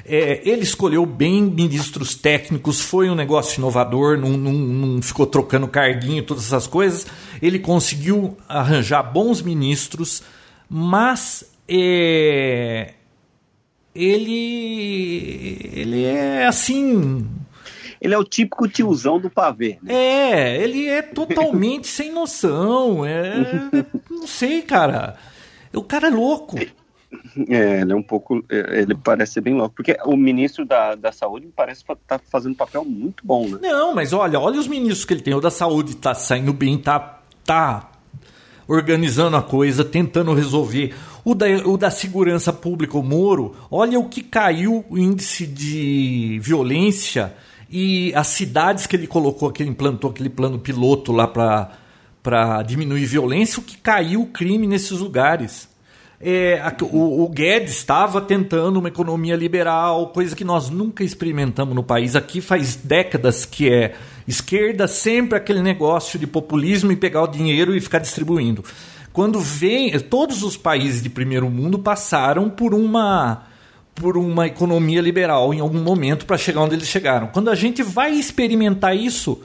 É, 0.04 0.40
ele 0.48 0.62
escolheu 0.62 1.04
bem 1.04 1.42
ministros 1.42 2.14
técnicos, 2.14 2.80
foi 2.80 3.10
um 3.10 3.14
negócio 3.14 3.58
inovador, 3.58 4.16
não, 4.16 4.30
não, 4.30 4.52
não, 4.52 5.02
ficou 5.02 5.26
trocando 5.26 5.68
carguinho, 5.68 6.22
todas 6.22 6.46
essas 6.46 6.66
coisas. 6.66 7.06
Ele 7.42 7.58
conseguiu 7.58 8.36
arranjar 8.48 9.02
bons 9.02 9.42
ministros, 9.42 10.22
mas 10.68 11.44
é, 11.68 12.94
ele, 13.94 15.70
ele 15.72 16.04
é 16.04 16.46
assim 16.46 17.26
ele 18.00 18.14
é 18.14 18.18
o 18.18 18.24
típico 18.24 18.68
tiozão 18.68 19.18
do 19.18 19.28
pavê. 19.28 19.78
Né? 19.82 19.92
É, 19.92 20.62
ele 20.62 20.86
é 20.86 21.02
totalmente 21.02 21.86
sem 21.88 22.12
noção. 22.12 23.04
É, 23.04 23.44
não 24.08 24.26
sei, 24.26 24.62
cara. 24.62 25.16
O 25.74 25.82
cara 25.82 26.08
é 26.08 26.10
louco. 26.10 26.58
É, 27.48 27.80
ele 27.80 27.92
é 27.92 27.96
um 27.96 28.02
pouco. 28.02 28.44
É, 28.48 28.80
ele 28.80 28.94
parece 28.94 29.34
ser 29.34 29.40
bem 29.40 29.54
louco. 29.54 29.74
Porque 29.74 29.96
o 30.04 30.16
ministro 30.16 30.64
da, 30.64 30.94
da 30.94 31.10
Saúde 31.10 31.48
parece 31.54 31.80
estar 31.80 31.96
tá 32.06 32.20
fazendo 32.30 32.52
um 32.52 32.56
papel 32.56 32.84
muito 32.84 33.26
bom, 33.26 33.48
né? 33.48 33.58
Não, 33.60 33.94
mas 33.94 34.12
olha, 34.12 34.38
olha 34.38 34.60
os 34.60 34.68
ministros 34.68 35.04
que 35.04 35.14
ele 35.14 35.22
tem. 35.22 35.34
O 35.34 35.40
da 35.40 35.50
Saúde 35.50 35.96
tá 35.96 36.14
saindo 36.14 36.52
bem, 36.52 36.78
tá, 36.78 37.20
tá 37.44 37.90
organizando 38.68 39.36
a 39.36 39.42
coisa, 39.42 39.84
tentando 39.84 40.32
resolver. 40.34 40.94
O 41.28 41.34
da, 41.34 41.46
o 41.66 41.76
da 41.76 41.90
segurança 41.90 42.54
pública, 42.54 42.96
o 42.96 43.02
Moro, 43.02 43.54
olha 43.70 44.00
o 44.00 44.08
que 44.08 44.22
caiu 44.22 44.82
o 44.88 44.96
índice 44.96 45.46
de 45.46 46.40
violência 46.42 47.34
e 47.68 48.14
as 48.14 48.28
cidades 48.28 48.86
que 48.86 48.96
ele 48.96 49.06
colocou, 49.06 49.52
que 49.52 49.62
ele 49.62 49.68
implantou 49.68 50.08
aquele 50.08 50.30
plano 50.30 50.58
piloto 50.58 51.12
lá 51.12 51.26
para 51.26 52.62
diminuir 52.62 53.04
violência, 53.04 53.60
o 53.60 53.62
que 53.62 53.76
caiu 53.76 54.22
o 54.22 54.26
crime 54.28 54.66
nesses 54.66 55.00
lugares. 55.00 55.68
É, 56.18 56.60
a, 56.60 56.74
o, 56.82 57.22
o, 57.22 57.28
Guedes 57.28 57.72
estava 57.72 58.22
tentando 58.22 58.78
uma 58.78 58.88
economia 58.88 59.36
liberal, 59.36 60.08
coisa 60.08 60.34
que 60.34 60.44
nós 60.44 60.70
nunca 60.70 61.04
experimentamos 61.04 61.74
no 61.74 61.82
país. 61.82 62.16
Aqui 62.16 62.40
faz 62.40 62.74
décadas 62.74 63.44
que 63.44 63.70
é 63.70 63.94
esquerda, 64.26 64.88
sempre 64.88 65.36
aquele 65.36 65.60
negócio 65.60 66.18
de 66.18 66.26
populismo 66.26 66.90
e 66.90 66.96
pegar 66.96 67.22
o 67.22 67.26
dinheiro 67.26 67.76
e 67.76 67.80
ficar 67.82 67.98
distribuindo. 67.98 68.64
Quando 69.12 69.40
vem, 69.40 69.98
todos 70.00 70.42
os 70.42 70.56
países 70.56 71.02
de 71.02 71.08
primeiro 71.08 71.48
mundo 71.50 71.78
passaram 71.78 72.48
por 72.48 72.74
uma 72.74 73.46
por 73.94 74.16
uma 74.16 74.46
economia 74.46 75.00
liberal 75.00 75.52
em 75.52 75.58
algum 75.58 75.82
momento 75.82 76.24
para 76.24 76.38
chegar 76.38 76.60
onde 76.60 76.76
eles 76.76 76.86
chegaram. 76.86 77.26
Quando 77.26 77.50
a 77.50 77.54
gente 77.56 77.82
vai 77.82 78.12
experimentar 78.12 78.96
isso, 78.96 79.42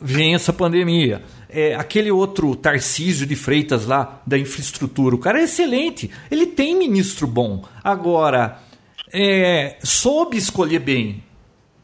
vem 0.00 0.34
essa 0.34 0.52
pandemia. 0.52 1.22
É, 1.48 1.74
aquele 1.74 2.10
outro 2.10 2.54
Tarcísio 2.54 3.26
de 3.26 3.34
Freitas 3.34 3.86
lá 3.86 4.22
da 4.24 4.38
infraestrutura, 4.38 5.16
o 5.16 5.18
cara 5.18 5.40
é 5.40 5.44
excelente, 5.44 6.08
ele 6.30 6.46
tem 6.46 6.76
ministro 6.76 7.26
bom. 7.26 7.64
Agora, 7.82 8.60
é, 9.12 9.76
soube 9.82 10.36
escolher 10.36 10.78
bem. 10.78 11.22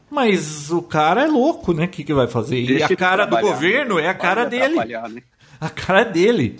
Mas 0.09 0.69
o 0.69 0.81
cara 0.81 1.23
é 1.23 1.27
louco, 1.27 1.73
né? 1.73 1.85
O 1.85 1.87
que, 1.87 2.03
que 2.03 2.13
vai 2.13 2.27
fazer? 2.27 2.65
Deixa 2.65 2.91
e 2.91 2.93
a 2.93 2.97
cara 2.97 3.25
do 3.25 3.37
governo 3.37 3.97
é 3.97 4.09
a 4.09 4.13
cara 4.13 4.43
dele. 4.43 4.75
Né? 4.75 5.23
A 5.59 5.69
cara 5.69 6.03
dele. 6.03 6.59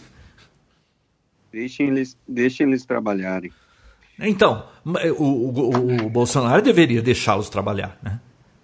Deixem 1.52 1.88
eles, 1.88 2.18
deixem 2.28 2.68
eles 2.68 2.86
trabalharem. 2.86 3.52
Então, 4.20 4.66
o, 4.86 5.24
o, 5.24 6.06
o 6.06 6.10
Bolsonaro 6.10 6.62
deveria 6.62 7.02
deixá-los 7.02 7.50
trabalhar, 7.50 7.98
né? 8.02 8.20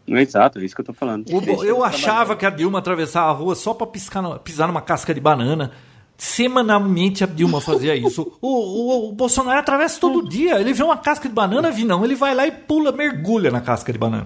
Exato, 0.07 0.59
é 0.59 0.63
isso 0.63 0.73
que 0.73 0.81
eu 0.81 0.85
tô 0.85 0.93
falando. 0.93 1.25
O, 1.29 1.63
eu 1.65 1.83
achava 1.83 2.35
que 2.35 2.45
a 2.45 2.49
Dilma 2.49 2.79
atravessava 2.79 3.29
a 3.29 3.33
rua 3.33 3.55
só 3.55 3.73
para 3.73 3.87
pisar 3.87 4.67
numa 4.67 4.81
casca 4.81 5.13
de 5.13 5.19
banana. 5.19 5.71
Semanalmente 6.17 7.23
a 7.23 7.27
Dilma 7.27 7.59
fazia 7.59 7.93
isso. 7.97 8.31
O, 8.41 8.47
o, 8.47 9.09
o, 9.09 9.11
Bolsonaro 9.11 9.59
atravessa 9.59 9.99
todo 9.99 10.27
dia. 10.27 10.61
Ele 10.61 10.73
vê 10.73 10.81
uma 10.81 10.97
casca 10.97 11.27
de 11.27 11.35
banana, 11.35 11.69
vi 11.69 11.83
não. 11.83 12.05
Ele 12.05 12.15
vai 12.15 12.33
lá 12.33 12.47
e 12.47 12.51
pula, 12.51 12.91
mergulha 12.93 13.51
na 13.51 13.59
casca 13.59 13.91
de 13.91 13.99
banana. 13.99 14.23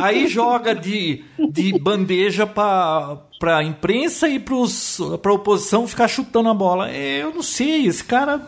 Aí 0.00 0.26
joga 0.26 0.74
de, 0.74 1.24
de 1.50 1.78
bandeja 1.78 2.46
para 2.46 3.18
a 3.58 3.62
imprensa 3.62 4.28
e 4.28 4.38
para 4.38 5.30
a 5.30 5.34
oposição 5.34 5.86
ficar 5.86 6.08
chutando 6.08 6.48
a 6.48 6.54
bola. 6.54 6.90
É, 6.90 7.22
eu 7.22 7.34
não 7.34 7.42
sei, 7.42 7.86
esse 7.86 8.02
cara 8.02 8.46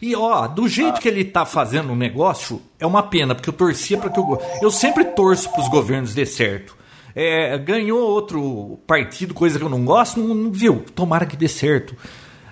e 0.00 0.16
ó, 0.16 0.46
do 0.46 0.66
jeito 0.66 1.00
que 1.00 1.08
ele 1.08 1.24
tá 1.24 1.44
fazendo 1.44 1.92
o 1.92 1.96
negócio, 1.96 2.62
é 2.78 2.86
uma 2.86 3.02
pena, 3.02 3.34
porque 3.34 3.50
eu 3.50 3.54
torcia 3.54 3.98
para 3.98 4.08
que 4.08 4.18
eu. 4.18 4.40
Eu 4.62 4.70
sempre 4.70 5.04
torço 5.04 5.50
para 5.50 5.60
os 5.60 5.68
governos 5.68 6.14
dê 6.14 6.24
certo. 6.24 6.74
É, 7.14 7.58
ganhou 7.58 8.00
outro 8.08 8.78
partido, 8.86 9.34
coisa 9.34 9.58
que 9.58 9.64
eu 9.64 9.68
não 9.68 9.84
gosto, 9.84 10.20
não, 10.20 10.34
não, 10.34 10.50
viu? 10.50 10.84
Tomara 10.94 11.26
que 11.26 11.36
dê 11.36 11.48
certo. 11.48 11.94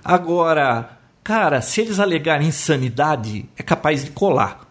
Agora, 0.04 0.98
cara, 1.24 1.62
se 1.62 1.80
eles 1.80 1.98
alegarem 1.98 2.48
insanidade, 2.48 3.48
é 3.56 3.62
capaz 3.62 4.04
de 4.04 4.10
colar. 4.10 4.68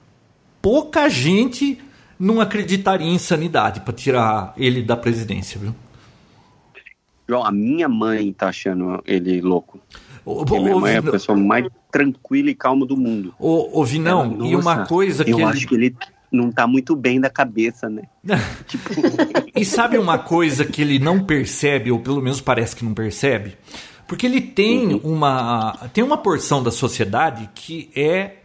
Pouca 0.61 1.09
gente 1.09 1.79
não 2.19 2.41
acreditaria 2.41 3.07
em 3.07 3.13
insanidade 3.13 3.81
para 3.81 3.93
tirar 3.93 4.53
ele 4.57 4.81
da 4.81 4.97
presidência, 4.97 5.59
viu? 5.59 5.75
João, 7.27 7.43
a 7.43 7.51
minha 7.51 7.89
mãe 7.89 8.31
tá 8.31 8.47
achando 8.49 9.01
ele 9.05 9.41
louco. 9.41 9.79
O, 10.25 10.43
minha 10.45 10.75
mãe 10.75 10.95
é 10.95 10.97
a 10.97 11.03
pessoa 11.03 11.37
mais 11.37 11.67
tranquila 11.91 12.49
e 12.49 12.55
calma 12.55 12.85
do 12.85 12.97
mundo. 12.97 13.33
Ô, 13.39 13.79
ô 13.79 13.83
Vinão, 13.83 14.35
Ela, 14.39 14.47
e 14.47 14.55
uma 14.55 14.85
coisa 14.85 15.23
que. 15.23 15.31
Eu 15.31 15.39
ele... 15.39 15.45
acho 15.45 15.67
que 15.67 15.75
ele 15.75 15.95
não 16.31 16.51
tá 16.51 16.67
muito 16.67 16.95
bem 16.95 17.19
da 17.19 17.29
cabeça, 17.29 17.89
né? 17.89 18.03
tipo... 18.67 18.89
e 19.55 19.63
sabe 19.63 19.97
uma 19.97 20.17
coisa 20.17 20.65
que 20.65 20.81
ele 20.81 20.99
não 20.99 21.23
percebe, 21.23 21.91
ou 21.91 21.99
pelo 21.99 22.21
menos 22.21 22.41
parece 22.41 22.75
que 22.75 22.83
não 22.83 22.93
percebe? 22.93 23.55
Porque 24.07 24.25
ele 24.25 24.41
tem 24.41 24.93
uhum. 24.93 25.01
uma. 25.03 25.89
Tem 25.93 26.03
uma 26.03 26.17
porção 26.17 26.63
da 26.63 26.71
sociedade 26.71 27.49
que 27.53 27.89
é 27.95 28.35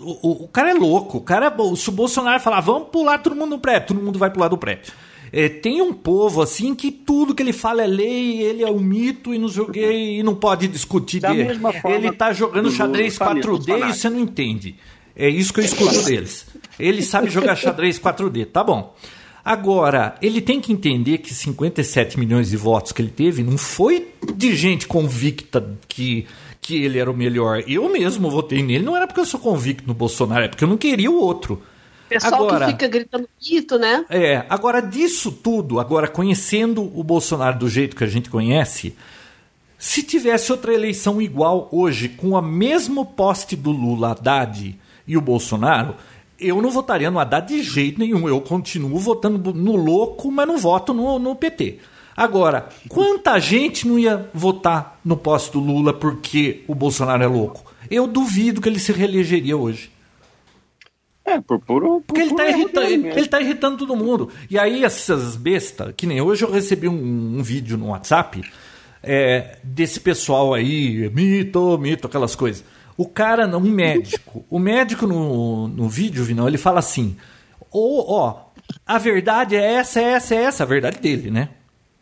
o, 0.00 0.44
o, 0.44 0.48
cara 0.48 0.70
é 0.70 0.74
louco. 0.74 1.18
O 1.18 1.20
cara, 1.20 1.54
se 1.76 1.88
o 1.88 1.92
Bolsonaro 1.92 2.40
falar, 2.40 2.60
vamos 2.60 2.88
pular 2.88 3.18
todo 3.18 3.34
mundo 3.36 3.50
no 3.50 3.58
prédio, 3.58 3.88
todo 3.88 4.02
mundo 4.02 4.18
vai 4.18 4.30
pular 4.30 4.48
do 4.48 4.58
prédio. 4.58 4.92
É, 5.32 5.48
tem 5.48 5.82
um 5.82 5.92
povo 5.92 6.40
assim 6.40 6.74
que 6.74 6.90
tudo 6.90 7.34
que 7.34 7.42
ele 7.42 7.52
fala 7.52 7.82
é 7.82 7.86
lei, 7.86 8.40
ele 8.40 8.62
é 8.62 8.70
um 8.70 8.78
mito 8.78 9.34
e 9.34 9.38
não 9.38 9.48
joguei 9.48 10.20
e 10.20 10.22
não 10.22 10.34
pode 10.34 10.68
discutir 10.68 11.20
da 11.20 11.32
dele. 11.32 11.58
Ele 11.84 12.08
está 12.08 12.32
jogando 12.32 12.70
xadrez 12.70 13.18
4D 13.18 13.88
e 13.88 13.92
você 13.92 14.08
não 14.08 14.20
entende. 14.20 14.76
É 15.14 15.28
isso 15.28 15.52
que 15.52 15.60
eu 15.60 15.64
escuto 15.64 16.02
deles. 16.02 16.46
Ele 16.78 17.02
sabe 17.02 17.28
jogar 17.28 17.56
xadrez 17.56 17.98
4D, 17.98 18.46
tá 18.46 18.62
bom. 18.62 18.94
Agora, 19.44 20.16
ele 20.20 20.40
tem 20.40 20.60
que 20.60 20.72
entender 20.72 21.18
que 21.18 21.32
57 21.32 22.18
milhões 22.18 22.50
de 22.50 22.56
votos 22.56 22.90
que 22.90 23.00
ele 23.00 23.12
teve 23.12 23.44
não 23.44 23.56
foi 23.56 24.08
de 24.34 24.56
gente 24.56 24.88
convicta 24.88 25.76
que, 25.86 26.26
que 26.66 26.82
ele 26.82 26.98
era 26.98 27.08
o 27.08 27.16
melhor. 27.16 27.62
Eu 27.68 27.88
mesmo 27.88 28.28
votei 28.28 28.60
nele, 28.60 28.84
não 28.84 28.96
era 28.96 29.06
porque 29.06 29.20
eu 29.20 29.24
sou 29.24 29.38
convicto 29.38 29.86
no 29.86 29.94
Bolsonaro, 29.94 30.46
é 30.46 30.48
porque 30.48 30.64
eu 30.64 30.68
não 30.68 30.76
queria 30.76 31.08
o 31.08 31.16
outro. 31.16 31.62
Pessoal 32.08 32.34
agora, 32.34 32.66
que 32.66 32.72
fica 32.72 32.88
gritando 32.88 33.28
mito, 33.40 33.78
né? 33.78 34.04
É, 34.10 34.44
agora 34.50 34.80
disso 34.80 35.30
tudo, 35.30 35.78
agora 35.78 36.08
conhecendo 36.08 36.82
o 36.82 37.04
Bolsonaro 37.04 37.56
do 37.56 37.68
jeito 37.68 37.94
que 37.94 38.02
a 38.02 38.08
gente 38.08 38.28
conhece, 38.28 38.96
se 39.78 40.02
tivesse 40.02 40.50
outra 40.50 40.74
eleição 40.74 41.22
igual 41.22 41.68
hoje, 41.70 42.08
com 42.08 42.36
a 42.36 42.42
mesmo 42.42 43.06
poste 43.06 43.54
do 43.54 43.70
Lula, 43.70 44.10
Haddad 44.10 44.76
e 45.06 45.16
o 45.16 45.20
Bolsonaro, 45.20 45.94
eu 46.38 46.60
não 46.60 46.70
votaria 46.70 47.12
no 47.12 47.20
Haddad 47.20 47.46
de 47.46 47.62
jeito 47.62 48.00
nenhum. 48.00 48.28
Eu 48.28 48.40
continuo 48.40 48.98
votando 48.98 49.54
no 49.54 49.76
louco, 49.76 50.32
mas 50.32 50.48
não 50.48 50.58
voto 50.58 50.92
no, 50.92 51.16
no 51.16 51.36
PT. 51.36 51.78
Agora, 52.16 52.68
quanta 52.88 53.38
gente 53.38 53.86
não 53.86 53.98
ia 53.98 54.30
votar 54.32 54.98
no 55.04 55.16
poste 55.16 55.52
do 55.52 55.60
Lula 55.60 55.92
porque 55.92 56.64
o 56.66 56.74
Bolsonaro 56.74 57.22
é 57.22 57.26
louco? 57.26 57.70
Eu 57.90 58.06
duvido 58.06 58.60
que 58.60 58.68
ele 58.68 58.78
se 58.78 58.92
reelegeria 58.92 59.56
hoje. 59.56 59.90
É, 61.24 61.40
por 61.40 61.60
puro. 61.60 62.02
Porque 62.06 62.20
ele 62.20 62.34
tá, 62.34 62.48
irritando, 62.48 62.86
ele, 62.86 63.26
tá 63.26 63.40
irritando 63.40 63.78
todo 63.78 63.96
mundo. 63.96 64.30
E 64.48 64.58
aí, 64.58 64.84
essas 64.84 65.36
bestas, 65.36 65.92
que 65.96 66.06
nem 66.06 66.20
hoje 66.20 66.44
eu 66.44 66.50
recebi 66.50 66.88
um, 66.88 67.38
um 67.38 67.42
vídeo 67.42 67.76
no 67.76 67.88
WhatsApp 67.88 68.42
é, 69.02 69.58
desse 69.62 70.00
pessoal 70.00 70.54
aí, 70.54 71.10
mito, 71.10 71.76
mito, 71.78 72.06
aquelas 72.06 72.34
coisas. 72.34 72.64
O 72.96 73.06
cara, 73.06 73.46
um 73.58 73.60
médico, 73.60 74.44
o 74.48 74.58
médico 74.58 75.06
no, 75.06 75.68
no 75.68 75.88
vídeo, 75.88 76.24
Vinão, 76.24 76.48
ele 76.48 76.58
fala 76.58 76.78
assim: 76.78 77.16
ó, 77.72 78.04
ó, 78.08 78.46
a 78.86 78.96
verdade 78.96 79.54
é 79.54 79.74
essa, 79.74 80.00
é 80.00 80.04
essa, 80.12 80.34
é 80.34 80.44
essa, 80.44 80.62
a 80.62 80.66
verdade 80.66 80.98
dele, 80.98 81.30
né? 81.30 81.50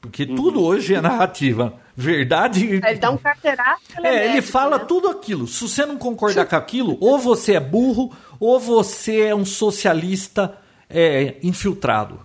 Porque 0.04 0.24
uhum. 0.24 0.34
tudo 0.34 0.62
hoje 0.62 0.94
é 0.94 1.00
narrativa. 1.00 1.74
Verdade. 1.96 2.66
Ele 2.66 2.94
dá 2.96 3.10
um 3.10 3.16
carteiraço. 3.16 3.82
É, 4.02 4.08
é 4.08 4.30
ele 4.30 4.42
fala 4.42 4.78
né? 4.78 4.84
tudo 4.84 5.08
aquilo. 5.08 5.46
Se 5.46 5.66
você 5.66 5.86
não 5.86 5.96
concordar 5.96 6.44
com 6.44 6.56
aquilo, 6.56 6.98
ou 7.00 7.18
você 7.18 7.54
é 7.54 7.60
burro, 7.60 8.12
ou 8.38 8.60
você 8.60 9.22
é 9.22 9.34
um 9.34 9.46
socialista 9.46 10.58
é, 10.90 11.36
infiltrado. 11.42 12.20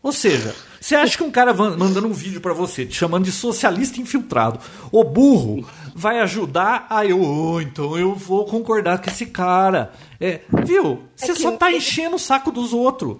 Ou 0.00 0.12
seja, 0.12 0.54
você 0.80 0.94
acha 0.94 1.16
que 1.16 1.24
um 1.24 1.30
cara 1.30 1.52
mandando 1.52 2.06
um 2.06 2.12
vídeo 2.12 2.40
para 2.40 2.52
você, 2.52 2.86
te 2.86 2.94
chamando 2.94 3.24
de 3.24 3.32
socialista 3.32 4.00
infiltrado, 4.00 4.60
ou 4.90 5.02
burro, 5.02 5.66
vai 5.94 6.20
ajudar? 6.20 6.86
Ah, 6.88 7.04
eu, 7.04 7.20
oh, 7.20 7.60
então 7.60 7.98
eu 7.98 8.14
vou 8.14 8.44
concordar 8.44 9.00
com 9.00 9.10
esse 9.10 9.26
cara. 9.26 9.92
É, 10.20 10.40
viu? 10.64 11.02
Você 11.16 11.32
é 11.32 11.34
só 11.34 11.52
tá 11.52 11.72
enchendo 11.72 12.16
o 12.16 12.18
saco 12.18 12.52
dos 12.52 12.72
outros. 12.72 13.18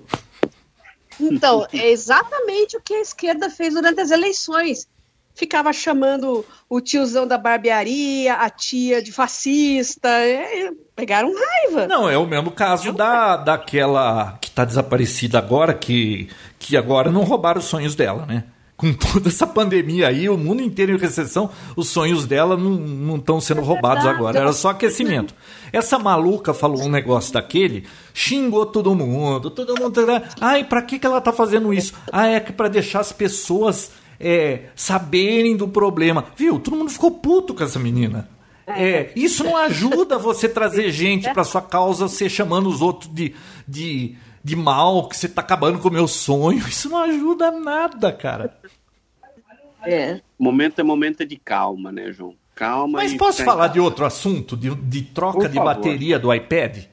Então, 1.31 1.67
é 1.73 1.91
exatamente 1.91 2.77
o 2.77 2.81
que 2.81 2.95
a 2.95 3.01
esquerda 3.01 3.49
fez 3.49 3.75
durante 3.75 4.01
as 4.01 4.11
eleições 4.11 4.87
ficava 5.35 5.73
chamando 5.73 6.45
o 6.69 6.81
tiozão 6.81 7.27
da 7.27 7.39
barbearia, 7.39 8.35
a 8.35 8.51
tia 8.51 9.03
de 9.03 9.13
fascista. 9.13 10.09
É, 10.09 10.71
pegaram 10.95 11.33
raiva. 11.35 11.87
Não, 11.87 12.09
é 12.09 12.17
o 12.19 12.27
mesmo 12.27 12.51
caso 12.51 12.93
da, 12.93 13.37
daquela 13.37 14.39
que 14.41 14.49
está 14.49 14.65
desaparecida 14.65 15.39
agora, 15.39 15.75
que, 15.75 16.29
que 16.59 16.77
agora 16.77 17.11
não 17.11 17.25
roubaram 17.25 17.61
os 17.61 17.67
sonhos 17.67 17.95
dela, 17.95 18.27
né? 18.27 18.45
Com 18.83 18.93
toda 18.93 19.29
essa 19.29 19.47
pandemia 19.47 20.09
aí, 20.09 20.29
o 20.29 20.37
mundo 20.37 20.61
inteiro 20.61 20.91
em 20.91 20.99
recessão, 20.99 21.49
os 21.77 21.87
sonhos 21.89 22.27
dela 22.27 22.57
não 22.57 23.15
estão 23.15 23.41
sendo 23.41 23.61
é 23.61 23.65
roubados 23.65 24.05
agora, 24.05 24.41
era 24.41 24.53
só 24.53 24.71
aquecimento. 24.71 25.33
Essa 25.73 26.01
maluca 26.01 26.53
falou 26.53 26.83
um 26.83 26.89
negócio 26.89 27.33
daquele, 27.33 27.85
xingou 28.13 28.67
todo 28.67 28.93
mundo, 28.93 29.53
todo 29.53 29.81
mundo. 29.81 30.01
Ai, 30.41 30.65
pra 30.65 30.83
que, 30.83 30.99
que 30.99 31.07
ela 31.07 31.21
tá 31.21 31.33
fazendo 31.33 31.73
isso? 31.73 31.95
Ah, 32.11 32.27
é 32.27 32.41
que 32.41 32.53
para 32.53 32.67
deixar 32.67 32.99
as 32.99 33.13
pessoas 33.13 33.93
é, 34.19 34.63
saberem 34.75 35.57
do 35.57 35.69
problema. 35.69 36.25
Viu? 36.37 36.59
Todo 36.59 36.77
mundo 36.77 36.91
ficou 36.91 37.13
puto 37.13 37.55
com 37.55 37.63
essa 37.63 37.79
menina. 37.79 38.29
É, 38.67 39.13
isso 39.15 39.45
não 39.45 39.57
ajuda 39.57 40.19
você 40.19 40.49
trazer 40.49 40.91
gente 40.93 41.33
para 41.33 41.45
sua 41.45 41.63
causa, 41.63 42.09
você 42.09 42.29
chamando 42.29 42.69
os 42.69 42.83
outros 42.83 43.09
de, 43.15 43.33
de, 43.67 44.17
de 44.43 44.57
mal, 44.57 45.09
que 45.09 45.17
você 45.17 45.29
tá 45.29 45.41
acabando 45.41 45.79
com 45.79 45.89
o 45.89 45.93
meu 45.93 46.09
sonho. 46.09 46.59
Isso 46.67 46.89
não 46.89 46.99
ajuda 46.99 47.51
nada, 47.51 48.13
cara. 48.13 48.57
É. 49.85 50.21
Momento 50.39 50.81
é 50.81 50.83
momento 50.83 51.25
de 51.25 51.37
calma, 51.37 51.91
né, 51.91 52.13
João? 52.13 52.35
Calma. 52.55 52.99
Mas 52.99 53.15
posso 53.15 53.45
falar 53.45 53.69
de 53.69 53.81
outro 53.81 54.05
assunto, 54.05 54.57
de, 54.57 54.75
de 54.75 55.03
troca 55.03 55.41
Por 55.41 55.49
de 55.49 55.57
favor. 55.57 55.75
bateria 55.75 56.19
do 56.19 56.33
iPad? 56.33 56.85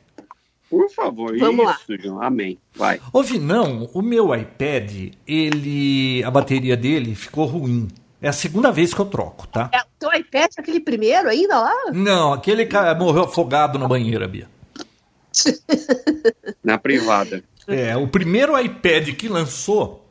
Por 0.70 0.89
favor, 0.91 1.36
Vamos 1.38 1.70
isso, 1.72 1.86
lá. 1.91 1.97
João. 2.00 2.22
Amém. 2.22 2.58
Vai. 2.76 3.02
Ouve, 3.12 3.39
não, 3.39 3.89
o 3.93 4.02
meu 4.02 4.34
iPad, 4.36 5.14
ele. 5.28 6.24
A 6.24 6.30
bateria 6.30 6.78
dele 6.78 7.16
ficou 7.16 7.45
ruim. 7.45 7.88
É 8.22 8.28
a 8.28 8.34
segunda 8.34 8.72
vez 8.72 8.93
que 8.93 9.00
eu 9.00 9.06
troco, 9.06 9.47
tá? 9.47 9.70
É, 9.74 9.80
o 9.80 9.86
teu 9.97 10.14
iPad 10.14 10.52
é 10.58 10.62
aquele 10.62 10.80
primeiro 10.80 11.30
ainda 11.30 11.60
lá? 11.60 11.74
Não, 11.93 12.34
aquele 12.34 12.66
cara 12.66 12.93
morreu 12.93 13.24
afogado 13.24 13.80
na 13.80 13.88
banheira, 13.88 14.28
Bia. 14.28 14.47
na 16.64 16.78
privada. 16.78 17.44
É, 17.68 17.96
o 17.96 18.08
primeiro 18.08 18.60
iPad 18.60 19.10
que 19.16 19.28
lançou. 19.28 20.06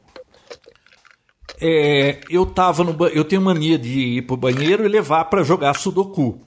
É, 1.61 2.21
eu 2.31 2.47
tava 2.47 2.85
no 2.85 3.07
eu 3.09 3.25
tenho 3.25 3.43
mania 3.43 3.77
de 3.77 3.99
ir 3.99 4.23
pro 4.23 4.37
banheiro 4.37 4.85
e 4.85 4.89
levar 4.89 5.25
para 5.25 5.43
jogar 5.43 5.75
Sudoku. 5.75 6.41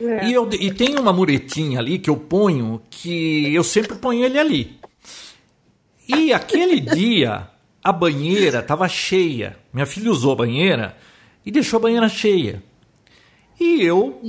É. 0.00 0.28
E, 0.28 0.32
eu, 0.32 0.48
e 0.52 0.72
tem 0.72 0.98
uma 0.98 1.12
muretinha 1.12 1.78
ali 1.78 1.98
que 1.98 2.08
eu 2.08 2.16
ponho 2.16 2.80
que 2.88 3.54
eu 3.54 3.62
sempre 3.62 3.96
ponho 3.96 4.24
ele 4.24 4.38
ali. 4.38 4.80
E 6.08 6.32
aquele 6.32 6.80
dia 6.80 7.48
a 7.84 7.92
banheira 7.92 8.60
estava 8.60 8.88
cheia. 8.88 9.58
Minha 9.72 9.86
filha 9.86 10.10
usou 10.10 10.32
a 10.32 10.36
banheira 10.36 10.96
e 11.44 11.50
deixou 11.50 11.78
a 11.78 11.82
banheira 11.82 12.08
cheia. 12.08 12.62
E 13.58 13.82
eu 13.82 14.22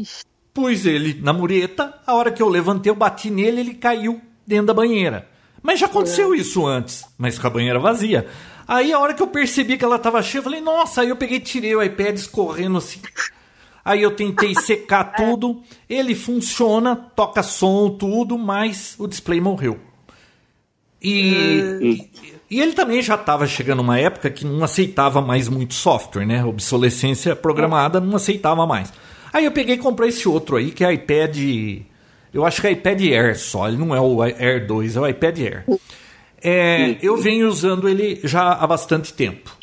pus 0.53 0.85
ele 0.85 1.19
na 1.21 1.33
mureta. 1.33 1.93
A 2.05 2.13
hora 2.15 2.31
que 2.31 2.41
eu 2.41 2.49
levantei, 2.49 2.89
eu 2.89 2.95
bati 2.95 3.29
nele, 3.29 3.61
ele 3.61 3.73
caiu 3.73 4.21
dentro 4.45 4.67
da 4.67 4.73
banheira. 4.73 5.27
Mas 5.61 5.79
já 5.79 5.85
aconteceu 5.85 6.33
é. 6.33 6.37
isso 6.37 6.65
antes, 6.65 7.05
mas 7.17 7.37
com 7.37 7.47
a 7.47 7.49
banheira 7.49 7.79
vazia. 7.79 8.27
Aí 8.67 8.91
a 8.93 8.99
hora 8.99 9.13
que 9.13 9.21
eu 9.21 9.27
percebi 9.27 9.77
que 9.77 9.85
ela 9.85 9.97
estava 9.97 10.21
cheia, 10.23 10.39
eu 10.39 10.43
falei, 10.43 10.61
nossa, 10.61 11.01
aí 11.01 11.09
eu 11.09 11.15
peguei 11.15 11.39
tirei 11.39 11.75
o 11.75 11.83
iPad 11.83 12.15
escorrendo 12.15 12.77
assim. 12.77 13.01
Aí 13.83 14.01
eu 14.01 14.11
tentei 14.11 14.55
secar 14.55 15.13
tudo, 15.15 15.61
ele 15.89 16.15
funciona, 16.15 16.95
toca 16.95 17.43
som, 17.43 17.89
tudo, 17.89 18.37
mas 18.37 18.95
o 18.97 19.07
display 19.07 19.41
morreu. 19.41 19.79
E, 21.01 21.61
hum. 21.81 22.07
e, 22.49 22.61
ele 22.61 22.73
também 22.73 23.01
já 23.01 23.15
estava 23.15 23.47
chegando 23.47 23.81
uma 23.81 23.97
época 23.97 24.29
que 24.29 24.45
não 24.45 24.63
aceitava 24.63 25.19
mais 25.19 25.49
muito 25.49 25.73
software, 25.73 26.25
né? 26.25 26.45
Obsolescência 26.45 27.35
programada 27.35 27.99
não 27.99 28.15
aceitava 28.15 28.67
mais. 28.67 28.93
Aí 29.33 29.45
eu 29.45 29.51
peguei 29.51 29.75
e 29.75 29.77
comprei 29.77 30.09
esse 30.09 30.27
outro 30.27 30.57
aí, 30.57 30.71
que 30.71 30.83
é 30.83 30.93
iPad. 30.93 31.37
Eu 32.33 32.45
acho 32.45 32.61
que 32.61 32.67
é 32.67 32.71
iPad 32.71 33.01
Air 33.01 33.39
só, 33.39 33.67
ele 33.67 33.77
não 33.77 33.95
é 33.95 33.99
o 33.99 34.21
Air 34.21 34.65
2, 34.67 34.95
é 34.95 34.99
o 34.99 35.07
iPad 35.07 35.39
Air. 35.39 35.65
É, 36.43 36.97
eu 37.01 37.17
venho 37.17 37.47
usando 37.47 37.87
ele 37.87 38.19
já 38.23 38.53
há 38.53 38.65
bastante 38.65 39.13
tempo 39.13 39.61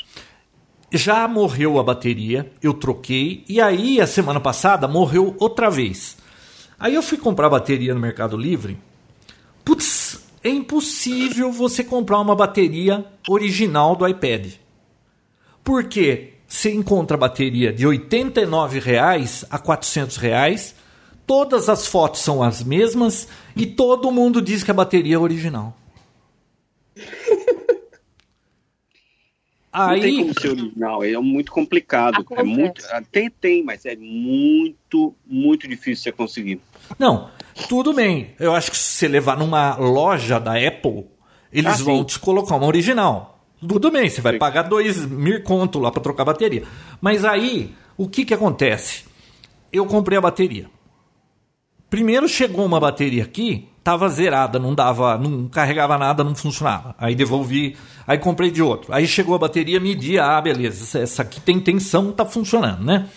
já 0.93 1.29
morreu 1.29 1.79
a 1.79 1.83
bateria, 1.83 2.51
eu 2.63 2.73
troquei, 2.73 3.45
e 3.49 3.61
aí 3.61 4.01
a 4.01 4.07
semana 4.07 4.41
passada 4.41 4.89
morreu 4.89 5.37
outra 5.39 5.71
vez. 5.71 6.17
Aí 6.79 6.95
eu 6.95 7.03
fui 7.03 7.19
comprar 7.19 7.51
bateria 7.51 7.95
no 7.95 8.01
Mercado 8.01 8.37
Livre. 8.37 8.79
Putz, 9.65 10.25
é 10.43 10.49
impossível 10.49 11.53
você 11.53 11.85
comprar 11.85 12.21
uma 12.21 12.35
bateria 12.35 13.05
original 13.29 13.97
do 13.97 14.07
iPad. 14.07 14.53
Porque 15.63 16.35
você 16.49 16.73
encontra 16.73 17.17
bateria 17.17 17.71
de 17.71 17.87
R$ 17.87 17.99
89,00 17.99 19.47
a 19.51 19.57
R$ 19.57 20.09
reais, 20.19 20.75
todas 21.27 21.69
as 21.69 21.87
fotos 21.87 22.23
são 22.23 22.43
as 22.43 22.65
mesmas 22.65 23.29
e 23.55 23.67
todo 23.67 24.11
mundo 24.11 24.41
diz 24.41 24.65
que 24.65 24.71
a 24.71 24.75
bateria 24.75 25.17
é 25.17 25.19
original. 25.19 25.77
Aí... 29.71 30.01
Não 30.01 30.01
tem 30.01 30.19
como 30.21 30.41
ser 30.41 30.49
original, 30.49 31.05
é 31.05 31.19
muito 31.19 31.53
complicado. 31.53 32.27
É 32.33 32.43
muito, 32.43 32.83
tem, 33.13 33.31
tem, 33.31 33.63
mas 33.63 33.85
é 33.85 33.95
muito, 33.95 35.15
muito 35.27 35.69
difícil 35.69 36.05
você 36.05 36.13
conseguir. 36.13 36.61
Não, 36.99 37.31
tudo 37.69 37.93
bem. 37.93 38.35
Eu 38.41 38.55
acho 38.55 38.71
que 38.71 38.77
se 38.77 38.95
você 38.95 39.07
levar 39.09 39.37
numa 39.37 39.77
loja 39.77 40.41
da 40.41 40.55
Apple, 40.55 41.05
eles 41.53 41.81
ah, 41.81 41.85
vão 41.85 41.99
sim. 41.99 42.05
te 42.05 42.19
colocar 42.19 42.57
uma 42.57 42.67
original. 42.67 43.38
Tudo 43.61 43.91
bem, 43.91 44.09
você 44.09 44.21
vai 44.21 44.35
sim. 44.35 44.39
pagar 44.39 44.63
dois 44.63 45.05
mil 45.07 45.43
conto 45.43 45.79
lá 45.79 45.91
para 45.91 46.03
trocar 46.03 46.23
a 46.23 46.27
bateria. 46.27 46.65
Mas 47.01 47.25
aí, 47.25 47.75
o 47.97 48.09
que 48.09 48.25
que 48.25 48.35
acontece? 48.35 49.05
Eu 49.73 49.87
comprei 49.87 50.17
a 50.17 50.21
bateria. 50.21 50.71
Primeiro 51.91 52.29
chegou 52.29 52.65
uma 52.65 52.79
bateria 52.79 53.25
aqui 53.25 53.69
tava 53.89 54.07
zerada, 54.11 54.59
não 54.59 54.75
dava, 54.75 55.17
não 55.17 55.49
carregava 55.49 55.97
nada, 55.97 56.23
não 56.23 56.35
funcionava. 56.35 56.95
Aí 56.99 57.15
devolvi, 57.15 57.75
aí 58.07 58.19
comprei 58.19 58.51
de 58.51 58.63
outro. 58.63 58.93
Aí 58.93 59.07
chegou 59.07 59.35
a 59.35 59.39
bateria, 59.39 59.81
medi, 59.81 60.19
ah, 60.19 60.39
beleza, 60.43 60.99
essa 60.99 61.23
aqui 61.23 61.41
tem 61.41 61.59
tensão, 61.59 62.13
tá 62.13 62.27
funcionando, 62.27 62.85
né? 62.85 63.09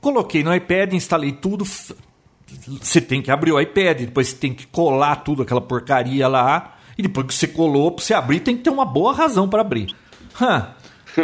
Coloquei 0.00 0.42
no 0.42 0.52
iPad, 0.52 0.92
instalei 0.94 1.30
tudo. 1.30 1.64
Você 1.64 3.00
tem 3.00 3.22
que 3.22 3.30
abrir 3.30 3.52
o 3.52 3.60
iPad, 3.60 4.00
depois 4.00 4.26
você 4.28 4.36
tem 4.38 4.52
que 4.52 4.66
colar 4.66 5.14
tudo, 5.16 5.42
aquela 5.42 5.60
porcaria 5.60 6.26
lá. 6.26 6.76
E 7.00 7.02
depois 7.02 7.26
que 7.28 7.34
você 7.34 7.48
colou, 7.48 7.92
pra 7.92 8.04
você 8.04 8.12
abrir, 8.12 8.40
tem 8.40 8.54
que 8.54 8.62
ter 8.62 8.68
uma 8.68 8.84
boa 8.84 9.14
razão 9.14 9.48
para 9.48 9.62
abrir. 9.62 9.96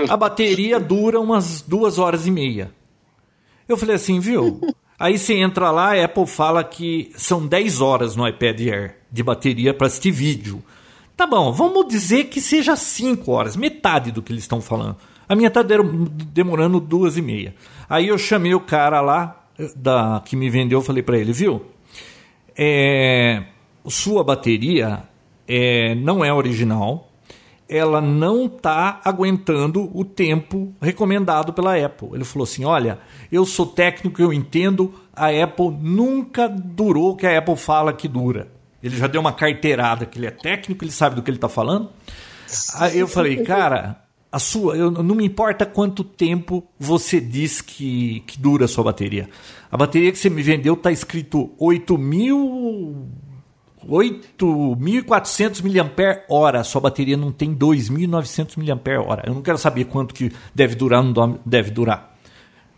a 0.08 0.16
bateria 0.16 0.80
dura 0.80 1.20
umas 1.20 1.60
duas 1.60 1.98
horas 1.98 2.26
e 2.26 2.30
meia. 2.30 2.72
Eu 3.68 3.76
falei 3.76 3.96
assim, 3.96 4.18
viu? 4.18 4.58
Aí 4.98 5.18
você 5.18 5.34
entra 5.34 5.70
lá, 5.70 5.92
a 5.92 6.02
Apple 6.02 6.26
fala 6.26 6.64
que 6.64 7.12
são 7.14 7.46
10 7.46 7.82
horas 7.82 8.16
no 8.16 8.26
iPad 8.26 8.58
Air 8.58 8.96
de 9.12 9.22
bateria 9.22 9.74
para 9.74 9.86
assistir 9.86 10.12
vídeo. 10.12 10.64
Tá 11.14 11.26
bom, 11.26 11.52
vamos 11.52 11.86
dizer 11.88 12.24
que 12.24 12.40
seja 12.40 12.74
5 12.74 13.30
horas, 13.30 13.54
metade 13.54 14.10
do 14.10 14.22
que 14.22 14.32
eles 14.32 14.44
estão 14.44 14.62
falando. 14.62 14.96
A 15.28 15.36
minha 15.36 15.50
tá 15.50 15.62
demorando 15.62 16.80
duas 16.80 17.18
e 17.18 17.22
meia. 17.22 17.54
Aí 17.86 18.08
eu 18.08 18.16
chamei 18.16 18.54
o 18.54 18.60
cara 18.60 19.02
lá 19.02 19.44
da 19.74 20.22
que 20.24 20.36
me 20.36 20.48
vendeu, 20.48 20.80
falei 20.80 21.02
para 21.02 21.18
ele, 21.18 21.34
viu? 21.34 21.66
É, 22.56 23.42
sua 23.86 24.24
bateria 24.24 25.02
é, 25.48 25.94
não 25.94 26.24
é 26.24 26.32
original, 26.32 27.10
ela 27.68 28.00
não 28.00 28.46
está 28.46 29.00
aguentando 29.04 29.90
o 29.92 30.04
tempo 30.04 30.72
recomendado 30.80 31.52
pela 31.52 31.76
Apple. 31.76 32.10
Ele 32.12 32.24
falou 32.24 32.44
assim: 32.44 32.64
olha, 32.64 32.98
eu 33.30 33.44
sou 33.44 33.66
técnico, 33.66 34.22
eu 34.22 34.32
entendo, 34.32 34.94
a 35.14 35.28
Apple 35.28 35.70
nunca 35.80 36.48
durou 36.48 37.12
o 37.12 37.16
que 37.16 37.26
a 37.26 37.38
Apple 37.38 37.56
fala 37.56 37.92
que 37.92 38.06
dura. 38.08 38.48
Ele 38.82 38.96
já 38.96 39.06
deu 39.06 39.20
uma 39.20 39.32
carteirada, 39.32 40.06
que 40.06 40.18
ele 40.18 40.26
é 40.26 40.30
técnico, 40.30 40.84
ele 40.84 40.92
sabe 40.92 41.16
do 41.16 41.22
que 41.22 41.30
ele 41.30 41.38
está 41.38 41.48
falando. 41.48 41.88
Aí 42.76 42.98
eu 42.98 43.08
falei, 43.08 43.42
cara, 43.42 44.00
a 44.30 44.38
sua, 44.38 44.76
eu, 44.76 44.90
não 44.90 45.14
me 45.14 45.24
importa 45.24 45.66
quanto 45.66 46.04
tempo 46.04 46.64
você 46.78 47.20
diz 47.20 47.60
que, 47.60 48.20
que 48.26 48.38
dura 48.38 48.66
a 48.66 48.68
sua 48.68 48.84
bateria. 48.84 49.28
A 49.70 49.76
bateria 49.76 50.12
que 50.12 50.18
você 50.18 50.30
me 50.30 50.42
vendeu 50.42 50.74
está 50.74 50.92
escrito 50.92 51.50
8 51.58 51.98
mil 51.98 53.08
8.400 53.88 55.62
mAh. 55.62 56.64
Sua 56.64 56.80
bateria 56.80 57.16
não 57.16 57.32
tem 57.32 57.54
2.900 57.54 58.56
mAh. 58.56 59.22
Eu 59.24 59.34
não 59.34 59.42
quero 59.42 59.58
saber 59.58 59.84
quanto 59.84 60.14
que 60.14 60.32
deve 60.54 60.74
durar 60.74 61.02
não 61.02 61.38
deve 61.44 61.70
durar, 61.70 62.16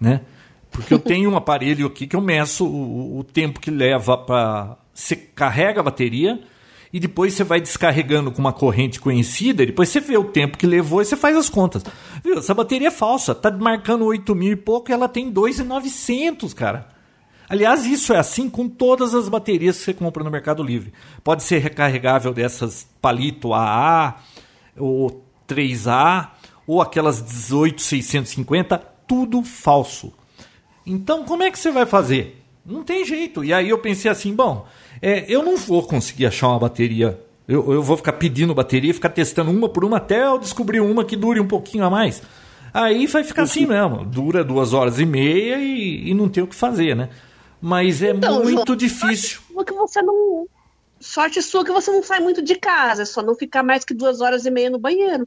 né? 0.01 0.22
Porque 0.70 0.93
eu 0.93 0.98
tenho 0.98 1.30
um 1.30 1.36
aparelho 1.39 1.86
aqui 1.86 2.06
que 2.06 2.14
eu 2.14 2.20
meço 2.20 2.66
o, 2.66 3.18
o 3.18 3.24
tempo 3.24 3.60
que 3.60 3.70
leva 3.70 4.18
para 4.18 4.76
você 4.93 5.16
carrega 5.16 5.80
a 5.80 5.85
bateria 5.85 6.40
e 6.93 6.98
depois 6.98 7.35
você 7.35 7.44
vai 7.44 7.60
descarregando 7.60 8.32
com 8.32 8.40
uma 8.40 8.52
corrente 8.52 8.98
conhecida, 8.98 9.62
e 9.62 9.66
depois 9.66 9.89
você 9.90 10.01
vê 10.01 10.16
o 10.16 10.24
tempo 10.24 10.56
que 10.56 10.66
levou 10.66 11.02
e 11.02 11.05
você 11.05 11.16
faz 11.16 11.36
as 11.36 11.51
contas. 11.51 11.85
Viu? 12.24 12.39
Essa 12.39 12.55
bateria 12.55 12.89
é 12.89 12.90
falsa, 12.90 13.35
tá 13.35 13.51
marcando 13.51 14.05
8 14.06 14.35
mil 14.35 14.52
e 14.52 14.56
pouco 14.56 14.90
e 14.90 14.94
ela 14.94 15.09
tem 15.09 15.32
2.900, 15.32 16.55
cara. 16.55 16.98
Aliás, 17.49 17.87
isso 17.87 18.12
é 18.12 18.19
assim 18.19 18.51
com 18.51 18.69
todas 18.69 19.15
as 19.15 19.29
baterias 19.29 19.79
que 19.79 19.85
você 19.85 19.95
compra 19.95 20.23
no 20.23 20.31
Mercado 20.31 20.62
Livre. 20.62 20.93
Pode 21.25 21.43
ser 21.43 21.59
recarregável 21.59 22.35
dessas 22.35 22.87
palito 23.01 23.55
AA 23.55 24.16
ou 24.77 25.25
3A 25.49 26.29
ou 26.66 26.83
aquelas 26.83 27.23
18650, 27.23 28.77
tudo 29.07 29.43
falso. 29.43 30.12
Então, 30.87 31.25
como 31.25 31.43
é 31.43 31.51
que 31.51 31.59
você 31.59 31.70
vai 31.70 31.87
fazer? 31.87 32.43
Não 32.65 32.85
tem 32.85 33.05
jeito. 33.05 33.43
E 33.43 33.53
aí 33.53 33.70
eu 33.70 33.79
pensei 33.79 34.11
assim, 34.11 34.35
bom, 34.35 34.66
é, 35.01 35.25
eu 35.27 35.43
não 35.43 35.57
vou 35.57 35.83
conseguir 35.83 36.27
achar 36.27 36.49
uma 36.49 36.59
bateria. 36.59 37.19
Eu, 37.47 37.73
eu 37.73 37.83
vou 37.83 37.97
ficar 37.97 38.12
pedindo 38.12 38.55
bateria, 38.55 38.93
ficar 38.93 39.09
testando 39.09 39.51
uma 39.51 39.70
por 39.70 39.87
uma 39.87 39.97
até 39.97 40.27
eu 40.27 40.39
descobrir 40.39 40.81
uma 40.81 41.03
que 41.03 41.16
dure 41.16 41.41
um 41.41 41.49
pouquinho 41.49 41.85
a 41.85 41.91
mais. 41.91 42.23
Aí 42.75 43.07
vai 43.07 43.25
ficar 43.25 43.43
assim 43.45 43.65
mesmo. 43.65 44.05
Dura 44.05 44.45
duas 44.45 44.75
horas 44.75 45.01
e 45.01 45.07
meia 45.07 45.57
e, 45.59 46.11
e 46.11 46.15
não 46.15 46.29
tem 46.29 46.45
o 46.45 46.47
que 46.47 46.55
fazer, 46.55 46.95
né? 46.95 47.09
Mas 47.60 48.02
é 48.02 48.10
então, 48.10 48.43
muito 48.43 48.66
João, 48.66 48.76
difícil. 48.76 49.40
Sorte 49.52 49.72
que 49.72 49.72
você 49.74 50.02
não. 50.02 50.47
Sorte 51.01 51.43
sua 51.43 51.64
que 51.64 51.72
você 51.72 51.90
não 51.90 52.02
sai 52.02 52.20
muito 52.20 52.43
de 52.43 52.56
casa, 52.56 53.02
é 53.02 53.05
só 53.05 53.22
não 53.22 53.35
ficar 53.35 53.62
mais 53.62 53.85
que 53.85 53.94
duas 53.94 54.20
horas 54.20 54.47
e 54.47 54.51
meia 54.51 54.70
no 54.70 54.78
banheiro. 54.78 55.26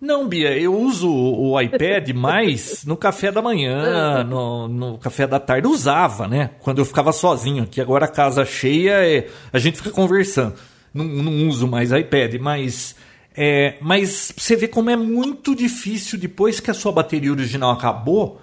Não, 0.00 0.28
Bia, 0.28 0.58
eu 0.58 0.78
uso 0.78 1.10
o 1.10 1.58
iPad 1.58 2.10
mais 2.10 2.84
no 2.86 2.96
café 2.96 3.32
da 3.32 3.40
manhã, 3.40 4.22
no, 4.24 4.68
no, 4.68 4.98
café 4.98 5.26
da 5.26 5.40
tarde. 5.40 5.66
Usava, 5.66 6.28
né? 6.28 6.50
Quando 6.60 6.78
eu 6.78 6.84
ficava 6.84 7.10
sozinho 7.10 7.62
aqui. 7.62 7.80
Agora 7.80 8.04
a 8.04 8.08
casa 8.08 8.44
cheia, 8.44 8.92
é, 9.06 9.28
a 9.52 9.58
gente 9.58 9.78
fica 9.78 9.90
conversando. 9.90 10.54
Não, 10.92 11.04
não 11.04 11.48
uso 11.48 11.66
mais 11.66 11.90
iPad, 11.90 12.34
mas. 12.40 12.94
É, 13.36 13.78
mas 13.80 14.32
você 14.36 14.54
vê 14.54 14.68
como 14.68 14.90
é 14.90 14.96
muito 14.96 15.56
difícil, 15.56 16.18
depois 16.18 16.60
que 16.60 16.70
a 16.70 16.74
sua 16.74 16.92
bateria 16.92 17.32
original 17.32 17.72
acabou, 17.72 18.40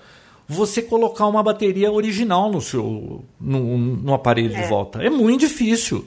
você 0.52 0.82
colocar 0.82 1.28
uma 1.28 1.41
bateria 1.41 1.91
original 1.91 2.52
no 2.52 2.61
seu 2.61 3.23
no, 3.40 3.78
no 3.78 4.14
aparelho 4.14 4.56
é. 4.56 4.61
de 4.61 4.68
volta. 4.68 5.02
É 5.02 5.10
muito 5.10 5.41
difícil. 5.41 6.06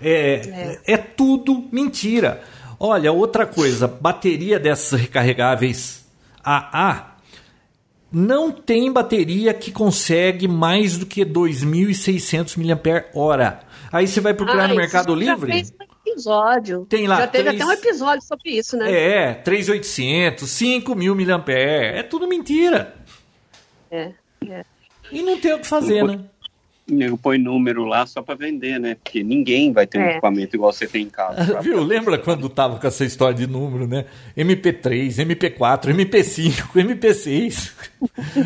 É, 0.00 0.78
é. 0.86 0.94
é 0.94 0.96
tudo 0.96 1.64
mentira. 1.72 2.42
Olha, 2.78 3.12
outra 3.12 3.46
coisa, 3.46 3.86
bateria 3.86 4.58
dessas 4.58 5.00
recarregáveis 5.00 6.04
AA 6.42 7.14
não 8.14 8.52
tem 8.52 8.92
bateria 8.92 9.52
que 9.52 9.72
consegue 9.72 10.46
mais 10.46 10.96
do 10.96 11.04
que 11.04 11.24
2.600 11.24 12.56
mAh. 12.56 13.60
Aí 13.90 14.06
você 14.06 14.20
vai 14.20 14.32
procurar 14.32 14.64
ah, 14.64 14.68
no 14.68 14.76
Mercado 14.76 15.14
Livre. 15.14 15.50
Já 15.50 15.54
fez 15.54 15.72
um 15.72 16.10
episódio. 16.10 16.86
Tem 16.88 17.06
lá. 17.08 17.16
Já 17.16 17.26
teve 17.26 17.44
3... 17.50 17.60
até 17.60 17.66
um 17.66 17.72
episódio 17.72 18.22
sobre 18.22 18.50
isso, 18.50 18.76
né? 18.76 18.92
É, 18.92 19.42
3.800, 19.42 20.44
5.000 20.44 21.26
mAh. 21.26 21.52
É 21.52 22.02
tudo 22.04 22.28
mentira. 22.28 22.94
É, 23.90 24.12
é. 24.48 24.64
E 25.12 25.22
não 25.22 25.40
tem 25.40 25.52
o 25.52 25.60
que 25.60 25.66
fazer, 25.66 26.04
né? 26.04 26.24
nego 26.86 27.16
põe 27.16 27.38
número 27.38 27.84
lá 27.84 28.06
só 28.06 28.22
para 28.22 28.34
vender, 28.34 28.78
né? 28.78 28.94
Porque 28.96 29.22
ninguém 29.22 29.72
vai 29.72 29.86
ter 29.86 29.98
um 29.98 30.02
é. 30.02 30.12
equipamento 30.12 30.54
igual 30.54 30.72
você 30.72 30.86
tem 30.86 31.04
em 31.04 31.10
casa. 31.10 31.60
Viu? 31.60 31.82
Lembra 31.82 32.18
quando 32.18 32.48
tava 32.48 32.78
com 32.78 32.86
essa 32.86 33.04
história 33.04 33.34
de 33.34 33.46
número, 33.46 33.86
né? 33.86 34.04
MP3, 34.36 35.08
MP4, 35.08 35.94
MP5, 35.94 36.72
MP6. 36.74 37.72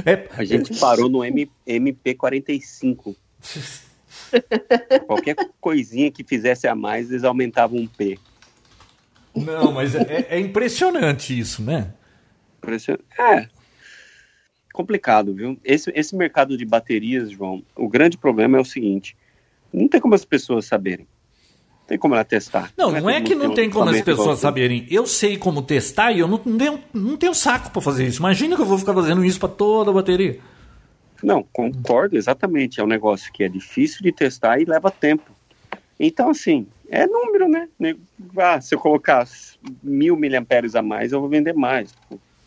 É... 0.07 0.29
A 0.37 0.45
gente 0.45 0.79
parou 0.79 1.09
no 1.09 1.25
M... 1.25 1.51
MP45. 1.67 3.17
Qualquer 5.07 5.37
coisinha 5.61 6.11
que 6.11 6.23
fizesse 6.23 6.69
a 6.69 6.75
mais, 6.75 7.11
eles 7.11 7.25
aumentavam 7.25 7.79
um 7.79 7.87
P. 7.87 8.19
Não, 9.35 9.73
mas 9.73 9.95
é, 9.95 10.27
é 10.31 10.39
impressionante 10.39 11.39
isso, 11.39 11.63
né? 11.63 11.93
Impressionante. 12.59 13.05
É, 13.19 13.49
complicado, 14.79 15.35
viu? 15.35 15.59
Esse, 15.65 15.91
esse 15.93 16.15
mercado 16.15 16.57
de 16.57 16.65
baterias, 16.65 17.33
João, 17.33 17.65
o 17.75 17.89
grande 17.89 18.17
problema 18.17 18.57
é 18.59 18.61
o 18.61 18.65
seguinte: 18.65 19.17
não 19.73 19.89
tem 19.89 20.01
como 20.01 20.15
as 20.15 20.25
pessoas 20.25 20.67
saberem. 20.67 21.05
Não 21.81 21.87
tem 21.89 21.99
como 21.99 22.15
ela 22.15 22.25
testar. 22.25 22.73
Não, 22.77 22.93
não, 22.93 23.01
não 23.01 23.11
é, 23.11 23.17
é 23.17 23.21
que 23.21 23.35
não 23.35 23.53
tem 23.53 23.69
como 23.69 23.91
as 23.91 24.01
pessoas 24.01 24.39
saberem. 24.39 24.87
Eu 24.89 25.05
sei 25.05 25.37
como 25.37 25.63
testar 25.63 26.13
e 26.13 26.21
eu 26.21 26.29
não, 26.29 26.41
não, 26.45 26.59
tenho, 26.59 26.85
não 26.95 27.17
tenho 27.17 27.35
saco 27.35 27.71
para 27.71 27.83
fazer 27.83 28.07
isso. 28.07 28.21
Imagina 28.21 28.55
que 28.55 28.63
eu 28.63 28.67
vou 28.67 28.79
ficar 28.79 28.95
fazendo 28.95 29.25
isso 29.25 29.41
para 29.41 29.49
toda 29.49 29.91
a 29.91 29.95
bateria. 29.95 30.39
Não, 31.23 31.43
concordo 31.53 32.17
exatamente. 32.17 32.79
É 32.79 32.85
um 32.85 32.87
negócio 32.87 33.33
que 33.33 33.43
é 33.43 33.49
difícil 33.49 34.03
de 34.03 34.13
testar 34.13 34.61
e 34.61 34.65
leva 34.65 34.93
tempo. 34.93 35.33
Então, 35.99 36.31
assim, 36.31 36.69
é 36.89 37.05
número, 37.07 37.49
né? 37.49 37.69
Ah, 38.37 38.61
se 38.61 38.77
eu 38.77 38.79
colocar 38.79 39.27
mil 39.83 40.15
miliamperes 40.17 40.77
a 40.77 40.83
mais, 40.83 41.11
eu 41.11 41.21
vou 41.21 41.29
vender 41.29 41.55
mais. 41.55 41.93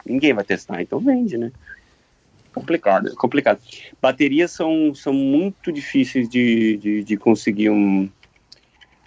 Ninguém 0.05 0.33
vai 0.33 0.45
testar, 0.45 0.81
então 0.81 0.99
vende, 0.99 1.37
né? 1.37 1.51
Complicado, 2.53 3.15
complicado. 3.15 3.61
Baterias 4.01 4.51
são, 4.51 4.93
são 4.93 5.13
muito 5.13 5.71
difíceis 5.71 6.27
de, 6.27 6.77
de, 6.77 7.03
de 7.03 7.17
conseguir 7.17 7.69
um, 7.69 8.09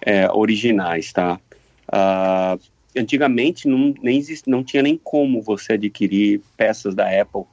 é, 0.01 0.29
originais, 0.31 1.13
tá? 1.13 1.39
Uh, 1.87 2.59
antigamente 2.97 3.67
não, 3.67 3.93
nem 4.01 4.17
exist, 4.17 4.49
não 4.49 4.63
tinha 4.63 4.81
nem 4.81 4.99
como 5.03 5.41
você 5.41 5.73
adquirir 5.73 6.41
peças 6.57 6.95
da 6.95 7.05
Apple 7.21 7.43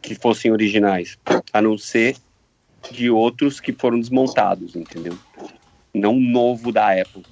que 0.00 0.14
fossem 0.14 0.50
originais, 0.50 1.18
a 1.52 1.60
não 1.60 1.76
ser 1.76 2.16
de 2.90 3.10
outros 3.10 3.60
que 3.60 3.72
foram 3.72 4.00
desmontados, 4.00 4.74
entendeu? 4.74 5.18
Não 5.92 6.18
novo 6.18 6.72
da 6.72 6.98
Apple. 6.98 7.22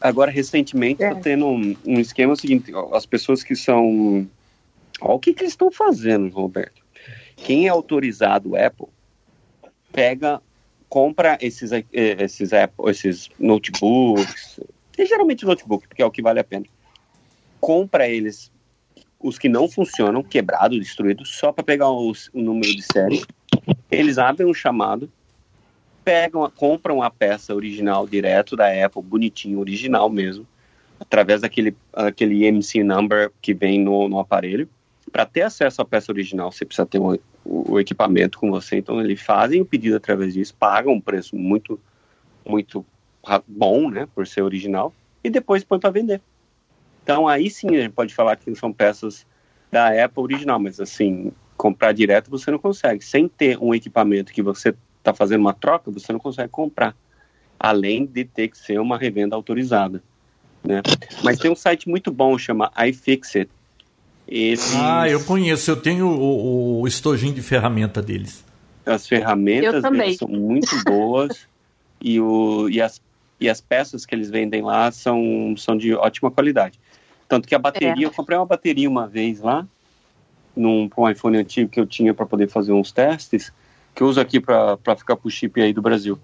Agora, 0.00 0.30
recentemente, 0.30 1.02
está 1.02 1.16
é. 1.16 1.20
tendo 1.20 1.46
um, 1.46 1.76
um 1.86 2.00
esquema 2.00 2.34
seguinte: 2.34 2.72
as 2.92 3.06
pessoas 3.06 3.42
que 3.42 3.54
são 3.54 4.28
Olha 5.00 5.14
o 5.14 5.18
que, 5.18 5.34
que 5.34 5.42
eles 5.42 5.52
estão 5.52 5.70
fazendo, 5.70 6.28
Roberto. 6.30 6.82
Quem 7.36 7.66
é 7.66 7.68
autorizado 7.68 8.56
Apple 8.56 8.88
pega, 9.92 10.42
compra 10.88 11.38
esses, 11.40 11.72
eh, 11.72 11.84
esses, 11.92 12.52
Apple, 12.52 12.90
esses 12.90 13.30
notebooks, 13.38 14.60
geralmente 14.98 15.44
notebook, 15.44 15.86
porque 15.88 16.02
é 16.02 16.06
o 16.06 16.10
que 16.10 16.22
vale 16.22 16.40
a 16.40 16.44
pena. 16.44 16.66
Compra 17.60 18.08
eles, 18.08 18.50
os 19.20 19.38
que 19.38 19.48
não 19.48 19.68
funcionam, 19.68 20.22
quebrado, 20.22 20.78
destruído, 20.78 21.24
só 21.24 21.52
para 21.52 21.64
pegar 21.64 21.90
os, 21.90 22.28
o 22.32 22.40
número 22.40 22.74
de 22.74 22.82
série. 22.82 23.24
Eles 23.90 24.18
abrem 24.18 24.48
um 24.48 24.54
chamado, 24.54 25.10
pegam, 26.04 26.50
compram 26.54 27.02
a 27.02 27.10
peça 27.10 27.54
original 27.54 28.06
direto 28.06 28.56
da 28.56 28.66
Apple, 28.84 29.02
bonitinho, 29.02 29.58
original 29.58 30.08
mesmo, 30.08 30.46
através 31.00 31.40
daquele 31.40 31.74
aquele 31.92 32.44
MC 32.44 32.82
number 32.82 33.30
que 33.40 33.52
vem 33.52 33.80
no, 33.80 34.08
no 34.08 34.18
aparelho 34.18 34.68
para 35.10 35.24
ter 35.24 35.42
acesso 35.42 35.80
à 35.80 35.84
peça 35.84 36.12
original, 36.12 36.50
você 36.50 36.64
precisa 36.64 36.86
ter 36.86 36.98
o, 36.98 37.18
o, 37.44 37.80
equipamento 37.80 38.38
com 38.38 38.50
você. 38.50 38.76
Então, 38.76 39.00
eles 39.00 39.20
fazem 39.20 39.60
o 39.60 39.66
pedido 39.66 39.96
através 39.96 40.34
disso, 40.34 40.54
pagam 40.58 40.94
um 40.94 41.00
preço 41.00 41.36
muito, 41.36 41.80
muito 42.44 42.84
bom, 43.46 43.90
né, 43.90 44.06
por 44.14 44.26
ser 44.26 44.42
original, 44.42 44.92
e 45.22 45.30
depois 45.30 45.64
põe 45.64 45.78
para 45.78 45.90
vender. 45.90 46.20
Então, 47.02 47.28
aí 47.28 47.48
sim 47.48 47.68
a 47.68 47.82
gente 47.82 47.92
pode 47.92 48.14
falar 48.14 48.36
que 48.36 48.52
são 48.56 48.72
peças 48.72 49.26
da 49.70 50.04
Apple 50.04 50.22
original, 50.22 50.58
mas 50.58 50.80
assim, 50.80 51.32
comprar 51.56 51.92
direto 51.92 52.30
você 52.30 52.50
não 52.50 52.58
consegue. 52.58 53.04
Sem 53.04 53.28
ter 53.28 53.58
um 53.58 53.74
equipamento 53.74 54.32
que 54.32 54.42
você 54.42 54.74
está 54.98 55.14
fazendo 55.14 55.40
uma 55.40 55.54
troca, 55.54 55.90
você 55.90 56.12
não 56.12 56.18
consegue 56.18 56.48
comprar. 56.48 56.96
Além 57.58 58.04
de 58.04 58.24
ter 58.24 58.48
que 58.48 58.58
ser 58.58 58.80
uma 58.80 58.98
revenda 58.98 59.34
autorizada. 59.34 60.02
Né? 60.62 60.82
Mas 61.22 61.38
tem 61.38 61.50
um 61.50 61.56
site 61.56 61.88
muito 61.88 62.10
bom, 62.10 62.36
chama 62.36 62.72
iFixit, 62.88 63.48
eles... 64.28 64.74
Ah, 64.74 65.08
eu 65.08 65.22
conheço, 65.24 65.70
eu 65.70 65.76
tenho 65.76 66.08
o, 66.08 66.80
o 66.80 66.86
estojinho 66.86 67.34
de 67.34 67.42
ferramenta 67.42 68.02
deles. 68.02 68.44
As 68.84 69.06
ferramentas 69.06 69.82
deles 69.82 70.16
são 70.16 70.28
muito 70.28 70.70
boas 70.84 71.46
e, 72.00 72.20
o, 72.20 72.68
e, 72.68 72.80
as, 72.80 73.00
e 73.40 73.48
as 73.48 73.60
peças 73.60 74.04
que 74.04 74.14
eles 74.14 74.30
vendem 74.30 74.62
lá 74.62 74.90
são, 74.90 75.54
são 75.56 75.76
de 75.76 75.94
ótima 75.94 76.30
qualidade. 76.30 76.78
Tanto 77.28 77.48
que 77.48 77.54
a 77.54 77.58
bateria, 77.58 78.06
é. 78.06 78.08
eu 78.08 78.12
comprei 78.12 78.38
uma 78.38 78.46
bateria 78.46 78.88
uma 78.88 79.06
vez 79.06 79.40
lá, 79.40 79.66
num 80.56 80.88
um 80.96 81.08
iPhone 81.08 81.36
antigo 81.36 81.70
que 81.70 81.78
eu 81.78 81.86
tinha 81.86 82.14
para 82.14 82.24
poder 82.24 82.48
fazer 82.48 82.72
uns 82.72 82.92
testes, 82.92 83.52
que 83.94 84.02
eu 84.02 84.06
uso 84.08 84.20
aqui 84.20 84.40
para 84.40 84.96
ficar 84.96 85.16
com 85.16 85.28
o 85.28 85.30
chip 85.30 85.60
aí 85.60 85.72
do 85.72 85.82
Brasil. 85.82 86.18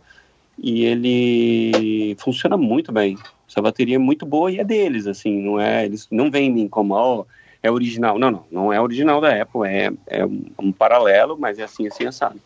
e 0.59 0.85
ele 0.85 2.17
funciona 2.19 2.57
muito 2.57 2.93
bem. 2.93 3.19
Essa 3.49 3.61
bateria 3.61 3.97
é 3.97 3.99
muito 3.99 4.25
boa 4.25 4.51
e 4.51 4.59
é 4.59 4.65
deles, 4.65 5.07
assim, 5.07 5.43
não 5.43 5.61
é, 5.61 5.85
eles 5.85 6.07
não 6.11 6.31
vendem 6.31 6.69
como, 6.69 6.95
ó, 6.95 7.25
é 7.63 7.71
original. 7.71 8.19
Não, 8.19 8.31
não, 8.31 8.45
não 8.51 8.73
é 8.73 8.81
original 8.81 9.21
da 9.21 9.43
Apple, 9.43 9.67
é, 9.67 9.93
é 10.07 10.25
um, 10.25 10.73
paralelo, 10.73 11.37
mas 11.39 11.59
é 11.59 11.65
assim, 11.65 11.87
assim, 11.87 12.07
assado. 12.07 12.41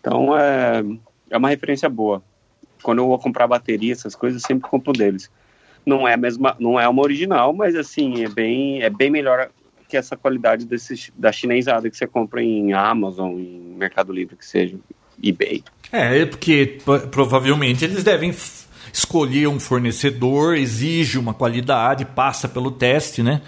Então, 0.00 0.36
é, 0.36 0.84
é 1.30 1.36
uma 1.36 1.48
referência 1.48 1.88
boa. 1.88 2.22
Quando 2.82 2.98
eu 2.98 3.06
vou 3.06 3.18
comprar 3.18 3.46
bateria, 3.46 3.92
essas 3.92 4.14
coisas, 4.14 4.42
eu 4.42 4.46
sempre 4.46 4.68
compro 4.68 4.92
deles. 4.92 5.30
Não 5.86 6.06
é 6.06 6.16
mesma, 6.16 6.54
não 6.58 6.78
é 6.78 6.88
uma 6.88 7.02
original, 7.02 7.52
mas 7.52 7.74
assim, 7.74 8.24
é 8.24 8.28
bem, 8.28 8.82
é 8.82 8.90
bem 8.90 9.10
melhor 9.10 9.50
que 9.88 9.96
essa 9.96 10.16
qualidade 10.16 10.64
desse, 10.64 11.12
da 11.16 11.30
chinesada 11.30 11.88
que 11.88 11.96
você 11.96 12.06
compra 12.06 12.42
em 12.42 12.72
Amazon, 12.72 13.38
em 13.38 13.74
Mercado 13.76 14.12
Livre, 14.12 14.36
que 14.36 14.46
seja, 14.46 14.78
eBay. 15.22 15.62
É, 15.92 16.20
é 16.22 16.26
porque 16.26 16.78
provavelmente 17.10 17.84
eles 17.84 18.02
devem 18.02 18.34
escolher 18.92 19.46
um 19.46 19.60
fornecedor, 19.60 20.56
exige 20.56 21.18
uma 21.18 21.34
qualidade, 21.34 22.04
passa 22.04 22.48
pelo 22.48 22.70
teste, 22.70 23.22
né? 23.22 23.42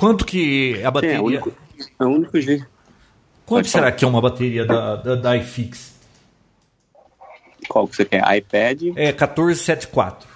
Quanto 0.00 0.24
que 0.24 0.82
a 0.82 0.90
bateria... 0.90 1.16
É, 1.16 1.20
o 1.20 1.24
único, 1.24 1.52
é 2.00 2.04
o 2.04 2.08
único 2.08 2.40
jeito. 2.40 2.64
Quanto 3.44 3.64
Pode 3.64 3.68
será 3.68 3.82
falar. 3.84 3.96
que 3.96 4.04
é 4.06 4.08
uma 4.08 4.22
bateria 4.22 4.64
da, 4.64 4.96
da, 4.96 5.14
da 5.14 5.36
iFix? 5.36 5.94
Qual 7.68 7.86
que 7.86 7.96
você 7.96 8.06
quer? 8.06 8.22
iPad? 8.38 8.80
É 8.96 9.12
1474. 9.12 10.26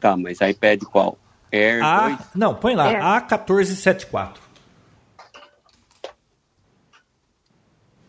Tá, 0.00 0.16
mas 0.16 0.40
iPad 0.40 0.82
qual? 0.84 1.18
Air 1.52 1.84
A, 1.84 2.08
2? 2.08 2.18
Não, 2.36 2.54
põe 2.54 2.74
lá, 2.74 2.86
Air. 2.86 3.02
A1474. 3.28 4.36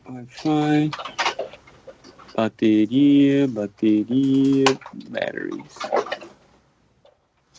Wi-Fi, 0.07 0.91
bateria, 2.33 3.45
bateria, 3.49 4.65
batteries. 5.09 5.79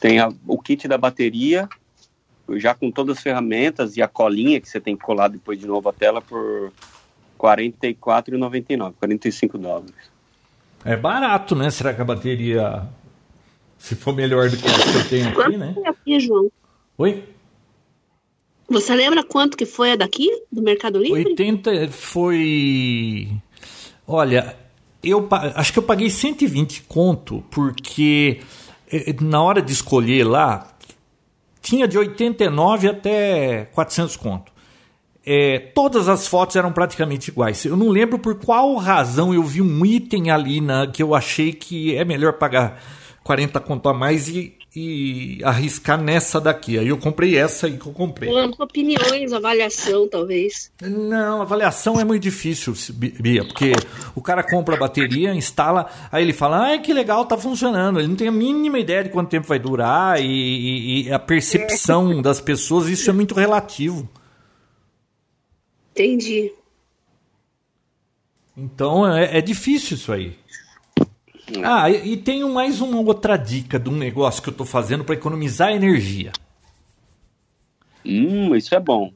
Tem 0.00 0.18
a, 0.18 0.32
o 0.46 0.58
kit 0.58 0.88
da 0.88 0.96
bateria, 0.96 1.68
já 2.58 2.74
com 2.74 2.90
todas 2.90 3.18
as 3.18 3.22
ferramentas 3.22 3.96
e 3.96 4.02
a 4.02 4.08
colinha 4.08 4.60
que 4.60 4.68
você 4.68 4.80
tem 4.80 4.96
que 4.96 5.02
colar 5.02 5.28
depois 5.28 5.58
de 5.58 5.66
novo 5.66 5.88
a 5.88 5.92
tela 5.92 6.20
por 6.20 6.66
R$ 6.66 6.72
44,99, 7.38 8.94
45 8.98 9.58
dólares. 9.58 9.94
É 10.84 10.96
barato, 10.96 11.54
né? 11.54 11.70
Será 11.70 11.94
que 11.94 12.00
a 12.00 12.04
bateria, 12.04 12.82
se 13.78 13.94
for 13.94 14.14
melhor 14.14 14.50
do 14.50 14.56
que 14.56 14.66
essa 14.66 14.90
que 14.90 14.98
eu 14.98 15.08
tenho 15.08 15.28
aqui, 15.28 15.56
né? 15.56 15.74
aqui, 15.86 16.20
João? 16.20 16.50
Oi? 16.98 17.24
Você 18.68 18.94
lembra 18.94 19.22
quanto 19.22 19.56
que 19.56 19.66
foi 19.66 19.92
a 19.92 19.96
daqui, 19.96 20.28
do 20.50 20.62
Mercado 20.62 20.98
Livre? 20.98 21.30
80 21.30 21.88
foi... 21.88 23.28
Olha, 24.06 24.56
eu 25.02 25.28
acho 25.54 25.72
que 25.72 25.78
eu 25.78 25.82
paguei 25.82 26.08
120 26.10 26.84
conto, 26.84 27.44
porque 27.50 28.40
eh, 28.90 29.14
na 29.20 29.42
hora 29.42 29.60
de 29.60 29.72
escolher 29.72 30.24
lá, 30.24 30.71
tinha 31.62 31.86
de 31.86 31.96
89 31.96 32.88
até 32.88 33.66
400 33.72 34.16
conto. 34.16 34.52
É, 35.24 35.58
todas 35.72 36.08
as 36.08 36.26
fotos 36.26 36.56
eram 36.56 36.72
praticamente 36.72 37.30
iguais. 37.30 37.64
Eu 37.64 37.76
não 37.76 37.88
lembro 37.88 38.18
por 38.18 38.34
qual 38.34 38.74
razão 38.74 39.32
eu 39.32 39.42
vi 39.44 39.62
um 39.62 39.86
item 39.86 40.32
ali 40.32 40.60
na 40.60 40.88
que 40.88 41.00
eu 41.00 41.14
achei 41.14 41.52
que 41.52 41.96
é 41.96 42.04
melhor 42.04 42.34
pagar 42.34 42.82
40 43.22 43.60
conto 43.60 43.88
a 43.88 43.94
mais 43.94 44.28
e 44.28 44.56
e 44.74 45.38
arriscar 45.44 46.00
nessa 46.00 46.40
daqui. 46.40 46.78
Aí 46.78 46.88
eu 46.88 46.96
comprei 46.96 47.36
essa 47.36 47.66
aí 47.66 47.76
que 47.76 47.86
eu 47.86 47.92
comprei. 47.92 48.30
opiniões, 48.58 49.32
avaliação, 49.32 50.08
talvez. 50.08 50.72
Não, 50.80 51.42
avaliação 51.42 52.00
é 52.00 52.04
muito 52.04 52.22
difícil, 52.22 52.74
Bia, 52.94 53.44
porque 53.44 53.72
o 54.14 54.22
cara 54.22 54.42
compra 54.42 54.74
a 54.74 54.78
bateria, 54.78 55.34
instala, 55.34 55.90
aí 56.10 56.24
ele 56.24 56.32
fala, 56.32 56.64
ai 56.64 56.80
que 56.80 56.92
legal, 56.92 57.26
tá 57.26 57.36
funcionando. 57.36 57.98
Ele 57.98 58.08
não 58.08 58.16
tem 58.16 58.28
a 58.28 58.32
mínima 58.32 58.78
ideia 58.78 59.04
de 59.04 59.10
quanto 59.10 59.28
tempo 59.28 59.46
vai 59.46 59.58
durar 59.58 60.20
e, 60.20 60.24
e, 60.26 61.02
e 61.02 61.12
a 61.12 61.18
percepção 61.18 62.18
é. 62.18 62.22
das 62.22 62.40
pessoas, 62.40 62.88
isso 62.88 63.10
é 63.10 63.12
muito 63.12 63.34
relativo. 63.34 64.08
Entendi. 65.90 66.50
Então 68.56 69.06
é, 69.06 69.38
é 69.38 69.40
difícil 69.42 69.96
isso 69.96 70.12
aí. 70.12 70.41
Ah, 71.62 71.90
e, 71.90 72.12
e 72.12 72.16
tem 72.16 72.48
mais 72.48 72.80
uma 72.80 73.00
outra 73.00 73.36
dica 73.36 73.78
de 73.78 73.88
um 73.88 73.96
negócio 73.96 74.42
que 74.42 74.48
eu 74.48 74.52
estou 74.52 74.66
fazendo 74.66 75.04
para 75.04 75.14
economizar 75.14 75.72
energia. 75.72 76.32
Hum, 78.04 78.54
isso 78.54 78.74
é 78.74 78.80
bom. 78.80 79.12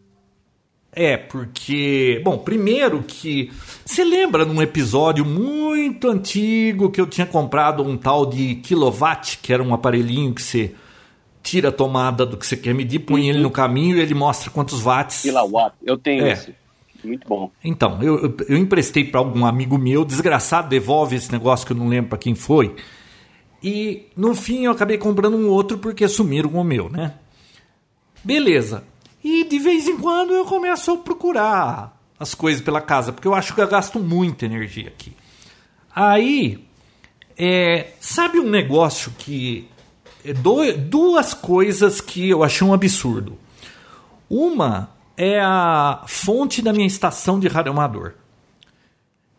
É, 0.93 1.17
porque. 1.17 2.23
Bom, 2.25 2.39
primeiro 2.39 3.03
que. 3.03 3.53
Você 3.85 4.03
lembra 4.03 4.47
num 4.47 4.63
episódio 4.63 5.25
muito 5.25 6.09
antigo 6.09 6.91
que 6.91 7.01
eu 7.01 7.07
tinha 7.07 7.27
comprado 7.27 7.83
um 7.83 7.99
tal 7.99 8.25
de 8.25 8.57
kilowatt, 8.57 9.39
que 9.43 9.53
era 9.53 9.63
um 9.63 9.75
aparelhinho 9.75 10.35
que 10.35 10.43
você 10.43 10.75
tira 11.43 11.69
a 11.69 11.73
tomada 11.73 12.27
do 12.27 12.37
que 12.37 12.47
você 12.47 12.57
quer 12.57 12.75
medir, 12.75 13.01
põe 13.01 13.21
uhum. 13.21 13.29
ele 13.29 13.39
no 13.39 13.51
caminho 13.51 13.97
e 13.97 14.01
ele 14.01 14.15
mostra 14.15 14.51
quantos 14.51 14.81
watts. 14.81 15.23
Kilowatt, 15.23 15.77
eu 15.85 15.97
tenho 15.99 16.27
é. 16.27 16.33
esse. 16.33 16.55
Muito 17.05 17.29
bom. 17.29 17.51
Então, 17.63 18.03
eu, 18.03 18.37
eu, 18.49 18.57
emprestei 18.57 19.05
para 19.05 19.21
algum 19.21 19.45
amigo 19.45 19.79
meu, 19.79 20.05
desgraçado, 20.05 20.69
devolve 20.69 21.17
esse 21.17 21.31
negócio 21.33 21.67
que 21.67 21.73
eu 21.73 21.77
não 21.77 21.89
lembro 21.89 22.11
para 22.11 22.19
quem 22.19 22.35
foi. 22.35 22.75
E 23.63 24.07
no 24.17 24.35
fim 24.35 24.65
eu 24.65 24.73
acabei 24.73 24.99
comprando 24.99 25.37
um 25.37 25.49
outro 25.49 25.79
porque 25.79 26.07
sumiram 26.09 26.51
o 26.51 26.65
meu, 26.65 26.89
né? 26.89 27.15
Beleza. 28.23 28.85
E 29.23 29.45
de 29.45 29.59
vez 29.59 29.89
em 29.89 29.97
quando 29.97 30.33
eu 30.33 30.45
começo 30.45 30.93
a 30.93 30.97
procurar 30.97 32.01
as 32.19 32.35
coisas 32.35 32.63
pela 32.63 32.81
casa, 32.81 33.13
porque 33.13 33.27
eu 33.27 33.35
acho 33.35 33.55
que 33.55 33.61
eu 33.61 33.69
gasto 33.69 33.99
muita 33.99 34.47
energia 34.47 34.89
aqui. 34.89 35.13
Aí, 35.95 36.65
é, 37.37 37.93
sabe 38.01 38.39
um 38.39 38.49
negócio 38.49 39.13
que. 39.19 39.69
É 40.25 40.33
duas 40.33 41.35
coisas 41.35 42.01
que 42.01 42.29
eu 42.29 42.43
achei 42.43 42.67
um 42.67 42.75
absurdo. 42.75 43.39
Uma 44.29 44.91
é 45.17 45.41
a 45.41 46.03
fonte 46.07 46.61
da 46.61 46.73
minha 46.73 46.87
estação 46.87 47.41
de 47.41 47.49
radioamador. 47.49 48.13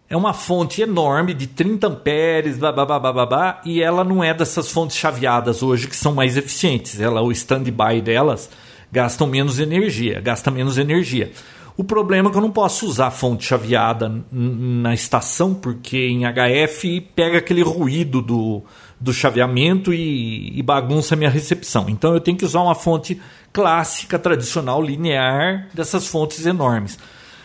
É 0.10 0.16
uma 0.16 0.34
fonte 0.34 0.82
enorme 0.82 1.34
de 1.34 1.48
30 1.48 1.88
amperes, 1.88 2.58
blá, 2.58 2.72
blá, 2.72 2.86
blá, 2.86 3.00
blá, 3.00 3.26
blá, 3.26 3.62
e 3.66 3.82
ela 3.82 4.04
não 4.04 4.24
é 4.24 4.34
dessas 4.34 4.72
fontes 4.72 4.96
chaveadas 4.96 5.62
hoje 5.62 5.88
que 5.88 5.96
são 5.96 6.14
mais 6.14 6.38
eficientes. 6.38 7.00
Ela, 7.02 7.22
o 7.22 7.32
stand-by 7.32 8.02
delas 8.02 8.50
gastam 8.92 9.28
menos 9.28 9.60
energia, 9.60 10.22
gasta 10.22 10.50
menos 10.50 10.78
energia. 10.78 11.32
O 11.76 11.84
problema 11.84 12.30
é 12.30 12.32
que 12.32 12.38
eu 12.38 12.42
não 12.42 12.50
posso 12.50 12.88
usar 12.88 13.12
fonte 13.12 13.46
chaveada 13.46 14.12
na 14.32 14.96
estação, 14.96 15.54
porque 15.54 16.08
em 16.08 16.22
HF 16.24 17.02
pega 17.14 17.38
aquele 17.38 17.62
ruído 17.62 18.20
do, 18.20 18.64
do 19.00 19.14
chaveamento 19.14 19.94
e, 19.94 20.58
e 20.58 20.64
bagunça 20.64 21.14
a 21.14 21.18
minha 21.18 21.30
recepção. 21.30 21.88
Então 21.88 22.14
eu 22.14 22.20
tenho 22.20 22.36
que 22.36 22.46
usar 22.46 22.62
uma 22.62 22.74
fonte 22.74 23.22
clássica, 23.52 24.20
tradicional, 24.20 24.82
linear, 24.82 25.68
dessas 25.74 26.08
fontes 26.08 26.46
enormes. 26.46 26.98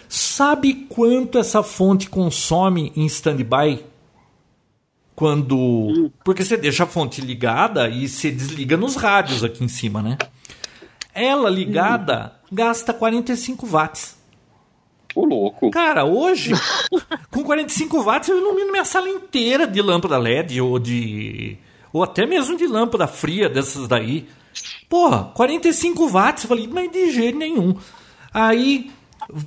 Sabe 0.08 0.86
quanto 0.88 1.38
essa 1.38 1.62
fonte 1.62 2.08
consome 2.10 2.92
em 2.94 3.06
standby? 3.06 3.84
Quando. 5.14 6.10
Porque 6.24 6.44
você 6.44 6.56
deixa 6.56 6.84
a 6.84 6.86
fonte 6.86 7.20
ligada 7.20 7.88
e 7.88 8.08
você 8.08 8.30
desliga 8.30 8.76
nos 8.76 8.94
rádios 8.96 9.42
aqui 9.42 9.64
em 9.64 9.68
cima, 9.68 10.02
né? 10.02 10.18
Ela 11.14 11.48
ligada 11.48 12.32
gasta 12.50 12.92
45 12.92 13.66
watts. 13.66 14.16
O 15.14 15.24
louco. 15.24 15.70
Cara, 15.70 16.04
hoje, 16.04 16.52
com 17.30 17.42
45 17.42 18.02
watts, 18.02 18.28
eu 18.28 18.38
ilumino 18.38 18.70
minha 18.70 18.84
sala 18.84 19.08
inteira 19.08 19.66
de 19.66 19.80
lâmpada 19.82 20.18
LED 20.18 20.60
ou 20.60 20.78
de. 20.78 21.58
ou 21.92 22.02
até 22.02 22.26
mesmo 22.26 22.56
de 22.56 22.66
lâmpada 22.66 23.06
fria 23.06 23.48
dessas 23.48 23.86
daí. 23.86 24.28
Porra, 24.92 25.30
45 25.32 26.06
watts. 26.06 26.44
Eu 26.44 26.48
falei, 26.48 26.68
mas 26.70 26.92
de 26.92 27.10
jeito 27.10 27.38
nenhum. 27.38 27.74
Aí, 28.30 28.90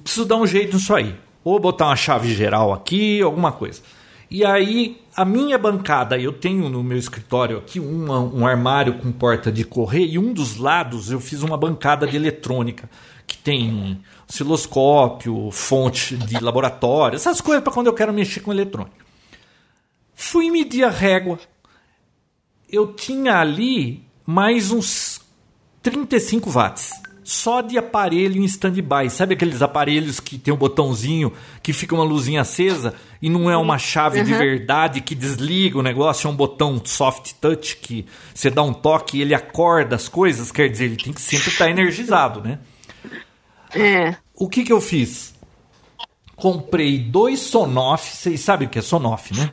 preciso 0.01 0.25
dar 0.25 0.37
um 0.37 0.47
jeito 0.47 0.75
nisso 0.75 0.91
aí. 0.91 1.15
Ou 1.43 1.59
botar 1.59 1.85
uma 1.85 1.95
chave 1.95 2.33
geral 2.33 2.73
aqui, 2.73 3.21
alguma 3.21 3.51
coisa. 3.51 3.79
E 4.27 4.43
aí, 4.43 4.99
a 5.15 5.23
minha 5.23 5.55
bancada, 5.59 6.17
eu 6.17 6.33
tenho 6.33 6.67
no 6.67 6.83
meu 6.83 6.97
escritório 6.97 7.59
aqui 7.59 7.79
um 7.79 8.43
armário 8.43 8.97
com 8.97 9.11
porta 9.11 9.51
de 9.51 9.63
correr 9.63 10.07
e 10.07 10.17
um 10.17 10.33
dos 10.33 10.57
lados 10.57 11.11
eu 11.11 11.19
fiz 11.19 11.43
uma 11.43 11.55
bancada 11.55 12.07
de 12.07 12.15
eletrônica 12.15 12.89
que 13.27 13.37
tem 13.37 14.01
osciloscópio, 14.27 15.51
fonte 15.51 16.17
de 16.17 16.43
laboratório, 16.43 17.17
essas 17.17 17.39
coisas 17.39 17.63
para 17.63 17.71
quando 17.71 17.85
eu 17.85 17.93
quero 17.93 18.11
mexer 18.11 18.39
com 18.39 18.51
eletrônica. 18.51 19.05
Fui 20.15 20.49
medir 20.49 20.83
a 20.83 20.89
régua. 20.89 21.37
Eu 22.67 22.93
tinha 22.93 23.39
ali 23.39 24.03
mais 24.25 24.71
uns 24.71 25.23
35 25.85 26.49
watts. 26.49 26.91
Só 27.23 27.61
de 27.61 27.77
aparelho 27.77 28.41
em 28.41 28.45
stand-by. 28.45 29.09
Sabe 29.09 29.35
aqueles 29.35 29.61
aparelhos 29.61 30.19
que 30.19 30.37
tem 30.37 30.53
um 30.53 30.57
botãozinho 30.57 31.31
que 31.61 31.73
fica 31.73 31.95
uma 31.95 32.03
luzinha 32.03 32.41
acesa 32.41 32.93
e 33.21 33.29
não 33.29 33.49
é 33.49 33.57
uma 33.57 33.77
chave 33.77 34.19
uhum. 34.19 34.25
de 34.25 34.33
verdade 34.33 35.01
que 35.01 35.15
desliga 35.15 35.77
o 35.77 35.83
negócio, 35.83 36.27
é 36.27 36.31
um 36.31 36.35
botão 36.35 36.79
soft 36.83 37.33
touch 37.41 37.77
que 37.77 38.05
você 38.33 38.49
dá 38.49 38.61
um 38.61 38.73
toque 38.73 39.17
e 39.17 39.21
ele 39.21 39.33
acorda 39.33 39.95
as 39.95 40.07
coisas? 40.07 40.51
Quer 40.51 40.69
dizer, 40.69 40.85
ele 40.85 40.97
tem 40.97 41.13
que 41.13 41.21
sempre 41.21 41.49
estar 41.49 41.69
energizado, 41.69 42.41
né? 42.41 42.59
É. 43.73 44.15
O 44.35 44.47
que, 44.47 44.63
que 44.63 44.73
eu 44.73 44.81
fiz? 44.81 45.33
Comprei 46.35 46.99
dois 46.99 47.39
Sonoff. 47.39 48.15
Vocês 48.15 48.39
sabem 48.41 48.67
o 48.67 48.71
que 48.71 48.79
é 48.79 48.81
Sonoff, 48.83 49.35
né? 49.35 49.51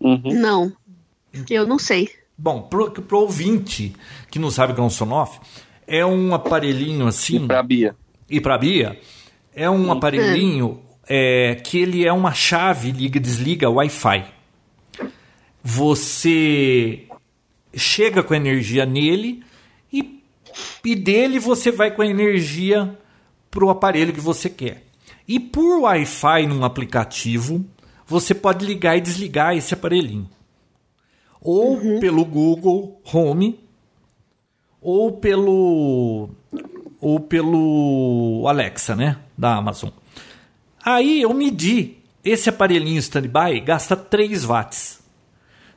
Uhum. 0.00 0.34
Não, 0.34 0.72
eu 1.48 1.66
não 1.66 1.78
sei. 1.78 2.19
Bom, 2.42 2.62
pro, 2.62 2.90
pro 2.90 3.18
ouvinte 3.18 3.94
que 4.30 4.38
não 4.38 4.50
sabe 4.50 4.72
o 4.72 4.74
que 4.74 4.80
é 4.80 4.84
um 4.84 4.88
sonoff, 4.88 5.38
é 5.86 6.06
um 6.06 6.34
aparelhinho 6.34 7.06
assim. 7.06 7.44
E 7.44 7.46
pra 7.46 7.62
Bia. 7.62 7.96
E 8.30 8.40
pra 8.40 8.56
Bia, 8.56 8.98
é 9.54 9.68
um 9.68 9.92
aparelhinho 9.92 10.80
é, 11.06 11.56
que 11.56 11.76
ele 11.78 12.06
é 12.06 12.10
uma 12.10 12.32
chave 12.32 12.92
liga 12.92 13.20
desliga 13.20 13.68
Wi-Fi. 13.68 14.24
Você 15.62 17.06
chega 17.74 18.22
com 18.22 18.32
a 18.32 18.38
energia 18.38 18.86
nele 18.86 19.44
e, 19.92 20.22
e 20.82 20.96
dele 20.96 21.38
você 21.38 21.70
vai 21.70 21.90
com 21.90 22.00
a 22.00 22.06
energia 22.06 22.98
para 23.50 23.66
o 23.66 23.68
aparelho 23.68 24.14
que 24.14 24.20
você 24.20 24.48
quer. 24.48 24.82
E 25.28 25.38
por 25.38 25.82
Wi-Fi 25.82 26.46
num 26.46 26.64
aplicativo, 26.64 27.62
você 28.06 28.34
pode 28.34 28.64
ligar 28.64 28.96
e 28.96 29.02
desligar 29.02 29.54
esse 29.54 29.74
aparelhinho. 29.74 30.26
Ou 31.40 31.74
uhum. 31.74 32.00
pelo 32.00 32.24
Google 32.24 33.00
Home, 33.12 33.60
ou 34.80 35.12
pelo 35.12 36.30
ou 37.00 37.18
pelo 37.18 38.44
Alexa, 38.46 38.94
né, 38.94 39.16
da 39.36 39.54
Amazon. 39.54 39.90
Aí 40.84 41.22
eu 41.22 41.32
medi 41.32 41.96
esse 42.22 42.50
aparelhinho 42.50 42.98
standby 42.98 43.60
gasta 43.60 43.96
3 43.96 44.44
watts. 44.44 45.00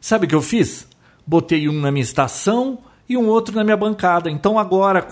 Sabe 0.02 0.26
o 0.26 0.30
que 0.30 0.36
eu 0.36 0.42
fiz? 0.42 0.88
Botei 1.26 1.70
um 1.70 1.80
na 1.80 1.92
minha 1.92 2.04
estação 2.04 2.80
e 3.08 3.16
um 3.16 3.28
outro 3.28 3.56
na 3.56 3.64
minha 3.64 3.78
bancada. 3.78 4.30
Então 4.30 4.60
agora 4.60 5.08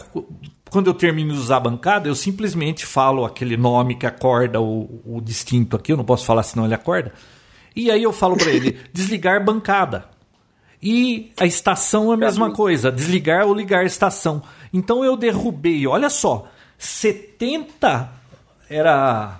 quando 0.71 0.87
eu 0.87 0.93
termino 0.93 1.33
de 1.33 1.39
usar 1.39 1.57
a 1.57 1.59
bancada, 1.59 2.07
eu 2.07 2.15
simplesmente 2.15 2.85
falo 2.85 3.25
aquele 3.25 3.57
nome 3.57 3.95
que 3.95 4.05
acorda 4.05 4.61
o, 4.61 5.01
o 5.05 5.19
distinto 5.19 5.75
aqui, 5.75 5.91
eu 5.91 5.97
não 5.97 6.05
posso 6.05 6.25
falar 6.25 6.43
senão 6.43 6.63
ele 6.63 6.73
acorda. 6.73 7.13
E 7.75 7.91
aí 7.91 8.01
eu 8.01 8.13
falo 8.13 8.37
para 8.37 8.49
ele, 8.49 8.79
desligar 8.93 9.43
bancada. 9.43 10.05
E 10.81 11.31
a 11.37 11.45
estação 11.45 12.11
é 12.11 12.15
a 12.15 12.17
mesma 12.17 12.51
coisa, 12.51 12.91
desligar 12.91 13.45
ou 13.45 13.53
ligar 13.53 13.81
a 13.81 13.85
estação. 13.85 14.41
Então 14.73 15.05
eu 15.05 15.15
derrubei, 15.15 15.85
olha 15.85 16.09
só, 16.09 16.49
70 16.77 18.09
era 18.67 19.39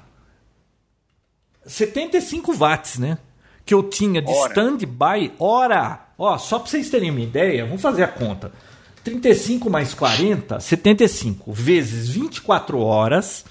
75 1.65 2.53
watts, 2.53 2.99
né? 2.99 3.17
Que 3.65 3.73
eu 3.73 3.83
tinha 3.83 4.21
de 4.21 4.31
stand-by 4.31 5.33
hora. 5.39 5.99
Ó, 6.17 6.37
só 6.37 6.59
para 6.59 6.69
vocês 6.69 6.89
terem 6.89 7.09
uma 7.09 7.21
ideia, 7.21 7.65
vamos 7.65 7.81
fazer 7.81 8.03
a 8.03 8.07
conta. 8.07 8.51
35 9.03 9.69
mais 9.69 9.93
40, 9.95 10.59
75, 10.59 11.51
vezes 11.51 12.09
24 12.09 12.79
horas, 12.79 13.43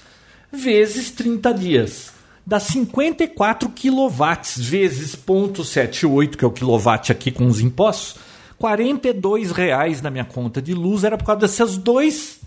vezes 0.53 1.11
30 1.11 1.55
dias. 1.55 2.10
Dá 2.47 2.59
54 2.59 3.69
quilowatts, 3.71 4.59
vezes 4.59 5.15
0,78, 5.15 6.37
que 6.37 6.45
é 6.45 6.49
o 6.49 6.51
quilowatt 6.51 7.13
aqui 7.13 7.31
com 7.31 7.47
os 7.47 7.61
impostos, 7.61 8.17
42 8.59 9.53
reais 9.53 10.03
na 10.03 10.11
minha 10.11 10.25
conta 10.25 10.61
de 10.61 10.75
luz 10.75 11.05
era 11.05 11.17
por 11.17 11.25
causa 11.25 11.41
dessas, 11.41 11.77
dois, 11.77 12.41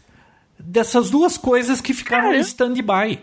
dessas 0.59 1.09
duas 1.09 1.37
coisas 1.37 1.81
que 1.81 1.93
ficaram 1.93 2.33
em 2.33 2.39
stand-by. 2.39 3.19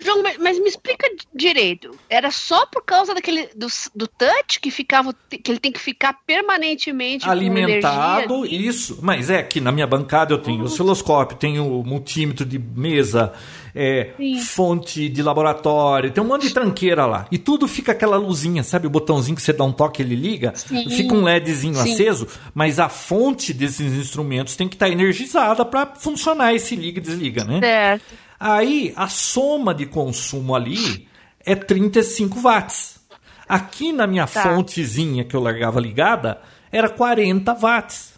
João, 0.00 0.22
mas 0.38 0.58
me 0.60 0.68
explica 0.68 1.08
direito. 1.34 1.90
Era 2.08 2.30
só 2.30 2.64
por 2.66 2.84
causa 2.84 3.12
daquele 3.14 3.48
do, 3.54 3.66
do 3.94 4.06
touch 4.06 4.60
que 4.60 4.70
ficava 4.70 5.12
que 5.28 5.50
ele 5.50 5.58
tem 5.58 5.72
que 5.72 5.80
ficar 5.80 6.12
permanentemente 6.24 7.28
alimentado, 7.28 8.46
isso. 8.46 9.00
Mas 9.02 9.28
é 9.28 9.42
que 9.42 9.60
na 9.60 9.72
minha 9.72 9.86
bancada 9.86 10.32
eu 10.32 10.38
tenho 10.38 10.58
uhum. 10.58 10.64
osciloscópio, 10.64 11.36
tenho 11.36 11.64
multímetro 11.84 12.46
de 12.46 12.58
mesa, 12.58 13.32
é, 13.74 14.12
fonte 14.46 15.08
de 15.08 15.20
laboratório, 15.20 16.12
tem 16.12 16.22
um 16.22 16.26
monte 16.28 16.46
de 16.46 16.54
tranqueira 16.54 17.04
lá. 17.04 17.26
E 17.32 17.36
tudo 17.36 17.66
fica 17.66 17.90
aquela 17.90 18.16
luzinha, 18.16 18.62
sabe? 18.62 18.86
O 18.86 18.90
botãozinho 18.90 19.34
que 19.34 19.42
você 19.42 19.52
dá 19.52 19.64
um 19.64 19.72
toque 19.72 20.00
ele 20.00 20.14
liga, 20.14 20.52
Sim. 20.54 20.88
fica 20.90 21.12
um 21.12 21.24
LEDzinho 21.24 21.74
Sim. 21.74 21.92
aceso, 21.92 22.28
mas 22.54 22.78
a 22.78 22.88
fonte 22.88 23.52
desses 23.52 23.94
instrumentos 23.94 24.54
tem 24.54 24.68
que 24.68 24.76
estar 24.76 24.88
energizada 24.88 25.64
para 25.64 25.86
funcionar 25.86 26.54
esse 26.54 26.76
liga 26.76 26.98
e 26.98 27.02
desliga, 27.02 27.44
né? 27.44 27.58
Certo. 27.60 28.27
Aí 28.38 28.92
a 28.96 29.08
soma 29.08 29.74
de 29.74 29.86
consumo 29.86 30.54
ali 30.54 31.08
é 31.44 31.54
35 31.54 32.40
watts. 32.40 33.00
Aqui 33.48 33.92
na 33.92 34.06
minha 34.06 34.26
tá. 34.26 34.42
fontezinha 34.42 35.24
que 35.24 35.34
eu 35.34 35.40
largava 35.40 35.80
ligada 35.80 36.40
era 36.70 36.88
40 36.88 37.54
watts. 37.54 38.14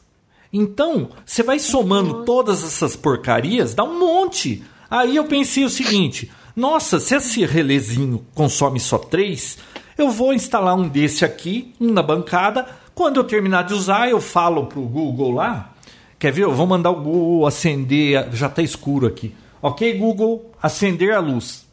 Então, 0.53 1.11
você 1.25 1.43
vai 1.43 1.61
somando 1.61 2.25
todas 2.25 2.65
essas 2.65 2.97
porcarias, 2.97 3.73
dá 3.75 3.85
um 3.85 3.99
monte. 3.99 4.65
Aí 4.91 5.15
eu 5.15 5.25
pensei 5.25 5.65
o 5.65 5.71
seguinte: 5.71 6.31
nossa, 6.57 6.99
se 6.99 7.15
esse 7.15 7.45
relezinho 7.45 8.27
consome 8.35 8.81
só 8.81 8.99
3, 8.99 9.59
eu 9.97 10.11
vou 10.11 10.33
instalar 10.33 10.75
um 10.75 10.89
desse 10.89 11.25
aqui, 11.25 11.73
um 11.81 11.93
na 11.93 12.03
bancada. 12.03 12.67
Quando 12.95 13.19
eu 13.19 13.25
terminar 13.25 13.63
de 13.63 13.75
usar, 13.75 14.11
eu 14.11 14.21
falo 14.21 14.67
pro 14.67 14.83
Google 14.83 15.33
lá. 15.33 15.73
Quer 16.19 16.33
ver? 16.33 16.43
Eu 16.43 16.53
vou 16.53 16.67
mandar 16.67 16.91
o 16.91 17.01
Google 17.01 17.47
acender. 17.47 18.29
Já 18.33 18.49
está 18.49 18.61
escuro 18.61 19.07
aqui. 19.07 19.35
Ok, 19.63 19.99
Google, 19.99 20.51
acender 20.63 21.15
a 21.15 21.21
luz. 21.21 21.67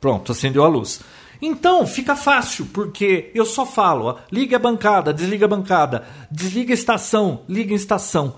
Pronto, 0.00 0.32
acendeu 0.32 0.64
a 0.64 0.68
luz. 0.68 1.00
Então 1.42 1.86
fica 1.86 2.16
fácil, 2.16 2.66
porque 2.66 3.30
eu 3.34 3.46
só 3.46 3.64
falo: 3.64 4.06
ó, 4.06 4.16
liga 4.30 4.56
a 4.56 4.60
bancada, 4.60 5.12
desliga 5.12 5.46
a 5.46 5.48
bancada, 5.48 6.06
desliga 6.30 6.72
a 6.72 6.74
estação, 6.74 7.42
liga 7.48 7.72
a 7.72 7.76
estação. 7.76 8.34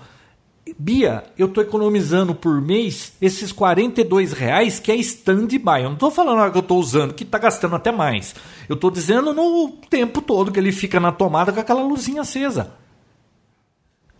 Bia, 0.79 1.25
eu 1.37 1.47
estou 1.47 1.61
economizando 1.61 2.33
por 2.33 2.61
mês 2.61 3.13
esses 3.21 3.51
42 3.51 4.31
reais 4.31 4.79
que 4.79 4.91
é 4.91 4.95
stand-by. 4.95 5.81
Eu 5.81 5.89
não 5.89 5.93
estou 5.93 6.09
falando 6.09 6.49
que 6.51 6.57
eu 6.57 6.61
estou 6.61 6.79
usando, 6.79 7.13
que 7.13 7.23
está 7.23 7.37
gastando 7.37 7.75
até 7.75 7.91
mais. 7.91 8.33
Eu 8.69 8.75
estou 8.75 8.89
dizendo 8.89 9.33
no 9.33 9.69
tempo 9.89 10.21
todo 10.21 10.51
que 10.51 10.59
ele 10.59 10.71
fica 10.71 11.01
na 11.01 11.11
tomada 11.11 11.51
com 11.51 11.59
aquela 11.59 11.83
luzinha 11.83 12.21
acesa. 12.21 12.71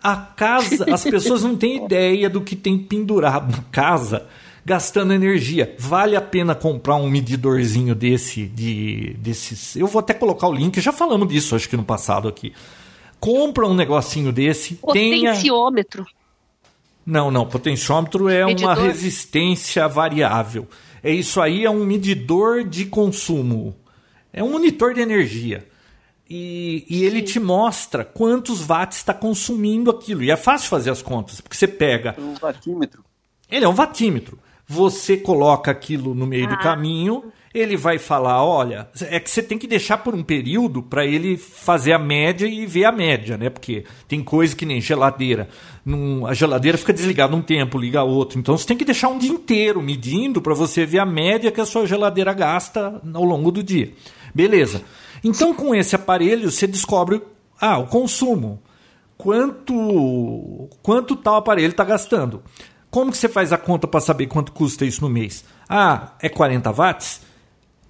A 0.04 0.18
casa, 0.18 0.86
as 0.94 1.04
pessoas 1.04 1.44
não 1.44 1.56
têm 1.56 1.86
ideia 1.86 2.30
do 2.30 2.42
que 2.42 2.56
tem 2.58 2.78
pendurado 2.78 3.56
na 3.56 3.64
casa 3.72 4.28
gastando 4.66 5.14
energia. 5.14 5.76
Vale 5.78 6.16
a 6.16 6.22
pena 6.22 6.56
comprar 6.56 6.96
um 6.96 7.10
medidorzinho 7.10 7.94
desse, 7.94 8.46
de, 8.48 9.16
desses. 9.20 9.76
Eu 9.76 9.88
vou 9.88 10.00
até 10.00 10.14
colocar 10.14 10.48
o 10.48 10.54
link, 10.54 10.80
já 10.80 10.92
falamos 10.92 11.28
disso, 11.28 11.56
acho 11.56 11.70
que 11.70 11.78
no 11.78 11.84
passado 11.84 12.28
aqui. 12.28 12.54
Compra 13.20 13.66
um 13.66 13.74
negocinho 13.74 14.32
desse. 14.32 14.76
Potenciômetro. 14.76 16.04
Tenha... 16.04 16.16
Não, 17.06 17.32
não. 17.32 17.46
Potenciômetro 17.46 18.30
é 18.30 18.46
Medidor. 18.46 18.72
uma 18.72 18.82
resistência 18.82 19.88
variável. 19.88 20.68
É 21.02 21.12
isso 21.12 21.42
aí, 21.42 21.66
é 21.66 21.70
um 21.70 21.86
medidor 21.86 22.64
de 22.64 22.86
consumo. 22.86 23.76
É 24.32 24.44
um 24.44 24.52
monitor 24.52 24.94
de 24.94 25.02
energia. 25.02 25.68
E, 26.36 26.84
e 26.90 27.06
ele 27.06 27.22
te 27.22 27.40
mostra 27.40 28.04
quantos 28.04 28.66
watts 28.66 28.98
está 28.98 29.14
consumindo 29.14 29.92
aquilo. 29.92 30.24
E 30.24 30.32
é 30.32 30.36
fácil 30.36 30.68
fazer 30.68 30.90
as 30.90 31.00
contas, 31.00 31.40
porque 31.40 31.56
você 31.56 31.68
pega. 31.68 32.16
Um 32.18 32.34
watímetro. 32.34 33.06
Ele 33.52 33.66
é 33.66 33.70
um 33.70 33.76
watímetro. 33.76 34.40
Você 34.68 35.16
coloca 35.16 35.70
aquilo 35.70 36.16
no 36.16 36.26
meio 36.26 36.48
ah. 36.48 36.50
do 36.50 36.58
caminho, 36.58 37.32
ele 37.54 37.78
vai 37.78 38.00
falar: 38.00 38.44
olha, 38.44 38.90
é 39.02 39.20
que 39.20 39.30
você 39.30 39.44
tem 39.44 39.60
que 39.60 39.68
deixar 39.68 40.00
por 40.00 40.16
um 40.16 40.24
período 40.24 40.82
para 40.82 41.06
ele 41.06 41.38
fazer 41.38 41.94
a 41.94 42.00
média 42.00 42.48
e 42.48 42.66
ver 42.66 42.86
a 42.86 42.92
média, 42.92 43.38
né? 43.38 43.52
Porque 43.52 43.84
tem 44.08 44.24
coisa 44.24 44.56
que 44.56 44.66
nem 44.66 44.82
geladeira. 44.82 45.48
Num, 45.86 46.26
a 46.26 46.34
geladeira 46.34 46.80
fica 46.80 46.94
desligada 46.94 47.36
um 47.36 47.44
tempo, 47.44 47.78
liga 47.78 48.02
outro. 48.02 48.40
Então 48.40 48.58
você 48.58 48.66
tem 48.66 48.78
que 48.78 48.86
deixar 48.86 49.10
um 49.10 49.20
dia 49.20 49.30
inteiro 49.30 49.84
medindo 49.84 50.42
para 50.42 50.56
você 50.56 50.84
ver 50.84 50.98
a 50.98 51.06
média 51.06 51.52
que 51.52 51.62
a 51.62 51.66
sua 51.66 51.86
geladeira 51.86 52.34
gasta 52.34 53.00
ao 53.14 53.24
longo 53.24 53.52
do 53.52 53.62
dia. 53.62 53.94
Beleza. 54.34 54.82
Então, 55.24 55.54
com 55.54 55.74
esse 55.74 55.96
aparelho, 55.96 56.52
você 56.52 56.68
descobre 56.68 57.22
ah, 57.60 57.78
o 57.78 57.88
consumo. 57.88 58.62
Quanto, 59.18 60.70
quanto 60.82 61.16
tal 61.16 61.36
aparelho 61.36 61.72
está 61.72 61.84
gastando. 61.84 62.44
Como 62.90 63.12
que 63.12 63.18
você 63.18 63.30
faz 63.30 63.54
a 63.54 63.58
conta 63.58 63.88
para 63.88 64.02
saber 64.02 64.28
quanto 64.28 64.52
custa 64.52 64.86
isso 64.86 65.02
no 65.02 65.10
mês? 65.10 65.44
Ah, 65.68 66.14
é 66.22 66.30
40 66.30 66.72
watts? 66.72 67.22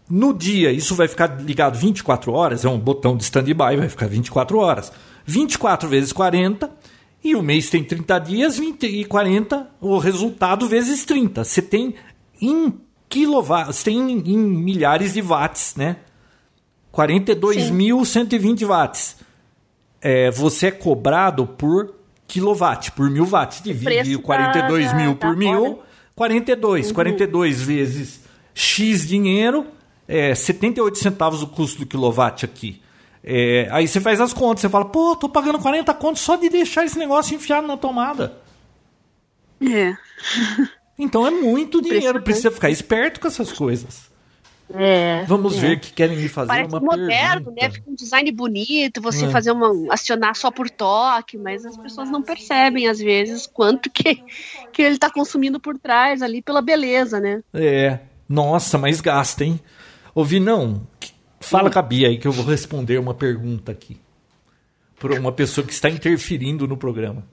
No 0.10 0.34
dia, 0.34 0.72
isso 0.72 0.96
vai 0.96 1.08
ficar 1.08 1.42
ligado 1.42 1.78
24 1.78 2.32
horas, 2.32 2.64
é 2.64 2.70
um 2.70 2.80
botão 2.80 3.18
de 3.18 3.24
stand-by, 3.24 3.78
vai 3.78 3.90
ficar 3.90 4.08
24 4.08 4.58
horas. 4.58 4.92
24 5.26 5.90
vezes 5.90 6.14
40, 6.14 6.70
e 7.24 7.36
o 7.36 7.42
mês 7.42 7.70
tem 7.70 7.84
30 7.84 8.20
dias, 8.20 8.58
20 8.58 8.84
e 8.84 9.06
40, 9.06 9.72
o 9.80 9.98
resultado 9.98 10.68
vezes 10.68 11.06
30. 11.06 11.44
Você 11.44 11.62
tem 11.62 11.96
em 12.42 12.74
quilowatts, 13.08 13.82
tem 13.82 13.98
em 14.12 14.38
milhares 14.38 15.14
de 15.14 15.22
watts, 15.22 15.76
né? 15.76 15.98
42.120 16.94 18.66
watts. 18.66 19.18
É, 20.02 20.30
você 20.30 20.68
é 20.68 20.72
cobrado 20.72 21.48
por 21.48 21.96
quilowatt, 22.28 22.92
por 22.92 23.10
mil 23.10 23.26
watts. 23.26 23.62
Divide 23.62 24.18
42 24.18 24.88
da, 24.88 24.94
mil 24.94 25.16
por 25.16 25.36
mil, 25.36 25.82
42. 26.16 26.88
Uhum. 26.88 26.94
42 26.94 27.62
vezes 27.62 28.22
X 28.54 29.08
dinheiro, 29.08 29.66
é 30.08 30.36
78 30.36 30.98
centavos 30.98 31.42
o 31.42 31.48
custo 31.48 31.80
do 31.80 31.86
quilowatt 31.86 32.46
aqui. 32.46 32.82
É, 33.24 33.68
aí 33.72 33.88
você 33.88 34.02
faz 34.02 34.20
as 34.20 34.34
contas, 34.34 34.62
você 34.62 34.70
fala, 34.70 34.86
pô, 34.86 35.16
tô 35.16 35.30
pagando 35.30 35.58
40 35.58 35.94
contos 35.94 36.22
só 36.22 36.36
de 36.36 36.50
deixar 36.50 36.84
esse 36.86 37.00
negócio 37.00 37.36
enfiado 37.36 37.66
na 37.66 37.78
tomada. 37.78 38.38
É. 39.62 39.96
Então 41.00 41.26
é 41.26 41.32
muito 41.32 41.82
dinheiro, 41.82 42.22
precisa 42.22 42.52
ficar 42.52 42.70
esperto 42.70 43.20
com 43.20 43.28
essas 43.28 43.52
coisas. 43.52 44.13
É, 44.74 45.24
Vamos 45.26 45.58
é. 45.58 45.60
ver 45.60 45.80
que 45.80 45.92
querem 45.94 46.18
me 46.18 46.28
fazer 46.30 46.48
Parece 46.48 46.70
uma 46.70 46.80
moderno, 46.80 47.46
pergunta. 47.46 47.62
né? 47.62 47.70
Fica 47.72 47.90
um 47.90 47.96
design 47.96 48.32
bonito, 48.32 49.02
você 49.02 49.26
É. 49.26 49.30
fazer 49.30 49.52
uma. 49.52 49.94
acionar 49.94 50.36
só 50.36 50.50
por 50.50 50.70
toque, 50.70 51.38
mas 51.38 51.66
as 51.66 51.78
pessoas 51.78 52.10
não 52.10 52.22
percebem, 52.22 52.88
às 52.88 53.00
vezes, 53.00 53.46
quanto 53.46 53.90
que, 53.90 54.24
que 54.72 54.82
ele 54.82 54.98
tá 54.98 55.10
consumindo 55.12 55.60
por 55.60 55.78
trás 55.78 56.22
ali 56.22 56.42
pela 56.42 56.62
beleza, 56.62 57.20
né? 57.20 57.44
É. 57.54 58.00
Nossa, 58.28 58.78
mas 58.78 59.02
gasta, 59.02 59.44
hein? 59.44 59.60
Ouvi, 60.16 60.40
não. 60.40 60.82
Fala 61.40 61.70
com 61.70 61.78
a 61.78 61.82
Bia 61.82 62.08
aí 62.08 62.18
que 62.18 62.28
eu 62.28 62.32
vou 62.32 62.46
responder 62.46 62.98
uma 62.98 63.14
pergunta 63.14 63.72
aqui. 63.72 64.00
Por 65.00 65.12
uma 65.12 65.32
pessoa 65.32 65.68
que 65.68 65.74
está 65.74 65.90
interferindo 65.90 66.66
no 66.68 66.78
programa. 66.78 67.24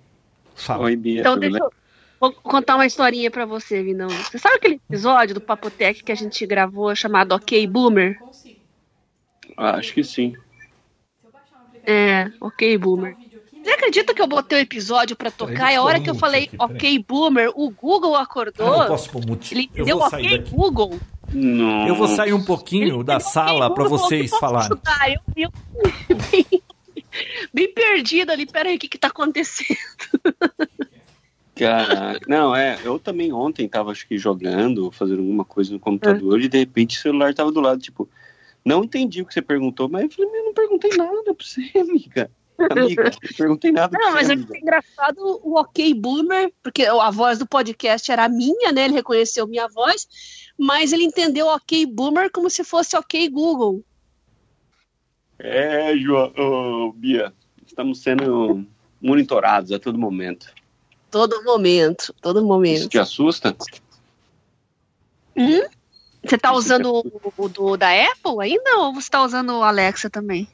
Fala. 0.57 0.85
Oi, 0.85 0.97
Bia. 0.97 1.21
Então, 1.21 1.35
tudo 1.35 1.43
deixa 1.43 1.59
eu 1.59 1.71
vou 2.21 2.33
contar 2.33 2.75
uma 2.77 2.87
historinha 2.87 3.31
pra 3.31 3.47
você, 3.47 3.83
Vinão. 3.83 4.09
Você 4.09 4.39
sabe 4.39 4.57
aquele 4.57 4.75
episódio 4.75 5.35
do 5.35 5.41
Papotec 5.41 6.05
que 6.05 6.13
a 6.13 6.15
gente 6.15 6.47
gravou 6.47 6.95
chamado 6.95 7.33
Ok 7.33 7.67
Boomer? 7.67 8.19
Ah, 9.57 9.77
acho 9.77 9.93
que 9.95 10.05
sim. 10.05 10.37
É, 11.85 12.31
Ok 12.41 12.77
Boomer. 12.79 13.17
Você 13.63 13.71
acredita 13.71 14.15
que 14.15 14.23
eu 14.23 14.27
botei 14.27 14.59
o 14.59 14.63
episódio 14.63 15.15
pra 15.17 15.31
tocar 15.31 15.73
e 15.73 15.77
a 15.77 15.83
hora 15.83 16.01
que 16.01 16.09
eu 16.09 16.15
falei 16.15 16.45
aqui. 16.45 16.57
Ok 16.59 17.05
Boomer, 17.07 17.51
o 17.55 17.71
Google 17.71 18.15
Ah, 18.17 18.23
acordou? 18.23 18.79
não 18.79 18.87
posso 18.87 19.11
pôr 19.11 19.25
mute. 19.27 19.55
Ele 19.55 19.71
Eu 19.75 19.85
deu 19.85 19.99
vou 19.99 20.09
sair 20.11 20.27
Ok 20.27 20.39
daqui. 20.39 20.51
Google. 20.51 21.01
Não. 21.33 21.87
Eu 21.87 21.95
vou 21.95 22.09
sair 22.09 22.33
um 22.33 22.45
pouquinho 22.45 22.97
Ele 22.97 23.05
da 23.05 23.21
sala 23.21 23.67
ok 23.67 23.75
para 23.75 23.89
vocês 23.89 24.31
falarem. 24.39 24.77
Eu, 25.07 25.21
eu 25.37 25.51
bem, 26.31 26.63
bem 27.53 27.73
perdida 27.75 28.33
ali. 28.33 28.47
Peraí, 28.47 28.77
o 28.77 28.79
que 28.79 28.89
que 28.89 28.99
tá 28.99 29.09
acontecendo? 29.09 29.79
Caraca. 31.61 32.21
Não, 32.27 32.57
é, 32.57 32.79
eu 32.83 32.99
também 32.99 33.33
ontem 33.33 33.69
tava, 33.69 33.91
acho 33.93 34.09
que, 34.09 34.17
jogando, 34.17 34.91
fazendo 34.91 35.21
alguma 35.21 35.45
coisa 35.45 35.71
no 35.73 35.79
computador, 35.79 36.41
e 36.41 36.49
de 36.49 36.59
repente 36.59 36.99
o 36.99 37.03
celular 37.03 37.35
tava 37.35 37.53
do 37.53 37.61
lado, 37.61 37.81
tipo, 37.83 38.09
não 38.65 38.83
entendi 38.83 39.21
o 39.21 39.27
que 39.27 39.35
você 39.35 39.43
perguntou, 39.43 39.87
mas 39.87 40.05
eu 40.05 40.11
falei, 40.11 40.41
eu 40.41 40.45
não 40.47 40.55
perguntei 40.55 40.91
nada 40.97 41.23
pra 41.23 41.35
você, 41.39 41.71
amiga. 41.79 42.31
Amiga, 42.71 43.05
não 43.05 43.37
perguntei 43.37 43.73
nada 43.73 43.89
pra 43.91 44.01
Não, 44.01 44.13
mas 44.13 44.29
achei 44.29 44.61
engraçado 44.61 45.41
o 45.43 45.59
Ok 45.59 45.95
Boomer, 45.95 46.53
porque 46.63 46.85
a 46.85 47.11
voz 47.11 47.39
do 47.39 47.47
podcast 47.47 48.11
era 48.11 48.29
minha, 48.29 48.71
né? 48.71 48.85
Ele 48.85 48.95
reconheceu 48.95 49.47
minha 49.47 49.67
voz, 49.69 50.07
mas 50.59 50.93
ele 50.93 51.05
entendeu 51.05 51.47
Ok 51.47 51.87
Boomer 51.87 52.31
como 52.31 52.51
se 52.51 52.63
fosse 52.63 52.97
Ok 52.97 53.29
Google. 53.31 53.83
É, 55.39 55.97
João, 55.97 56.33
ô, 56.37 56.93
Bia, 56.93 57.33
estamos 57.67 58.03
sendo 58.03 58.67
monitorados 59.01 59.73
a 59.73 59.79
todo 59.79 59.99
momento. 59.99 60.53
Todo 61.11 61.43
momento, 61.45 62.15
todo 62.23 62.41
Isso 62.41 62.47
momento. 62.47 62.89
te 62.89 62.99
assusta? 62.99 63.57
Você 66.25 66.39
tá 66.39 66.51
Isso 66.51 66.59
usando 66.59 66.93
o, 66.93 67.33
o 67.37 67.49
do, 67.49 67.77
da 67.77 67.89
Apple 67.91 68.41
ainda 68.43 68.79
ou 68.79 68.95
você 68.95 69.09
tá 69.11 69.25
usando 69.25 69.51
o 69.59 69.63
Alexa 69.65 70.09
também? 70.09 70.49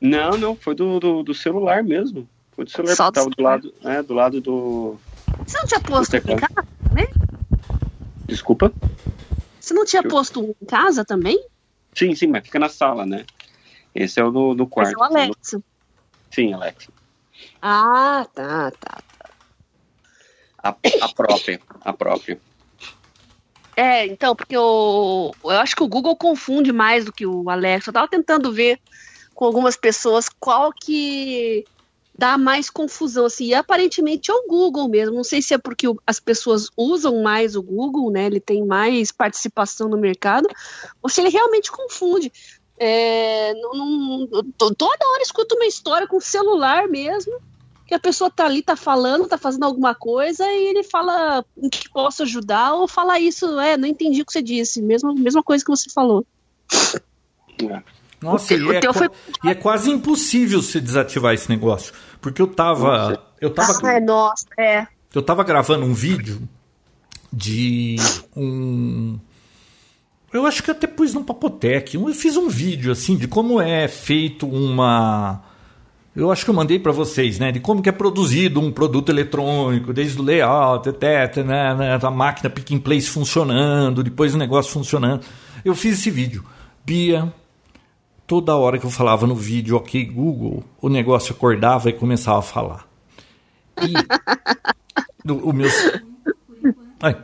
Não, 0.00 0.36
não, 0.36 0.56
foi 0.56 0.74
do, 0.74 1.00
do, 1.00 1.22
do 1.22 1.34
celular 1.34 1.82
mesmo. 1.82 2.28
Foi 2.54 2.64
do 2.64 2.70
celular, 2.70 2.94
Só 2.96 3.06
que 3.06 3.12
do 3.12 3.14
tava 3.14 3.30
do 3.30 3.42
lado, 3.42 3.74
é, 3.82 4.02
do 4.02 4.14
lado 4.14 4.40
do... 4.40 4.98
Você 5.46 5.58
não 5.58 5.66
tinha 5.66 5.80
posto 5.80 6.16
em 6.16 6.36
casa? 6.36 6.66
né? 6.92 7.02
Desculpa? 8.28 8.72
Você 9.60 9.72
não 9.72 9.84
tinha 9.84 10.02
Eu- 10.02 10.10
posto 10.10 10.40
um 10.44 10.54
em 10.60 10.66
casa 10.66 11.04
também? 11.04 11.38
Sim, 11.96 12.14
sim, 12.14 12.26
mas 12.26 12.44
fica 12.44 12.58
na 12.58 12.68
sala, 12.68 13.06
né? 13.06 13.24
Esse 13.94 14.20
é 14.20 14.24
o 14.24 14.30
do, 14.30 14.54
do 14.54 14.66
Mas 14.66 14.88
quarto. 14.88 14.98
é 14.98 14.98
o 14.98 15.04
Alexa. 15.04 15.60
Sim, 16.32 16.52
Alex. 16.52 16.88
Ah, 17.62 18.26
tá, 18.34 18.70
tá. 18.72 19.02
A, 20.64 20.70
a 21.02 21.08
própria, 21.14 21.60
a 21.82 21.92
própria. 21.92 22.40
É, 23.76 24.06
então, 24.06 24.34
porque 24.34 24.56
eu, 24.56 25.30
eu 25.44 25.50
acho 25.50 25.76
que 25.76 25.82
o 25.82 25.88
Google 25.88 26.16
confunde 26.16 26.72
mais 26.72 27.04
do 27.04 27.12
que 27.12 27.26
o 27.26 27.50
Alexa. 27.50 27.90
Eu 27.90 27.94
tava 27.94 28.08
tentando 28.08 28.50
ver 28.50 28.80
com 29.34 29.44
algumas 29.44 29.76
pessoas 29.76 30.26
qual 30.40 30.72
que 30.72 31.66
dá 32.16 32.38
mais 32.38 32.70
confusão, 32.70 33.26
assim, 33.26 33.46
e 33.46 33.54
aparentemente 33.54 34.30
é 34.30 34.34
o 34.34 34.46
Google 34.46 34.88
mesmo. 34.88 35.16
Não 35.16 35.24
sei 35.24 35.42
se 35.42 35.52
é 35.52 35.58
porque 35.58 35.86
as 36.06 36.18
pessoas 36.20 36.68
usam 36.76 37.22
mais 37.22 37.56
o 37.56 37.62
Google, 37.62 38.10
né? 38.10 38.26
Ele 38.26 38.40
tem 38.40 38.64
mais 38.64 39.10
participação 39.10 39.88
no 39.88 39.98
mercado, 39.98 40.48
ou 41.02 41.10
se 41.10 41.20
ele 41.20 41.28
realmente 41.30 41.70
confunde. 41.70 42.32
É, 42.78 43.52
não- 43.54 44.28
não- 44.30 44.74
toda 44.74 45.08
hora 45.08 45.22
escuto 45.22 45.56
uma 45.56 45.66
história 45.66 46.06
com 46.06 46.20
celular 46.20 46.88
mesmo, 46.88 47.34
que 47.86 47.94
a 47.94 47.98
pessoa 47.98 48.30
tá 48.30 48.44
ali, 48.46 48.62
tá 48.62 48.76
falando, 48.76 49.28
tá 49.28 49.36
fazendo 49.36 49.64
alguma 49.64 49.94
coisa, 49.94 50.44
e 50.46 50.68
ele 50.68 50.82
fala 50.82 51.44
em 51.56 51.68
que 51.68 51.88
posso 51.90 52.22
ajudar, 52.22 52.72
ou 52.74 52.88
fala 52.88 53.18
isso, 53.20 53.58
é, 53.60 53.76
não 53.76 53.86
entendi 53.86 54.22
o 54.22 54.26
que 54.26 54.32
você 54.32 54.42
disse, 54.42 54.80
mesma, 54.80 55.12
mesma 55.14 55.42
coisa 55.42 55.64
que 55.64 55.70
você 55.70 55.90
falou. 55.90 56.24
É. 57.62 57.82
Nossa, 58.20 58.54
O 58.54 58.56
teu- 58.58 58.72
e, 58.72 58.76
é 58.76 58.80
teu 58.80 58.94
foi- 58.94 59.10
e 59.44 59.48
é 59.50 59.54
quase 59.54 59.90
impossível 59.90 60.62
se 60.62 60.80
desativar 60.80 61.34
esse 61.34 61.48
negócio. 61.50 61.92
Porque 62.22 62.40
eu 62.40 62.46
tava. 62.46 63.22
Eu 63.38 63.50
tava, 63.52 63.78
Ai, 63.86 64.00
nossa, 64.00 64.46
é. 64.58 64.86
eu 65.14 65.20
tava 65.22 65.44
gravando 65.44 65.84
um 65.84 65.92
vídeo 65.92 66.40
de 67.30 67.96
um. 68.34 69.18
Eu 70.32 70.46
acho 70.46 70.62
que 70.62 70.70
até 70.70 70.86
pus 70.86 71.12
no 71.12 71.22
Papotec. 71.22 71.94
Eu 71.96 72.06
fiz 72.14 72.36
um 72.36 72.48
vídeo 72.48 72.90
assim 72.90 73.14
de 73.14 73.28
como 73.28 73.60
é 73.60 73.86
feito 73.88 74.46
uma. 74.48 75.42
Eu 76.16 76.30
acho 76.30 76.44
que 76.44 76.50
eu 76.50 76.54
mandei 76.54 76.78
para 76.78 76.92
vocês, 76.92 77.38
né? 77.40 77.50
De 77.50 77.58
como 77.58 77.82
que 77.82 77.88
é 77.88 77.92
produzido 77.92 78.60
um 78.60 78.70
produto 78.70 79.08
eletrônico, 79.10 79.92
desde 79.92 80.20
o 80.20 80.22
layout, 80.22 80.88
etc, 80.88 81.44
né, 81.44 81.74
né, 81.74 81.98
a 82.00 82.10
máquina 82.10 82.48
pick 82.48 82.70
and 82.72 82.78
place 82.78 83.08
funcionando, 83.08 84.02
depois 84.02 84.32
o 84.34 84.38
negócio 84.38 84.72
funcionando. 84.72 85.24
Eu 85.64 85.74
fiz 85.74 85.98
esse 85.98 86.10
vídeo. 86.10 86.44
Bia, 86.84 87.32
toda 88.28 88.54
hora 88.54 88.78
que 88.78 88.86
eu 88.86 88.90
falava 88.90 89.26
no 89.26 89.34
vídeo, 89.34 89.76
ok, 89.76 90.04
Google, 90.04 90.62
o 90.80 90.88
negócio 90.88 91.34
acordava 91.34 91.88
e 91.90 91.92
começava 91.92 92.38
a 92.38 92.42
falar. 92.42 92.86
E 93.82 93.92
do- 95.24 95.48
o 95.48 95.52
meu. 95.52 95.68
Ai. 97.02 97.16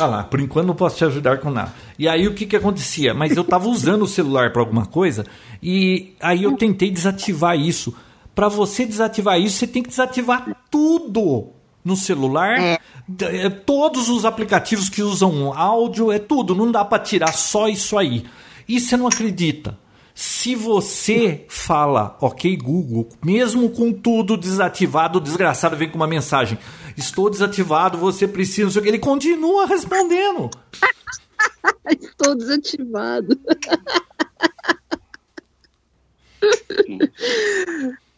Ah 0.00 0.06
lá, 0.06 0.24
por 0.24 0.40
enquanto 0.40 0.66
não 0.66 0.74
posso 0.74 0.96
te 0.96 1.04
ajudar 1.04 1.38
com 1.38 1.50
nada. 1.50 1.72
E 1.98 2.08
aí 2.08 2.26
o 2.26 2.34
que 2.34 2.46
que 2.46 2.56
acontecia? 2.56 3.14
Mas 3.14 3.36
eu 3.36 3.44
tava 3.44 3.68
usando 3.68 4.02
o 4.02 4.08
celular 4.08 4.52
para 4.52 4.62
alguma 4.62 4.86
coisa 4.86 5.24
e 5.62 6.14
aí 6.20 6.44
eu 6.44 6.56
tentei 6.56 6.90
desativar 6.90 7.58
isso. 7.58 7.94
Para 8.34 8.48
você 8.48 8.84
desativar 8.84 9.40
isso, 9.40 9.58
você 9.58 9.66
tem 9.66 9.82
que 9.82 9.88
desativar 9.88 10.56
tudo 10.70 11.48
no 11.84 11.96
celular. 11.96 12.58
É. 12.58 12.78
É, 13.20 13.48
Todos 13.48 14.08
os 14.08 14.24
aplicativos 14.24 14.88
que 14.88 15.02
usam 15.02 15.52
áudio, 15.54 16.10
é 16.10 16.18
tudo. 16.18 16.54
Não 16.54 16.70
dá 16.70 16.84
para 16.84 17.02
tirar 17.02 17.32
só 17.32 17.68
isso 17.68 17.96
aí. 17.96 18.24
E 18.68 18.80
você 18.80 18.96
não 18.96 19.06
acredita. 19.06 19.78
Se 20.18 20.54
você 20.54 21.44
fala, 21.46 22.16
ok, 22.22 22.56
Google, 22.56 23.06
mesmo 23.22 23.68
com 23.68 23.92
tudo 23.92 24.34
desativado, 24.34 25.18
o 25.18 25.20
desgraçado 25.20 25.76
vem 25.76 25.90
com 25.90 25.96
uma 25.96 26.06
mensagem: 26.06 26.58
Estou 26.96 27.28
desativado, 27.28 27.98
você 27.98 28.26
precisa. 28.26 28.80
Ele 28.80 28.98
continua 28.98 29.66
respondendo. 29.66 30.48
Estou 32.00 32.34
desativado. 32.34 33.38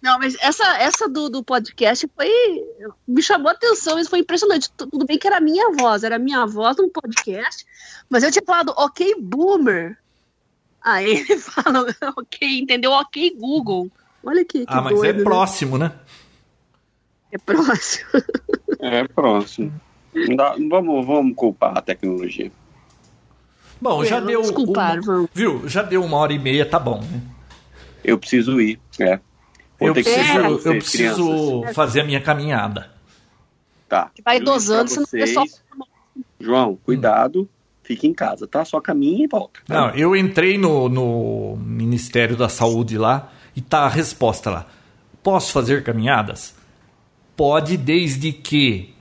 Não, 0.00 0.18
mas 0.20 0.36
essa, 0.40 0.64
essa 0.78 1.08
do, 1.08 1.28
do 1.28 1.42
podcast 1.42 2.08
foi. 2.14 2.30
Me 3.06 3.20
chamou 3.22 3.48
a 3.48 3.52
atenção, 3.52 3.98
isso 3.98 4.08
foi 4.10 4.20
impressionante. 4.20 4.70
Tu- 4.76 4.86
Tudo 4.86 5.04
bem 5.04 5.18
que 5.18 5.26
era 5.26 5.40
minha 5.40 5.72
voz, 5.72 6.04
era 6.04 6.18
minha 6.18 6.46
voz 6.46 6.76
num 6.76 6.88
podcast, 6.88 7.66
mas 8.08 8.22
eu 8.22 8.30
tinha 8.30 8.44
falado 8.44 8.72
ok, 8.76 9.16
boomer. 9.18 9.98
Aí 10.90 11.10
ele 11.28 11.36
fala, 11.39 11.86
ok, 12.16 12.60
entendeu? 12.60 12.93
Ok, 12.93 13.35
Google. 13.39 13.90
Olha 14.24 14.44
que, 14.44 14.60
que 14.60 14.65
ah, 14.69 14.81
mas 14.81 14.94
doido, 14.94 15.15
é 15.15 15.19
né? 15.19 15.24
próximo, 15.24 15.78
né? 15.78 15.93
É 17.32 17.39
próximo. 17.39 18.09
É 18.81 19.06
próximo. 19.09 19.73
Não 20.15 20.36
dá- 20.36 20.55
vamos, 20.70 21.05
vamos 21.05 21.35
culpar 21.35 21.77
a 21.77 21.82
tecnologia. 21.82 22.51
Bom, 23.81 24.02
É, 24.05 24.06
já 24.06 24.16
vamos 24.16 24.28
deu. 24.31 24.40
desculpar, 24.43 24.94
uma- 24.94 25.02
vamos. 25.02 25.31
Viu? 25.35 25.69
Já 25.69 25.82
deu 25.82 26.05
uma 26.05 26.16
hora 26.16 26.32
e 26.32 26.39
meia, 26.39 26.65
tá 26.65 26.78
bom, 26.78 27.01
né? 27.01 27.20
Eu 28.05 28.19
preciso 28.19 28.60
ir. 28.60 28.78
É. 29.01 29.16
Vou 29.78 29.89
Eu 29.89 29.94
que 29.94 30.02
preciso, 30.05 30.39
eu 30.39 30.51
vocês, 30.59 30.78
preciso 30.85 31.24
crianças. 31.60 31.74
fazer 31.77 32.01
a 32.01 32.05
minha 32.05 32.20
caminhada. 32.20 32.90
Tá. 33.89 34.10
Vai 34.24 34.39
dosando, 34.39 34.90
senão 34.90 35.05
o 35.05 35.09
pessoal. 35.10 35.47
vocês, 35.47 35.62
João, 36.40 36.77
cuidado. 36.85 37.48
Fique 37.89 38.06
em 38.06 38.12
casa, 38.12 38.47
tá? 38.47 38.62
Só 38.66 38.82
caminha 38.82 39.24
e 39.24 39.27
volta. 39.27 39.60
Não, 39.66 39.89
eu 39.94 40.15
entrei 40.15 40.59
no, 40.59 40.90
no 40.90 41.56
Ministério 41.56 42.36
da 42.36 42.47
Saúde 42.51 42.98
lá 42.98 43.32
e 43.56 43.62
tá 43.62 43.81
a 43.85 43.89
resposta 43.89 44.51
lá. 44.51 44.66
Posso 45.23 45.51
fazer 45.52 45.82
caminhadas? 45.82 46.55
Pode, 47.35 47.78
desde 47.78 48.31
que 48.31 48.94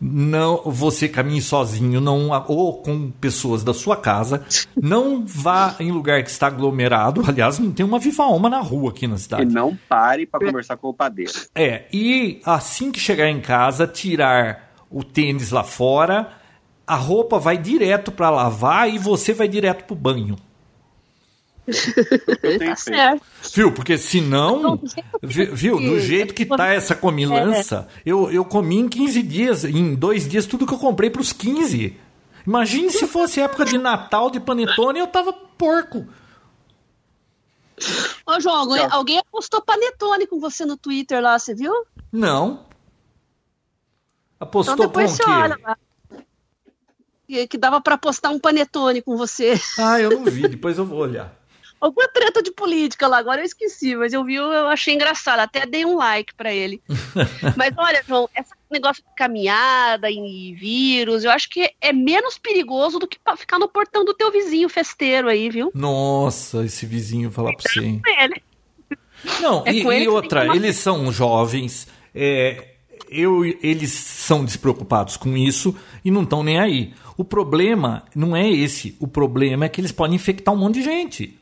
não 0.00 0.62
você 0.64 1.08
caminhe 1.08 1.40
sozinho, 1.40 2.00
não 2.00 2.28
ou 2.48 2.82
com 2.82 3.08
pessoas 3.12 3.62
da 3.62 3.72
sua 3.72 3.96
casa, 3.96 4.44
não 4.76 5.24
vá 5.24 5.76
em 5.78 5.92
lugar 5.92 6.22
que 6.24 6.30
está 6.30 6.48
aglomerado. 6.48 7.22
Aliás, 7.26 7.60
não 7.60 7.70
tem 7.70 7.86
uma 7.86 8.00
viva 8.00 8.24
alma 8.24 8.50
na 8.50 8.60
rua 8.60 8.90
aqui 8.90 9.06
na 9.06 9.14
E 9.14 9.18
cidade. 9.18 9.46
não 9.54 9.76
pare 9.88 10.26
pra 10.26 10.40
conversar 10.40 10.76
com 10.76 10.88
o 10.88 10.94
padeiro. 10.94 11.32
É, 11.54 11.84
e 11.92 12.40
assim 12.44 12.90
que 12.90 12.98
chegar 12.98 13.28
em 13.30 13.40
casa, 13.40 13.86
tirar 13.86 14.72
o 14.90 15.04
tênis 15.04 15.50
lá 15.52 15.62
fora, 15.62 16.32
a 16.88 16.96
roupa 16.96 17.38
vai 17.38 17.58
direto 17.58 18.10
para 18.10 18.30
lavar 18.30 18.88
e 18.88 18.98
você 18.98 19.34
vai 19.34 19.46
direto 19.46 19.84
pro 19.84 19.94
banho. 19.94 20.36
tá 21.66 22.76
certo. 22.76 23.22
Viu? 23.54 23.72
Porque 23.72 23.98
senão, 23.98 24.80
viu, 25.22 25.78
do 25.78 26.00
jeito 26.00 26.32
que 26.32 26.46
tá 26.46 26.68
essa 26.68 26.94
comilança, 26.94 27.86
é. 27.98 28.02
eu, 28.06 28.32
eu 28.32 28.42
comi 28.42 28.78
em 28.78 28.88
15 28.88 29.22
dias, 29.22 29.64
em 29.64 29.94
dois 29.94 30.26
dias, 30.26 30.46
tudo 30.46 30.66
que 30.66 30.72
eu 30.72 30.78
comprei 30.78 31.10
pros 31.10 31.30
15. 31.30 31.94
Imagine 32.46 32.90
se 32.90 33.06
fosse 33.06 33.38
época 33.38 33.66
de 33.66 33.76
Natal 33.76 34.30
de 34.30 34.40
panetone, 34.40 34.98
eu 34.98 35.06
tava 35.06 35.30
porco. 35.34 36.06
Ô, 38.26 38.40
João, 38.40 38.56
alguém, 38.56 38.86
alguém 38.90 39.18
apostou 39.18 39.60
panetone 39.60 40.26
com 40.26 40.40
você 40.40 40.64
no 40.64 40.78
Twitter 40.78 41.22
lá, 41.22 41.38
você 41.38 41.54
viu? 41.54 41.72
Não. 42.10 42.66
Apostou 44.40 44.86
então 44.86 44.90
com 44.90 45.04
o 45.04 45.16
quê? 45.16 45.74
Que, 47.28 47.58
dava 47.58 47.80
para 47.80 47.94
apostar 47.94 48.32
um 48.32 48.38
panetone 48.38 49.02
com 49.02 49.16
você. 49.16 49.60
Ah, 49.78 50.00
eu 50.00 50.10
não 50.10 50.24
vi, 50.24 50.48
depois 50.48 50.78
eu 50.78 50.84
vou 50.86 50.98
olhar 50.98 51.36
alguma 51.80 52.08
treta 52.08 52.42
de 52.42 52.50
política 52.50 53.06
lá, 53.06 53.18
agora 53.18 53.40
eu 53.40 53.44
esqueci, 53.44 53.94
mas 53.96 54.12
eu 54.12 54.24
vi, 54.24 54.34
eu 54.34 54.68
achei 54.68 54.94
engraçado, 54.94 55.40
até 55.40 55.64
dei 55.64 55.84
um 55.84 55.96
like 55.96 56.34
para 56.34 56.52
ele. 56.52 56.82
mas 57.56 57.72
olha, 57.76 58.02
João, 58.06 58.28
esse 58.36 58.52
negócio 58.70 59.02
de 59.02 59.14
caminhada 59.16 60.10
e 60.10 60.54
vírus, 60.54 61.24
eu 61.24 61.30
acho 61.30 61.48
que 61.48 61.70
é 61.80 61.92
menos 61.92 62.38
perigoso 62.38 62.98
do 62.98 63.06
que 63.06 63.18
ficar 63.36 63.58
no 63.58 63.68
portão 63.68 64.04
do 64.04 64.14
teu 64.14 64.30
vizinho 64.30 64.68
festeiro 64.68 65.28
aí, 65.28 65.48
viu? 65.48 65.70
Nossa, 65.74 66.64
esse 66.64 66.84
vizinho 66.84 67.30
falar 67.30 67.54
pra 67.54 67.70
você. 67.70 67.80
Hein? 67.80 68.02
Ele. 68.20 68.42
Não, 69.40 69.64
é 69.66 69.72
e, 69.72 69.82
e 69.82 70.08
outra, 70.08 70.54
eles 70.54 70.76
são 70.76 71.10
jovens, 71.10 71.88
é, 72.14 72.76
eu, 73.10 73.44
eles 73.44 73.90
são 73.92 74.44
despreocupados 74.44 75.16
com 75.16 75.36
isso 75.36 75.76
e 76.04 76.10
não 76.10 76.22
estão 76.22 76.42
nem 76.42 76.58
aí. 76.58 76.94
O 77.18 77.24
problema 77.24 78.04
não 78.14 78.36
é 78.36 78.48
esse. 78.48 78.96
O 79.00 79.08
problema 79.08 79.64
é 79.64 79.68
que 79.68 79.80
eles 79.80 79.90
podem 79.90 80.14
infectar 80.14 80.54
um 80.54 80.56
monte 80.56 80.74
de 80.74 80.84
gente. 80.84 81.36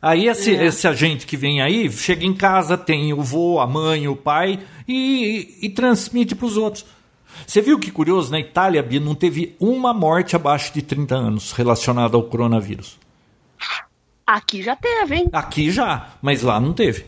Aí 0.00 0.28
esse, 0.28 0.54
é. 0.54 0.66
esse 0.66 0.86
agente 0.86 1.26
que 1.26 1.36
vem 1.36 1.60
aí 1.60 1.90
chega 1.90 2.24
em 2.24 2.32
casa, 2.32 2.78
tem 2.78 3.12
o 3.12 3.20
vô, 3.20 3.58
a 3.58 3.66
mãe, 3.66 4.06
o 4.06 4.14
pai 4.14 4.60
e, 4.86 5.58
e, 5.60 5.66
e 5.66 5.70
transmite 5.70 6.36
para 6.36 6.46
os 6.46 6.56
outros. 6.56 6.86
Você 7.44 7.60
viu 7.60 7.80
que 7.80 7.90
curioso? 7.90 8.30
Na 8.30 8.38
Itália, 8.38 8.80
Bia, 8.80 9.00
não 9.00 9.16
teve 9.16 9.56
uma 9.58 9.92
morte 9.92 10.36
abaixo 10.36 10.72
de 10.72 10.82
30 10.82 11.14
anos 11.16 11.50
relacionada 11.50 12.16
ao 12.16 12.22
coronavírus. 12.22 12.96
Aqui 14.24 14.62
já 14.62 14.76
teve, 14.76 15.16
hein? 15.16 15.28
Aqui 15.32 15.68
já, 15.68 16.12
mas 16.22 16.42
lá 16.42 16.60
não 16.60 16.72
teve. 16.72 17.06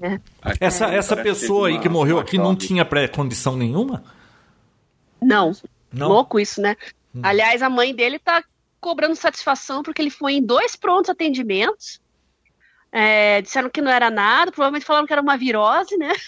É. 0.00 0.18
Essa, 0.58 0.90
é, 0.90 0.96
essa 0.96 1.14
pessoa 1.14 1.68
aí 1.68 1.78
que 1.78 1.90
morreu 1.90 2.18
aqui 2.18 2.38
não 2.38 2.56
tinha 2.56 2.86
pré-condição 2.86 3.54
nenhuma? 3.54 4.02
Não. 5.20 5.52
não. 5.92 6.08
Louco 6.08 6.40
isso, 6.40 6.60
né? 6.60 6.74
Hum. 7.14 7.20
Aliás, 7.22 7.62
a 7.62 7.68
mãe 7.68 7.94
dele 7.94 8.18
tá 8.18 8.42
cobrando 8.80 9.14
satisfação 9.14 9.82
porque 9.82 10.02
ele 10.02 10.10
foi 10.10 10.34
em 10.34 10.42
dois 10.42 10.76
prontos 10.76 11.10
atendimentos 11.10 12.00
é, 12.92 13.40
disseram 13.40 13.70
que 13.70 13.80
não 13.80 13.90
era 13.90 14.10
nada, 14.10 14.52
provavelmente 14.52 14.84
falaram 14.84 15.06
que 15.06 15.12
era 15.12 15.22
uma 15.22 15.36
virose, 15.36 15.96
né? 15.96 16.12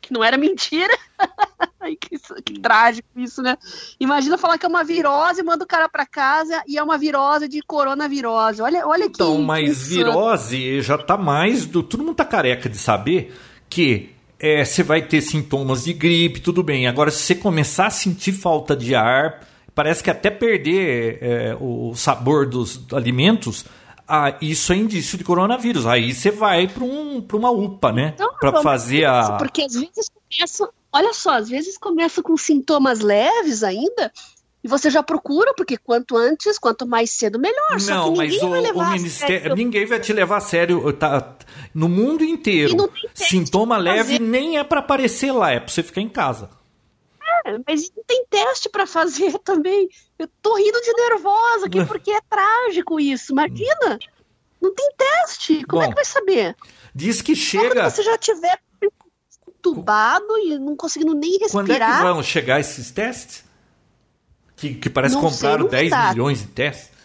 Que 0.00 0.14
não 0.14 0.24
era 0.24 0.36
mentira. 0.36 0.96
Que, 2.00 2.18
que, 2.42 2.60
trágico 2.60 3.08
isso, 3.16 3.40
né? 3.40 3.56
Imagina 3.98 4.36
falar 4.36 4.58
que 4.58 4.66
é 4.66 4.68
uma 4.68 4.84
virose, 4.84 5.42
manda 5.42 5.64
o 5.64 5.66
cara 5.66 5.88
para 5.88 6.04
casa 6.04 6.62
e 6.66 6.76
é 6.76 6.82
uma 6.82 6.98
virose 6.98 7.48
de 7.48 7.62
coronavirose. 7.62 8.60
Olha, 8.60 8.86
olha 8.86 9.04
então, 9.04 9.28
que. 9.28 9.32
Então, 9.32 9.42
mas 9.42 9.88
virose 9.88 10.82
já 10.82 10.98
tá 10.98 11.16
mais 11.16 11.64
do. 11.64 11.82
Todo 11.82 12.04
mundo 12.04 12.16
tá 12.16 12.26
careca 12.26 12.68
de 12.68 12.76
saber 12.76 13.34
que 13.70 14.10
é, 14.38 14.64
você 14.64 14.82
vai 14.82 15.00
ter 15.00 15.22
sintomas 15.22 15.84
de 15.84 15.94
gripe, 15.94 16.40
tudo 16.40 16.62
bem. 16.62 16.86
Agora, 16.86 17.10
se 17.10 17.22
você 17.22 17.34
começar 17.34 17.86
a 17.86 17.90
sentir 17.90 18.32
falta 18.32 18.76
de 18.76 18.94
ar, 18.94 19.46
parece 19.78 20.02
que 20.02 20.10
até 20.10 20.28
perder 20.28 21.18
é, 21.22 21.56
o 21.60 21.94
sabor 21.94 22.48
dos 22.48 22.84
alimentos 22.92 23.64
ah, 24.08 24.36
isso 24.40 24.72
é 24.72 24.76
indício 24.76 25.16
de 25.16 25.22
coronavírus. 25.22 25.86
Aí 25.86 26.12
você 26.12 26.32
vai 26.32 26.66
para 26.66 26.82
um, 26.82 27.24
uma 27.34 27.50
UPA, 27.52 27.92
né? 27.92 28.12
Então, 28.14 28.34
para 28.40 28.60
fazer 28.60 29.04
a. 29.04 29.36
Porque 29.36 29.62
às 29.62 29.74
vezes 29.74 30.10
começa. 30.10 30.68
Olha 30.92 31.14
só, 31.14 31.34
às 31.34 31.48
vezes 31.48 31.78
começa 31.78 32.22
com 32.22 32.36
sintomas 32.36 32.98
leves 33.00 33.62
ainda. 33.62 34.10
E 34.64 34.66
você 34.66 34.90
já 34.90 35.00
procura, 35.00 35.54
porque 35.54 35.76
quanto 35.76 36.16
antes, 36.16 36.58
quanto 36.58 36.84
mais 36.84 37.12
cedo, 37.12 37.38
melhor. 37.38 37.76
Não, 37.86 38.16
mas 38.16 38.34
o, 38.42 38.46
o 38.48 38.90
ministério. 38.92 39.54
Ninguém 39.54 39.86
vai 39.86 40.00
te 40.00 40.12
levar 40.12 40.38
a 40.38 40.40
sério. 40.40 40.92
Tá, 40.94 41.36
no 41.72 41.88
mundo 41.88 42.24
inteiro. 42.24 42.90
Sintoma 43.14 43.76
leve 43.76 44.18
nem 44.18 44.58
é 44.58 44.64
para 44.64 44.80
aparecer 44.80 45.30
lá, 45.30 45.52
é 45.52 45.60
para 45.60 45.68
você 45.68 45.84
ficar 45.84 46.00
em 46.00 46.08
casa. 46.08 46.50
É, 47.44 47.58
mas 47.66 47.90
não 47.96 48.04
tem 48.04 48.24
teste 48.28 48.68
para 48.68 48.86
fazer 48.86 49.38
também. 49.44 49.88
Eu 50.18 50.28
tô 50.42 50.56
rindo 50.56 50.80
de 50.80 50.92
nervosa 50.92 51.66
aqui 51.66 51.84
porque 51.86 52.10
é 52.10 52.20
trágico 52.28 53.00
isso. 53.00 53.32
Imagina! 53.32 53.98
Não 54.60 54.74
tem 54.74 54.90
teste. 54.96 55.64
Como 55.64 55.82
é 55.82 55.86
Bom, 55.86 55.90
é 55.90 55.94
que 55.94 55.96
vai 55.96 56.04
saber? 56.04 56.56
Diz 56.94 57.22
que 57.22 57.36
chega. 57.36 57.74
Quando 57.74 57.90
você 57.90 58.02
já 58.02 58.18
tiver 58.18 58.58
entubado 59.46 60.38
e 60.38 60.58
não 60.58 60.76
conseguindo 60.76 61.14
nem 61.14 61.38
respirar. 61.38 61.50
Quando 61.50 61.70
é 61.70 61.78
que 61.78 62.02
vão 62.02 62.22
chegar 62.22 62.60
esses 62.60 62.90
testes? 62.90 63.44
Que, 64.56 64.74
que 64.74 64.90
parece 64.90 65.14
que 65.14 65.20
compraram 65.20 65.66
10 65.66 65.90
tá. 65.90 66.10
milhões 66.10 66.40
de 66.40 66.48
testes. 66.48 66.97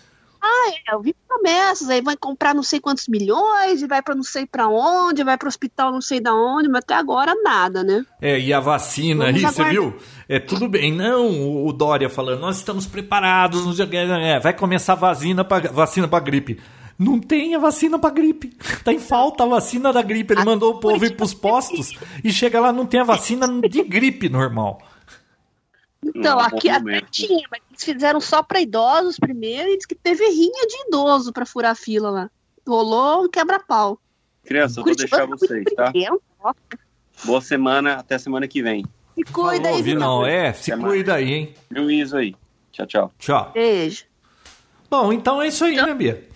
Ah, 0.45 0.71
é, 0.71 0.93
eu 0.93 1.01
vi 1.01 1.15
promessas, 1.25 1.89
aí 1.89 2.01
vai 2.01 2.17
comprar 2.17 2.53
não 2.53 2.63
sei 2.63 2.81
quantos 2.81 3.07
milhões, 3.07 3.81
e 3.81 3.87
vai 3.87 4.01
para 4.01 4.13
não 4.13 4.23
sei 4.23 4.45
para 4.45 4.67
onde, 4.67 5.23
vai 5.23 5.37
para 5.37 5.45
o 5.45 5.47
hospital 5.47 5.89
não 5.89 6.01
sei 6.01 6.19
da 6.19 6.35
onde, 6.35 6.67
mas 6.67 6.79
até 6.79 6.95
agora 6.95 7.33
nada, 7.41 7.81
né? 7.81 8.05
É, 8.21 8.37
e 8.37 8.51
a 8.51 8.59
vacina 8.59 9.25
Vamos 9.25 9.39
aí, 9.39 9.45
aguardar. 9.45 9.65
você 9.65 9.71
viu? 9.71 9.97
É 10.27 10.39
tudo 10.39 10.67
bem, 10.67 10.91
não 10.91 11.65
o 11.65 11.71
Dória 11.71 12.09
falando, 12.09 12.41
nós 12.41 12.57
estamos 12.57 12.85
preparados, 12.85 13.79
é, 13.79 14.39
vai 14.39 14.53
começar 14.53 14.93
a 14.93 14.97
vacina 14.97 15.45
para 15.45 15.71
vacina 15.71 16.09
para 16.09 16.19
gripe. 16.19 16.59
Não 16.99 17.19
tem 17.19 17.55
a 17.55 17.59
vacina 17.59 17.97
para 17.97 18.13
gripe. 18.13 18.55
Tá 18.83 18.93
em 18.93 18.99
falta 18.99 19.43
a 19.43 19.47
vacina 19.47 19.91
da 19.91 20.01
gripe. 20.01 20.33
Ele 20.33 20.41
a 20.41 20.45
mandou 20.45 20.75
o 20.75 20.79
povo 20.79 21.03
ir 21.03 21.15
para 21.15 21.25
os 21.25 21.33
postos 21.33 21.97
e 22.23 22.31
chega 22.31 22.59
lá 22.59 22.71
não 22.71 22.85
tem 22.85 22.99
a 22.99 23.03
vacina 23.03 23.47
de 23.47 23.83
gripe 23.83 24.29
normal. 24.29 24.79
Então, 26.03 26.39
aqui 26.39 26.69
até 26.69 27.01
tinha, 27.09 27.47
mas 27.49 27.61
fizeram 27.83 28.19
só 28.21 28.41
para 28.41 28.61
idosos 28.61 29.17
primeiro 29.17 29.69
e 29.69 29.77
diz 29.77 29.85
que 29.85 29.95
teve 29.95 30.25
rinha 30.27 30.67
de 30.67 30.87
idoso 30.87 31.31
para 31.31 31.45
furar 31.45 31.71
a 31.71 31.75
fila 31.75 32.09
lá. 32.09 32.31
Rolou 32.67 33.25
um 33.25 33.29
quebra-pau. 33.29 33.99
Criança, 34.45 34.79
eu 34.79 34.85
vou 34.85 34.95
deixar 34.95 35.25
vocês, 35.25 35.65
tá? 35.75 35.91
Boa 37.23 37.41
semana, 37.41 37.95
até 37.95 38.17
semana 38.17 38.47
que 38.47 38.61
vem. 38.61 38.85
Se 39.15 39.23
cuida 39.25 39.69
Falou, 39.69 39.85
aí, 39.85 39.95
não 39.95 40.25
é? 40.25 40.53
Se 40.53 40.63
semana. 40.63 40.87
cuida 40.89 41.13
aí, 41.15 41.33
hein? 41.33 41.53
Juízo 41.71 42.17
aí. 42.17 42.35
Tchau, 42.71 42.85
tchau. 42.87 43.13
Tchau. 43.19 43.51
Beijo. 43.53 44.05
Bom, 44.89 45.13
então 45.13 45.41
é 45.41 45.47
isso 45.47 45.63
aí, 45.63 45.73
então, 45.73 45.85
né, 45.87 45.93
Bia? 45.93 46.27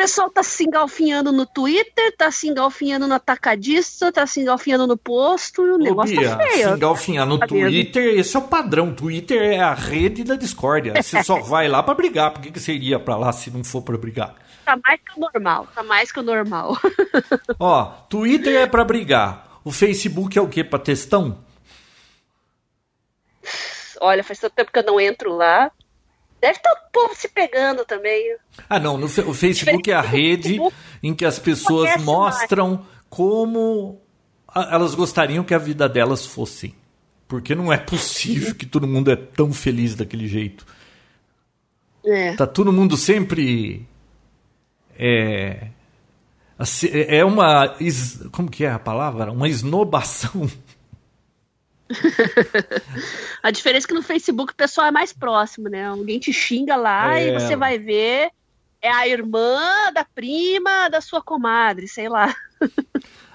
Pessoal 0.00 0.30
tá 0.30 0.42
se 0.42 0.64
engalfinhando 0.64 1.30
no 1.30 1.44
Twitter, 1.44 2.16
tá 2.16 2.30
se 2.30 2.48
engalfinhando 2.48 3.06
no 3.06 3.12
atacadista, 3.12 4.10
tá 4.10 4.26
se 4.26 4.40
engalfinhando 4.40 4.86
no 4.86 4.96
posto 4.96 5.62
e 5.66 5.70
o 5.72 5.74
Ô, 5.74 5.78
negócio 5.78 6.14
tá 6.14 6.20
Bia, 6.22 6.30
tá 6.30 6.38
feio. 6.38 6.68
Se 6.68 6.74
engalfinhar 6.74 7.26
no 7.26 7.38
tá 7.38 7.46
Twitter, 7.46 8.18
esse 8.18 8.34
é 8.34 8.38
o 8.38 8.42
padrão. 8.44 8.94
Twitter 8.94 9.42
é 9.42 9.60
a 9.60 9.74
rede 9.74 10.24
da 10.24 10.36
discórdia. 10.36 10.94
Você 11.02 11.22
só 11.22 11.40
vai 11.44 11.68
lá 11.68 11.82
para 11.82 11.94
brigar. 11.94 12.32
Por 12.32 12.40
que, 12.40 12.50
que 12.50 12.58
você 12.58 12.72
iria 12.72 12.98
pra 12.98 13.14
lá 13.14 13.30
se 13.30 13.50
não 13.50 13.62
for 13.62 13.82
para 13.82 13.98
brigar? 13.98 14.36
Tá 14.64 14.78
mais 14.82 14.98
que 15.02 15.18
o 15.18 15.20
normal. 15.20 15.68
Tá 15.74 15.82
mais 15.82 16.10
que 16.10 16.18
o 16.18 16.22
normal. 16.22 16.78
Ó, 17.60 17.84
Twitter 18.08 18.56
é 18.56 18.66
para 18.66 18.84
brigar. 18.84 19.60
O 19.62 19.70
Facebook 19.70 20.38
é 20.38 20.40
o 20.40 20.48
quê? 20.48 20.64
Pra 20.64 20.78
testão? 20.78 21.44
Olha, 24.00 24.24
faz 24.24 24.38
tanto 24.38 24.54
tempo 24.54 24.72
que 24.72 24.78
eu 24.78 24.84
não 24.84 24.98
entro 24.98 25.36
lá. 25.36 25.70
Deve 26.40 26.56
estar 26.56 26.70
tá 26.70 26.82
o 26.86 26.90
povo 26.90 27.14
se 27.14 27.28
pegando 27.28 27.84
também. 27.84 28.36
Ah, 28.68 28.78
não. 28.78 28.96
No, 28.96 29.06
o 29.06 29.34
Facebook 29.34 29.90
é 29.90 29.94
a 29.94 30.00
rede 30.00 30.58
em 31.02 31.14
que 31.14 31.24
as 31.24 31.38
pessoas 31.38 32.02
mostram 32.02 32.76
mais. 32.76 32.86
como 33.08 34.00
elas 34.54 34.94
gostariam 34.94 35.44
que 35.44 35.54
a 35.54 35.58
vida 35.58 35.88
delas 35.88 36.24
fosse. 36.24 36.74
Porque 37.28 37.54
não 37.54 37.72
é 37.72 37.76
possível 37.76 38.54
que 38.54 38.66
todo 38.66 38.86
mundo 38.86 39.10
é 39.10 39.16
tão 39.16 39.52
feliz 39.52 39.94
daquele 39.94 40.26
jeito. 40.26 40.66
É. 42.04 42.34
Tá 42.34 42.46
todo 42.46 42.72
mundo 42.72 42.96
sempre. 42.96 43.86
É. 44.98 45.68
É 46.92 47.24
uma. 47.24 47.76
Como 48.32 48.50
que 48.50 48.64
é 48.64 48.70
a 48.70 48.78
palavra? 48.78 49.30
Uma 49.30 49.48
esnobação 49.48 50.50
a 53.42 53.50
diferença 53.50 53.86
é 53.86 53.88
que 53.88 53.94
no 53.94 54.02
Facebook 54.02 54.52
o 54.52 54.56
pessoal 54.56 54.86
é 54.86 54.90
mais 54.90 55.12
próximo, 55.12 55.68
né? 55.68 55.86
Alguém 55.86 56.18
te 56.18 56.32
xinga 56.32 56.76
lá 56.76 57.18
é. 57.18 57.28
e 57.28 57.32
você 57.32 57.56
vai 57.56 57.78
ver 57.78 58.30
é 58.82 58.90
a 58.90 59.06
irmã 59.06 59.92
da 59.92 60.04
prima 60.04 60.88
da 60.88 61.00
sua 61.00 61.20
comadre, 61.20 61.86
sei 61.86 62.08
lá. 62.08 62.34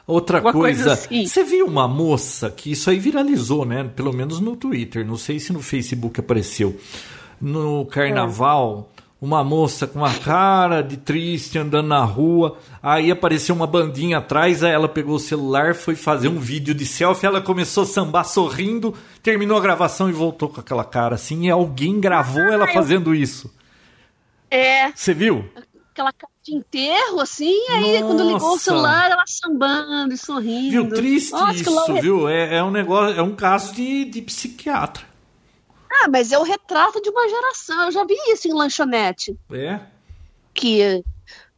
Outra 0.08 0.40
coisa, 0.40 0.58
coisa 0.58 0.94
assim. 0.94 1.26
você 1.26 1.44
viu 1.44 1.66
uma 1.66 1.88
moça 1.88 2.50
que 2.52 2.72
isso 2.72 2.90
aí 2.92 3.00
viralizou, 3.00 3.66
né? 3.66 3.90
Pelo 3.96 4.14
menos 4.14 4.40
no 4.40 4.56
Twitter, 4.56 5.06
não 5.06 5.18
sei 5.18 5.40
se 5.40 5.52
no 5.52 5.62
Facebook 5.62 6.20
apareceu. 6.20 6.80
No 7.42 7.86
carnaval. 7.86 8.92
Uma 9.26 9.44
moça 9.44 9.88
com 9.88 10.00
uma 10.00 10.14
cara 10.14 10.82
de 10.82 10.98
triste 10.98 11.58
andando 11.58 11.88
na 11.88 12.04
rua. 12.04 12.58
Aí 12.82 13.10
apareceu 13.12 13.56
uma 13.56 13.66
bandinha 13.66 14.20
atrás, 14.20 14.64
aí 14.64 14.72
ela 14.72 14.88
pegou 14.88 15.16
o 15.16 15.20
celular, 15.20 15.74
foi 15.74 15.96
fazer 15.96 16.28
um 16.28 16.40
vídeo 16.40 16.74
de 16.74 16.86
selfie, 16.86 17.26
ela 17.26 17.42
começou 17.42 17.84
a 17.84 17.88
sambar 17.88 18.24
sorrindo, 18.24 18.94
terminou 19.24 19.58
a 19.58 19.62
gravação 19.62 20.08
e 20.10 20.14
voltou 20.14 20.50
com 20.50 20.62
aquela 20.62 20.84
cara 20.84 21.16
assim, 21.16 21.48
e 21.48 21.50
alguém 21.50 22.00
gravou 22.00 22.44
ela 22.44 22.68
fazendo 22.68 23.14
isso. 23.14 23.54
É. 24.50 24.92
Você 24.92 25.14
viu? 25.14 25.44
Aquela 25.92 26.14
cara 26.14 26.32
de 26.44 26.56
enterro, 26.56 27.20
assim, 27.20 27.50
e 27.50 27.72
aí 27.72 28.02
quando 28.04 28.24
ligou 28.24 28.50
o 28.50 28.52
Nossa. 28.52 28.64
celular, 28.66 29.10
ela 29.10 29.24
sambando 29.26 30.14
e 30.14 30.18
sorrindo. 30.18 30.72
Viu? 30.72 30.90
Triste 30.90 31.32
Nossa, 31.32 31.54
isso, 31.56 31.94
viu? 31.96 32.30
É, 32.30 32.58
é 32.58 32.64
um 32.64 32.70
negócio, 32.70 33.18
é 33.18 33.22
um 33.24 33.36
caso 33.36 33.74
de, 33.74 34.06
de 34.06 34.22
psiquiatra. 34.22 35.15
Ah, 36.04 36.08
mas 36.10 36.32
é 36.32 36.38
o 36.38 36.44
retrato 36.44 37.02
de 37.02 37.10
uma 37.10 37.28
geração. 37.30 37.86
Eu 37.86 37.92
já 37.92 38.04
vi 38.06 38.16
isso 38.30 38.48
em 38.48 38.54
lanchonete. 38.54 39.38
É? 39.52 39.80
Que 40.54 41.04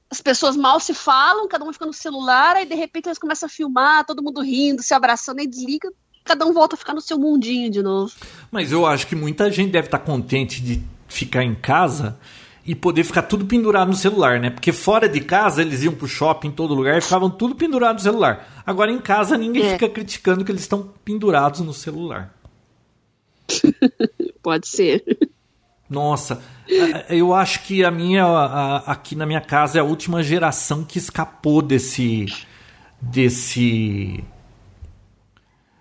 as 0.10 0.22
pessoas 0.22 0.56
mal 0.56 0.80
se 0.80 0.94
falam, 0.94 1.48
cada 1.48 1.66
um 1.66 1.74
fica 1.74 1.86
no 1.86 1.94
celular, 1.94 2.56
aí 2.56 2.66
de 2.66 2.76
repente 2.76 3.08
eles 3.08 3.20
começam 3.20 3.48
a 3.48 3.50
filmar, 3.50 4.06
todo 4.06 4.24
mundo 4.24 4.42
rindo, 4.42 4.82
se 4.82 4.94
abraçando, 4.94 5.40
aí 5.40 5.48
desliga, 5.48 5.92
cada 6.24 6.46
um 6.46 6.54
volta 6.54 6.76
a 6.76 6.78
ficar 6.78 6.94
no 6.94 7.02
seu 7.02 7.18
mundinho 7.20 7.70
de 7.70 7.82
novo. 7.82 8.14
Mas 8.52 8.72
eu 8.72 8.86
acho 8.86 9.08
que 9.08 9.16
muita 9.16 9.52
gente 9.52 9.72
deve 9.72 9.88
estar 9.88 10.00
contente 10.00 10.62
de 10.62 10.82
ficar 11.08 11.44
em 11.44 11.56
casa 11.56 12.18
e 12.66 12.76
poder 12.76 13.06
ficar 13.06 13.22
tudo 13.22 13.46
pendurado 13.46 13.88
no 13.88 13.96
celular, 13.96 14.42
né? 14.42 14.50
Porque 14.50 14.74
fora 14.74 15.08
de 15.08 15.22
casa 15.22 15.62
eles 15.62 15.84
iam 15.84 15.94
pro 15.96 16.06
shopping 16.08 16.50
em 16.50 16.52
todo 16.52 16.74
lugar 16.74 16.98
e 16.98 17.02
ficavam 17.02 17.30
tudo 17.30 17.56
pendurado 17.56 17.96
no 17.96 18.02
celular. 18.02 18.62
Agora 18.66 18.92
em 18.92 19.00
casa 19.00 19.38
ninguém 19.38 19.66
É. 19.66 19.74
fica 19.74 19.88
criticando 19.88 20.44
que 20.44 20.52
eles 20.52 20.64
estão 20.64 20.92
pendurados 21.06 21.62
no 21.62 21.74
celular. 21.74 22.34
Pode 24.44 24.68
ser. 24.68 25.04
Nossa, 25.90 26.42
a- 27.08 27.14
eu 27.16 27.34
acho 27.34 27.64
que 27.64 27.84
a 27.84 27.90
minha 27.92 28.26
a- 28.26 28.78
aqui 28.92 29.16
na 29.16 29.26
minha 29.26 29.42
casa 29.42 29.78
é 29.78 29.82
a 29.82 29.86
última 29.86 30.22
geração 30.22 30.84
que 30.84 30.98
escapou 30.98 31.62
desse 31.62 32.26
desse 33.02 34.24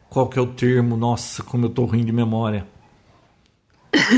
qual 0.09 0.29
que 0.29 0.39
é 0.39 0.43
o 0.43 0.47
termo? 0.47 0.97
Nossa, 0.97 1.43
como 1.43 1.67
eu 1.67 1.71
tô 1.71 1.85
ruim 1.85 2.05
de 2.05 2.13
memória. 2.13 2.67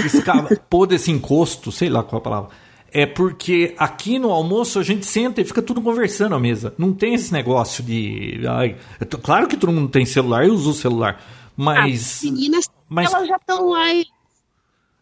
Escapou 0.04 0.86
desse 0.86 1.10
encosto, 1.10 1.72
sei 1.72 1.88
lá 1.88 2.02
qual 2.02 2.20
a 2.20 2.22
palavra. 2.22 2.50
É 2.90 3.04
porque 3.04 3.74
aqui 3.76 4.18
no 4.18 4.30
almoço 4.30 4.78
a 4.78 4.82
gente 4.82 5.04
senta 5.04 5.40
e 5.40 5.44
fica 5.44 5.60
tudo 5.60 5.80
conversando 5.82 6.34
à 6.34 6.40
mesa. 6.40 6.74
Não 6.78 6.92
tem 6.92 7.14
esse 7.14 7.32
negócio 7.32 7.82
de. 7.84 8.40
Ai, 8.48 8.76
tô- 9.08 9.18
claro 9.18 9.46
que 9.46 9.56
todo 9.56 9.72
mundo 9.72 9.88
tem 9.90 10.06
celular 10.06 10.46
e 10.46 10.50
usa 10.50 10.70
o 10.70 10.74
celular. 10.74 11.20
Mas. 11.58 12.18
As 12.18 12.22
meninas, 12.30 12.70
mas- 12.88 13.12
elas 13.12 13.26
já 13.28 13.36
estão 13.36 13.74
aí. 13.74 14.06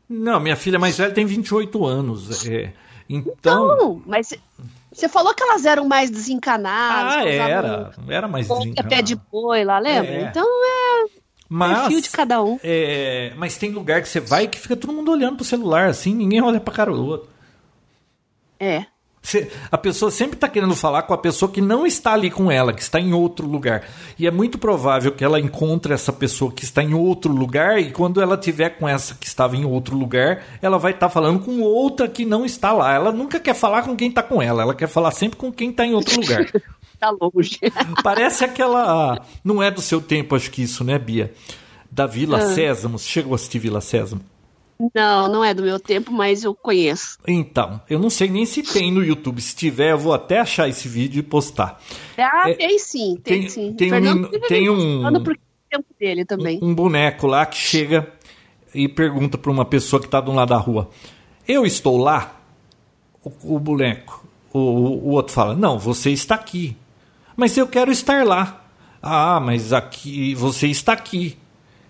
Não, 0.08 0.40
minha 0.40 0.56
filha 0.56 0.78
mais 0.78 0.96
velha 0.96 1.12
tem 1.12 1.26
28 1.26 1.84
anos. 1.84 2.46
É, 2.48 2.72
então. 3.08 3.76
Não, 3.76 4.02
mas 4.06 4.32
você 4.92 5.08
falou 5.08 5.34
que 5.34 5.42
elas 5.42 5.66
eram 5.66 5.86
mais 5.86 6.10
desencanadas. 6.10 7.14
ah, 7.16 7.28
era. 7.28 7.92
Era 8.08 8.26
mais 8.28 8.46
boca, 8.48 8.60
desencanado. 8.62 8.88
pé 8.94 9.02
de 9.02 9.14
boi 9.16 9.64
lá, 9.64 9.78
lembra? 9.78 10.10
É. 10.12 10.22
Então 10.22 10.46
é 10.46 11.06
Mas, 11.48 11.80
perfil 11.80 12.00
de 12.00 12.10
cada 12.10 12.42
um. 12.42 12.58
é, 12.62 13.34
mas 13.36 13.56
tem 13.58 13.70
lugar 13.70 14.00
que 14.00 14.08
você 14.08 14.20
vai 14.20 14.48
que 14.48 14.58
fica 14.58 14.76
todo 14.76 14.92
mundo 14.92 15.10
olhando 15.12 15.36
pro 15.36 15.44
celular, 15.44 15.88
assim, 15.88 16.14
ninguém 16.14 16.40
olha 16.40 16.58
pra 16.60 16.72
cara 16.72 16.90
do 16.92 17.04
outro. 17.04 17.28
É. 18.58 18.86
A 19.70 19.78
pessoa 19.78 20.10
sempre 20.10 20.36
está 20.36 20.48
querendo 20.48 20.74
falar 20.76 21.02
com 21.02 21.12
a 21.14 21.18
pessoa 21.18 21.50
que 21.50 21.60
não 21.60 21.86
está 21.86 22.12
ali 22.12 22.30
com 22.30 22.50
ela, 22.50 22.72
que 22.72 22.82
está 22.82 23.00
em 23.00 23.12
outro 23.12 23.46
lugar. 23.46 23.84
E 24.18 24.26
é 24.26 24.30
muito 24.30 24.58
provável 24.58 25.12
que 25.12 25.24
ela 25.24 25.40
encontre 25.40 25.92
essa 25.92 26.12
pessoa 26.12 26.52
que 26.52 26.64
está 26.64 26.82
em 26.82 26.94
outro 26.94 27.32
lugar 27.32 27.78
e 27.80 27.90
quando 27.90 28.20
ela 28.20 28.36
tiver 28.36 28.70
com 28.70 28.88
essa 28.88 29.14
que 29.14 29.26
estava 29.26 29.56
em 29.56 29.64
outro 29.64 29.96
lugar, 29.96 30.42
ela 30.62 30.78
vai 30.78 30.92
estar 30.92 31.08
falando 31.08 31.40
com 31.40 31.60
outra 31.60 32.08
que 32.08 32.24
não 32.24 32.44
está 32.44 32.72
lá. 32.72 32.94
Ela 32.94 33.10
nunca 33.12 33.40
quer 33.40 33.54
falar 33.54 33.82
com 33.82 33.96
quem 33.96 34.08
está 34.08 34.22
com 34.22 34.40
ela, 34.40 34.62
ela 34.62 34.74
quer 34.74 34.88
falar 34.88 35.10
sempre 35.10 35.36
com 35.36 35.52
quem 35.52 35.70
está 35.70 35.84
em 35.86 35.94
outro 35.94 36.20
lugar. 36.20 36.46
Tá 36.98 37.10
longe. 37.10 37.58
Parece 38.02 38.42
aquela. 38.42 39.20
Não 39.44 39.62
é 39.62 39.70
do 39.70 39.82
seu 39.82 40.00
tempo, 40.00 40.34
acho 40.34 40.50
que 40.50 40.62
isso, 40.62 40.82
né, 40.82 40.98
Bia? 40.98 41.30
Da 41.90 42.06
Vila 42.06 42.38
Ah. 42.38 42.54
Sésamo. 42.54 42.98
Você 42.98 43.06
chegou 43.06 43.32
a 43.32 43.34
assistir 43.34 43.58
Vila 43.58 43.82
Sésamo? 43.82 44.22
Não, 44.94 45.28
não 45.28 45.42
é 45.44 45.54
do 45.54 45.62
meu 45.62 45.80
tempo, 45.80 46.12
mas 46.12 46.44
eu 46.44 46.54
conheço. 46.54 47.18
Então, 47.26 47.80
eu 47.88 47.98
não 47.98 48.10
sei 48.10 48.28
nem 48.28 48.44
se 48.44 48.62
tem 48.62 48.92
no 48.92 49.02
YouTube. 49.02 49.40
Se 49.40 49.56
tiver, 49.56 49.92
eu 49.92 49.98
vou 49.98 50.12
até 50.12 50.38
achar 50.40 50.68
esse 50.68 50.86
vídeo 50.88 51.20
e 51.20 51.22
postar. 51.22 51.80
Ah, 52.18 52.50
É, 52.50 52.54
tem 52.54 52.78
sim, 52.78 53.16
tem, 53.22 53.40
tem- 53.42 53.48
sim. 53.48 53.72
tem 53.72 53.86
um 53.88 53.90
Fernando 53.90 54.28
tem 54.48 54.68
um- 54.70 55.22
tempo 55.70 55.86
dele 55.98 56.24
também. 56.24 56.58
Um 56.62 56.74
boneco 56.74 57.26
lá 57.26 57.44
que 57.46 57.56
chega 57.56 58.12
e 58.74 58.86
pergunta 58.88 59.38
para 59.38 59.50
uma 59.50 59.64
pessoa 59.64 59.98
que 59.98 60.06
está 60.06 60.20
do 60.20 60.32
lado 60.32 60.50
da 60.50 60.58
rua: 60.58 60.90
Eu 61.48 61.64
estou 61.64 61.96
lá? 61.96 62.38
O, 63.24 63.56
o 63.56 63.58
boneco. 63.58 64.24
O, 64.52 64.58
o 64.58 65.08
outro 65.10 65.32
fala: 65.32 65.54
Não, 65.56 65.78
você 65.78 66.10
está 66.10 66.34
aqui. 66.34 66.76
Mas 67.34 67.56
eu 67.56 67.66
quero 67.66 67.90
estar 67.90 68.24
lá. 68.26 68.62
Ah, 69.02 69.40
mas 69.40 69.72
aqui 69.72 70.34
você 70.34 70.66
está 70.68 70.92
aqui. 70.92 71.36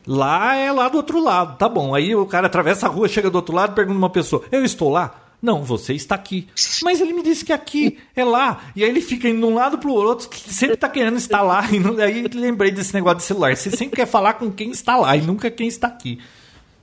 Lá 0.07 0.55
é 0.55 0.71
lá 0.71 0.89
do 0.89 0.99
outro 0.99 1.21
lado, 1.21 1.59
tá 1.59 1.69
bom. 1.69 1.95
Aí 1.95 2.15
o 2.15 2.27
cara 2.27 2.47
atravessa 2.47 2.87
a 2.87 2.89
rua, 2.89 3.09
chega 3.09 3.29
do 3.29 3.37
outro 3.37 3.55
lado, 3.55 3.75
pergunta 3.75 3.99
uma 3.99 4.11
pessoa: 4.11 4.45
Eu 4.53 4.65
estou 4.65 4.89
lá? 4.91 5.23
Não, 5.43 5.63
você 5.63 5.93
está 5.95 6.15
aqui. 6.15 6.49
Mas 6.83 7.01
ele 7.01 7.13
me 7.13 7.23
disse 7.23 7.45
que 7.45 7.53
aqui 7.53 7.99
é 8.15 8.25
lá. 8.25 8.63
E 8.75 8.83
aí 8.83 8.89
ele 8.89 9.01
fica 9.01 9.29
indo 9.29 9.41
de 9.41 9.45
um 9.45 9.55
lado 9.55 9.79
pro 9.79 9.93
outro, 9.93 10.29
que 10.29 10.53
sempre 10.53 10.77
tá 10.77 10.89
querendo 10.89 11.17
estar 11.17 11.43
lá. 11.43 11.65
E 11.71 11.79
não, 11.79 11.97
aí 11.99 12.27
lembrei 12.33 12.71
desse 12.71 12.95
negócio 12.95 13.19
de 13.19 13.25
celular. 13.25 13.57
Você 13.57 13.71
sempre 13.71 13.97
quer 13.97 14.07
falar 14.07 14.35
com 14.35 14.51
quem 14.51 14.71
está 14.71 14.97
lá 14.97 15.17
e 15.17 15.21
nunca 15.21 15.51
quem 15.51 15.69
está 15.69 15.89
aqui. 15.89 16.19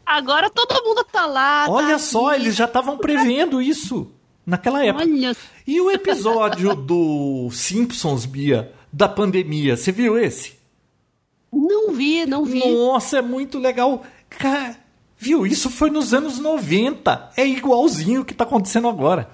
Agora 0.05 0.49
todo 0.49 0.83
mundo 0.83 1.03
tá 1.11 1.25
lá. 1.25 1.65
Olha 1.69 1.93
tá 1.93 1.99
só, 1.99 2.29
aqui. 2.29 2.41
eles 2.41 2.55
já 2.55 2.65
estavam 2.65 2.97
prevendo 2.97 3.61
isso 3.61 4.11
naquela 4.45 4.85
época. 4.85 5.03
Olha, 5.05 5.35
E 5.65 5.81
o 5.81 5.89
episódio 5.89 6.75
do 6.75 7.49
Simpsons, 7.51 8.25
Bia, 8.25 8.71
da 8.91 9.07
pandemia, 9.07 9.75
você 9.75 9.91
viu 9.91 10.17
esse? 10.17 10.53
Não 11.53 11.93
vi, 11.93 12.25
não 12.25 12.45
vi. 12.45 12.59
Nossa, 12.59 13.19
é 13.19 13.21
muito 13.21 13.59
legal. 13.59 14.03
Cara, 14.29 14.75
viu? 15.17 15.45
Isso 15.45 15.69
foi 15.69 15.89
nos 15.89 16.13
anos 16.13 16.39
90. 16.39 17.31
É 17.37 17.45
igualzinho 17.45 18.21
o 18.21 18.25
que 18.25 18.33
tá 18.33 18.43
acontecendo 18.43 18.87
agora. 18.87 19.29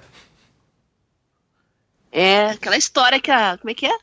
É 2.12 2.52
aquela 2.52 2.78
história 2.78 3.20
que 3.20 3.32
a. 3.32 3.58
Como 3.58 3.70
é 3.70 3.74
que 3.74 3.86
é? 3.86 3.98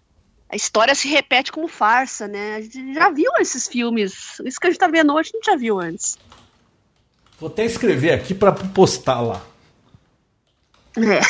A 0.49 0.55
história 0.55 0.95
se 0.95 1.09
repete 1.09 1.51
como 1.51 1.67
farsa, 1.67 2.29
né? 2.29 2.57
A 2.57 2.61
gente 2.61 2.95
já 2.95 3.11
viu 3.11 3.31
esses 3.41 3.67
filmes. 3.67 4.39
Isso 4.45 4.61
que 4.61 4.69
a 4.69 4.71
gente 4.71 4.79
tá 4.79 4.87
vendo 4.87 5.13
hoje, 5.13 5.31
a 5.33 5.37
gente 5.37 5.47
já 5.47 5.57
viu 5.57 5.81
antes. 5.81 6.17
Vou 7.39 7.49
até 7.49 7.65
escrever 7.65 8.13
aqui 8.13 8.33
pra 8.33 8.53
postar 8.53 9.21
lá. 9.21 9.43
É. 10.97 11.21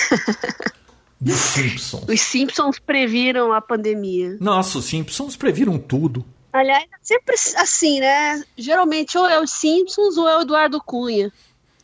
Simpsons. 1.33 2.05
Os 2.09 2.21
Simpsons 2.21 2.79
previram 2.79 3.53
a 3.53 3.61
pandemia. 3.61 4.37
Nossa, 4.39 4.79
os 4.79 4.85
Simpsons 4.85 5.35
previram 5.35 5.79
tudo. 5.79 6.25
Aliás, 6.57 6.87
sempre 7.03 7.35
assim, 7.57 8.01
né? 8.01 8.43
Geralmente 8.57 9.19
ou 9.19 9.29
é 9.29 9.39
os 9.39 9.51
Simpsons 9.51 10.17
ou 10.17 10.27
é 10.27 10.39
o 10.39 10.41
Eduardo 10.41 10.81
Cunha. 10.83 11.31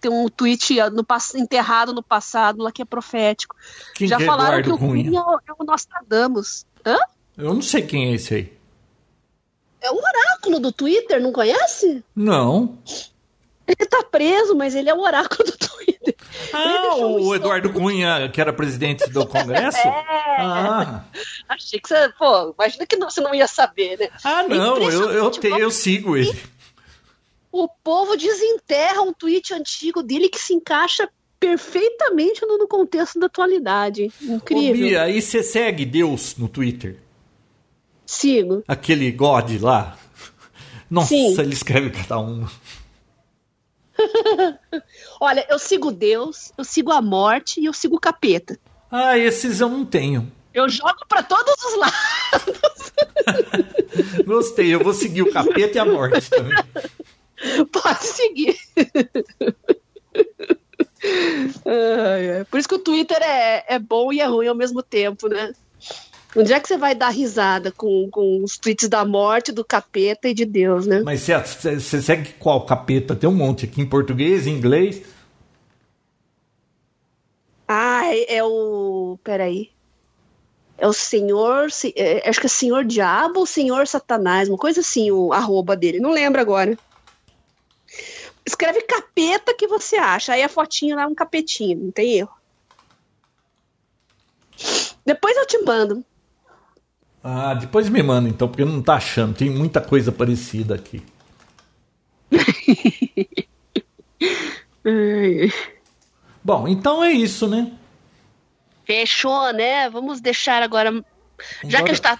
Tem 0.00 0.10
um 0.10 0.28
tweet 0.28 0.76
no, 0.90 1.04
enterrado 1.36 1.92
no 1.92 2.02
passado 2.02 2.62
lá 2.62 2.72
que 2.72 2.80
é 2.80 2.84
profético. 2.84 3.54
Quem 3.94 4.08
Já 4.08 4.16
que 4.16 4.22
é 4.22 4.26
falaram 4.26 4.60
Eduardo 4.60 4.78
que 4.78 4.84
o 4.84 4.88
Cunha? 4.88 5.04
Cunha 5.04 5.20
é 5.20 5.22
o, 5.22 5.40
é 5.48 5.52
o 5.58 5.64
Nostradamus. 5.64 6.64
Hã? 6.86 6.96
Eu 7.36 7.52
não 7.52 7.60
sei 7.60 7.82
quem 7.82 8.10
é 8.10 8.14
esse 8.14 8.34
aí. 8.34 8.52
É 9.82 9.90
o 9.90 9.96
oráculo 9.96 10.58
do 10.58 10.72
Twitter, 10.72 11.20
não 11.20 11.32
conhece? 11.32 12.02
Não. 12.16 12.78
Ele 13.66 13.89
tá 13.89 14.02
preso, 14.02 14.55
mas 14.56 14.74
ele 14.74 14.90
é 14.90 14.94
o 14.94 15.01
oráculo 15.01 15.44
do 15.51 15.56
Twitter. 15.56 16.16
Ah, 16.52 16.97
o 16.97 17.34
Eduardo 17.34 17.72
Cunha, 17.72 18.28
que 18.28 18.40
era 18.40 18.52
presidente 18.52 19.09
do 19.10 19.26
Congresso? 19.26 19.78
É. 20.32 20.40
Ah, 20.40 21.05
Achei 21.51 21.78
que 21.78 21.86
você. 21.89 22.09
Pô, 22.18 22.55
imagina 22.59 22.86
que 22.86 22.97
você 22.97 23.20
não 23.20 23.34
ia 23.34 23.47
saber, 23.47 23.98
né? 23.98 24.09
ah 24.24 24.43
não, 24.44 24.78
eu, 24.90 25.10
eu, 25.10 25.30
te- 25.30 25.47
eu 25.47 25.70
sigo 25.70 26.16
ele. 26.16 26.34
O 27.52 27.68
povo 27.68 28.16
desenterra 28.16 29.02
um 29.02 29.12
tweet 29.12 29.52
antigo 29.52 30.02
dele 30.02 30.30
que 30.30 30.39
se 30.39 30.55
encaixa 30.55 31.06
perfeitamente 31.39 32.47
no, 32.47 32.66
contexto 32.66 33.20
da 33.20 33.26
atualidade. 33.26 34.10
Ô, 34.26 34.36
Incrível. 34.36 34.72
Bia, 34.89 35.02
aí 35.02 35.20
você 35.20 35.43
segue 35.43 35.84
Deus 35.84 36.34
no 36.39 36.48
Twitter? 36.48 36.97
Sigo. 38.06 38.64
Aquele 38.66 39.12
God 39.12 39.60
lá? 39.60 39.98
Nossa, 40.90 41.09
Sim. 41.09 41.39
ele 41.39 41.52
escreve 41.52 41.90
cada 41.90 42.18
um. 42.18 42.47
Olha, 45.20 45.46
eu 45.48 45.58
sigo 45.58 45.90
Deus, 45.90 46.52
eu 46.56 46.64
sigo 46.64 46.90
a 46.92 47.02
morte 47.02 47.60
e 47.60 47.66
eu 47.66 47.72
sigo 47.72 47.96
o 47.96 48.00
capeta. 48.00 48.58
Ah, 48.90 49.16
esses 49.18 49.60
eu 49.60 49.68
não 49.68 49.84
tenho. 49.84 50.30
Eu 50.52 50.68
jogo 50.68 51.06
pra 51.08 51.22
todos 51.22 51.54
os 51.64 51.76
lados. 51.78 52.92
Gostei, 54.26 54.74
eu 54.74 54.80
vou 54.80 54.92
seguir 54.92 55.22
o 55.22 55.32
capeta 55.32 55.78
e 55.78 55.80
a 55.80 55.84
morte 55.84 56.28
também. 56.28 56.56
Pode 57.72 58.04
seguir. 58.04 58.56
Por 62.50 62.58
isso 62.58 62.68
que 62.68 62.74
o 62.74 62.78
Twitter 62.78 63.20
é, 63.22 63.64
é 63.74 63.78
bom 63.78 64.12
e 64.12 64.20
é 64.20 64.26
ruim 64.26 64.46
ao 64.46 64.54
mesmo 64.54 64.82
tempo, 64.82 65.28
né? 65.28 65.52
Onde 66.34 66.52
é 66.52 66.59
que 66.59 66.66
você 66.66 66.78
vai 66.78 66.94
dar 66.94 67.10
risada 67.10 67.70
com, 67.70 68.09
com 68.10 68.42
os 68.42 68.56
tweets 68.56 68.88
da 68.88 69.04
morte, 69.04 69.52
do 69.52 69.64
capeta 69.64 70.28
e 70.28 70.34
de 70.34 70.46
Deus, 70.46 70.86
né? 70.86 71.02
Mas 71.04 71.20
você, 71.20 71.74
você 71.74 72.00
segue 72.00 72.32
qual 72.38 72.64
capeta? 72.64 73.14
Tem 73.14 73.28
um 73.28 73.34
monte 73.34 73.66
aqui 73.66 73.82
em 73.82 73.86
português, 73.86 74.46
em 74.46 74.52
inglês. 74.52 75.02
É, 77.68 78.36
é 78.36 78.44
o. 78.44 79.18
Peraí. 79.22 79.70
É 80.78 80.86
o 80.86 80.92
senhor. 80.92 81.68
É, 81.94 82.28
acho 82.28 82.40
que 82.40 82.46
é 82.46 82.48
senhor 82.48 82.84
diabo 82.84 83.40
ou 83.40 83.46
senhor 83.46 83.86
satanás, 83.86 84.48
uma 84.48 84.59
coisa 84.59 84.80
assim, 84.80 85.10
o 85.10 85.32
arroba 85.32 85.76
dele. 85.76 86.00
Não 86.00 86.12
lembro 86.12 86.40
agora. 86.40 86.78
Escreve 88.44 88.82
capeta 88.82 89.54
que 89.54 89.66
você 89.66 89.96
acha. 89.96 90.32
Aí 90.32 90.42
a 90.42 90.48
fotinho 90.48 90.96
lá 90.96 91.02
é 91.02 91.06
um 91.06 91.14
capetinho, 91.14 91.78
não 91.78 91.90
tem 91.90 92.14
erro. 92.14 92.34
Depois 95.04 95.36
eu 95.36 95.46
te 95.46 95.59
mando. 95.59 96.04
Ah, 97.22 97.54
depois 97.54 97.88
me 97.88 98.02
manda 98.02 98.28
então, 98.28 98.48
porque 98.48 98.64
não 98.64 98.82
tá 98.82 98.94
achando. 98.94 99.34
Tem 99.34 99.48
muita 99.48 99.80
coisa 99.80 100.10
parecida 100.10 100.74
aqui. 100.74 101.02
Bom, 106.42 106.66
então 106.66 107.04
é 107.04 107.12
isso, 107.12 107.46
né? 107.46 107.70
Fechou, 108.84 109.52
né? 109.52 109.88
Vamos 109.88 110.20
deixar 110.20 110.62
agora. 110.62 110.92
Já 111.64 111.78
agora... 111.78 111.84
que 111.84 111.92
está. 111.92 112.18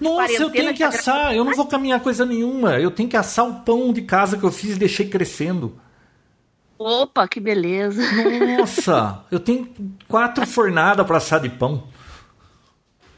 Nossa, 0.00 0.32
eu 0.32 0.50
tenho 0.50 0.72
que 0.74 0.82
assar. 0.82 1.34
Eu 1.34 1.44
não 1.44 1.54
vou 1.54 1.66
caminhar 1.66 2.00
coisa 2.00 2.24
nenhuma. 2.24 2.78
Eu 2.78 2.90
tenho 2.90 3.08
que 3.08 3.16
assar 3.16 3.46
o 3.46 3.60
pão 3.60 3.92
de 3.92 4.02
casa 4.02 4.38
que 4.38 4.44
eu 4.44 4.52
fiz 4.52 4.76
e 4.76 4.78
deixei 4.78 5.08
crescendo. 5.08 5.78
Opa, 6.78 7.26
que 7.26 7.40
beleza. 7.40 8.02
Nossa, 8.58 9.24
eu 9.30 9.40
tenho 9.40 9.68
quatro 10.06 10.46
fornadas 10.48 11.06
para 11.06 11.16
assar 11.16 11.40
de 11.40 11.48
pão. 11.48 11.88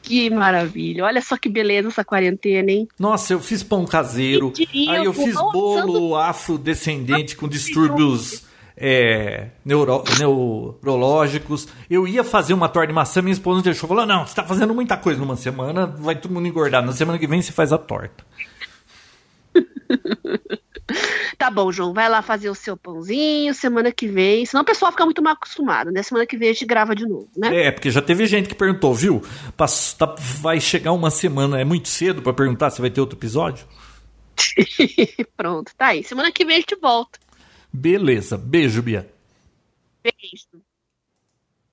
Que 0.09 0.31
maravilha. 0.31 1.05
Olha 1.05 1.21
só 1.21 1.37
que 1.37 1.51
beleza 1.51 1.89
essa 1.89 2.03
quarentena, 2.03 2.71
hein? 2.71 2.89
Nossa, 2.99 3.35
eu 3.35 3.41
fiz 3.41 3.63
pão 3.63 3.85
caseiro. 3.85 4.55
Aí 4.89 5.05
eu 5.05 5.13
fiz 5.13 5.35
bolo 5.35 6.17
afrodescendente 6.17 7.37
com 7.37 7.47
distúrbios 7.47 8.43
é, 8.75 9.49
neuro, 9.63 10.03
neurológicos. 10.19 11.69
Eu 11.91 12.09
ia 12.09 12.25
fazer 12.25 12.55
uma 12.55 12.71
torta 12.71 12.87
de 12.87 12.95
maçã, 12.95 13.21
minha 13.21 13.35
esposa 13.35 13.61
deixou. 13.61 13.87
Falou: 13.87 14.07
não, 14.07 14.25
você 14.25 14.33
está 14.33 14.45
fazendo 14.45 14.75
muita 14.75 14.97
coisa 14.97 15.21
numa 15.21 15.37
semana, 15.37 15.87
vai 15.87 16.17
todo 16.17 16.33
mundo 16.33 16.49
engordar. 16.49 16.83
Na 16.83 16.93
semana 16.93 17.19
que 17.19 17.27
vem 17.27 17.43
você 17.43 17.53
faz 17.53 17.71
a 17.71 17.77
torta. 17.77 18.25
Tá 21.37 21.51
bom, 21.51 21.71
João, 21.71 21.93
vai 21.93 22.09
lá 22.09 22.23
fazer 22.23 22.51
o 22.51 22.55
seu 22.55 22.77
pãozinho 22.77 23.55
semana 23.55 23.93
que 23.93 24.09
vem. 24.09 24.45
Senão 24.45 24.63
o 24.63 24.67
pessoal 24.67 24.91
fica 24.91 25.05
muito 25.05 25.23
mal 25.23 25.35
acostumado, 25.35 25.91
né? 25.91 26.03
Semana 26.03 26.27
que 26.27 26.37
vem 26.37 26.49
a 26.49 26.53
gente 26.53 26.67
grava 26.67 26.95
de 26.95 27.07
novo, 27.07 27.29
né? 27.37 27.67
É, 27.67 27.71
porque 27.71 27.91
já 27.91 28.03
teve 28.03 28.27
gente 28.27 28.49
que 28.49 28.55
perguntou, 28.55 28.95
viu? 28.95 29.23
Tá, 29.57 30.15
vai 30.41 30.61
chegar 30.61 30.93
uma 30.93 31.11
semana, 31.11 31.61
é 31.61 31.65
muito 31.65 31.89
cedo 31.89 32.23
para 32.23 32.33
perguntar 32.33 32.71
se 32.71 32.81
vai 32.81 32.91
ter 32.91 33.01
outro 33.01 33.19
episódio? 33.19 33.67
Pronto, 35.37 35.73
tá 35.77 35.89
aí. 35.89 36.03
Semana 36.03 36.33
que 36.33 36.45
vem 36.45 36.57
a 36.57 36.61
gente 36.61 36.77
volta. 36.77 37.19
Beleza. 37.73 38.37
Beijo, 38.37 38.83
Bia. 38.83 39.09
Beijo. 40.03 40.68